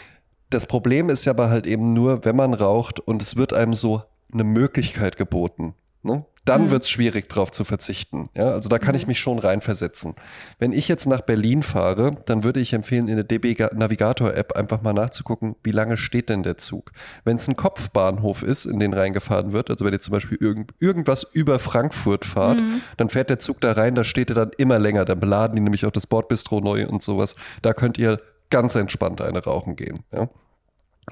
Das 0.51 0.67
Problem 0.67 1.09
ist 1.09 1.25
ja 1.25 1.33
aber 1.33 1.49
halt 1.49 1.67
eben 1.67 1.95
nur, 1.95 2.25
wenn 2.25 2.37
man 2.37 2.55
raucht 2.55 3.01
und 3.01 3.23
es 3.23 3.37
wird 3.37 3.53
einem 3.53 3.73
so 3.73 4.03
eine 4.33 4.45
Möglichkeit 4.45 5.17
geboten. 5.17 5.75
Ne? 6.03 6.25
Dann 6.47 6.65
Mhm. 6.67 6.71
wird 6.71 6.83
es 6.85 6.91
schwierig, 6.91 7.29
darauf 7.29 7.51
zu 7.53 7.65
verzichten. 7.65 8.31
Ja, 8.35 8.51
also 8.53 8.69
da 8.71 8.79
kann 8.79 8.95
ich 8.95 9.07
mich 9.07 9.19
schon 9.21 9.39
reinversetzen. 9.39 10.15
Wenn 10.59 10.73
ich 10.73 10.89
jetzt 10.89 11.07
nach 11.07 11.21
Berlin 11.21 11.63
fahre, 11.63 12.17
dann 12.25 12.45
würde 12.45 12.61
ich 12.61 12.73
empfehlen, 12.73 13.09
in 13.09 13.17
der 13.17 13.25
DB 13.25 13.55
Ga- 13.55 13.71
Navigator-App 13.75 14.53
einfach 14.57 14.81
mal 14.81 14.95
nachzugucken, 14.95 15.55
wie 15.63 15.71
lange 15.71 15.97
steht 15.99 16.31
denn 16.31 16.43
der 16.43 16.57
Zug. 16.57 16.93
Wenn 17.25 17.37
es 17.37 17.47
ein 17.47 17.57
Kopfbahnhof 17.57 18.43
ist, 18.43 18.65
in 18.65 18.81
den 18.81 18.95
reingefahren 18.95 19.53
wird, 19.53 19.69
also 19.71 19.85
wenn 19.85 19.93
ihr 19.93 20.01
zum 20.01 20.13
Beispiel 20.13 20.39
irgend, 20.41 20.73
irgendwas 20.81 21.25
über 21.33 21.59
Frankfurt 21.59 22.25
fahrt, 22.25 22.59
Mhm. 22.61 22.81
dann 22.97 23.11
fährt 23.11 23.29
der 23.29 23.39
Zug 23.39 23.61
da 23.61 23.73
rein, 23.73 23.95
da 23.95 24.03
steht 24.03 24.31
er 24.31 24.35
dann 24.37 24.51
immer 24.57 24.79
länger. 24.79 25.05
Dann 25.05 25.21
beladen 25.21 25.57
die 25.57 25.63
nämlich 25.63 25.85
auch 25.85 25.91
das 25.93 26.07
Bordbistro 26.07 26.61
neu 26.61 26.87
und 26.89 27.03
sowas. 27.03 27.37
Da 27.63 27.75
könnt 27.75 27.99
ihr 27.99 28.19
ganz 28.49 28.75
entspannt 28.75 29.21
eine 29.21 29.45
rauchen 29.45 29.77
gehen. 29.77 30.01
Ja? 30.11 30.29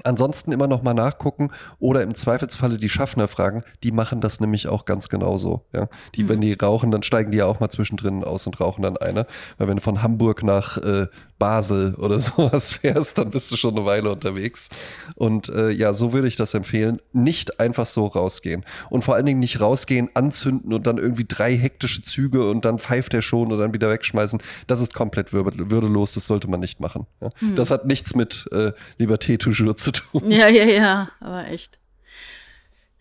Ansonsten 0.03 0.51
immer 0.51 0.67
noch 0.67 0.81
mal 0.81 0.93
nachgucken 0.93 1.51
oder 1.79 2.03
im 2.03 2.15
Zweifelsfalle 2.15 2.77
die 2.77 2.89
Schaffner 2.89 3.27
fragen. 3.27 3.63
Die 3.83 3.91
machen 3.91 4.21
das 4.21 4.39
nämlich 4.39 4.67
auch 4.67 4.85
ganz 4.85 5.09
genauso. 5.09 5.65
Ja? 5.73 5.87
Die, 6.15 6.29
wenn 6.29 6.41
die 6.41 6.53
rauchen, 6.53 6.91
dann 6.91 7.03
steigen 7.03 7.31
die 7.31 7.39
ja 7.39 7.45
auch 7.45 7.59
mal 7.59 7.69
zwischendrin 7.69 8.23
aus 8.23 8.47
und 8.47 8.59
rauchen 8.61 8.83
dann 8.83 8.97
eine. 8.97 9.25
Weil 9.57 9.67
wenn 9.67 9.77
du 9.77 9.81
von 9.81 10.01
Hamburg 10.01 10.43
nach 10.43 10.77
äh, 10.77 11.07
Basel 11.39 11.95
oder 11.95 12.19
sowas 12.19 12.73
fährst, 12.73 13.17
dann 13.17 13.31
bist 13.31 13.51
du 13.51 13.55
schon 13.55 13.75
eine 13.75 13.85
Weile 13.85 14.11
unterwegs. 14.11 14.69
Und 15.15 15.49
äh, 15.49 15.71
ja, 15.71 15.93
so 15.93 16.13
würde 16.13 16.27
ich 16.27 16.35
das 16.35 16.53
empfehlen. 16.53 16.99
Nicht 17.13 17.59
einfach 17.59 17.85
so 17.85 18.05
rausgehen. 18.05 18.65
Und 18.89 19.03
vor 19.03 19.15
allen 19.15 19.25
Dingen 19.25 19.39
nicht 19.39 19.59
rausgehen, 19.61 20.09
anzünden 20.13 20.73
und 20.73 20.85
dann 20.85 20.97
irgendwie 20.97 21.25
drei 21.27 21.57
hektische 21.57 22.03
Züge 22.03 22.49
und 22.49 22.65
dann 22.65 22.77
pfeift 22.77 23.13
er 23.13 23.21
schon 23.21 23.51
und 23.51 23.57
dann 23.57 23.73
wieder 23.73 23.89
wegschmeißen. 23.89 24.41
Das 24.67 24.81
ist 24.81 24.93
komplett 24.93 25.33
würdelos, 25.33 26.13
das 26.13 26.25
sollte 26.25 26.49
man 26.49 26.59
nicht 26.59 26.79
machen. 26.79 27.07
Ja? 27.21 27.29
Hm. 27.39 27.55
Das 27.55 27.71
hat 27.71 27.85
nichts 27.85 28.13
mit 28.13 28.47
äh, 28.51 28.73
Liberté 28.99 29.37
toujours 29.37 29.77
zu 29.77 29.91
tun. 29.91 30.29
Ja, 30.29 30.47
ja, 30.47 30.65
ja, 30.65 31.09
aber 31.21 31.47
echt. 31.47 31.78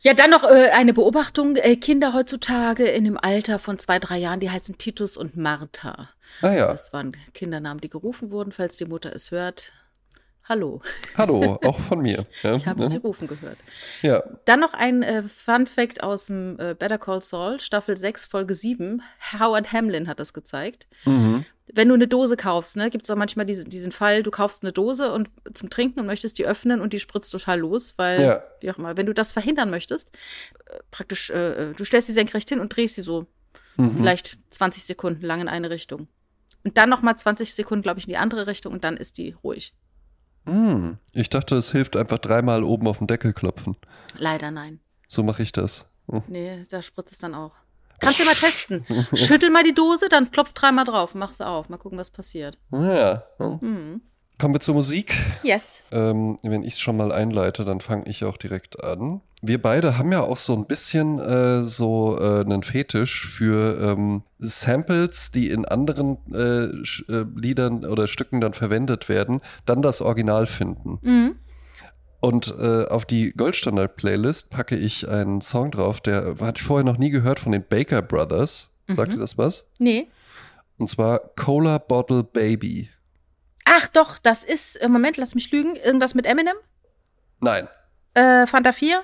Ja, 0.00 0.14
dann 0.14 0.30
noch 0.30 0.44
äh, 0.44 0.70
eine 0.72 0.94
Beobachtung. 0.94 1.56
Äh, 1.56 1.74
Kinder 1.74 2.14
heutzutage 2.14 2.84
in 2.84 3.04
dem 3.04 3.18
Alter 3.18 3.58
von 3.58 3.78
zwei, 3.78 3.98
drei 3.98 4.18
Jahren, 4.18 4.38
die 4.38 4.50
heißen 4.50 4.78
Titus 4.78 5.16
und 5.16 5.36
Martha. 5.36 6.08
Ah 6.40 6.52
ja. 6.52 6.68
Das 6.68 6.92
waren 6.92 7.16
Kindernamen, 7.34 7.80
die 7.80 7.88
gerufen 7.88 8.30
wurden, 8.30 8.52
falls 8.52 8.76
die 8.76 8.84
Mutter 8.84 9.12
es 9.12 9.32
hört. 9.32 9.72
Hallo. 10.48 10.80
Hallo, 11.14 11.58
auch 11.64 11.78
von 11.78 12.00
mir. 12.00 12.24
Ja, 12.42 12.54
ich 12.54 12.66
habe 12.66 12.80
ja. 12.80 12.88
sie 12.88 12.96
rufen 12.96 13.28
gehört. 13.28 13.58
Ja. 14.00 14.22
Dann 14.46 14.60
noch 14.60 14.72
ein 14.72 15.02
äh, 15.02 15.22
Fun 15.22 15.66
Fact 15.66 16.02
aus 16.02 16.26
dem 16.26 16.58
äh, 16.58 16.74
Better 16.74 16.96
Call 16.96 17.20
Saul, 17.20 17.60
Staffel 17.60 17.98
6, 17.98 18.24
Folge 18.24 18.54
7. 18.54 19.02
Howard 19.38 19.72
Hamlin 19.74 20.08
hat 20.08 20.20
das 20.20 20.32
gezeigt. 20.32 20.86
Mhm. 21.04 21.44
Wenn 21.74 21.88
du 21.88 21.94
eine 21.94 22.08
Dose 22.08 22.38
kaufst, 22.38 22.76
ne, 22.76 22.88
gibt 22.88 23.04
es 23.04 23.10
auch 23.10 23.16
manchmal 23.16 23.44
diesen, 23.44 23.68
diesen 23.68 23.92
Fall, 23.92 24.22
du 24.22 24.30
kaufst 24.30 24.62
eine 24.62 24.72
Dose 24.72 25.12
und 25.12 25.28
zum 25.52 25.68
Trinken 25.68 26.00
und 26.00 26.06
möchtest 26.06 26.38
die 26.38 26.46
öffnen 26.46 26.80
und 26.80 26.94
die 26.94 26.98
spritzt 26.98 27.30
total 27.30 27.60
los, 27.60 27.98
weil, 27.98 28.22
ja. 28.22 28.42
wie 28.60 28.70
auch 28.70 28.78
immer, 28.78 28.96
wenn 28.96 29.04
du 29.04 29.12
das 29.12 29.32
verhindern 29.32 29.68
möchtest, 29.68 30.10
äh, 30.64 30.78
praktisch, 30.90 31.28
äh, 31.28 31.70
äh, 31.70 31.74
du 31.74 31.84
stellst 31.84 32.06
sie 32.06 32.14
senkrecht 32.14 32.48
hin 32.48 32.60
und 32.60 32.74
drehst 32.74 32.94
sie 32.94 33.02
so 33.02 33.26
mhm. 33.76 33.98
vielleicht 33.98 34.38
20 34.48 34.84
Sekunden 34.84 35.26
lang 35.26 35.42
in 35.42 35.48
eine 35.48 35.68
Richtung. 35.68 36.08
Und 36.64 36.78
dann 36.78 36.88
nochmal 36.88 37.16
20 37.16 37.52
Sekunden, 37.52 37.82
glaube 37.82 37.98
ich, 38.00 38.06
in 38.06 38.12
die 38.12 38.16
andere 38.16 38.46
Richtung 38.46 38.72
und 38.72 38.84
dann 38.84 38.96
ist 38.96 39.18
die 39.18 39.36
ruhig. 39.44 39.74
Hm, 40.48 40.98
ich 41.12 41.28
dachte, 41.30 41.56
es 41.56 41.72
hilft 41.72 41.96
einfach 41.96 42.18
dreimal 42.18 42.62
oben 42.64 42.88
auf 42.88 42.98
den 42.98 43.06
Deckel 43.06 43.32
klopfen. 43.32 43.76
Leider 44.16 44.50
nein. 44.50 44.80
So 45.06 45.22
mache 45.22 45.42
ich 45.42 45.52
das. 45.52 45.90
Hm. 46.10 46.22
Nee, 46.26 46.64
da 46.70 46.82
spritzt 46.82 47.12
es 47.12 47.18
dann 47.18 47.34
auch. 47.34 47.52
Kannst 48.00 48.20
du 48.20 48.24
mal 48.24 48.34
testen. 48.34 48.84
Schüttel 49.14 49.50
mal 49.50 49.64
die 49.64 49.74
Dose, 49.74 50.08
dann 50.08 50.30
klopf 50.30 50.52
dreimal 50.52 50.84
drauf, 50.84 51.14
mach 51.14 51.32
sie 51.32 51.46
auf. 51.46 51.68
Mal 51.68 51.78
gucken, 51.78 51.98
was 51.98 52.10
passiert. 52.10 52.56
Ja. 52.70 53.24
Hm. 53.38 53.58
Mhm. 53.60 54.02
Kommen 54.38 54.54
wir 54.54 54.60
zur 54.60 54.74
Musik. 54.74 55.14
Yes. 55.42 55.82
Ähm, 55.90 56.38
wenn 56.42 56.62
ich 56.62 56.74
es 56.74 56.80
schon 56.80 56.96
mal 56.96 57.10
einleite, 57.10 57.64
dann 57.64 57.80
fange 57.80 58.06
ich 58.06 58.24
auch 58.24 58.36
direkt 58.36 58.82
an. 58.82 59.20
Wir 59.40 59.62
beide 59.62 59.96
haben 59.96 60.10
ja 60.10 60.22
auch 60.22 60.36
so 60.36 60.54
ein 60.54 60.66
bisschen 60.66 61.20
äh, 61.20 61.62
so 61.62 62.18
äh, 62.18 62.40
einen 62.40 62.64
Fetisch 62.64 63.24
für 63.24 63.80
ähm, 63.80 64.22
Samples, 64.38 65.30
die 65.30 65.50
in 65.50 65.64
anderen 65.64 66.18
äh, 66.32 66.64
äh, 67.12 67.24
Liedern 67.36 67.84
oder 67.84 68.08
Stücken 68.08 68.40
dann 68.40 68.52
verwendet 68.52 69.08
werden, 69.08 69.40
dann 69.64 69.80
das 69.80 70.02
Original 70.02 70.46
finden. 70.46 70.98
Mhm. 71.02 71.36
Und 72.20 72.52
äh, 72.58 72.86
auf 72.86 73.04
die 73.04 73.32
Goldstandard-Playlist 73.32 74.50
packe 74.50 74.76
ich 74.76 75.08
einen 75.08 75.40
Song 75.40 75.70
drauf, 75.70 76.00
der 76.00 76.34
hatte 76.40 76.60
ich 76.60 76.62
vorher 76.66 76.84
noch 76.84 76.98
nie 76.98 77.10
gehört 77.10 77.38
von 77.38 77.52
den 77.52 77.64
Baker 77.64 78.02
Brothers. 78.02 78.74
Sagt 78.88 79.12
mhm. 79.12 79.18
ihr 79.18 79.20
das 79.20 79.38
was? 79.38 79.66
Nee. 79.78 80.08
Und 80.78 80.90
zwar 80.90 81.20
Cola 81.36 81.78
Bottle 81.78 82.24
Baby. 82.24 82.90
Ach 83.64 83.86
doch, 83.88 84.18
das 84.18 84.44
ist, 84.44 84.76
im 84.76 84.90
Moment, 84.90 85.16
lass 85.16 85.34
mich 85.34 85.52
lügen, 85.52 85.76
irgendwas 85.76 86.14
mit 86.14 86.26
Eminem? 86.26 86.56
Nein. 87.40 87.68
Äh, 88.14 88.46
Fanta 88.46 88.72
4? 88.72 89.02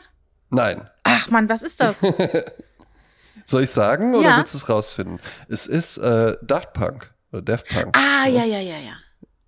Nein. 0.55 0.89
Ach 1.03 1.29
Mann, 1.31 1.49
was 1.49 1.63
ist 1.63 1.81
das? 1.81 2.01
Soll 3.45 3.65
ich 3.65 3.71
sagen 3.71 4.15
oder 4.15 4.29
ja. 4.29 4.37
willst 4.39 4.55
du 4.55 4.59
es 4.59 4.69
rausfinden? 4.69 5.21
Es 5.49 5.67
ist 5.67 5.99
äh, 5.99 6.37
Daft 6.43 6.73
Punk 6.73 7.13
oder 7.33 7.43
Daft 7.43 7.69
Punk. 7.69 7.97
Ah, 7.97 8.27
ja, 8.27 8.45
ja, 8.45 8.61
ja, 8.61 8.79
ja. 8.79 8.93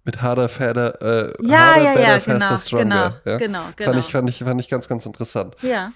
Mit 0.05 0.21
harder, 0.21 0.49
fader, 0.49 1.01
äh, 1.01 1.35
ja, 1.47 1.59
harder, 1.59 1.83
ja, 1.83 1.95
better, 1.95 2.03
ja, 2.03 2.21
faster, 2.21 2.39
genau, 2.39 2.59
stronger. 2.59 2.85
Genau, 2.85 3.21
ja? 3.25 3.37
genau, 3.39 3.63
genau. 3.75 3.93
Fand 3.93 4.05
ich, 4.05 4.13
fand, 4.13 4.31
ich, 4.31 4.39
fand 4.39 4.61
ich 4.61 4.69
ganz, 4.69 4.89
ganz 4.89 5.07
interessant. 5.07 5.57
Ja. 5.63 5.93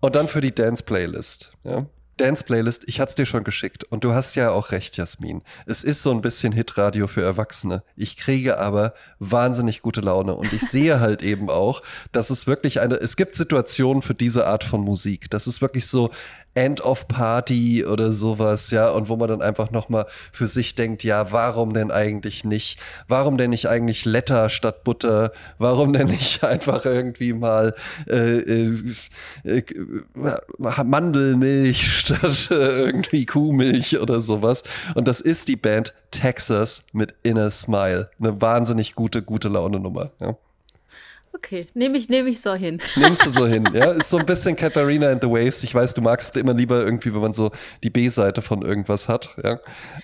Und 0.00 0.14
dann 0.14 0.28
für 0.28 0.40
die 0.40 0.54
Dance-Playlist. 0.54 1.52
Ja? 1.64 1.86
Dance-Playlist, 2.16 2.84
ich 2.86 3.00
hatte 3.00 3.10
es 3.10 3.14
dir 3.14 3.26
schon 3.26 3.44
geschickt. 3.44 3.84
Und 3.84 4.04
du 4.04 4.12
hast 4.12 4.36
ja 4.36 4.50
auch 4.50 4.70
recht, 4.70 4.96
Jasmin. 4.96 5.42
Es 5.66 5.82
ist 5.82 6.02
so 6.02 6.10
ein 6.10 6.20
bisschen 6.20 6.52
Hitradio 6.52 7.06
für 7.06 7.22
Erwachsene. 7.22 7.82
Ich 7.96 8.16
kriege 8.16 8.58
aber 8.58 8.94
wahnsinnig 9.18 9.82
gute 9.82 10.00
Laune. 10.00 10.34
Und 10.34 10.52
ich 10.52 10.62
sehe 10.62 11.00
halt 11.04 11.22
eben 11.22 11.50
auch, 11.50 11.82
dass 12.12 12.30
es 12.30 12.46
wirklich 12.46 12.80
eine, 12.80 12.96
es 12.96 13.16
gibt 13.16 13.34
Situationen 13.34 14.02
für 14.02 14.14
diese 14.14 14.46
Art 14.46 14.64
von 14.64 14.80
Musik. 14.80 15.30
Das 15.30 15.46
ist 15.46 15.60
wirklich 15.60 15.86
so, 15.86 16.10
End 16.54 16.80
of 16.80 17.08
Party 17.08 17.84
oder 17.84 18.12
sowas, 18.12 18.70
ja, 18.70 18.88
und 18.90 19.08
wo 19.08 19.16
man 19.16 19.28
dann 19.28 19.42
einfach 19.42 19.70
nochmal 19.70 20.06
für 20.32 20.46
sich 20.46 20.74
denkt, 20.74 21.02
ja, 21.02 21.32
warum 21.32 21.72
denn 21.72 21.90
eigentlich 21.90 22.44
nicht? 22.44 22.78
Warum 23.08 23.36
denn 23.36 23.50
nicht 23.50 23.68
eigentlich 23.68 24.04
Letter 24.04 24.48
statt 24.50 24.84
Butter? 24.84 25.32
Warum 25.58 25.92
denn 25.92 26.08
nicht 26.08 26.44
einfach 26.44 26.84
irgendwie 26.84 27.32
mal 27.32 27.74
äh, 28.08 28.38
äh, 28.38 28.82
äh, 29.44 29.64
Mandelmilch 30.58 31.90
statt 31.98 32.48
äh, 32.50 32.84
irgendwie 32.84 33.26
Kuhmilch 33.26 34.00
oder 34.00 34.20
sowas? 34.20 34.62
Und 34.94 35.08
das 35.08 35.20
ist 35.20 35.48
die 35.48 35.56
Band 35.56 35.92
Texas 36.10 36.84
mit 36.92 37.14
Inner 37.22 37.50
Smile. 37.50 38.10
Eine 38.20 38.40
wahnsinnig 38.40 38.94
gute, 38.94 39.22
gute 39.22 39.48
Laune-Nummer. 39.48 40.12
Ja. 40.20 40.36
Okay, 41.34 41.66
nehme 41.74 41.98
ich, 41.98 42.08
nehm 42.08 42.28
ich 42.28 42.40
so 42.40 42.54
hin. 42.54 42.80
Nimmst 42.96 43.26
du 43.26 43.30
so 43.30 43.46
hin, 43.46 43.68
ja? 43.74 43.90
Ist 43.90 44.08
so 44.08 44.18
ein 44.18 44.24
bisschen 44.24 44.54
Katharina 44.54 45.10
and 45.10 45.20
the 45.20 45.28
Waves. 45.28 45.64
Ich 45.64 45.74
weiß, 45.74 45.92
du 45.92 46.00
magst 46.00 46.36
immer 46.36 46.54
lieber 46.54 46.84
irgendwie, 46.84 47.12
wenn 47.12 47.20
man 47.20 47.32
so 47.32 47.50
die 47.82 47.90
B-Seite 47.90 48.40
von 48.40 48.62
irgendwas 48.62 49.08
hat, 49.08 49.34
ja. 49.42 49.58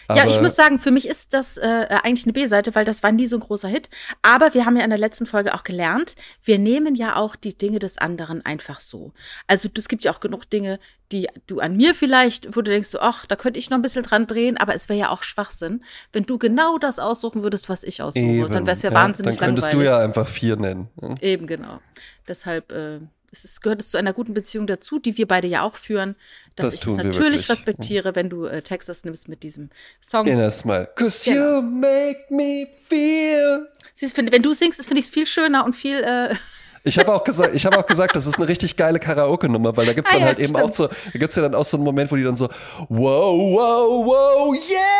Aber 0.08 0.18
ja, 0.18 0.28
ich 0.28 0.40
muss 0.40 0.56
sagen, 0.56 0.80
für 0.80 0.90
mich 0.90 1.06
ist 1.06 1.32
das 1.32 1.56
äh, 1.56 1.86
eigentlich 2.02 2.24
eine 2.24 2.32
B-Seite, 2.32 2.74
weil 2.74 2.84
das 2.84 3.04
war 3.04 3.12
nie 3.12 3.28
so 3.28 3.36
ein 3.36 3.40
großer 3.40 3.68
Hit. 3.68 3.90
Aber 4.22 4.54
wir 4.54 4.66
haben 4.66 4.76
ja 4.76 4.82
in 4.82 4.90
der 4.90 4.98
letzten 4.98 5.24
Folge 5.24 5.54
auch 5.54 5.62
gelernt, 5.62 6.16
wir 6.42 6.58
nehmen 6.58 6.96
ja 6.96 7.14
auch 7.14 7.36
die 7.36 7.56
Dinge 7.56 7.78
des 7.78 7.98
anderen 7.98 8.44
einfach 8.44 8.80
so. 8.80 9.12
Also 9.46 9.68
es 9.72 9.86
gibt 9.86 10.02
ja 10.02 10.12
auch 10.12 10.20
genug 10.20 10.50
Dinge, 10.50 10.80
die 11.12 11.28
du 11.46 11.60
an 11.60 11.76
mir 11.76 11.94
vielleicht, 11.94 12.56
wo 12.56 12.62
du 12.62 12.70
denkst, 12.70 12.96
ach, 13.00 13.26
da 13.26 13.36
könnte 13.36 13.58
ich 13.58 13.70
noch 13.70 13.78
ein 13.78 13.82
bisschen 13.82 14.02
dran 14.02 14.26
drehen, 14.26 14.56
aber 14.56 14.74
es 14.74 14.88
wäre 14.88 14.98
ja 14.98 15.08
auch 15.10 15.22
Schwachsinn, 15.22 15.82
wenn 16.12 16.24
du 16.24 16.38
genau 16.38 16.78
das 16.78 16.98
aussuchen 16.98 17.42
würdest, 17.42 17.68
was 17.68 17.84
ich 17.84 18.02
aussuche. 18.02 18.24
Eben, 18.24 18.52
dann 18.52 18.66
wäre 18.66 18.76
es 18.76 18.82
ja, 18.82 18.90
ja, 18.90 18.96
wahnsinnig 18.96 19.38
langweilig. 19.38 19.38
Dann 19.38 19.48
könntest 19.48 19.72
langweilig. 19.72 19.90
du 19.90 19.98
ja 19.98 20.04
einfach 20.04 20.28
vier 20.28 20.56
nennen. 20.56 20.88
Ja. 21.00 21.14
Eben, 21.20 21.46
genau. 21.46 21.80
Deshalb 22.28 22.70
äh, 22.72 23.00
es 23.32 23.44
ist, 23.44 23.62
gehört 23.62 23.80
es 23.80 23.90
zu 23.90 23.98
einer 23.98 24.12
guten 24.12 24.34
Beziehung 24.34 24.66
dazu, 24.66 24.98
die 24.98 25.16
wir 25.16 25.26
beide 25.26 25.46
ja 25.46 25.62
auch 25.62 25.76
führen, 25.76 26.16
dass 26.56 26.66
das 26.66 26.74
ich 26.74 26.80
das 26.80 26.96
natürlich 26.96 27.48
respektiere, 27.48 28.14
wenn 28.16 28.28
du 28.28 28.46
äh, 28.46 28.62
Texas 28.62 29.04
nimmst 29.04 29.28
mit 29.28 29.42
diesem 29.42 29.70
Song. 30.00 30.26
Inner 30.26 30.50
Smile. 30.50 30.88
Cause 30.96 31.30
genau. 31.30 31.56
you 31.56 31.62
make 31.62 32.26
me 32.30 32.66
feel. 32.88 33.68
Siehst, 33.94 34.16
wenn 34.16 34.42
du 34.42 34.52
singst, 34.52 34.84
finde 34.84 35.00
ich 35.00 35.06
es 35.06 35.12
viel 35.12 35.26
schöner 35.26 35.64
und 35.64 35.76
viel 35.76 36.02
äh, 36.02 36.34
ich 36.82 36.98
habe 36.98 37.12
auch 37.12 37.24
gesagt, 37.24 37.54
ich 37.54 37.66
habe 37.66 37.78
auch 37.78 37.86
gesagt, 37.86 38.16
das 38.16 38.26
ist 38.26 38.36
eine 38.36 38.48
richtig 38.48 38.76
geile 38.76 38.98
Karaoke-Nummer, 38.98 39.76
weil 39.76 39.86
da 39.86 39.92
gibt 39.92 40.08
es 40.08 40.14
ah 40.14 40.18
dann 40.18 40.22
ah, 40.22 40.30
ja, 40.30 40.34
halt 40.34 40.38
eben 40.38 40.54
stimmt. 40.54 40.70
auch 40.70 40.74
so, 40.74 40.86
da 40.86 41.18
gibt 41.18 41.36
ja 41.36 41.42
dann 41.42 41.54
auch 41.54 41.64
so 41.64 41.76
einen 41.76 41.84
Moment, 41.84 42.10
wo 42.10 42.16
die 42.16 42.24
dann 42.24 42.36
so, 42.36 42.48
wow, 42.88 43.36
wow, 43.36 44.06
wow, 44.06 44.54
yeah. 44.70 44.90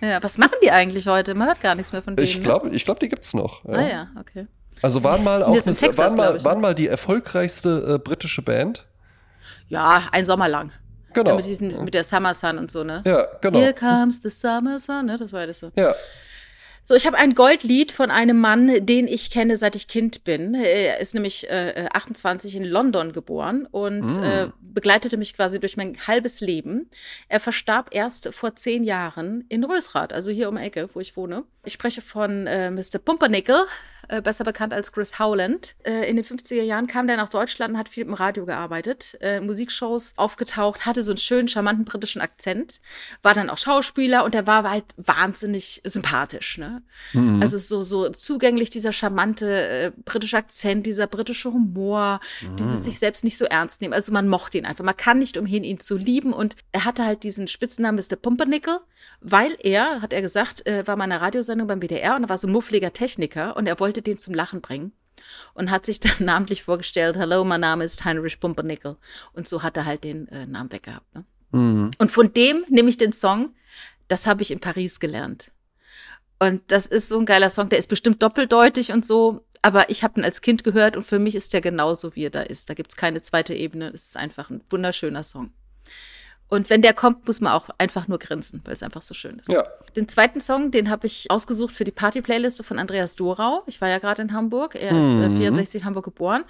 Ja, 0.00 0.22
was 0.22 0.38
machen 0.38 0.56
die 0.62 0.70
eigentlich 0.70 1.06
heute? 1.06 1.34
Man 1.34 1.46
hört 1.46 1.60
gar 1.60 1.74
nichts 1.74 1.92
mehr 1.92 2.02
von 2.02 2.16
denen. 2.16 2.26
Ich 2.26 2.42
glaube, 2.42 2.68
ne? 2.68 2.74
ich 2.74 2.84
glaube, 2.84 3.00
die 3.00 3.08
gibt's 3.08 3.34
noch. 3.34 3.64
Ja. 3.64 3.74
Ah 3.74 3.88
ja, 3.88 4.08
okay. 4.18 4.46
Also 4.82 5.04
waren 5.04 5.22
mal 5.22 5.42
auch 5.42 5.54
Texas, 5.54 5.98
waren, 5.98 6.16
mal, 6.16 6.36
ich, 6.36 6.42
ne? 6.42 6.44
waren 6.44 6.60
mal 6.60 6.74
die 6.74 6.88
erfolgreichste 6.88 7.96
äh, 7.96 7.98
britische 7.98 8.40
Band. 8.40 8.86
Ja, 9.68 10.04
ein 10.12 10.24
Sommer 10.24 10.48
lang. 10.48 10.72
Genau. 11.12 11.30
Ja, 11.30 11.36
mit, 11.36 11.44
diesen, 11.44 11.84
mit 11.84 11.92
der 11.92 12.04
Summer 12.04 12.34
Sun 12.34 12.58
und 12.58 12.70
so, 12.70 12.84
ne? 12.84 13.02
Ja, 13.04 13.26
genau. 13.40 13.58
Here 13.58 13.74
comes 13.74 14.20
the 14.22 14.30
Summer 14.30 14.78
Sun, 14.78 15.06
ne? 15.06 15.16
Das 15.16 15.32
war 15.32 15.46
das 15.46 15.58
so. 15.58 15.70
Ja. 15.76 15.92
So, 16.82 16.94
ich 16.94 17.06
habe 17.06 17.18
ein 17.18 17.34
Goldlied 17.34 17.92
von 17.92 18.10
einem 18.10 18.38
Mann, 18.38 18.86
den 18.86 19.06
ich 19.06 19.30
kenne, 19.30 19.56
seit 19.56 19.76
ich 19.76 19.86
Kind 19.86 20.24
bin. 20.24 20.54
Er 20.54 20.98
ist 20.98 21.14
nämlich 21.14 21.48
äh, 21.50 21.86
28 21.92 22.56
in 22.56 22.64
London 22.64 23.12
geboren 23.12 23.66
und 23.70 24.06
mm. 24.06 24.22
äh, 24.22 24.48
begleitete 24.60 25.16
mich 25.16 25.34
quasi 25.34 25.60
durch 25.60 25.76
mein 25.76 25.96
halbes 26.06 26.40
Leben. 26.40 26.90
Er 27.28 27.40
verstarb 27.40 27.90
erst 27.92 28.32
vor 28.32 28.56
zehn 28.56 28.82
Jahren 28.82 29.44
in 29.48 29.64
Rösrath, 29.64 30.12
also 30.12 30.30
hier 30.30 30.48
um 30.48 30.56
die 30.56 30.62
Ecke, 30.62 30.88
wo 30.94 31.00
ich 31.00 31.16
wohne. 31.16 31.44
Ich 31.64 31.74
spreche 31.74 32.02
von 32.02 32.46
äh, 32.46 32.70
Mr. 32.70 32.98
Pumpernickel, 33.04 33.64
äh, 34.10 34.20
besser 34.20 34.44
bekannt 34.44 34.72
als 34.72 34.92
Chris 34.92 35.18
Howland. 35.18 35.76
Äh, 35.84 36.10
in 36.10 36.16
den 36.16 36.24
50er 36.24 36.62
Jahren 36.62 36.86
kam 36.86 37.06
der 37.06 37.16
nach 37.16 37.28
Deutschland 37.28 37.74
und 37.74 37.78
hat 37.78 37.88
viel 37.88 38.04
im 38.04 38.14
Radio 38.14 38.44
gearbeitet, 38.44 39.16
äh, 39.20 39.40
Musikshows 39.40 40.14
aufgetaucht, 40.16 40.84
hatte 40.84 41.02
so 41.02 41.12
einen 41.12 41.18
schönen, 41.18 41.46
charmanten 41.48 41.84
britischen 41.84 42.20
Akzent, 42.20 42.80
war 43.22 43.34
dann 43.34 43.48
auch 43.50 43.58
Schauspieler 43.58 44.24
und 44.24 44.34
er 44.34 44.46
war 44.46 44.68
halt 44.68 44.84
wahnsinnig 44.96 45.80
sympathisch. 45.84 46.58
Ne? 46.58 46.82
Mhm. 47.12 47.40
Also 47.40 47.58
so, 47.58 47.82
so 47.82 48.08
zugänglich, 48.10 48.70
dieser 48.70 48.92
charmante 48.92 49.68
äh, 49.68 49.92
britische 50.04 50.36
Akzent, 50.36 50.86
dieser 50.86 51.06
britische 51.06 51.52
Humor, 51.52 52.20
mhm. 52.42 52.56
dieses 52.56 52.84
sich 52.84 52.98
selbst 52.98 53.24
nicht 53.24 53.38
so 53.38 53.44
ernst 53.44 53.80
nehmen. 53.80 53.94
Also 53.94 54.12
man 54.12 54.28
mochte 54.28 54.58
ihn 54.58 54.66
einfach. 54.66 54.84
Man 54.84 54.96
kann 54.96 55.18
nicht 55.18 55.36
umhin, 55.36 55.64
ihn 55.64 55.78
zu 55.78 55.96
lieben. 55.96 56.32
Und 56.32 56.56
er 56.72 56.84
hatte 56.84 57.04
halt 57.04 57.22
diesen 57.22 57.46
Spitznamen 57.46 57.96
Mr. 57.96 58.16
Pumpernickel, 58.16 58.80
weil 59.20 59.54
er, 59.60 60.02
hat 60.02 60.12
er 60.12 60.22
gesagt, 60.22 60.66
äh, 60.66 60.86
war 60.86 60.96
mal 60.96 61.04
in 61.04 61.12
einer 61.12 61.22
Radiosendung 61.22 61.68
beim 61.68 61.80
WDR 61.80 62.16
und 62.16 62.24
er 62.24 62.28
war 62.28 62.38
so 62.38 62.46
ein 62.46 62.52
muffliger 62.52 62.92
Techniker 62.92 63.56
und 63.56 63.66
er 63.66 63.80
wollte 63.80 63.99
den 64.06 64.18
zum 64.18 64.34
Lachen 64.34 64.60
bringen 64.60 64.92
und 65.54 65.70
hat 65.70 65.86
sich 65.86 66.00
dann 66.00 66.12
namentlich 66.18 66.62
vorgestellt, 66.62 67.16
hallo, 67.16 67.44
mein 67.44 67.60
Name 67.60 67.84
ist 67.84 68.04
Heinrich 68.04 68.40
Pumpernickel. 68.40 68.96
Und 69.32 69.48
so 69.48 69.62
hat 69.62 69.76
er 69.76 69.84
halt 69.84 70.04
den 70.04 70.28
äh, 70.28 70.46
Namen 70.46 70.72
weggehabt. 70.72 71.14
Ne? 71.14 71.24
Mhm. 71.52 71.90
Und 71.98 72.10
von 72.10 72.32
dem 72.32 72.64
nehme 72.68 72.88
ich 72.88 72.98
den 72.98 73.12
Song, 73.12 73.54
das 74.08 74.26
habe 74.26 74.42
ich 74.42 74.50
in 74.50 74.60
Paris 74.60 75.00
gelernt. 75.00 75.52
Und 76.38 76.62
das 76.68 76.86
ist 76.86 77.08
so 77.08 77.18
ein 77.18 77.26
geiler 77.26 77.50
Song. 77.50 77.68
Der 77.68 77.78
ist 77.78 77.88
bestimmt 77.88 78.22
doppeldeutig 78.22 78.92
und 78.92 79.04
so. 79.04 79.44
Aber 79.62 79.90
ich 79.90 80.02
habe 80.02 80.18
ihn 80.18 80.24
als 80.24 80.40
Kind 80.40 80.64
gehört 80.64 80.96
und 80.96 81.06
für 81.06 81.18
mich 81.18 81.34
ist 81.34 81.52
der 81.52 81.60
genauso, 81.60 82.16
wie 82.16 82.24
er 82.24 82.30
da 82.30 82.40
ist. 82.40 82.70
Da 82.70 82.74
gibt 82.74 82.90
es 82.90 82.96
keine 82.96 83.20
zweite 83.20 83.54
Ebene. 83.54 83.88
Es 83.88 84.06
ist 84.06 84.16
einfach 84.16 84.48
ein 84.48 84.62
wunderschöner 84.70 85.22
Song. 85.22 85.52
Und 86.50 86.68
wenn 86.68 86.82
der 86.82 86.94
kommt, 86.94 87.26
muss 87.28 87.40
man 87.40 87.52
auch 87.52 87.68
einfach 87.78 88.08
nur 88.08 88.18
grinsen, 88.18 88.60
weil 88.64 88.74
es 88.74 88.82
einfach 88.82 89.02
so 89.02 89.14
schön 89.14 89.38
ist. 89.38 89.48
Ja. 89.48 89.64
Den 89.94 90.08
zweiten 90.08 90.40
Song, 90.40 90.72
den 90.72 90.90
habe 90.90 91.06
ich 91.06 91.30
ausgesucht 91.30 91.74
für 91.74 91.84
die 91.84 91.92
Party-Playliste 91.92 92.64
von 92.64 92.78
Andreas 92.78 93.14
Dorau. 93.14 93.62
Ich 93.66 93.80
war 93.80 93.88
ja 93.88 93.98
gerade 93.98 94.22
in 94.22 94.32
Hamburg. 94.32 94.74
Er 94.74 94.98
ist 94.98 95.16
äh, 95.16 95.30
64 95.30 95.82
in 95.82 95.86
Hamburg 95.86 96.04
geboren. 96.04 96.42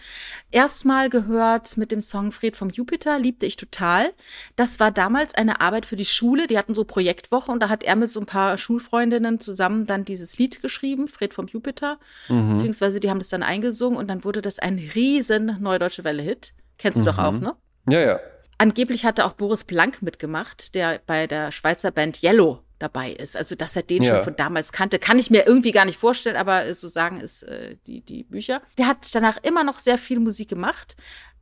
Erstmal 0.50 1.10
gehört 1.10 1.76
mit 1.76 1.92
dem 1.92 2.00
Song 2.00 2.32
Fred 2.32 2.56
vom 2.56 2.70
Jupiter, 2.70 3.18
liebte 3.18 3.44
ich 3.44 3.56
total. 3.56 4.10
Das 4.56 4.80
war 4.80 4.90
damals 4.90 5.34
eine 5.34 5.60
Arbeit 5.60 5.84
für 5.84 5.96
die 5.96 6.06
Schule. 6.06 6.46
Die 6.46 6.56
hatten 6.56 6.74
so 6.74 6.84
Projektwoche 6.84 7.52
und 7.52 7.60
da 7.60 7.68
hat 7.68 7.84
er 7.84 7.94
mit 7.94 8.10
so 8.10 8.20
ein 8.20 8.26
paar 8.26 8.56
Schulfreundinnen 8.56 9.38
zusammen 9.38 9.86
dann 9.86 10.06
dieses 10.06 10.38
Lied 10.38 10.62
geschrieben, 10.62 11.08
Fred 11.08 11.34
vom 11.34 11.46
Jupiter. 11.46 11.98
Beziehungsweise 12.28 13.00
die 13.00 13.10
haben 13.10 13.18
das 13.18 13.28
dann 13.28 13.42
eingesungen 13.42 13.98
und 13.98 14.08
dann 14.08 14.24
wurde 14.24 14.40
das 14.40 14.58
ein 14.58 14.78
riesen 14.94 15.58
Neudeutsche 15.60 16.04
Welle-Hit. 16.04 16.54
Kennst 16.78 17.02
du 17.02 17.04
doch 17.04 17.18
auch, 17.18 17.32
ne? 17.32 17.54
Ja, 17.88 18.00
ja. 18.00 18.20
Angeblich 18.60 19.06
hatte 19.06 19.24
auch 19.24 19.32
Boris 19.32 19.64
Blank 19.64 20.02
mitgemacht, 20.02 20.74
der 20.74 21.00
bei 21.06 21.26
der 21.26 21.50
Schweizer 21.50 21.90
Band 21.90 22.22
Yellow 22.22 22.62
dabei 22.78 23.10
ist. 23.12 23.34
Also, 23.34 23.54
dass 23.54 23.74
er 23.74 23.82
den 23.82 24.02
Ja. 24.02 24.16
schon 24.16 24.24
von 24.24 24.36
damals 24.36 24.70
kannte, 24.72 24.98
kann 24.98 25.18
ich 25.18 25.30
mir 25.30 25.46
irgendwie 25.46 25.72
gar 25.72 25.86
nicht 25.86 25.98
vorstellen, 25.98 26.36
aber 26.36 26.66
äh, 26.66 26.74
so 26.74 26.86
sagen 26.86 27.20
es 27.22 27.42
äh, 27.42 27.76
die, 27.86 28.02
die 28.02 28.24
Bücher. 28.24 28.60
Der 28.76 28.86
hat 28.86 29.14
danach 29.14 29.38
immer 29.42 29.64
noch 29.64 29.78
sehr 29.78 29.96
viel 29.96 30.20
Musik 30.20 30.48
gemacht. 30.50 30.96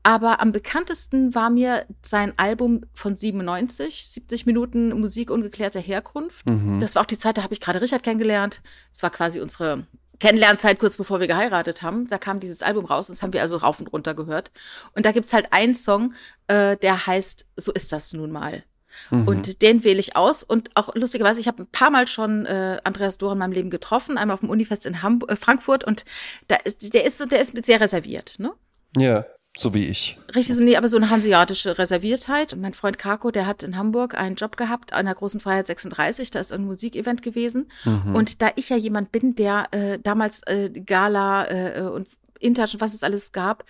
Aber 0.05 0.41
am 0.41 0.53
bekanntesten 0.53 1.35
war 1.35 1.51
mir 1.51 1.85
sein 2.03 2.33
Album 2.37 2.83
von 2.95 3.17
97, 3.17 4.07
70 4.07 4.47
Minuten 4.47 4.99
Musik 4.99 5.29
ungeklärter 5.29 5.81
Herkunft. 5.81 6.47
Das 6.81 6.95
war 6.95 7.03
auch 7.03 7.07
die 7.07 7.19
Zeit, 7.19 7.37
da 7.37 7.43
habe 7.43 7.53
ich 7.53 7.61
gerade 7.61 7.83
Richard 7.83 8.05
kennengelernt. 8.05 8.63
Es 8.93 9.03
war 9.03 9.11
quasi 9.11 9.41
unsere 9.41 9.87
Kennenlernzeit 10.21 10.79
kurz 10.79 10.97
bevor 10.97 11.21
wir 11.21 11.27
geheiratet 11.27 11.83
haben. 11.83 12.07
Da 12.09 12.19
kam 12.19 12.41
dieses 12.41 12.63
Album 12.63 12.85
raus, 12.85 13.09
das 13.09 13.23
haben 13.23 13.33
wir 13.33 13.43
also 13.43 13.57
rauf 13.57 13.81
und 13.81 13.93
runter 13.93 14.15
gehört. 14.15 14.51
Und 14.95 15.07
da 15.07 15.13
gibt's 15.13 15.33
halt 15.33 15.53
einen 15.53 15.75
Song, 15.75 16.15
äh, 16.49 16.77
der 16.77 17.07
heißt 17.07 17.47
So 17.57 17.73
ist 17.73 17.93
das 17.93 18.13
nun 18.13 18.31
mal. 18.31 18.65
Und 19.11 19.63
den 19.63 19.85
wähle 19.85 20.01
ich 20.01 20.17
aus. 20.17 20.43
Und 20.43 20.71
auch 20.75 20.95
lustigerweise, 20.95 21.41
ich 21.41 21.47
habe 21.47 21.63
ein 21.63 21.71
paar 21.71 21.91
Mal 21.91 22.09
schon 22.09 22.47
äh, 22.47 22.79
Andreas 22.85 23.19
Dohr 23.19 23.33
in 23.33 23.39
meinem 23.39 23.53
Leben 23.53 23.71
getroffen, 23.71 24.19
einmal 24.19 24.35
auf 24.35 24.41
dem 24.41 24.51
Unifest 24.51 24.87
in 24.87 25.03
Hamburg, 25.03 25.31
äh, 25.31 25.37
Frankfurt. 25.37 25.85
Und 25.85 26.05
da 26.49 26.57
ist, 26.57 26.93
der 26.93 27.05
ist 27.05 27.31
der 27.31 27.41
ist 27.41 27.65
sehr 27.65 27.81
reserviert, 27.81 28.35
ne? 28.39 28.53
Ja, 28.97 29.25
so 29.59 29.75
wie 29.75 29.87
ich. 29.87 30.17
Richtig 30.37 30.55
so, 30.55 30.63
nee, 30.63 30.77
aber 30.77 30.87
so 30.87 30.97
eine 30.97 31.11
hanseatische 31.11 31.79
Reserviertheit. 31.79 32.55
Mein 32.57 32.75
Freund 32.75 32.97
Kako, 32.97 33.33
der 33.33 33.45
hat 33.45 33.65
in 33.65 33.77
Hamburg 33.77 34.15
einen 34.17 34.37
Job 34.37 34.57
gehabt 34.57 34.93
an 34.93 35.07
der 35.07 35.17
Großen 35.17 35.41
Freiheit 35.41 35.67
36, 35.67 36.31
da 36.31 36.39
ist 36.39 36.53
ein 36.53 36.65
Musikevent 36.65 37.23
gewesen. 37.23 37.69
Und 38.15 38.41
da 38.41 38.53
ich 38.55 38.69
ja 38.69 38.77
jemand 38.77 39.11
bin, 39.11 39.35
der 39.35 39.67
äh, 39.73 39.99
damals 39.99 40.43
äh, 40.47 40.71
Gala 40.71 41.49
äh, 41.51 41.81
und 41.81 42.07
Intouch 42.39 42.75
und 42.75 42.81
was 42.81 42.95
es 42.95 43.03
alles 43.03 43.33
gab, 43.33 43.65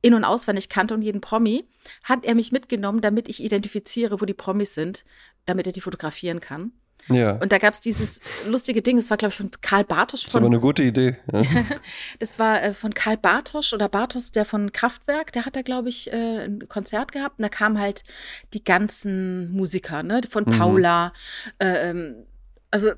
in- 0.00 0.14
und 0.14 0.22
auswendig 0.24 0.68
kannte 0.68 0.94
und 0.94 1.02
jeden 1.02 1.20
Promi, 1.20 1.64
hat 2.04 2.24
er 2.24 2.36
mich 2.36 2.52
mitgenommen, 2.52 3.00
damit 3.00 3.28
ich 3.28 3.42
identifiziere, 3.42 4.20
wo 4.20 4.24
die 4.24 4.34
Promis 4.34 4.74
sind, 4.74 5.04
damit 5.44 5.66
er 5.66 5.72
die 5.72 5.80
fotografieren 5.80 6.38
kann. 6.38 6.70
Ja. 7.08 7.32
Und 7.32 7.52
da 7.52 7.58
gab 7.58 7.74
es 7.74 7.80
dieses 7.80 8.20
lustige 8.46 8.82
Ding, 8.82 8.96
das 8.96 9.10
war, 9.10 9.16
glaube 9.16 9.32
ich, 9.32 9.36
von 9.36 9.50
Karl 9.60 9.84
Bartosch 9.84 10.22
das 10.22 10.28
ist 10.28 10.34
aber 10.34 10.44
von 10.44 10.52
eine 10.52 10.60
gute 10.60 10.82
Idee. 10.82 11.16
Ja. 11.32 11.42
das 12.18 12.38
war 12.38 12.62
äh, 12.62 12.74
von 12.74 12.94
Karl 12.94 13.16
Bartosch 13.16 13.72
oder 13.72 13.88
Bartos, 13.88 14.30
der 14.30 14.44
von 14.44 14.72
Kraftwerk, 14.72 15.32
der 15.32 15.44
hat 15.44 15.56
da, 15.56 15.62
glaube 15.62 15.88
ich, 15.88 16.12
äh, 16.12 16.44
ein 16.44 16.68
Konzert 16.68 17.12
gehabt. 17.12 17.38
Und 17.38 17.42
da 17.42 17.48
kamen 17.48 17.80
halt 17.80 18.04
die 18.52 18.62
ganzen 18.62 19.50
Musiker, 19.52 20.02
ne, 20.02 20.20
von 20.28 20.44
Paula, 20.44 21.12
äh, 21.58 21.90
ähm, 21.90 22.26
also 22.70 22.92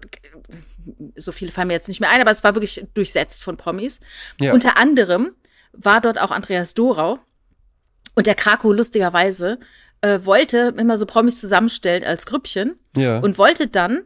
so 1.17 1.33
viele 1.33 1.51
fallen 1.51 1.69
mir 1.69 1.75
jetzt 1.75 1.89
nicht 1.89 2.01
mehr 2.01 2.11
ein, 2.11 2.21
aber 2.21 2.31
es 2.31 2.45
war 2.45 2.55
wirklich 2.55 2.87
durchsetzt 2.95 3.43
von 3.43 3.57
Promis. 3.57 4.01
Ja. 4.41 4.53
Unter 4.53 4.79
anderem 4.79 5.33
war 5.73 6.01
dort 6.01 6.21
auch 6.21 6.31
Andreas 6.31 6.75
Dorau 6.75 7.19
und 8.15 8.27
der 8.27 8.35
Krako 8.35 8.73
lustigerweise 8.73 9.59
äh, 10.05 10.27
wollte 10.27 10.75
immer 10.77 10.99
so 10.99 11.07
Promis 11.07 11.41
zusammenstellen 11.41 12.05
als 12.05 12.27
Grüppchen 12.27 12.79
ja. 12.95 13.19
und 13.21 13.39
wollte 13.39 13.69
dann 13.69 14.03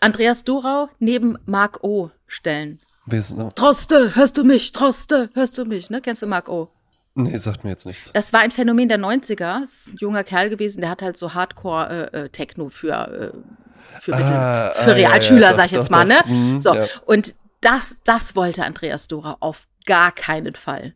Andreas 0.00 0.42
Dorau 0.42 0.88
neben 0.98 1.38
Marc 1.46 1.84
O 1.84 2.10
stellen. 2.26 2.80
Wer 3.06 3.20
ist 3.20 3.36
noch? 3.36 3.52
Troste, 3.52 4.16
hörst 4.16 4.36
du 4.38 4.44
mich? 4.44 4.72
Troste, 4.72 5.30
hörst 5.34 5.56
du 5.56 5.66
mich? 5.66 5.88
Ne? 5.88 6.00
Kennst 6.00 6.22
du 6.22 6.26
Marc 6.26 6.48
O? 6.48 6.68
Nee, 7.14 7.36
sagt 7.36 7.62
mir 7.62 7.70
jetzt 7.70 7.86
nichts. 7.86 8.10
Das 8.12 8.32
war 8.32 8.40
ein 8.40 8.50
Phänomen 8.50 8.88
der 8.88 8.98
90er. 8.98 9.60
Das 9.60 9.86
ist 9.86 9.92
ein 9.94 9.98
junger 10.00 10.24
Kerl 10.24 10.50
gewesen, 10.50 10.80
der 10.80 10.90
hat 10.90 11.00
halt 11.00 11.16
so 11.16 11.32
Hardcore-Techno 11.32 12.70
für, 12.70 12.92
äh, 12.92 14.00
für, 14.00 14.10
Mittel, 14.10 14.26
Ah, 14.26 14.70
für 14.70 14.94
ah, 14.94 14.96
ja, 14.96 15.08
Realschüler, 15.10 15.40
ja, 15.42 15.50
doch, 15.50 15.56
sag 15.56 15.66
ich 15.66 15.72
jetzt 15.72 15.86
doch, 15.86 15.90
mal, 15.96 16.04
ne? 16.06 16.18
doch. 16.22 16.26
Mhm, 16.26 16.58
so, 16.58 16.74
ja. 16.74 16.86
und 17.06 17.36
das, 17.60 17.98
das 18.02 18.34
wollte 18.34 18.64
Andreas 18.64 19.06
Dora 19.06 19.36
auf 19.38 19.68
gar 19.86 20.10
keinen 20.10 20.56
Fall. 20.56 20.94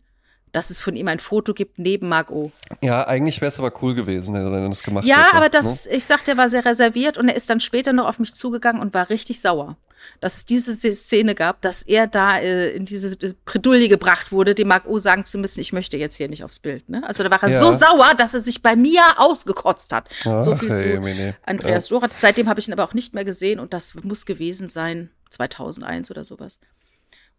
Dass 0.58 0.70
es 0.70 0.80
von 0.80 0.96
ihm 0.96 1.06
ein 1.06 1.20
Foto 1.20 1.54
gibt 1.54 1.78
neben 1.78 2.08
Marc 2.08 2.32
O. 2.32 2.50
Ja, 2.82 3.06
eigentlich 3.06 3.40
wäre 3.40 3.46
es 3.46 3.60
aber 3.60 3.72
cool 3.80 3.94
gewesen, 3.94 4.34
wenn 4.34 4.44
er 4.52 4.68
das 4.68 4.82
gemacht 4.82 5.04
Ja, 5.04 5.26
hätte. 5.26 5.36
aber 5.36 5.44
ne? 5.44 5.50
das, 5.50 5.86
ich 5.86 6.04
sag, 6.04 6.24
der 6.24 6.36
war 6.36 6.48
sehr 6.48 6.64
reserviert 6.64 7.16
und 7.16 7.28
er 7.28 7.36
ist 7.36 7.48
dann 7.48 7.60
später 7.60 7.92
noch 7.92 8.08
auf 8.08 8.18
mich 8.18 8.34
zugegangen 8.34 8.82
und 8.82 8.92
war 8.92 9.08
richtig 9.08 9.40
sauer, 9.40 9.76
dass 10.20 10.36
es 10.38 10.46
diese 10.46 10.74
Szene 10.74 11.36
gab, 11.36 11.60
dass 11.62 11.82
er 11.84 12.08
da 12.08 12.38
äh, 12.38 12.70
in 12.70 12.86
diese 12.86 13.16
Bredouille 13.44 13.88
gebracht 13.88 14.32
wurde, 14.32 14.56
dem 14.56 14.66
Marc 14.66 14.88
O 14.88 14.98
sagen 14.98 15.24
zu 15.24 15.38
müssen, 15.38 15.60
ich 15.60 15.72
möchte 15.72 15.96
jetzt 15.96 16.16
hier 16.16 16.28
nicht 16.28 16.42
aufs 16.42 16.58
Bild. 16.58 16.88
Ne? 16.88 17.04
Also 17.06 17.22
da 17.22 17.30
war 17.30 17.40
er 17.40 17.50
Ja. 17.50 17.58
so 17.60 17.70
sauer, 17.70 18.14
dass 18.16 18.34
er 18.34 18.40
sich 18.40 18.60
bei 18.60 18.74
mir 18.74 19.00
ausgekotzt 19.18 19.92
hat. 19.94 20.08
so 20.24 20.30
Ach, 20.54 20.58
viel 20.58 20.70
hey, 20.72 20.94
zu 20.96 21.00
Mene. 21.00 21.36
Andreas 21.46 21.86
Dorat. 21.86 22.10
Seitdem 22.16 22.48
habe 22.48 22.58
ich 22.58 22.66
ihn 22.66 22.72
aber 22.72 22.82
auch 22.82 22.94
nicht 22.94 23.14
mehr 23.14 23.24
gesehen 23.24 23.60
und 23.60 23.72
das 23.72 23.94
muss 24.02 24.26
gewesen 24.26 24.68
sein 24.68 25.10
2001 25.30 26.10
oder 26.10 26.24
sowas. 26.24 26.58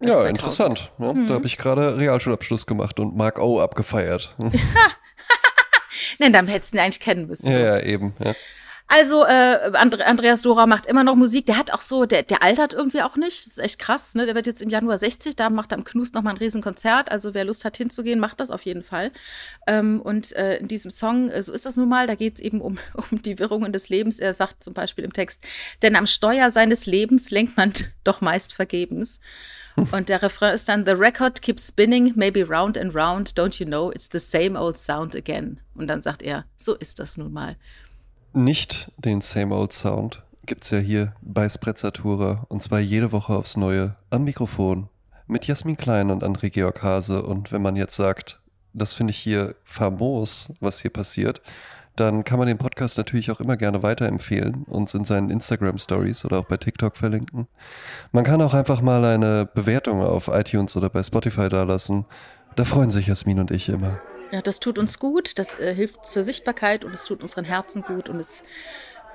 Ja, 0.02 0.16
2000. 0.16 0.30
interessant. 0.30 0.92
Ja, 0.98 1.14
Mhm. 1.14 1.28
Da 1.28 1.34
habe 1.34 1.46
ich 1.46 1.58
gerade 1.58 1.98
Realschulabschluss 1.98 2.66
gemacht 2.66 3.00
und 3.00 3.16
Mark 3.16 3.40
O 3.40 3.60
abgefeiert. 3.60 4.36
Nein, 6.20 6.34
dann 6.34 6.48
hättest 6.48 6.74
du 6.74 6.78
ihn 6.78 6.84
eigentlich 6.84 7.00
kennen 7.00 7.28
müssen. 7.28 7.52
ja, 7.52 7.60
ja, 7.60 7.80
eben. 7.82 8.14
Ja. 8.24 8.34
Also, 8.92 9.24
äh, 9.24 9.72
And 9.76 10.02
Andreas 10.02 10.42
Dora 10.42 10.66
macht 10.66 10.88
immer 10.88 11.04
noch 11.04 11.14
Musik. 11.16 11.46
Der 11.46 11.58
hat 11.58 11.72
auch 11.72 11.82
so, 11.82 12.06
der, 12.06 12.24
der 12.24 12.42
altert 12.42 12.74
irgendwie 12.74 13.04
auch 13.04 13.16
nicht. 13.18 13.46
Das 13.46 13.46
ist 13.46 13.60
echt 13.60 13.78
krass, 13.78 14.16
ne? 14.16 14.26
Der 14.26 14.34
wird 14.34 14.48
jetzt 14.48 14.64
im 14.64 14.70
Januar 14.70 14.98
60, 14.98 15.36
da 15.36 15.52
macht 15.52 15.72
er 15.72 15.78
am 15.78 15.84
Knust 15.84 16.16
nochmal 16.16 16.34
ein 16.34 16.38
Riesenkonzert. 16.38 17.12
Also, 17.12 17.36
wer 17.36 17.46
Lust 17.46 17.66
hat 17.66 17.78
hinzugehen, 17.78 18.20
macht 18.20 18.40
das 18.40 18.50
auf 18.50 18.64
jeden 18.64 18.82
Fall. 18.82 19.12
Ähm, 19.68 20.02
und 20.02 20.36
äh, 20.36 20.58
in 20.58 20.68
diesem 20.68 20.90
Song, 20.90 21.30
äh, 21.30 21.44
so 21.44 21.54
ist 21.54 21.68
das 21.68 21.78
nun 21.78 21.88
mal, 21.88 22.08
da 22.08 22.16
geht 22.16 22.38
es 22.38 22.42
eben 22.42 22.62
um, 22.62 22.80
um 23.12 23.22
die 23.22 23.38
Wirrungen 23.38 23.72
des 23.72 23.90
Lebens. 23.90 24.20
Er 24.20 24.34
sagt 24.34 24.64
zum 24.64 24.74
Beispiel 24.74 25.06
im 25.06 25.14
Text, 25.14 25.44
denn 25.84 25.96
am 25.96 26.08
Steuer 26.08 26.50
seines 26.50 26.88
Lebens 26.88 27.30
lenkt 27.30 27.58
man 27.58 27.72
doch 28.04 28.22
meist 28.22 28.54
vergebens. 28.56 29.20
Und 29.92 30.10
der 30.10 30.22
Refrain 30.22 30.54
ist 30.54 30.70
dann, 30.70 30.86
The 30.86 30.92
record 30.92 31.42
keeps 31.42 31.68
spinning, 31.68 32.14
maybe 32.16 32.48
round 32.48 32.78
and 32.78 32.96
round, 32.96 33.34
don't 33.38 33.60
you 33.60 33.66
know, 33.66 33.92
it's 33.92 34.10
the 34.12 34.20
same 34.20 34.60
old 34.60 34.78
sound 34.78 35.16
again. 35.16 35.60
Und 35.76 35.88
dann 35.88 36.02
sagt 36.02 36.22
er, 36.22 36.46
so 36.58 36.76
ist 36.76 37.00
das 37.00 37.18
nun 37.18 37.32
mal. 37.32 37.56
Nicht 38.34 38.92
den 38.98 39.22
Same 39.22 39.56
Old 39.56 39.74
Sound 39.74 40.22
gibt's 40.46 40.70
ja 40.70 40.78
hier 40.78 41.14
bei 41.22 41.50
Sprezzatura 41.50 42.46
und 42.50 42.62
zwar 42.62 42.80
jede 42.80 43.12
Woche 43.12 43.34
aufs 43.34 43.58
Neue 43.58 43.96
am 44.12 44.24
Mikrofon 44.24 44.88
mit 45.26 45.48
Jasmin 45.48 45.78
Klein 45.78 46.12
und 46.12 46.24
André 46.24 46.50
Georg 46.50 46.82
Hase. 46.84 47.24
Und 47.24 47.52
wenn 47.52 47.62
man 47.62 47.76
jetzt 47.76 47.96
sagt, 47.96 48.40
das 48.74 48.94
finde 48.94 49.12
ich 49.12 49.18
hier 49.18 49.56
famos, 49.64 50.54
was 50.60 50.80
hier 50.82 50.92
passiert, 50.92 51.42
dann 52.00 52.24
kann 52.24 52.40
man 52.40 52.48
den 52.48 52.58
Podcast 52.58 52.98
natürlich 52.98 53.32
auch 53.32 53.40
immer 53.40 53.58
gerne 53.58 53.84
weiterempfehlen, 53.84 54.64
uns 54.64 54.94
in 54.94 55.06
seinen 55.06 55.30
Instagram 55.30 55.78
Stories 55.78 56.26
oder 56.26 56.40
auch 56.40 56.46
bei 56.46 56.58
TikTok 56.58 56.96
verlinken. 56.96 57.48
Man 58.12 58.24
kann 58.24 58.42
auch 58.42 58.54
einfach 58.54 58.82
mal 58.82 59.04
eine 59.06 59.50
Bewertung 59.54 60.02
auf 60.02 60.30
iTunes 60.30 60.76
oder 60.78 60.90
bei 60.90 61.04
Spotify 61.04 61.50
dalassen. 61.50 62.06
Da 62.56 62.66
freuen 62.66 62.92
sich 62.92 63.08
Jasmin 63.08 63.40
und 63.40 63.52
ich 63.52 63.70
immer. 63.70 64.00
Ja, 64.32 64.42
das 64.42 64.60
tut 64.60 64.78
uns 64.78 65.00
gut, 65.00 65.40
das 65.40 65.60
äh, 65.60 65.74
hilft 65.74 66.06
zur 66.06 66.24
Sichtbarkeit 66.24 66.86
und 66.86 66.94
es 66.94 67.04
tut 67.04 67.22
unseren 67.22 67.46
Herzen 67.46 67.82
gut 67.82 68.10
und 68.10 68.18
es 68.18 68.44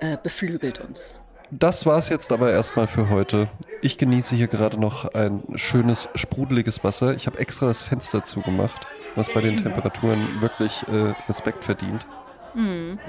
äh, 0.00 0.16
beflügelt 0.20 0.80
uns. 0.80 1.16
Das 1.50 1.86
war's 1.86 2.08
jetzt 2.08 2.32
aber 2.32 2.50
erstmal 2.50 2.86
für 2.86 3.10
heute. 3.10 3.48
Ich 3.80 3.96
genieße 3.96 4.34
hier 4.34 4.48
gerade 4.48 4.80
noch 4.80 5.14
ein 5.14 5.42
schönes, 5.54 6.08
sprudeliges 6.14 6.82
Wasser. 6.82 7.14
Ich 7.14 7.26
habe 7.26 7.38
extra 7.38 7.66
das 7.66 7.82
Fenster 7.82 8.24
zugemacht, 8.24 8.86
was 9.14 9.32
bei 9.32 9.40
den 9.40 9.56
Temperaturen 9.58 10.42
wirklich 10.42 10.84
äh, 10.88 11.14
Respekt 11.28 11.64
verdient. 11.64 12.06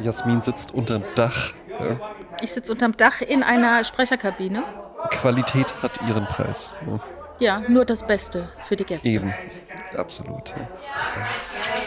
Jasmin 0.01 0.41
sitzt 0.41 0.73
unterm 0.73 1.03
Dach. 1.15 1.53
Ja. 1.79 1.99
Ich 2.41 2.53
sitze 2.53 2.71
unterm 2.71 2.97
Dach 2.97 3.21
in 3.21 3.43
einer 3.43 3.83
Sprecherkabine. 3.83 4.63
Qualität 5.11 5.73
hat 5.81 6.01
ihren 6.07 6.25
Preis. 6.25 6.73
Ja. 6.85 6.99
Ja, 7.39 7.61
nur 7.67 7.85
das 7.85 8.07
Beste 8.07 8.49
für 8.61 8.75
die 8.75 8.85
Gäste. 8.85 9.09
Eben. 9.09 9.33
Absolut. 9.95 10.49
Ja. 10.49 10.67
Bis 10.99 11.11
dann. 11.11 11.23
Tschüss. 11.61 11.85